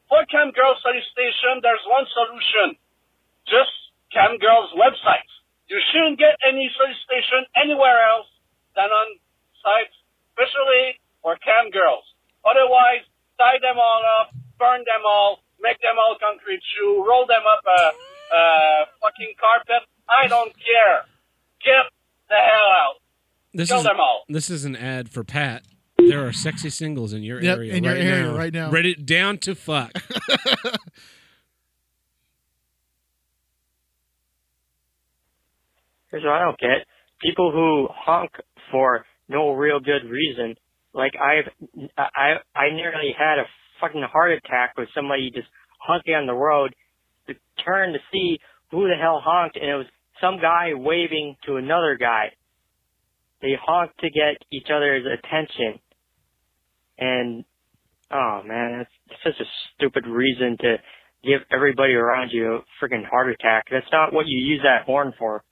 for 0.07 0.23
Cam 0.29 0.51
Girls 0.51 0.77
solicitation, 0.81 1.59
there's 1.65 1.83
one 1.89 2.05
solution. 2.13 2.77
Just 3.49 3.73
Cam 4.13 4.37
Girls 4.37 4.71
websites. 4.77 5.31
You 5.67 5.81
shouldn't 5.91 6.19
get 6.21 6.37
any 6.45 6.69
solicitation 6.77 7.49
anywhere 7.57 7.97
else 8.13 8.29
than 8.77 8.85
on 8.85 9.07
sites, 9.65 9.95
especially 10.31 11.01
for 11.25 11.35
Cam 11.41 11.73
Girls. 11.73 12.05
Otherwise, 12.45 13.01
tie 13.41 13.57
them 13.57 13.81
all 13.81 14.03
up, 14.21 14.29
burn 14.61 14.85
them 14.85 15.03
all, 15.03 15.41
make 15.59 15.81
them 15.81 15.97
all 15.97 16.15
concrete 16.21 16.61
shoe, 16.77 17.01
roll 17.01 17.25
them 17.25 17.41
up 17.41 17.65
a, 17.65 17.81
a 18.29 18.41
fucking 19.01 19.33
carpet. 19.41 19.89
I 20.05 20.29
don't 20.29 20.53
care. 20.53 21.09
Get 21.65 21.73
the 22.29 22.35
hell 22.35 22.69
out. 22.71 22.95
This 23.53 23.69
Kill 23.69 23.79
is 23.79 23.83
them 23.83 23.99
all. 23.99 24.23
this 24.29 24.49
is 24.49 24.63
an 24.65 24.75
ad 24.75 25.09
for 25.09 25.23
Pat. 25.23 25.63
There 25.97 26.25
are 26.27 26.31
sexy 26.33 26.69
singles 26.69 27.11
in 27.13 27.23
your 27.23 27.41
Yep, 27.41 27.57
area 27.57 27.73
in 27.73 27.83
your 27.83 27.93
right 27.93 28.01
area 28.03 28.23
now. 28.31 28.37
right 28.37 28.53
now. 28.53 28.69
Ready 28.71 28.93
down 28.95 29.37
to 29.39 29.55
fuck. 29.55 29.91
Here's 36.11 36.23
what 36.23 36.33
I 36.33 36.43
don't 36.43 36.59
get. 36.59 36.85
People 37.21 37.51
who 37.51 37.87
honk 37.93 38.31
for 38.71 39.05
no 39.27 39.51
real 39.53 39.79
good 39.79 40.07
reason. 40.09 40.55
Like 40.93 41.13
I've, 41.15 41.51
I, 41.97 42.35
I 42.55 42.69
nearly 42.73 43.13
had 43.17 43.39
a 43.39 43.45
fucking 43.81 44.03
heart 44.11 44.31
attack 44.31 44.73
with 44.77 44.87
somebody 44.95 45.31
just 45.33 45.47
honking 45.79 46.13
on 46.15 46.25
the 46.27 46.33
road 46.33 46.73
to 47.27 47.33
turn 47.63 47.93
to 47.93 47.99
see 48.13 48.39
who 48.71 48.87
the 48.87 48.95
hell 48.99 49.21
honked, 49.23 49.57
and 49.57 49.69
it 49.69 49.75
was 49.75 49.87
some 50.21 50.39
guy 50.41 50.73
waving 50.73 51.35
to 51.45 51.57
another 51.57 51.97
guy. 51.99 52.31
They 53.41 53.53
honk 53.61 53.91
to 53.99 54.09
get 54.09 54.37
each 54.51 54.67
other's 54.73 55.05
attention. 55.05 55.79
And, 56.97 57.43
oh 58.11 58.41
man, 58.45 58.79
that's 59.09 59.21
such 59.23 59.39
a 59.45 59.49
stupid 59.75 60.07
reason 60.07 60.57
to 60.61 60.77
give 61.23 61.41
everybody 61.51 61.93
around 61.93 62.29
you 62.31 62.55
a 62.55 62.59
freaking 62.83 63.05
heart 63.05 63.29
attack. 63.29 63.65
That's 63.71 63.85
not 63.91 64.13
what 64.13 64.25
you 64.27 64.37
use 64.39 64.61
that 64.63 64.85
horn 64.85 65.13
for. 65.17 65.43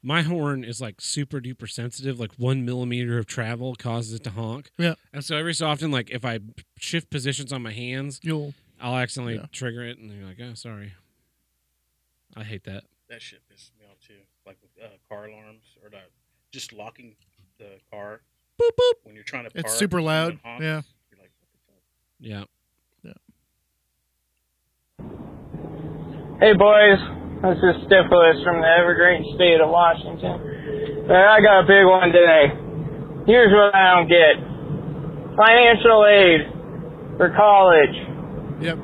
My 0.00 0.22
horn 0.22 0.62
is 0.64 0.80
like 0.80 1.00
super 1.00 1.40
duper 1.40 1.68
sensitive. 1.68 2.20
Like 2.20 2.32
one 2.36 2.64
millimeter 2.64 3.18
of 3.18 3.26
travel 3.26 3.74
causes 3.74 4.14
it 4.14 4.24
to 4.24 4.30
honk. 4.30 4.70
Yeah. 4.78 4.94
And 5.12 5.24
so 5.24 5.36
every 5.36 5.54
so 5.54 5.66
often, 5.66 5.90
like 5.90 6.10
if 6.10 6.24
I 6.24 6.38
shift 6.78 7.10
positions 7.10 7.52
on 7.52 7.62
my 7.62 7.72
hands, 7.72 8.20
You'll 8.22 8.54
I'll 8.80 8.96
accidentally 8.96 9.34
Yeah. 9.36 9.46
trigger 9.50 9.82
it, 9.84 9.98
and 9.98 10.08
you're 10.12 10.24
like, 10.26 10.38
"Oh, 10.40 10.54
sorry." 10.54 10.92
I 12.36 12.44
hate 12.44 12.62
that. 12.64 12.84
That 13.08 13.22
shit 13.22 13.40
pisses 13.50 13.70
me 13.78 13.86
off 13.90 13.98
too. 14.06 14.20
Like 14.46 14.58
with 14.60 14.70
uh, 14.82 14.88
car 15.08 15.26
alarms 15.26 15.64
or 15.82 15.90
the, 15.90 15.98
just 16.52 16.72
locking 16.72 17.14
the 17.58 17.78
car 17.90 18.20
Boop 18.60 18.70
boop. 18.78 18.92
when 19.04 19.14
you're 19.14 19.24
trying 19.24 19.44
to 19.44 19.50
park. 19.50 19.64
It's 19.64 19.74
super 19.78 20.02
loud. 20.02 20.38
honks, 20.44 20.62
Yeah. 20.62 20.82
You're 21.10 21.20
like, 21.20 21.32
what 21.38 21.48
the 21.52 21.58
fuck? 21.66 21.82
Yeah. 22.20 22.44
Hey 26.38 26.54
boys, 26.54 27.02
this 27.42 27.58
is 27.58 27.74
Stiflis 27.90 28.44
from 28.46 28.60
the 28.62 28.70
evergreen 28.78 29.26
state 29.34 29.58
of 29.58 29.70
Washington. 29.70 30.38
I 31.10 31.40
got 31.42 31.64
a 31.64 31.66
big 31.66 31.82
one 31.82 32.12
today. 32.14 32.54
Here's 33.26 33.50
what 33.50 33.74
I 33.74 33.98
don't 33.98 34.06
get. 34.06 34.38
Financial 35.34 35.98
aid 36.06 36.40
for 37.16 37.34
college. 37.34 37.96
Yep. 38.62 38.78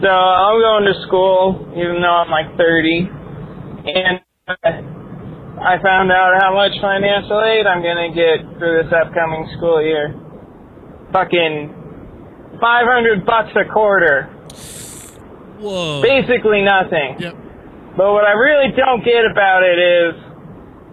So 0.00 0.08
I'm 0.08 0.56
going 0.56 0.84
to 0.88 0.96
school, 1.06 1.68
even 1.76 2.00
though 2.00 2.16
I'm 2.24 2.30
like 2.30 2.56
30, 2.56 3.10
and 3.86 4.20
uh, 4.48 5.62
I 5.62 5.80
found 5.82 6.10
out 6.10 6.34
how 6.40 6.54
much 6.54 6.72
financial 6.80 7.42
aid 7.42 7.66
I'm 7.66 7.82
gonna 7.82 8.12
get 8.12 8.58
for 8.58 8.82
this 8.82 8.92
upcoming 8.92 9.48
school 9.56 9.82
year. 9.82 10.14
Fucking 11.12 12.58
500 12.60 13.26
bucks 13.26 13.54
a 13.54 13.72
quarter. 13.72 14.28
Whoa. 15.58 16.02
Basically 16.02 16.62
nothing. 16.62 17.16
Yep. 17.18 17.34
But 17.96 18.12
what 18.12 18.24
I 18.24 18.32
really 18.36 18.76
don't 18.76 19.04
get 19.04 19.24
about 19.24 19.62
it 19.62 19.78
is 19.80 20.14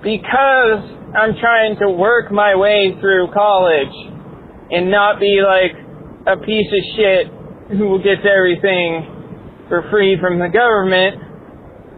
because 0.04 0.84
I'm 1.16 1.36
trying 1.40 1.76
to 1.80 1.90
work 1.90 2.32
my 2.32 2.56
way 2.56 2.96
through 3.00 3.32
college 3.34 3.96
and 4.72 4.90
not 4.90 5.20
be 5.20 5.44
like 5.44 5.76
a 6.28 6.40
piece 6.40 6.72
of 6.72 6.84
shit 6.96 7.28
who 7.78 8.00
gets 8.00 8.24
everything 8.24 9.68
for 9.68 9.84
free 9.92 10.18
from 10.20 10.40
the 10.40 10.48
government, 10.48 11.33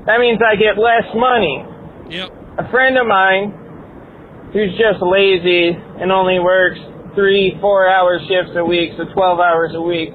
that 0.05 0.19
means 0.19 0.39
I 0.45 0.55
get 0.55 0.77
less 0.77 1.09
money. 1.15 1.65
Yep. 2.09 2.29
A 2.59 2.71
friend 2.71 2.97
of 2.97 3.07
mine 3.07 3.65
who's 4.53 4.71
just 4.77 5.01
lazy 5.01 5.75
and 5.99 6.11
only 6.11 6.39
works 6.39 6.79
three, 7.15 7.57
four 7.59 7.87
hour 7.87 8.19
shifts 8.27 8.53
a 8.55 8.63
week, 8.63 8.91
so 8.97 9.03
12 9.11 9.39
hours 9.39 9.71
a 9.73 9.81
week, 9.81 10.09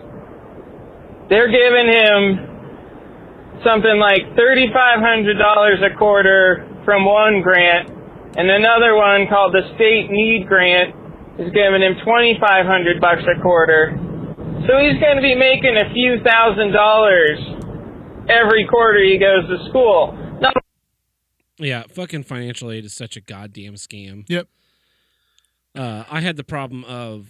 they're 1.29 1.51
giving 1.51 1.89
him 1.93 3.61
something 3.65 3.99
like 3.99 4.25
$3,500 4.37 5.93
a 5.93 5.97
quarter 5.97 6.69
from 6.85 7.05
one 7.05 7.43
grant, 7.43 7.91
and 8.37 8.49
another 8.49 8.95
one 8.95 9.27
called 9.29 9.53
the 9.53 9.63
State 9.75 10.09
Need 10.11 10.47
Grant 10.47 10.95
is 11.39 11.53
giving 11.53 11.83
him 11.83 11.97
2,500 12.05 13.01
bucks 13.01 13.23
a 13.29 13.41
quarter. 13.43 13.97
So 14.69 14.77
he's 14.79 15.01
going 15.01 15.17
to 15.17 15.25
be 15.25 15.35
making 15.35 15.77
a 15.77 15.93
few 15.93 16.21
thousand 16.23 16.73
dollars 16.73 17.39
every 18.31 18.67
quarter 18.69 19.03
he 19.03 19.19
goes 19.19 19.47
to 19.49 19.69
school. 19.69 20.13
Not 20.41 20.55
Yeah, 21.59 21.83
fucking 21.91 22.23
financial 22.25 22.71
aid 22.71 22.85
is 22.85 22.95
such 22.95 23.17
a 23.17 23.21
goddamn 23.21 23.75
scam. 23.75 24.25
Yep. 24.29 24.49
Uh, 25.75 26.05
I 26.11 26.21
had 26.21 26.37
the 26.37 26.45
problem 26.45 26.85
of 26.85 27.29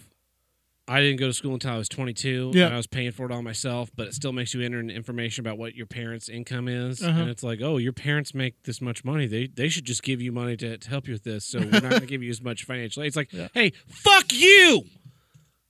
I 0.87 0.99
didn't 0.99 1.19
go 1.19 1.27
to 1.27 1.33
school 1.33 1.53
until 1.53 1.71
I 1.71 1.77
was 1.77 1.87
22, 1.87 2.51
Yeah. 2.53 2.65
and 2.65 2.73
I 2.73 2.77
was 2.77 2.87
paying 2.87 3.11
for 3.11 3.25
it 3.25 3.31
all 3.31 3.43
myself. 3.43 3.91
But 3.95 4.07
it 4.07 4.13
still 4.15 4.33
makes 4.33 4.53
you 4.53 4.61
enter 4.61 4.79
in 4.79 4.89
information 4.89 5.45
about 5.45 5.57
what 5.57 5.75
your 5.75 5.85
parents' 5.85 6.27
income 6.27 6.67
is, 6.67 7.01
Uh-huh. 7.03 7.21
and 7.21 7.29
it's 7.29 7.43
like, 7.43 7.61
oh, 7.61 7.77
your 7.77 7.93
parents 7.93 8.33
make 8.33 8.63
this 8.63 8.81
much 8.81 9.05
money. 9.05 9.27
They 9.27 9.47
they 9.47 9.69
should 9.69 9.85
just 9.85 10.01
give 10.03 10.21
you 10.21 10.31
money 10.31 10.57
to, 10.57 10.77
to 10.77 10.89
help 10.89 11.07
you 11.07 11.13
with 11.13 11.23
this. 11.23 11.45
So 11.45 11.59
we're 11.59 11.69
not 11.69 11.81
going 11.83 11.99
to 12.01 12.07
give 12.07 12.23
you 12.23 12.29
as 12.31 12.41
much 12.41 12.63
financial 12.65 13.03
aid. 13.03 13.07
It's 13.07 13.15
like, 13.15 13.31
Yeah. 13.33 13.47
hey, 13.53 13.71
fuck 13.87 14.33
you. 14.33 14.83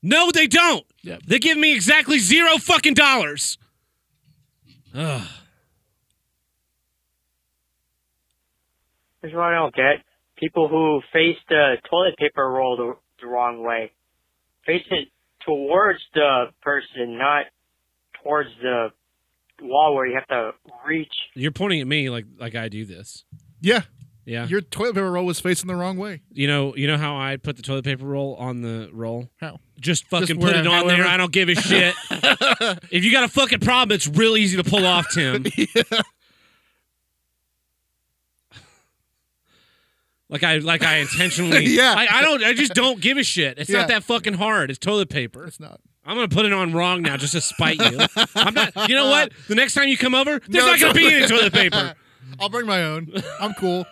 No, 0.02 0.32
they 0.32 0.48
don't. 0.48 0.86
Yep. 1.04 1.24
They 1.28 1.38
give 1.40 1.58
me 1.58 1.74
exactly 1.76 2.18
zero 2.18 2.58
fucking 2.58 2.96
dollars. 2.96 3.58
Ugh. 4.96 5.28
Here's 9.22 9.34
what 9.34 9.44
I 9.44 9.54
don't 9.54 9.74
get. 9.74 10.04
People 10.38 10.68
who 10.68 11.02
face 11.14 11.38
the 11.48 11.76
uh, 11.78 11.88
toilet 11.88 12.18
paper 12.18 12.50
roll 12.50 12.76
the, 12.76 12.94
the 13.22 13.28
wrong 13.28 13.64
way. 13.64 13.92
Face 14.66 14.84
it 14.90 15.10
towards 15.46 16.00
the 16.14 16.46
person, 16.62 17.18
not 17.18 17.46
towards 18.24 18.50
the 18.62 18.90
wall 19.62 19.96
where 19.96 20.08
you 20.08 20.16
have 20.16 20.28
to 20.28 20.52
reach. 20.88 21.14
You're 21.36 21.52
pointing 21.52 21.82
at 21.82 21.88
me 21.88 22.10
like 22.10 22.26
like 22.40 22.56
I 22.56 22.70
do 22.70 22.86
this. 22.86 23.24
Yeah. 23.60 23.82
Yeah. 24.32 24.48
Your 24.48 24.62
toilet 24.62 24.94
paper 24.96 25.12
roll 25.12 25.26
was 25.26 25.42
facing 25.42 25.68
the 25.68 25.76
wrong 25.76 25.98
way. 25.98 26.22
You 26.32 26.48
know, 26.48 26.74
you 26.78 26.88
know 26.88 26.96
how 26.98 27.18
I 27.18 27.36
put 27.36 27.58
the 27.58 27.62
toilet 27.62 27.84
paper 27.84 28.06
roll 28.06 28.36
on 28.36 28.62
the 28.62 28.90
roll? 28.94 29.30
How? 29.42 29.60
Just 29.78 30.08
fucking 30.08 30.40
where- 30.40 30.54
put 30.54 30.60
it 30.62 30.66
on 30.68 30.88
there. 30.88 31.06
I 31.06 31.18
don't 31.18 31.34
give 31.34 31.50
a 31.50 31.56
shit. 31.56 31.94
if 32.90 33.04
you 33.04 33.12
got 33.12 33.26
a 33.26 33.28
fucking 33.28 33.60
problem, 33.60 33.94
it's 33.94 34.08
real 34.08 34.38
easy 34.38 34.56
to 34.56 34.64
pull 34.64 34.86
off, 34.86 35.08
Tim. 35.14 35.44
Like 40.30 40.44
I 40.44 40.60
like 40.60 40.82
I 40.82 41.00
intentionally 41.00 41.66
Yeah. 41.66 41.94
I, 41.98 42.08
I 42.10 42.22
don't 42.22 42.42
I 42.42 42.54
just 42.54 42.74
don't 42.74 43.02
give 43.02 43.18
a 43.18 43.24
shit. 43.24 43.58
It's 43.58 43.70
Yeah. 43.70 43.80
not 43.80 43.90
that 43.90 44.06
fucking 44.06 44.36
hard. 44.36 44.70
It's 44.70 44.80
toilet 44.80 45.10
paper. 45.10 45.44
It's 45.44 45.60
not. 45.60 45.82
I'm 46.06 46.16
gonna 46.16 46.30
put 46.30 46.46
it 46.46 46.54
on 46.54 46.72
wrong 46.72 47.02
now 47.02 47.18
just 47.18 47.34
to 47.34 47.42
spite 47.42 47.76
you. 47.80 48.00
I'm 48.34 48.54
not 48.54 48.88
you 48.88 48.96
know 48.96 49.08
uh, 49.08 49.10
what? 49.10 49.34
The 49.50 49.56
next 49.56 49.74
time 49.74 49.90
you 49.90 49.98
come 49.98 50.16
over, 50.16 50.40
there's 50.48 50.66
No, 50.66 50.72
not 50.72 50.80
gonna 50.80 50.94
be 50.94 51.14
any 51.14 51.28
toilet 51.28 51.52
paper. 51.52 51.96
I'll 52.40 52.48
bring 52.48 52.66
my 52.66 52.82
own. 52.82 53.12
I'm 53.42 53.54
cool. 53.56 53.86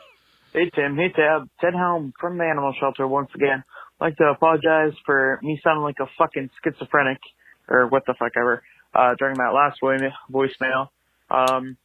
Hey 0.51 0.71
Tim, 0.73 0.95
hey 0.95 1.09
Tab, 1.15 1.47
Ted 1.61 1.75
Helm 1.75 2.11
from 2.19 2.39
the 2.39 2.43
animal 2.43 2.73
shelter 2.79 3.07
once 3.07 3.29
again. 3.35 3.63
I'd 4.01 4.03
like 4.03 4.17
to 4.17 4.23
apologize 4.23 4.93
for 5.05 5.39
me 5.43 5.61
sounding 5.63 5.83
like 5.83 5.97
a 6.01 6.07
fucking 6.17 6.49
schizophrenic 6.63 7.19
or 7.67 7.85
what 7.85 8.03
the 8.07 8.15
fuck 8.17 8.31
ever 8.35 8.63
uh, 8.95 9.13
during 9.19 9.37
that 9.37 9.53
last 9.53 9.79
voice 9.79 10.01
voicemail. 10.31 10.87
Um, 11.29 11.77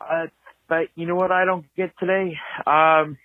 uh, 0.00 0.28
but 0.70 0.86
you 0.94 1.06
know 1.06 1.16
what 1.16 1.30
I 1.30 1.44
don't 1.44 1.66
get 1.76 1.92
today? 2.00 2.34
Um, 2.66 3.18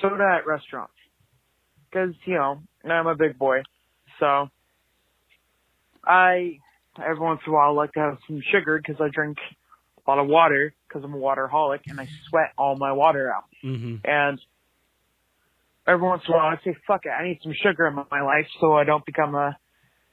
soda 0.00 0.38
at 0.38 0.46
restaurants. 0.46 0.94
Cause, 1.92 2.14
you 2.24 2.34
know, 2.34 2.60
I'm 2.88 3.08
a 3.08 3.16
big 3.16 3.36
boy. 3.36 3.62
So, 4.20 4.48
I, 6.04 6.60
every 7.04 7.18
once 7.18 7.40
in 7.44 7.52
a 7.52 7.56
while 7.56 7.74
like 7.74 7.94
to 7.94 8.00
have 8.00 8.18
some 8.28 8.40
sugar 8.52 8.80
cause 8.86 8.96
I 9.00 9.08
drink 9.12 9.38
a 10.06 10.08
lot 10.08 10.20
of 10.20 10.28
water 10.28 10.72
because 10.90 11.04
I'm 11.04 11.14
a 11.14 11.18
waterholic 11.18 11.82
and 11.86 12.00
I 12.00 12.08
sweat 12.28 12.52
all 12.58 12.76
my 12.76 12.92
water 12.92 13.32
out. 13.32 13.44
hmm 13.62 13.96
And 14.04 14.40
every 15.86 16.06
once 16.06 16.22
in 16.26 16.34
a 16.34 16.36
while 16.36 16.46
I 16.46 16.56
say, 16.64 16.76
fuck 16.86 17.02
it, 17.04 17.10
I 17.10 17.26
need 17.28 17.40
some 17.42 17.54
sugar 17.62 17.86
in 17.86 17.94
my 17.94 18.22
life 18.22 18.46
so 18.60 18.74
I 18.74 18.84
don't 18.84 19.04
become 19.06 19.34
a 19.34 19.56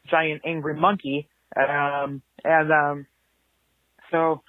giant 0.10 0.44
angry 0.45 0.76
monkey. 0.76 1.28
Um, 1.56 2.22
and, 2.44 2.72
um, 2.72 3.08
so 4.12 4.41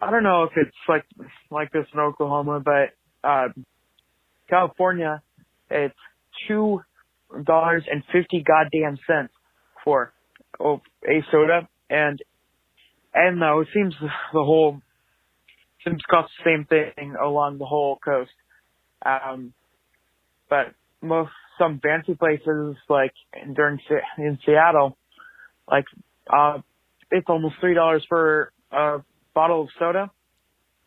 I 0.00 0.10
don't 0.10 0.22
know 0.22 0.44
if 0.44 0.52
it's 0.56 0.76
like, 0.88 1.04
like 1.50 1.72
this 1.72 1.86
in 1.92 2.00
Oklahoma, 2.00 2.60
but, 2.64 3.28
uh, 3.28 3.48
California, 4.48 5.22
it's 5.70 5.94
two 6.46 6.80
dollars 7.42 7.82
and 7.90 8.04
fifty 8.12 8.44
goddamn 8.46 8.96
cents 9.06 9.32
for 9.84 10.12
oh, 10.60 10.80
a 11.04 11.24
soda. 11.32 11.68
And, 11.90 12.22
and 13.12 13.42
though 13.42 13.60
it 13.60 13.68
seems 13.74 13.94
the 14.00 14.08
whole 14.44 14.80
seems 15.86 16.00
to 16.02 16.06
cost 16.08 16.32
the 16.38 16.50
same 16.50 16.64
thing 16.66 17.14
along 17.14 17.58
the 17.58 17.64
whole 17.66 17.98
coast. 18.04 18.30
Um, 19.04 19.52
but 20.48 20.74
most 21.02 21.30
some 21.58 21.80
fancy 21.80 22.14
places 22.14 22.76
like 22.88 23.12
during 23.54 23.78
in 24.18 24.38
Seattle, 24.44 24.96
like 25.70 25.84
uh, 26.32 26.58
it's 27.10 27.26
almost 27.28 27.56
three 27.60 27.74
dollars 27.74 28.04
for 28.08 28.52
a 28.72 28.98
bottle 29.34 29.62
of 29.62 29.68
soda, 29.78 30.10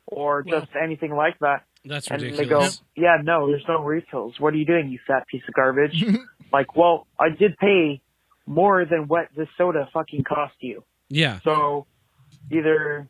or 0.05 0.43
Well, 0.45 0.61
just 0.61 0.71
anything 0.81 1.15
like 1.15 1.39
that. 1.39 1.63
That's 1.85 2.07
And 2.09 2.21
ridiculous. 2.21 2.77
they 2.85 2.99
go, 2.99 3.01
yeah, 3.03 3.17
no, 3.23 3.47
there's 3.47 3.63
no 3.67 3.81
refills. 3.84 4.35
What 4.38 4.53
are 4.53 4.57
you 4.57 4.65
doing, 4.65 4.89
you 4.89 4.99
fat 5.07 5.27
piece 5.27 5.43
of 5.47 5.53
garbage? 5.53 6.03
like, 6.51 6.76
well, 6.76 7.07
I 7.17 7.30
did 7.30 7.57
pay 7.57 8.01
more 8.45 8.85
than 8.85 9.07
what 9.07 9.27
this 9.35 9.47
soda 9.57 9.88
fucking 9.93 10.23
cost 10.26 10.55
you. 10.59 10.84
yeah. 11.07 11.39
So 11.45 11.88
either, 12.51 13.07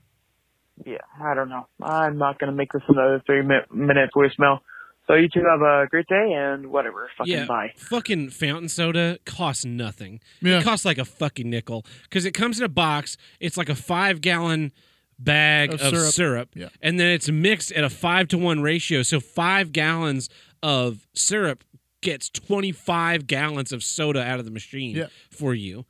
yeah, 0.86 0.98
I 1.22 1.34
don't 1.34 1.50
know. 1.50 1.68
I'm 1.82 2.18
not 2.18 2.40
going 2.40 2.52
to 2.52 2.56
make 2.56 2.72
this 2.72 2.82
another 2.88 3.22
three 3.26 3.42
mi- 3.42 3.58
minute 3.74 4.10
voicemail. 4.16 4.60
So 5.08 5.16
you 5.16 5.28
two 5.28 5.40
have 5.44 5.62
a 5.62 5.88
great 5.90 6.06
day 6.08 6.34
and 6.36 6.68
whatever. 6.68 7.10
Fucking 7.18 7.34
yeah, 7.34 7.46
bye. 7.46 7.74
fucking 7.78 8.30
fountain 8.30 8.70
soda 8.70 9.18
costs 9.26 9.66
nothing. 9.66 10.20
Yeah. 10.42 10.60
It 10.60 10.64
costs 10.64 10.86
like 10.86 11.00
a 11.00 11.06
fucking 11.06 11.50
nickel 11.50 11.84
because 12.04 12.26
it 12.26 12.34
comes 12.34 12.60
in 12.60 12.66
a 12.66 12.70
box. 12.70 13.18
It's 13.40 13.58
like 13.58 13.70
a 13.70 13.76
five 13.76 14.22
gallon 14.22 14.72
bag 15.18 15.74
Of 15.74 15.82
of, 15.82 15.90
syrup. 15.90 16.14
syrup, 16.14 16.50
Yeah. 16.54 16.70
and 16.82 17.00
then 17.00 17.08
it's 17.08 17.30
mixed 17.30 17.72
at 17.72 17.84
a 17.84 17.90
five 17.90 18.28
to 18.30 18.38
one 18.38 18.62
ratio. 18.62 19.02
So 19.02 19.20
five 19.20 19.72
gallons 19.72 20.30
of 20.62 21.08
syrup 21.14 21.64
gets 22.02 22.30
twenty 22.30 22.72
five 22.72 23.26
gallons 23.28 23.72
of 23.72 23.84
soda 23.84 24.22
out 24.24 24.38
of 24.40 24.46
the 24.46 24.52
machine 24.52 24.96
Yeah. 24.96 25.08
for 25.32 25.54
you. 25.56 25.86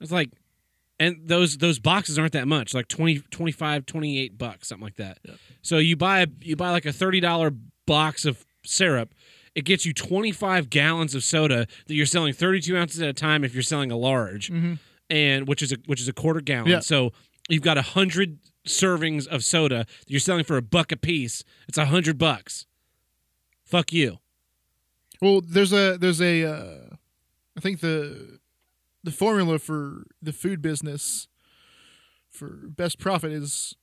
It's 0.00 0.12
like, 0.12 0.30
and 1.00 1.16
those 1.26 1.56
those 1.58 1.80
boxes 1.80 2.16
aren't 2.18 2.34
that 2.34 2.46
much, 2.46 2.72
like 2.74 2.86
20, 2.86 3.18
25, 3.30 3.86
28 3.86 4.38
bucks, 4.38 4.68
something 4.68 4.84
like 4.84 4.96
that. 4.96 5.18
Yeah. 5.24 5.34
So 5.62 5.78
you 5.78 5.96
buy 5.96 6.26
you 6.42 6.54
buy 6.54 6.70
like 6.70 6.86
a 6.86 6.92
thirty 6.92 7.18
dollar 7.18 7.50
box 7.86 8.24
of 8.24 8.44
syrup. 8.64 9.12
It 9.56 9.64
gets 9.64 9.84
you 9.84 9.92
twenty 9.92 10.30
five 10.30 10.70
gallons 10.70 11.16
of 11.16 11.24
soda 11.24 11.66
that 11.88 11.94
you're 11.94 12.06
selling 12.06 12.32
thirty 12.34 12.60
two 12.60 12.76
ounces 12.76 13.00
at 13.02 13.08
a 13.08 13.12
time 13.12 13.42
if 13.42 13.52
you're 13.54 13.64
selling 13.64 13.90
a 13.90 13.96
large, 13.96 14.48
Mhm. 14.50 14.78
and 15.10 15.48
which 15.48 15.62
is 15.62 15.72
a 15.72 15.76
which 15.86 16.00
is 16.00 16.06
a 16.06 16.12
quarter 16.12 16.40
gallon. 16.40 16.70
Yeah. 16.70 16.80
So 16.80 17.12
you've 17.48 17.62
got 17.62 17.76
a 17.78 17.82
hundred 17.82 18.38
servings 18.68 19.26
of 19.26 19.42
soda 19.42 19.86
that 19.88 20.10
you're 20.10 20.20
selling 20.20 20.44
for 20.44 20.56
a 20.56 20.62
buck 20.62 20.92
a 20.92 20.96
piece. 20.96 21.42
It's 21.66 21.78
a 21.78 21.86
hundred 21.86 22.18
bucks. 22.18 22.66
Fuck 23.64 23.92
you. 23.92 24.18
Well, 25.20 25.40
there's 25.40 25.72
a 25.72 25.96
there's 25.98 26.20
a 26.20 26.44
uh, 26.44 26.94
I 27.56 27.60
think 27.60 27.80
the 27.80 28.38
the 29.02 29.10
formula 29.10 29.58
for 29.58 30.04
the 30.20 30.32
food 30.32 30.60
business 30.62 31.28
for 32.28 32.48
best 32.68 32.98
profit 32.98 33.32
is 33.32 33.74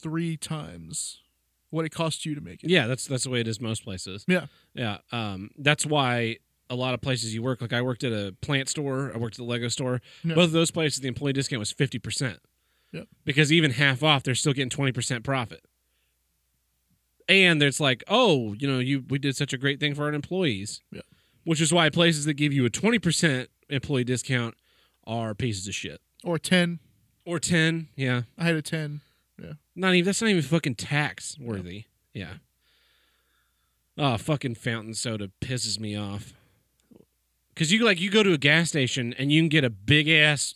three 0.00 0.36
times 0.36 1.22
what 1.70 1.84
it 1.84 1.90
costs 1.90 2.24
you 2.24 2.34
to 2.34 2.40
make 2.40 2.64
it. 2.64 2.70
Yeah, 2.70 2.86
that's 2.86 3.06
that's 3.06 3.24
the 3.24 3.30
way 3.30 3.40
it 3.40 3.48
is 3.48 3.60
most 3.60 3.84
places. 3.84 4.24
Yeah. 4.26 4.46
Yeah. 4.74 4.98
Um, 5.12 5.50
that's 5.58 5.84
why 5.84 6.38
a 6.70 6.74
lot 6.74 6.94
of 6.94 7.00
places 7.00 7.34
you 7.34 7.42
work, 7.42 7.60
like 7.60 7.72
I 7.72 7.82
worked 7.82 8.04
at 8.04 8.12
a 8.12 8.34
plant 8.40 8.68
store, 8.68 9.10
I 9.14 9.18
worked 9.18 9.34
at 9.34 9.38
the 9.38 9.44
Lego 9.44 9.68
store. 9.68 10.00
Yeah. 10.24 10.34
Both 10.34 10.46
of 10.46 10.52
those 10.52 10.70
places, 10.70 11.00
the 11.00 11.08
employee 11.08 11.32
discount 11.32 11.60
was 11.60 11.72
fifty 11.72 11.98
percent. 11.98 12.38
Yep. 12.92 13.08
Because 13.24 13.52
even 13.52 13.72
half 13.72 14.02
off, 14.02 14.22
they're 14.22 14.34
still 14.34 14.54
getting 14.54 14.70
twenty 14.70 14.92
percent 14.92 15.24
profit. 15.24 15.64
And 17.28 17.62
it's 17.62 17.80
like, 17.80 18.02
oh, 18.08 18.54
you 18.54 18.66
know, 18.66 18.78
you 18.78 19.04
we 19.10 19.18
did 19.18 19.36
such 19.36 19.52
a 19.52 19.58
great 19.58 19.78
thing 19.80 19.94
for 19.94 20.04
our 20.04 20.12
employees. 20.12 20.80
Yeah. 20.90 21.02
Which 21.44 21.60
is 21.60 21.72
why 21.72 21.90
places 21.90 22.24
that 22.24 22.34
give 22.34 22.52
you 22.52 22.64
a 22.64 22.70
twenty 22.70 22.98
percent 22.98 23.50
employee 23.68 24.04
discount 24.04 24.54
are 25.06 25.34
pieces 25.34 25.66
of 25.68 25.74
shit. 25.74 26.00
Or 26.24 26.38
ten. 26.38 26.78
Or 27.24 27.38
ten, 27.38 27.88
yeah. 27.96 28.22
I 28.38 28.44
had 28.44 28.54
a 28.56 28.62
ten. 28.62 29.00
Yeah. 29.42 29.52
Not 29.76 29.94
even 29.94 30.06
that's 30.06 30.20
not 30.22 30.28
even 30.30 30.42
fucking 30.42 30.74
tax 30.76 31.36
worthy. 31.38 31.84
Yeah. 32.14 32.34
Oh, 33.96 34.16
fucking 34.16 34.54
fountain 34.54 34.94
soda 34.94 35.30
pisses 35.40 35.78
me 35.78 35.96
off. 35.96 36.32
Cause 37.56 37.72
you 37.72 37.84
like 37.84 38.00
you 38.00 38.10
go 38.10 38.22
to 38.22 38.32
a 38.32 38.38
gas 38.38 38.68
station 38.68 39.12
and 39.18 39.32
you 39.32 39.40
can 39.42 39.48
get 39.48 39.64
a 39.64 39.70
big 39.70 40.08
ass. 40.08 40.54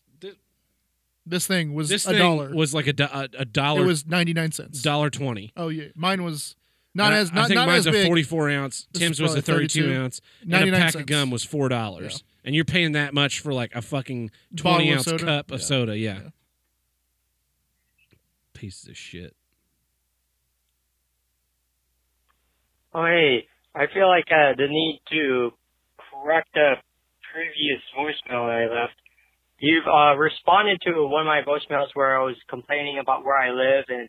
This 1.27 1.47
thing 1.47 1.73
was 1.75 1.89
This 1.89 2.05
a 2.07 2.11
thing 2.11 2.19
dollar. 2.19 2.53
was 2.55 2.75
like 2.75 2.87
a, 2.89 2.93
do- 2.93 3.05
a, 3.05 3.29
a 3.39 3.45
dollar. 3.45 3.83
It 3.83 3.87
was 3.87 4.07
ninety 4.07 4.33
nine 4.33 4.51
cents. 4.53 4.83
dollar 4.83 5.09
twenty. 5.11 5.53
Oh 5.57 5.69
yeah, 5.69 5.87
mine 5.95 6.25
was 6.25 6.57
not 6.95 7.13
I- 7.13 7.19
as 7.19 7.33
not, 7.33 7.45
I 7.45 7.47
think 7.49 7.55
not 7.57 7.67
mine's 7.69 7.87
a 7.87 8.07
forty-four 8.07 8.51
ounce. 8.51 8.87
This 8.93 9.03
Tim's 9.03 9.21
was 9.21 9.35
a 9.37 9.43
thirty-two 9.43 9.93
ounce, 9.95 10.21
and 10.43 10.53
a 10.53 10.57
99 10.59 10.81
pack 10.81 10.95
of 10.97 11.07
gum 11.07 11.31
was 11.31 11.45
four 11.45 11.69
dollars. 11.69 12.25
And 12.45 12.55
you're 12.55 12.65
paying 12.65 12.93
that 12.93 13.15
much 13.15 13.41
for 13.41 13.53
like 13.53 13.75
a 13.75 13.83
fucking 13.83 14.31
Bottle 14.53 14.73
twenty 14.79 14.91
of 14.91 14.97
ounce 14.99 15.05
soda? 15.07 15.25
cup 15.25 15.51
of 15.51 15.61
Yeah. 15.61 15.67
soda. 15.67 15.99
Yeah. 15.99 16.19
Yeah. 16.23 16.29
Pieces 18.55 18.89
of 18.89 18.97
shit. 18.97 19.37
Oh, 22.95 23.07
hey, 23.07 23.47
I 23.75 23.87
feel 23.93 24.09
like 24.09 24.27
uh, 24.31 24.53
the 24.57 24.67
need 24.69 25.01
to 25.13 25.51
correct 26.11 26.55
a 26.57 26.75
previous 27.33 27.81
voicemail 27.97 28.45
I 28.51 28.69
left. 28.73 28.93
You've 29.59 29.87
uh, 29.87 30.15
responded 30.17 30.81
to 30.83 31.07
one 31.07 31.23
of 31.23 31.27
my 31.27 31.41
voicemails 31.47 31.89
where 31.95 32.21
I 32.21 32.25
was 32.25 32.37
complaining 32.51 32.99
about 32.99 33.25
where 33.25 33.39
I 33.39 33.51
live, 33.51 33.85
and 33.89 34.09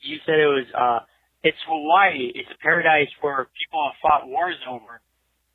you 0.00 0.16
said 0.26 0.36
it 0.36 0.46
was 0.46 0.66
uh, 0.76 1.04
it's 1.44 1.58
Hawaii. 1.68 2.32
It's 2.34 2.48
a 2.50 2.58
paradise 2.62 3.08
where 3.20 3.46
people 3.62 3.84
have 3.86 3.94
fought 4.02 4.26
wars 4.26 4.56
over. 4.68 5.00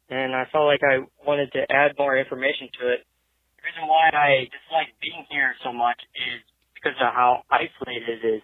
And 0.10 0.36
I 0.36 0.46
felt 0.52 0.66
like 0.66 0.82
I 0.84 1.06
wanted 1.26 1.52
to 1.54 1.66
add 1.72 1.94
more 1.98 2.18
information 2.18 2.70
to 2.80 2.94
it. 2.94 3.00
The 3.58 3.64
reason 3.72 3.88
why 3.88 4.10
I 4.12 4.46
dislike 4.52 4.92
being 5.02 5.26
here 5.30 5.56
so 5.64 5.72
much 5.72 5.98
is 6.16 6.42
because 6.76 6.98
of 7.00 7.14
how 7.14 7.44
isolated 7.50 8.24
it 8.24 8.28
is. 8.28 8.44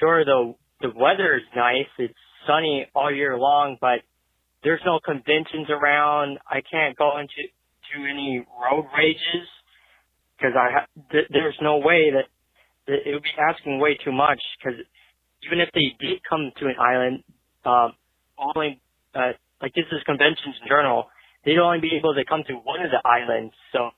Sure, 0.00 0.24
the 0.24 0.54
the 0.80 0.90
weather 0.96 1.36
is 1.36 1.46
nice. 1.54 1.86
It's 1.98 2.14
sunny 2.46 2.86
all 2.94 3.12
year 3.14 3.38
long, 3.38 3.76
but 3.80 4.00
there's 4.64 4.80
no 4.84 4.98
conventions 5.04 5.68
around. 5.70 6.38
I 6.48 6.62
can't 6.62 6.96
go 6.96 7.18
into 7.18 7.34
to 7.94 8.10
any 8.10 8.44
road 8.58 8.86
rages 8.96 9.46
because 10.36 10.54
I 10.56 10.86
th- 11.12 11.28
there's 11.30 11.58
no 11.60 11.78
way 11.78 12.10
that, 12.10 12.26
that 12.86 13.08
it 13.08 13.12
would 13.12 13.22
be 13.22 13.36
asking 13.38 13.78
way 13.78 13.98
too 14.02 14.12
much. 14.12 14.40
Because 14.58 14.80
even 15.46 15.60
if 15.60 15.68
they 15.74 15.94
did 16.00 16.20
come 16.28 16.50
to 16.58 16.66
an 16.66 16.74
island, 16.80 17.22
um, 17.64 17.92
only 18.38 18.80
uh, 19.14 19.32
like 19.62 19.72
this 19.74 19.86
is 19.92 20.02
conventions 20.04 20.58
in 20.60 20.68
general, 20.68 21.08
they'd 21.44 21.58
only 21.58 21.80
be 21.80 21.94
able 21.96 22.14
to 22.14 22.24
come 22.24 22.42
to 22.48 22.54
one 22.54 22.82
of 22.82 22.90
the 22.90 23.00
islands. 23.06 23.54
So 23.72 23.90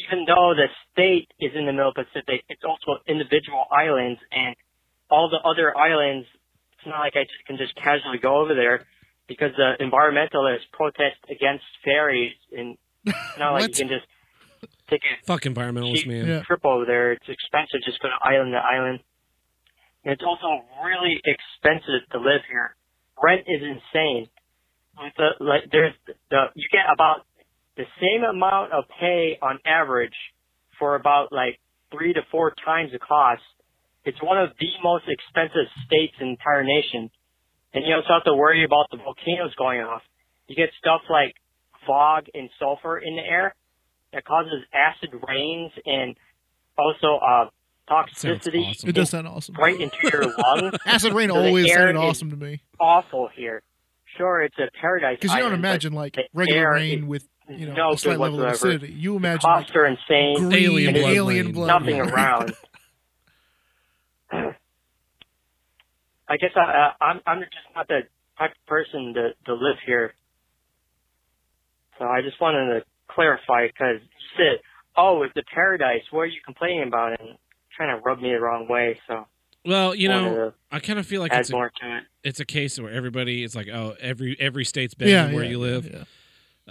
even 0.00 0.24
though 0.24 0.56
the 0.56 0.72
state 0.90 1.28
is 1.38 1.52
in 1.54 1.66
the 1.66 1.72
middle 1.72 1.92
Pacific, 1.92 2.42
it's 2.48 2.64
also 2.64 3.04
individual 3.06 3.68
islands, 3.70 4.18
and 4.32 4.56
all 5.12 5.28
the 5.28 5.38
other 5.44 5.76
islands. 5.76 6.26
It's 6.78 6.88
not 6.88 6.98
like 6.98 7.14
I 7.14 7.24
just 7.28 7.44
can 7.46 7.58
just 7.58 7.76
casually 7.76 8.18
go 8.18 8.40
over 8.40 8.54
there 8.56 8.86
because 9.28 9.52
the 9.56 9.76
environmentalists 9.78 10.66
protest 10.72 11.20
against 11.30 11.64
ferries, 11.84 12.34
and 12.50 12.76
it's 13.04 13.38
not 13.38 13.52
like 13.52 13.68
you 13.78 13.86
can 13.86 13.88
just 13.88 14.08
take 14.88 15.02
a 15.04 15.24
Fuck 15.26 15.42
environmentalist 15.42 16.06
man. 16.06 16.26
Yeah. 16.26 16.42
trip 16.42 16.64
over 16.64 16.84
there. 16.86 17.12
It's 17.12 17.28
expensive 17.28 17.80
just 17.84 18.00
go 18.00 18.08
to 18.08 18.18
island 18.20 18.52
to 18.52 18.58
island. 18.58 19.00
And 20.04 20.12
it's 20.12 20.22
also 20.26 20.64
really 20.82 21.20
expensive 21.22 22.08
to 22.10 22.18
live 22.18 22.42
here. 22.48 22.74
Rent 23.22 23.46
is 23.46 23.62
insane. 23.62 24.28
With 24.98 25.12
the, 25.16 25.44
like 25.44 25.70
there's 25.72 25.94
the 26.30 26.52
you 26.54 26.68
get 26.70 26.84
about 26.92 27.24
the 27.76 27.84
same 28.00 28.24
amount 28.24 28.72
of 28.72 28.84
pay 29.00 29.38
on 29.40 29.58
average 29.64 30.14
for 30.78 30.96
about 30.96 31.32
like 31.32 31.58
three 31.90 32.12
to 32.12 32.20
four 32.30 32.52
times 32.64 32.92
the 32.92 32.98
cost. 32.98 33.42
It's 34.04 34.20
one 34.22 34.38
of 34.38 34.50
the 34.58 34.68
most 34.82 35.04
expensive 35.08 35.70
states 35.86 36.14
in 36.20 36.26
the 36.26 36.30
entire 36.32 36.64
nation. 36.64 37.10
And 37.72 37.84
you 37.86 37.94
also 37.94 38.12
have 38.12 38.24
to 38.24 38.34
worry 38.34 38.64
about 38.64 38.86
the 38.90 38.98
volcanoes 38.98 39.54
going 39.56 39.80
off. 39.80 40.02
You 40.48 40.56
get 40.56 40.70
stuff 40.78 41.02
like 41.08 41.34
fog 41.86 42.26
and 42.34 42.50
sulfur 42.58 42.98
in 42.98 43.16
the 43.16 43.22
air 43.22 43.54
that 44.12 44.24
causes 44.24 44.62
acid 44.74 45.10
rains 45.26 45.72
and 45.86 46.16
also 46.76 47.18
uh, 47.24 47.48
toxicity 47.88 48.70
awesome. 48.70 48.88
It 48.88 48.92
does 48.92 49.10
sound 49.10 49.28
awesome. 49.28 49.54
right 49.54 49.80
into 49.80 49.96
your 50.02 50.24
lungs. 50.36 50.74
Acid 50.86 51.12
rain 51.14 51.30
So 51.30 51.36
always 51.36 51.72
sounded 51.72 51.96
awesome 51.96 52.30
to 52.30 52.36
me 52.36 52.60
Awful 52.78 53.30
here. 53.34 53.62
Sure, 54.16 54.42
it's 54.42 54.56
a 54.58 54.68
paradise. 54.80 55.18
because 55.20 55.30
you 55.34 55.38
don't 55.40 55.46
island, 55.52 55.64
imagine 55.64 55.92
like 55.94 56.14
the 56.14 56.22
regular 56.34 56.60
air 56.60 56.72
rain 56.74 56.98
is 57.00 57.04
with 57.06 57.28
you 57.48 57.66
know 57.66 57.74
no 57.74 57.92
a 57.92 57.98
slight 57.98 58.12
good 58.14 58.20
level 58.20 58.40
of 58.40 58.46
whatsoever. 58.46 58.74
acidity. 58.76 58.92
You 58.94 59.12
The 59.12 59.16
imagine 59.16 59.40
costs 59.40 59.70
like 59.70 59.76
are 59.76 59.86
insane. 59.86 60.36
green 60.38 60.52
Alien 60.52 60.94
blood 60.94 61.12
alien 61.14 61.52
blood. 61.52 61.66
nothing 61.68 61.98
rain. 61.98 62.10
around. 62.10 62.54
I 66.28 66.36
guess 66.36 66.50
I, 66.56 66.60
I, 66.60 67.04
I'm 67.04 67.20
I'm 67.26 67.40
just 67.40 67.52
not 67.74 67.88
the 67.88 68.00
type 68.38 68.52
of 68.52 68.66
person 68.66 69.14
to 69.14 69.30
to 69.46 69.54
live 69.54 69.76
here. 69.84 70.14
So 71.98 72.04
I 72.06 72.22
just 72.22 72.40
wanted 72.40 72.80
to 72.80 72.84
clarify 73.08 73.66
because 73.66 74.00
you 74.00 74.36
said, 74.36 74.60
"Oh, 74.96 75.22
it's 75.22 75.36
a 75.36 75.42
paradise." 75.54 76.02
What 76.10 76.22
are 76.22 76.26
you 76.26 76.40
complaining 76.44 76.88
about? 76.88 77.20
And 77.20 77.36
trying 77.76 77.96
to 77.96 78.02
rub 78.02 78.20
me 78.20 78.30
the 78.30 78.40
wrong 78.40 78.66
way. 78.68 78.98
So 79.06 79.26
Well, 79.64 79.94
you 79.94 80.08
know, 80.08 80.52
I 80.70 80.80
kind 80.80 80.98
of 80.98 81.06
feel 81.06 81.20
like 81.20 81.32
it's 81.32 81.50
a, 81.50 81.52
more 81.52 81.70
to 81.80 81.96
it. 81.98 82.04
it's 82.24 82.40
a 82.40 82.44
case 82.44 82.78
where 82.80 82.90
everybody 82.92 83.42
is 83.44 83.54
like, 83.54 83.68
oh, 83.68 83.94
every 84.00 84.36
every 84.40 84.64
state's 84.64 84.94
better 84.94 85.10
Yeah, 85.10 85.26
than 85.26 85.34
where 85.34 85.44
yeah, 85.44 85.50
you 85.50 85.58
live. 85.60 85.88
yeah. 85.88 86.04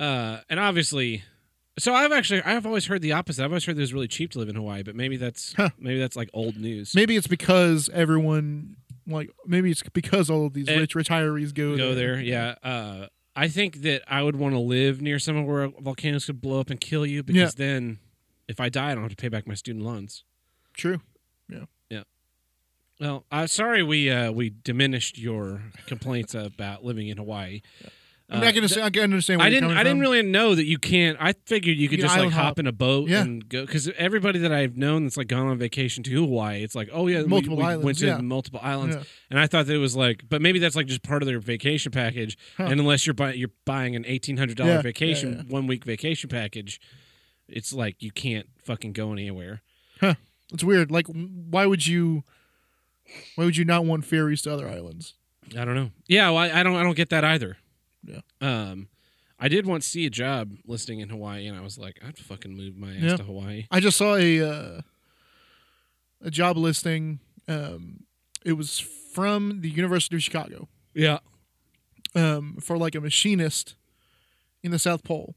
Uh, 0.03 0.41
and 0.49 0.59
obviously, 0.59 1.23
so 1.79 1.93
I've 1.93 2.11
actually 2.11 2.41
I've 2.43 2.65
always 2.65 2.87
heard 2.87 3.01
the 3.01 3.13
opposite. 3.13 3.43
I've 3.45 3.51
always 3.51 3.65
heard 3.65 3.77
it 3.77 3.81
was 3.81 3.93
really 3.93 4.07
cheap 4.09 4.31
to 4.31 4.39
live 4.39 4.49
in 4.49 4.55
Hawaii, 4.55 4.83
but 4.83 4.95
maybe 4.95 5.15
that's 5.17 5.53
Huh. 5.53 5.69
maybe 5.79 5.99
that's 5.99 6.15
like 6.17 6.29
old 6.33 6.57
news. 6.57 6.93
Maybe 6.93 7.15
it's 7.15 7.27
because 7.27 7.89
everyone 7.93 8.75
like 9.07 9.29
maybe 9.45 9.71
it's 9.71 9.83
because 9.93 10.29
all 10.29 10.45
of 10.45 10.53
these 10.53 10.67
Eh, 10.69 10.77
rich 10.77 10.93
retirees 10.93 11.53
go 11.53 11.77
Go 11.77 11.95
there, 11.95 12.19
yeah. 12.19 12.55
Uh, 12.63 13.07
I 13.35 13.47
think 13.47 13.83
that 13.83 14.01
I 14.07 14.21
would 14.23 14.35
want 14.35 14.53
to 14.53 14.59
live 14.59 15.01
near 15.01 15.17
somewhere 15.17 15.45
where 15.45 15.67
volcanoes 15.81 16.25
could 16.25 16.41
blow 16.41 16.59
up 16.59 16.69
and 16.69 16.79
kill 16.79 17.05
you 17.05 17.23
because 17.23 17.55
then, 17.55 17.99
if 18.49 18.59
I 18.59 18.67
die, 18.67 18.91
I 18.91 18.93
don't 18.95 19.03
have 19.03 19.11
to 19.11 19.15
pay 19.15 19.29
back 19.29 19.47
my 19.47 19.53
student 19.53 19.85
loans. 19.85 20.25
True. 20.73 20.99
Well, 23.01 23.25
uh, 23.31 23.47
sorry 23.47 23.81
we 23.81 24.09
uh, 24.11 24.31
we 24.31 24.51
diminished 24.63 25.17
your 25.17 25.63
complaints 25.87 26.35
about 26.35 26.85
living 26.85 27.07
in 27.07 27.17
Hawaii. 27.17 27.61
I 28.29 28.35
mean, 28.35 28.43
I 28.45 28.51
can 28.51 28.59
understand. 28.59 28.85
I 28.85 28.89
can 28.91 29.03
understand. 29.03 29.39
Where 29.39 29.47
I 29.47 29.49
didn't. 29.49 29.71
I 29.71 29.83
didn't 29.83 29.99
really 30.01 30.21
know 30.21 30.55
that 30.55 30.63
you 30.65 30.77
can't. 30.77 31.17
I 31.19 31.33
figured 31.47 31.75
you 31.77 31.89
could 31.89 31.97
You 31.99 32.05
just 32.05 32.17
like 32.17 32.31
hop 32.31 32.43
hop. 32.43 32.59
in 32.59 32.67
a 32.67 32.71
boat 32.71 33.09
Yeah. 33.09 33.23
and 33.23 33.49
go. 33.49 33.65
Because 33.65 33.89
everybody 33.97 34.39
that 34.39 34.53
I've 34.53 34.77
known 34.77 35.03
that's 35.03 35.17
like 35.17 35.27
gone 35.27 35.47
on 35.47 35.57
vacation 35.57 36.01
to 36.03 36.11
Hawaii, 36.11 36.63
it's 36.63 36.75
like, 36.75 36.89
oh 36.93 37.07
yeah, 37.07 37.23
we- 37.23 37.27
Multiple 37.27 37.57
we, 37.57 37.63
islands, 37.63 37.83
went 37.85 37.97
to 37.97 38.05
yeah. 38.05 38.17
multiple 38.21 38.61
islands, 38.63 38.95
Yeah. 38.95 39.03
and 39.31 39.39
I 39.39 39.47
thought 39.47 39.65
that 39.65 39.73
it 39.73 39.79
was 39.79 39.97
like, 39.97 40.23
but 40.29 40.41
maybe 40.41 40.59
that's 40.59 40.77
like 40.77 40.85
just 40.87 41.03
part 41.03 41.23
of 41.23 41.27
their 41.27 41.39
vacation 41.39 41.91
package. 41.91 42.37
Huh. 42.55 42.65
And 42.69 42.79
unless 42.79 43.05
you're 43.05 43.15
buying, 43.15 43.37
you're 43.37 43.49
buying 43.65 43.97
an 43.97 44.05
eighteen 44.05 44.37
hundred 44.37 44.55
dollar 44.57 44.81
vacation, 44.81 45.47
one 45.49 45.67
week 45.67 45.83
vacation 45.83 46.29
package, 46.29 46.79
it's 47.49 47.73
like 47.73 48.01
you 48.01 48.11
can't 48.11 48.47
fucking 48.63 48.93
go 48.93 49.11
anywhere. 49.11 49.61
Huh. 49.99 50.13
It's 50.53 50.63
weird. 50.63 50.89
Like, 50.91 51.07
why 51.07 51.65
would 51.65 51.85
you? 51.87 52.23
Why 53.35 53.45
would 53.45 53.57
you 53.57 53.65
not 53.65 53.85
want 53.85 54.05
ferries 54.05 54.41
to 54.43 54.53
other 54.53 54.67
islands? 54.67 55.13
I 55.57 55.65
don't 55.65 55.75
know. 55.75 55.91
Yeah, 56.07 56.29
well, 56.29 56.37
I, 56.39 56.59
I 56.59 56.63
don't. 56.63 56.75
I 56.75 56.83
don't 56.83 56.95
get 56.95 57.09
that 57.09 57.23
either. 57.23 57.57
Yeah. 58.03 58.21
Um, 58.39 58.87
I 59.39 59.47
did 59.47 59.65
once 59.65 59.85
see 59.87 60.05
a 60.05 60.09
job 60.09 60.53
listing 60.65 60.99
in 60.99 61.09
Hawaii, 61.09 61.47
and 61.47 61.57
I 61.57 61.61
was 61.61 61.77
like, 61.77 61.99
I'd 62.05 62.17
fucking 62.17 62.55
move 62.55 62.77
my 62.77 62.91
ass 62.93 63.01
Yeah. 63.01 63.15
to 63.17 63.23
Hawaii. 63.23 63.65
I 63.71 63.79
just 63.79 63.97
saw 63.97 64.15
a 64.15 64.41
uh, 64.41 64.81
a 66.21 66.31
job 66.31 66.57
listing. 66.57 67.19
Um, 67.47 68.03
it 68.45 68.53
was 68.53 68.79
from 68.79 69.61
the 69.61 69.69
University 69.69 70.15
of 70.15 70.23
Chicago 70.23 70.67
Yeah. 70.93 71.19
um, 72.15 72.57
for 72.61 72.77
like 72.77 72.95
a 72.95 73.01
machinist 73.01 73.75
in 74.63 74.71
the 74.71 74.79
South 74.79 75.03
Pole. 75.03 75.35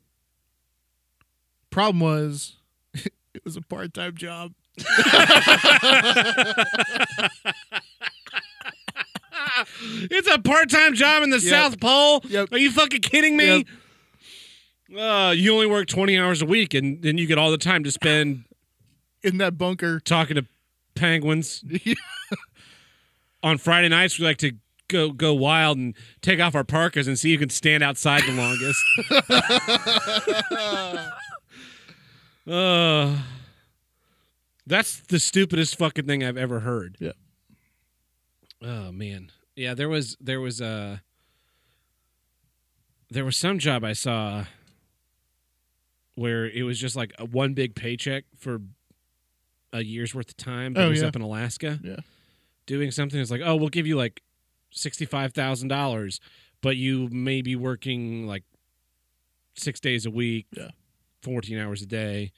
Problem 1.71 2.01
was, 2.01 2.57
it 2.95 3.45
was 3.45 3.57
a 3.57 3.61
part 3.63 3.93
time 3.95 4.17
job. 4.17 4.53
It's 10.11 10.29
a 10.29 10.39
part-time 10.39 10.95
job 10.95 11.23
in 11.23 11.31
the 11.31 11.39
Yep. 11.39 11.51
South 11.51 11.81
Pole. 11.81 12.23
Yep. 12.29 12.53
Are 12.53 12.59
you 12.59 12.71
fucking 12.71 13.01
kidding 13.03 13.37
me? 13.37 13.65
Uh, 14.97 15.33
you 15.37 15.53
only 15.53 15.67
work 15.67 15.87
20 15.87 16.19
hours 16.19 16.43
a 16.43 16.47
week 16.47 16.75
and 16.75 17.03
then 17.03 17.19
you 17.19 17.27
get 17.27 17.39
all 17.39 17.51
the 17.51 17.59
time 17.59 17.83
to 17.85 17.91
spend 17.91 18.45
in 19.23 19.39
that 19.39 19.57
bunker 19.59 20.01
talking 20.01 20.37
to 20.37 20.47
penguins. 20.95 21.65
On 23.43 23.59
Friday 23.59 23.89
nights, 23.89 24.19
we 24.19 24.25
like 24.25 24.39
to 24.39 24.53
go 24.89 25.11
go 25.11 25.35
wild 25.35 25.77
and 25.77 25.95
take 26.23 26.41
off 26.41 26.55
our 26.55 26.65
parkas 26.65 27.07
and 27.07 27.19
see 27.19 27.33
who 27.33 27.39
can 27.39 27.51
stand 27.51 27.83
outside 27.83 28.23
the 28.23 28.33
longest. 28.33 28.83
uh, 32.51 33.19
that's 34.67 35.01
the 35.09 35.19
stupidest 35.19 35.77
fucking 35.79 36.07
thing 36.07 36.23
I've 36.25 36.37
ever 36.37 36.61
heard. 36.61 36.97
Yeah. 37.01 37.13
Oh 38.63 38.93
man. 38.93 39.31
Yeah, 39.57 39.75
there 39.75 39.89
was 39.89 40.17
there 40.21 40.41
was 40.41 40.61
uh 40.61 40.99
there 43.11 43.25
was 43.25 43.37
some 43.37 43.59
job 43.59 43.85
I 43.85 43.93
saw 43.93 44.45
where 46.17 46.47
it 46.49 46.63
was 46.63 46.79
just 46.79 46.97
like 46.97 47.13
a 47.19 47.25
one 47.25 47.55
big 47.55 47.75
paycheck 47.75 48.25
for 48.39 48.61
a 49.73 49.83
year's 49.83 50.15
worth 50.15 50.29
of 50.31 50.37
time, 50.37 50.73
but 50.73 50.83
Oh, 50.85 50.87
it 50.87 50.91
was 50.91 51.03
yeah. 51.03 51.09
up 51.09 51.17
in 51.17 51.23
Alaska. 51.23 51.79
Yeah. 51.83 51.97
Doing 52.67 52.91
something 52.93 53.21
it's 53.21 53.31
like, 53.31 53.43
"Oh, 53.45 53.57
we'll 53.57 53.69
give 53.69 53.87
you 53.87 53.97
like 53.97 54.23
$65,000, 54.75 56.21
but 56.63 56.77
you 56.77 57.09
may 57.11 57.43
be 57.43 57.57
working 57.57 58.27
like 58.27 58.45
6 59.57 59.81
days 59.81 60.07
a 60.07 60.11
week, 60.11 60.47
Yeah. 60.57 60.71
14 61.23 61.59
hours 61.59 61.83
a 61.83 61.87
day." 61.87 62.33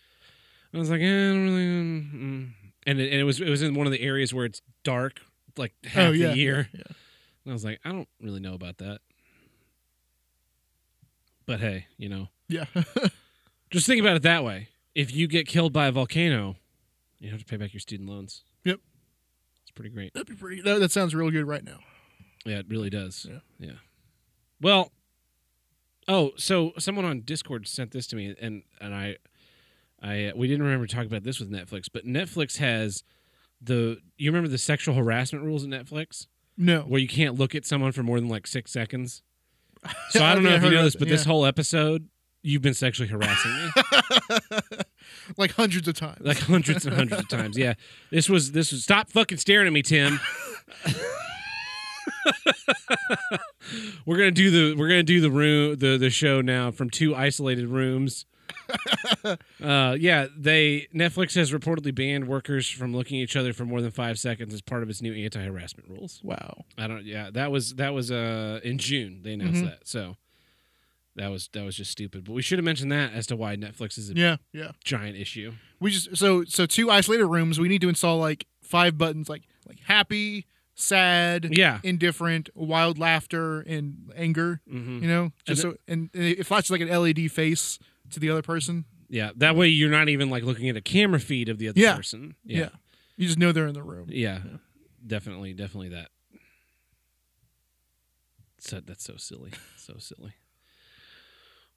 I 0.74 0.78
was 0.78 0.90
like, 0.90 1.00
eh, 1.00 1.04
I 1.04 1.32
don't 1.32 1.44
really 1.44 1.64
mm, 1.64 2.12
mm." 2.12 2.50
and 2.86 3.00
it, 3.00 3.10
and 3.12 3.20
it 3.20 3.24
was 3.24 3.40
it 3.40 3.48
was 3.48 3.62
in 3.62 3.74
one 3.74 3.86
of 3.86 3.92
the 3.92 4.00
areas 4.02 4.32
where 4.34 4.44
it's 4.44 4.60
dark 4.84 5.20
like 5.56 5.72
half 5.84 6.08
Oh, 6.08 6.12
yeah, 6.12 6.28
the 6.32 6.36
year. 6.36 6.68
yeah, 6.72 6.80
yeah. 6.86 6.94
And 7.44 7.52
I 7.52 7.54
was 7.54 7.64
like, 7.64 7.80
I 7.84 7.90
don't 7.92 8.08
really 8.20 8.40
know 8.40 8.54
about 8.54 8.78
that. 8.78 9.00
But 11.46 11.60
hey, 11.60 11.86
you 11.96 12.08
know, 12.08 12.28
Yeah. 12.48 12.66
just 13.70 13.86
think 13.86 14.00
about 14.00 14.16
it 14.16 14.22
that 14.22 14.44
way. 14.44 14.68
If 14.94 15.14
you 15.14 15.26
get 15.28 15.46
killed 15.46 15.72
by 15.72 15.86
a 15.86 15.92
volcano, 15.92 16.56
you 17.18 17.30
have 17.30 17.38
to 17.40 17.44
pay 17.46 17.56
back 17.56 17.72
your 17.72 17.80
student 17.80 18.08
loans. 18.08 18.42
Yep. 18.64 18.80
It's 19.62 19.70
pretty 19.70 19.90
great. 19.90 20.12
That'd 20.14 20.28
be 20.28 20.34
pretty. 20.34 20.62
That, 20.62 20.80
that 20.80 20.90
sounds 20.90 21.14
real 21.14 21.30
good 21.30 21.46
right 21.46 21.62
now. 21.64 21.78
Yeah, 22.44 22.58
it 22.58 22.66
really 22.68 22.90
does. 22.90 23.26
Yeah. 23.28 23.38
Yeah. 23.58 23.76
Well, 24.60 24.92
oh, 26.08 26.32
so 26.36 26.72
someone 26.78 27.04
on 27.04 27.20
Discord 27.20 27.66
sent 27.68 27.90
this 27.92 28.06
to 28.08 28.16
me, 28.16 28.34
and 28.40 28.62
and 28.80 28.94
I, 28.94 29.16
I 30.06 30.26
uh, 30.26 30.32
we 30.36 30.46
didn't 30.48 30.62
remember 30.64 30.86
talking 30.86 31.06
about 31.06 31.22
this 31.24 31.38
with 31.40 31.50
Netflix, 31.50 31.86
but 31.92 32.06
Netflix 32.06 32.58
has 32.58 33.02
the 33.60 33.98
you 34.16 34.30
remember 34.30 34.48
the 34.48 34.58
sexual 34.58 34.94
harassment 34.94 35.44
rules 35.44 35.64
in 35.64 35.70
Netflix 35.70 36.26
No. 36.56 36.80
where 36.82 37.00
you 37.00 37.08
can't 37.08 37.34
look 37.36 37.54
at 37.54 37.64
someone 37.66 37.92
for 37.92 38.02
more 38.02 38.20
than 38.20 38.28
like 38.28 38.46
six 38.46 38.70
seconds. 38.70 39.22
So 40.10 40.24
I 40.24 40.34
don't 40.34 40.42
know 40.42 40.50
if 40.54 40.64
you 40.64 40.70
know 40.70 40.82
this, 40.84 40.94
but 40.96 41.06
that, 41.08 41.14
this 41.14 41.24
whole 41.24 41.44
episode 41.46 42.08
you've 42.42 42.62
been 42.62 42.74
sexually 42.74 43.08
harassing 43.08 43.50
me 43.52 43.70
like 45.36 45.52
hundreds 45.52 45.86
of 45.88 45.94
times. 45.94 46.18
like 46.20 46.38
hundreds 46.38 46.86
and 46.86 46.94
hundreds 46.94 47.20
of 47.22 47.28
times. 47.28 47.56
Yeah, 47.58 47.74
this 48.10 48.28
was 48.28 48.52
this 48.52 48.72
was 48.72 48.82
stop 48.84 49.10
fucking 49.10 49.38
staring 49.38 49.66
at 49.66 49.72
me, 49.72 49.82
Tim. 49.82 50.18
we're 54.06 54.16
gonna 54.16 54.30
do 54.30 54.50
the 54.50 54.74
we're 54.78 54.88
gonna 54.88 55.02
do 55.02 55.20
the 55.20 55.30
room 55.30 55.76
the 55.76 55.96
the 55.98 56.10
show 56.10 56.40
now 56.40 56.70
from 56.70 56.90
two 56.90 57.14
isolated 57.14 57.68
rooms. 57.68 58.26
uh, 59.62 59.96
yeah, 59.98 60.26
they 60.36 60.88
Netflix 60.94 61.34
has 61.34 61.52
reportedly 61.52 61.94
banned 61.94 62.26
workers 62.28 62.68
from 62.68 62.94
looking 62.94 63.18
at 63.20 63.24
each 63.24 63.36
other 63.36 63.52
for 63.52 63.64
more 63.64 63.80
than 63.80 63.90
five 63.90 64.18
seconds 64.18 64.52
as 64.54 64.60
part 64.62 64.82
of 64.82 64.90
its 64.90 65.02
new 65.02 65.12
anti-harassment 65.14 65.88
rules. 65.88 66.20
wow. 66.22 66.64
I 66.78 66.86
don't. 66.86 67.04
Yeah, 67.04 67.30
that 67.32 67.50
was 67.50 67.74
that 67.74 67.94
was 67.94 68.10
uh 68.10 68.60
in 68.62 68.78
June 68.78 69.20
they 69.22 69.34
announced 69.34 69.62
Mhm. 69.62 69.66
that. 69.70 69.86
So 69.88 70.16
that 71.16 71.28
was 71.28 71.48
that 71.52 71.64
was 71.64 71.76
just 71.76 71.90
stupid. 71.90 72.24
But 72.24 72.32
we 72.32 72.42
should 72.42 72.58
have 72.58 72.64
mentioned 72.64 72.92
that 72.92 73.12
as 73.12 73.26
to 73.28 73.36
why 73.36 73.56
Netflix 73.56 73.98
is 73.98 74.10
a 74.10 74.14
Yeah. 74.14 74.36
Yeah. 74.52 74.72
giant 74.84 75.16
issue. 75.16 75.52
We 75.80 75.90
just 75.90 76.16
so 76.16 76.44
so 76.44 76.66
two 76.66 76.90
isolated 76.90 77.26
rooms. 77.26 77.58
We 77.58 77.68
need 77.68 77.80
to 77.82 77.88
install 77.88 78.18
like 78.18 78.46
five 78.62 78.98
buttons, 78.98 79.28
like 79.28 79.42
like 79.66 79.80
happy, 79.80 80.46
sad, 80.74 81.56
Yeah. 81.56 81.80
indifferent, 81.82 82.50
wild 82.54 82.98
laughter, 82.98 83.60
and 83.62 84.12
anger. 84.14 84.60
Mhm. 84.70 85.00
You 85.02 85.08
know, 85.08 85.32
just 85.46 85.64
And 85.64 85.72
so 85.74 85.78
and 85.88 86.10
it 86.14 86.44
flashes 86.46 86.70
like 86.70 86.80
an 86.82 86.88
LED 86.90 87.28
face 87.28 87.78
to 88.10 88.20
the 88.20 88.30
other 88.30 88.42
person. 88.42 88.84
Yeah, 89.08 89.30
that 89.36 89.54
way 89.56 89.68
you're 89.68 89.90
not 89.90 90.08
even 90.08 90.30
like 90.30 90.42
looking 90.42 90.68
at 90.68 90.76
a 90.76 90.80
camera 90.80 91.20
feed 91.20 91.48
of 91.48 91.58
the 91.58 91.68
other 91.68 91.80
Yeah. 91.80 91.96
person. 91.96 92.34
Yeah. 92.44 92.58
Yeah. 92.58 92.68
You 93.16 93.26
just 93.26 93.38
know 93.38 93.52
they're 93.52 93.66
in 93.68 93.74
the 93.74 93.82
room. 93.82 94.08
Yeah. 94.10 94.40
Definitely, 95.06 95.52
definitely 95.54 95.90
that. 95.90 96.08
So 98.58 98.80
that's 98.80 99.04
so 99.04 99.16
silly. 99.16 99.52
So 99.76 99.94
silly. 99.98 100.32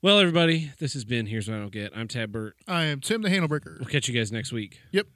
Well, 0.01 0.17
everybody, 0.19 0.71
this 0.79 0.93
has 0.93 1.03
been 1.05 1.25
Here's 1.27 1.47
What 1.47 1.57
I 1.57 1.59
Don't 1.59 1.71
Get. 1.71 1.91
I'm 1.95 2.07
Tab 2.07 2.31
Burke. 2.31 2.55
I 2.67 2.85
am 2.85 3.01
Tim 3.01 3.21
the 3.21 3.29
Handlebreaker. 3.29 3.77
We'll 3.79 3.89
catch 3.89 4.07
you 4.07 4.13
guys 4.15 4.31
next 4.31 4.51
week. 4.51 4.79
Yep. 4.91 5.07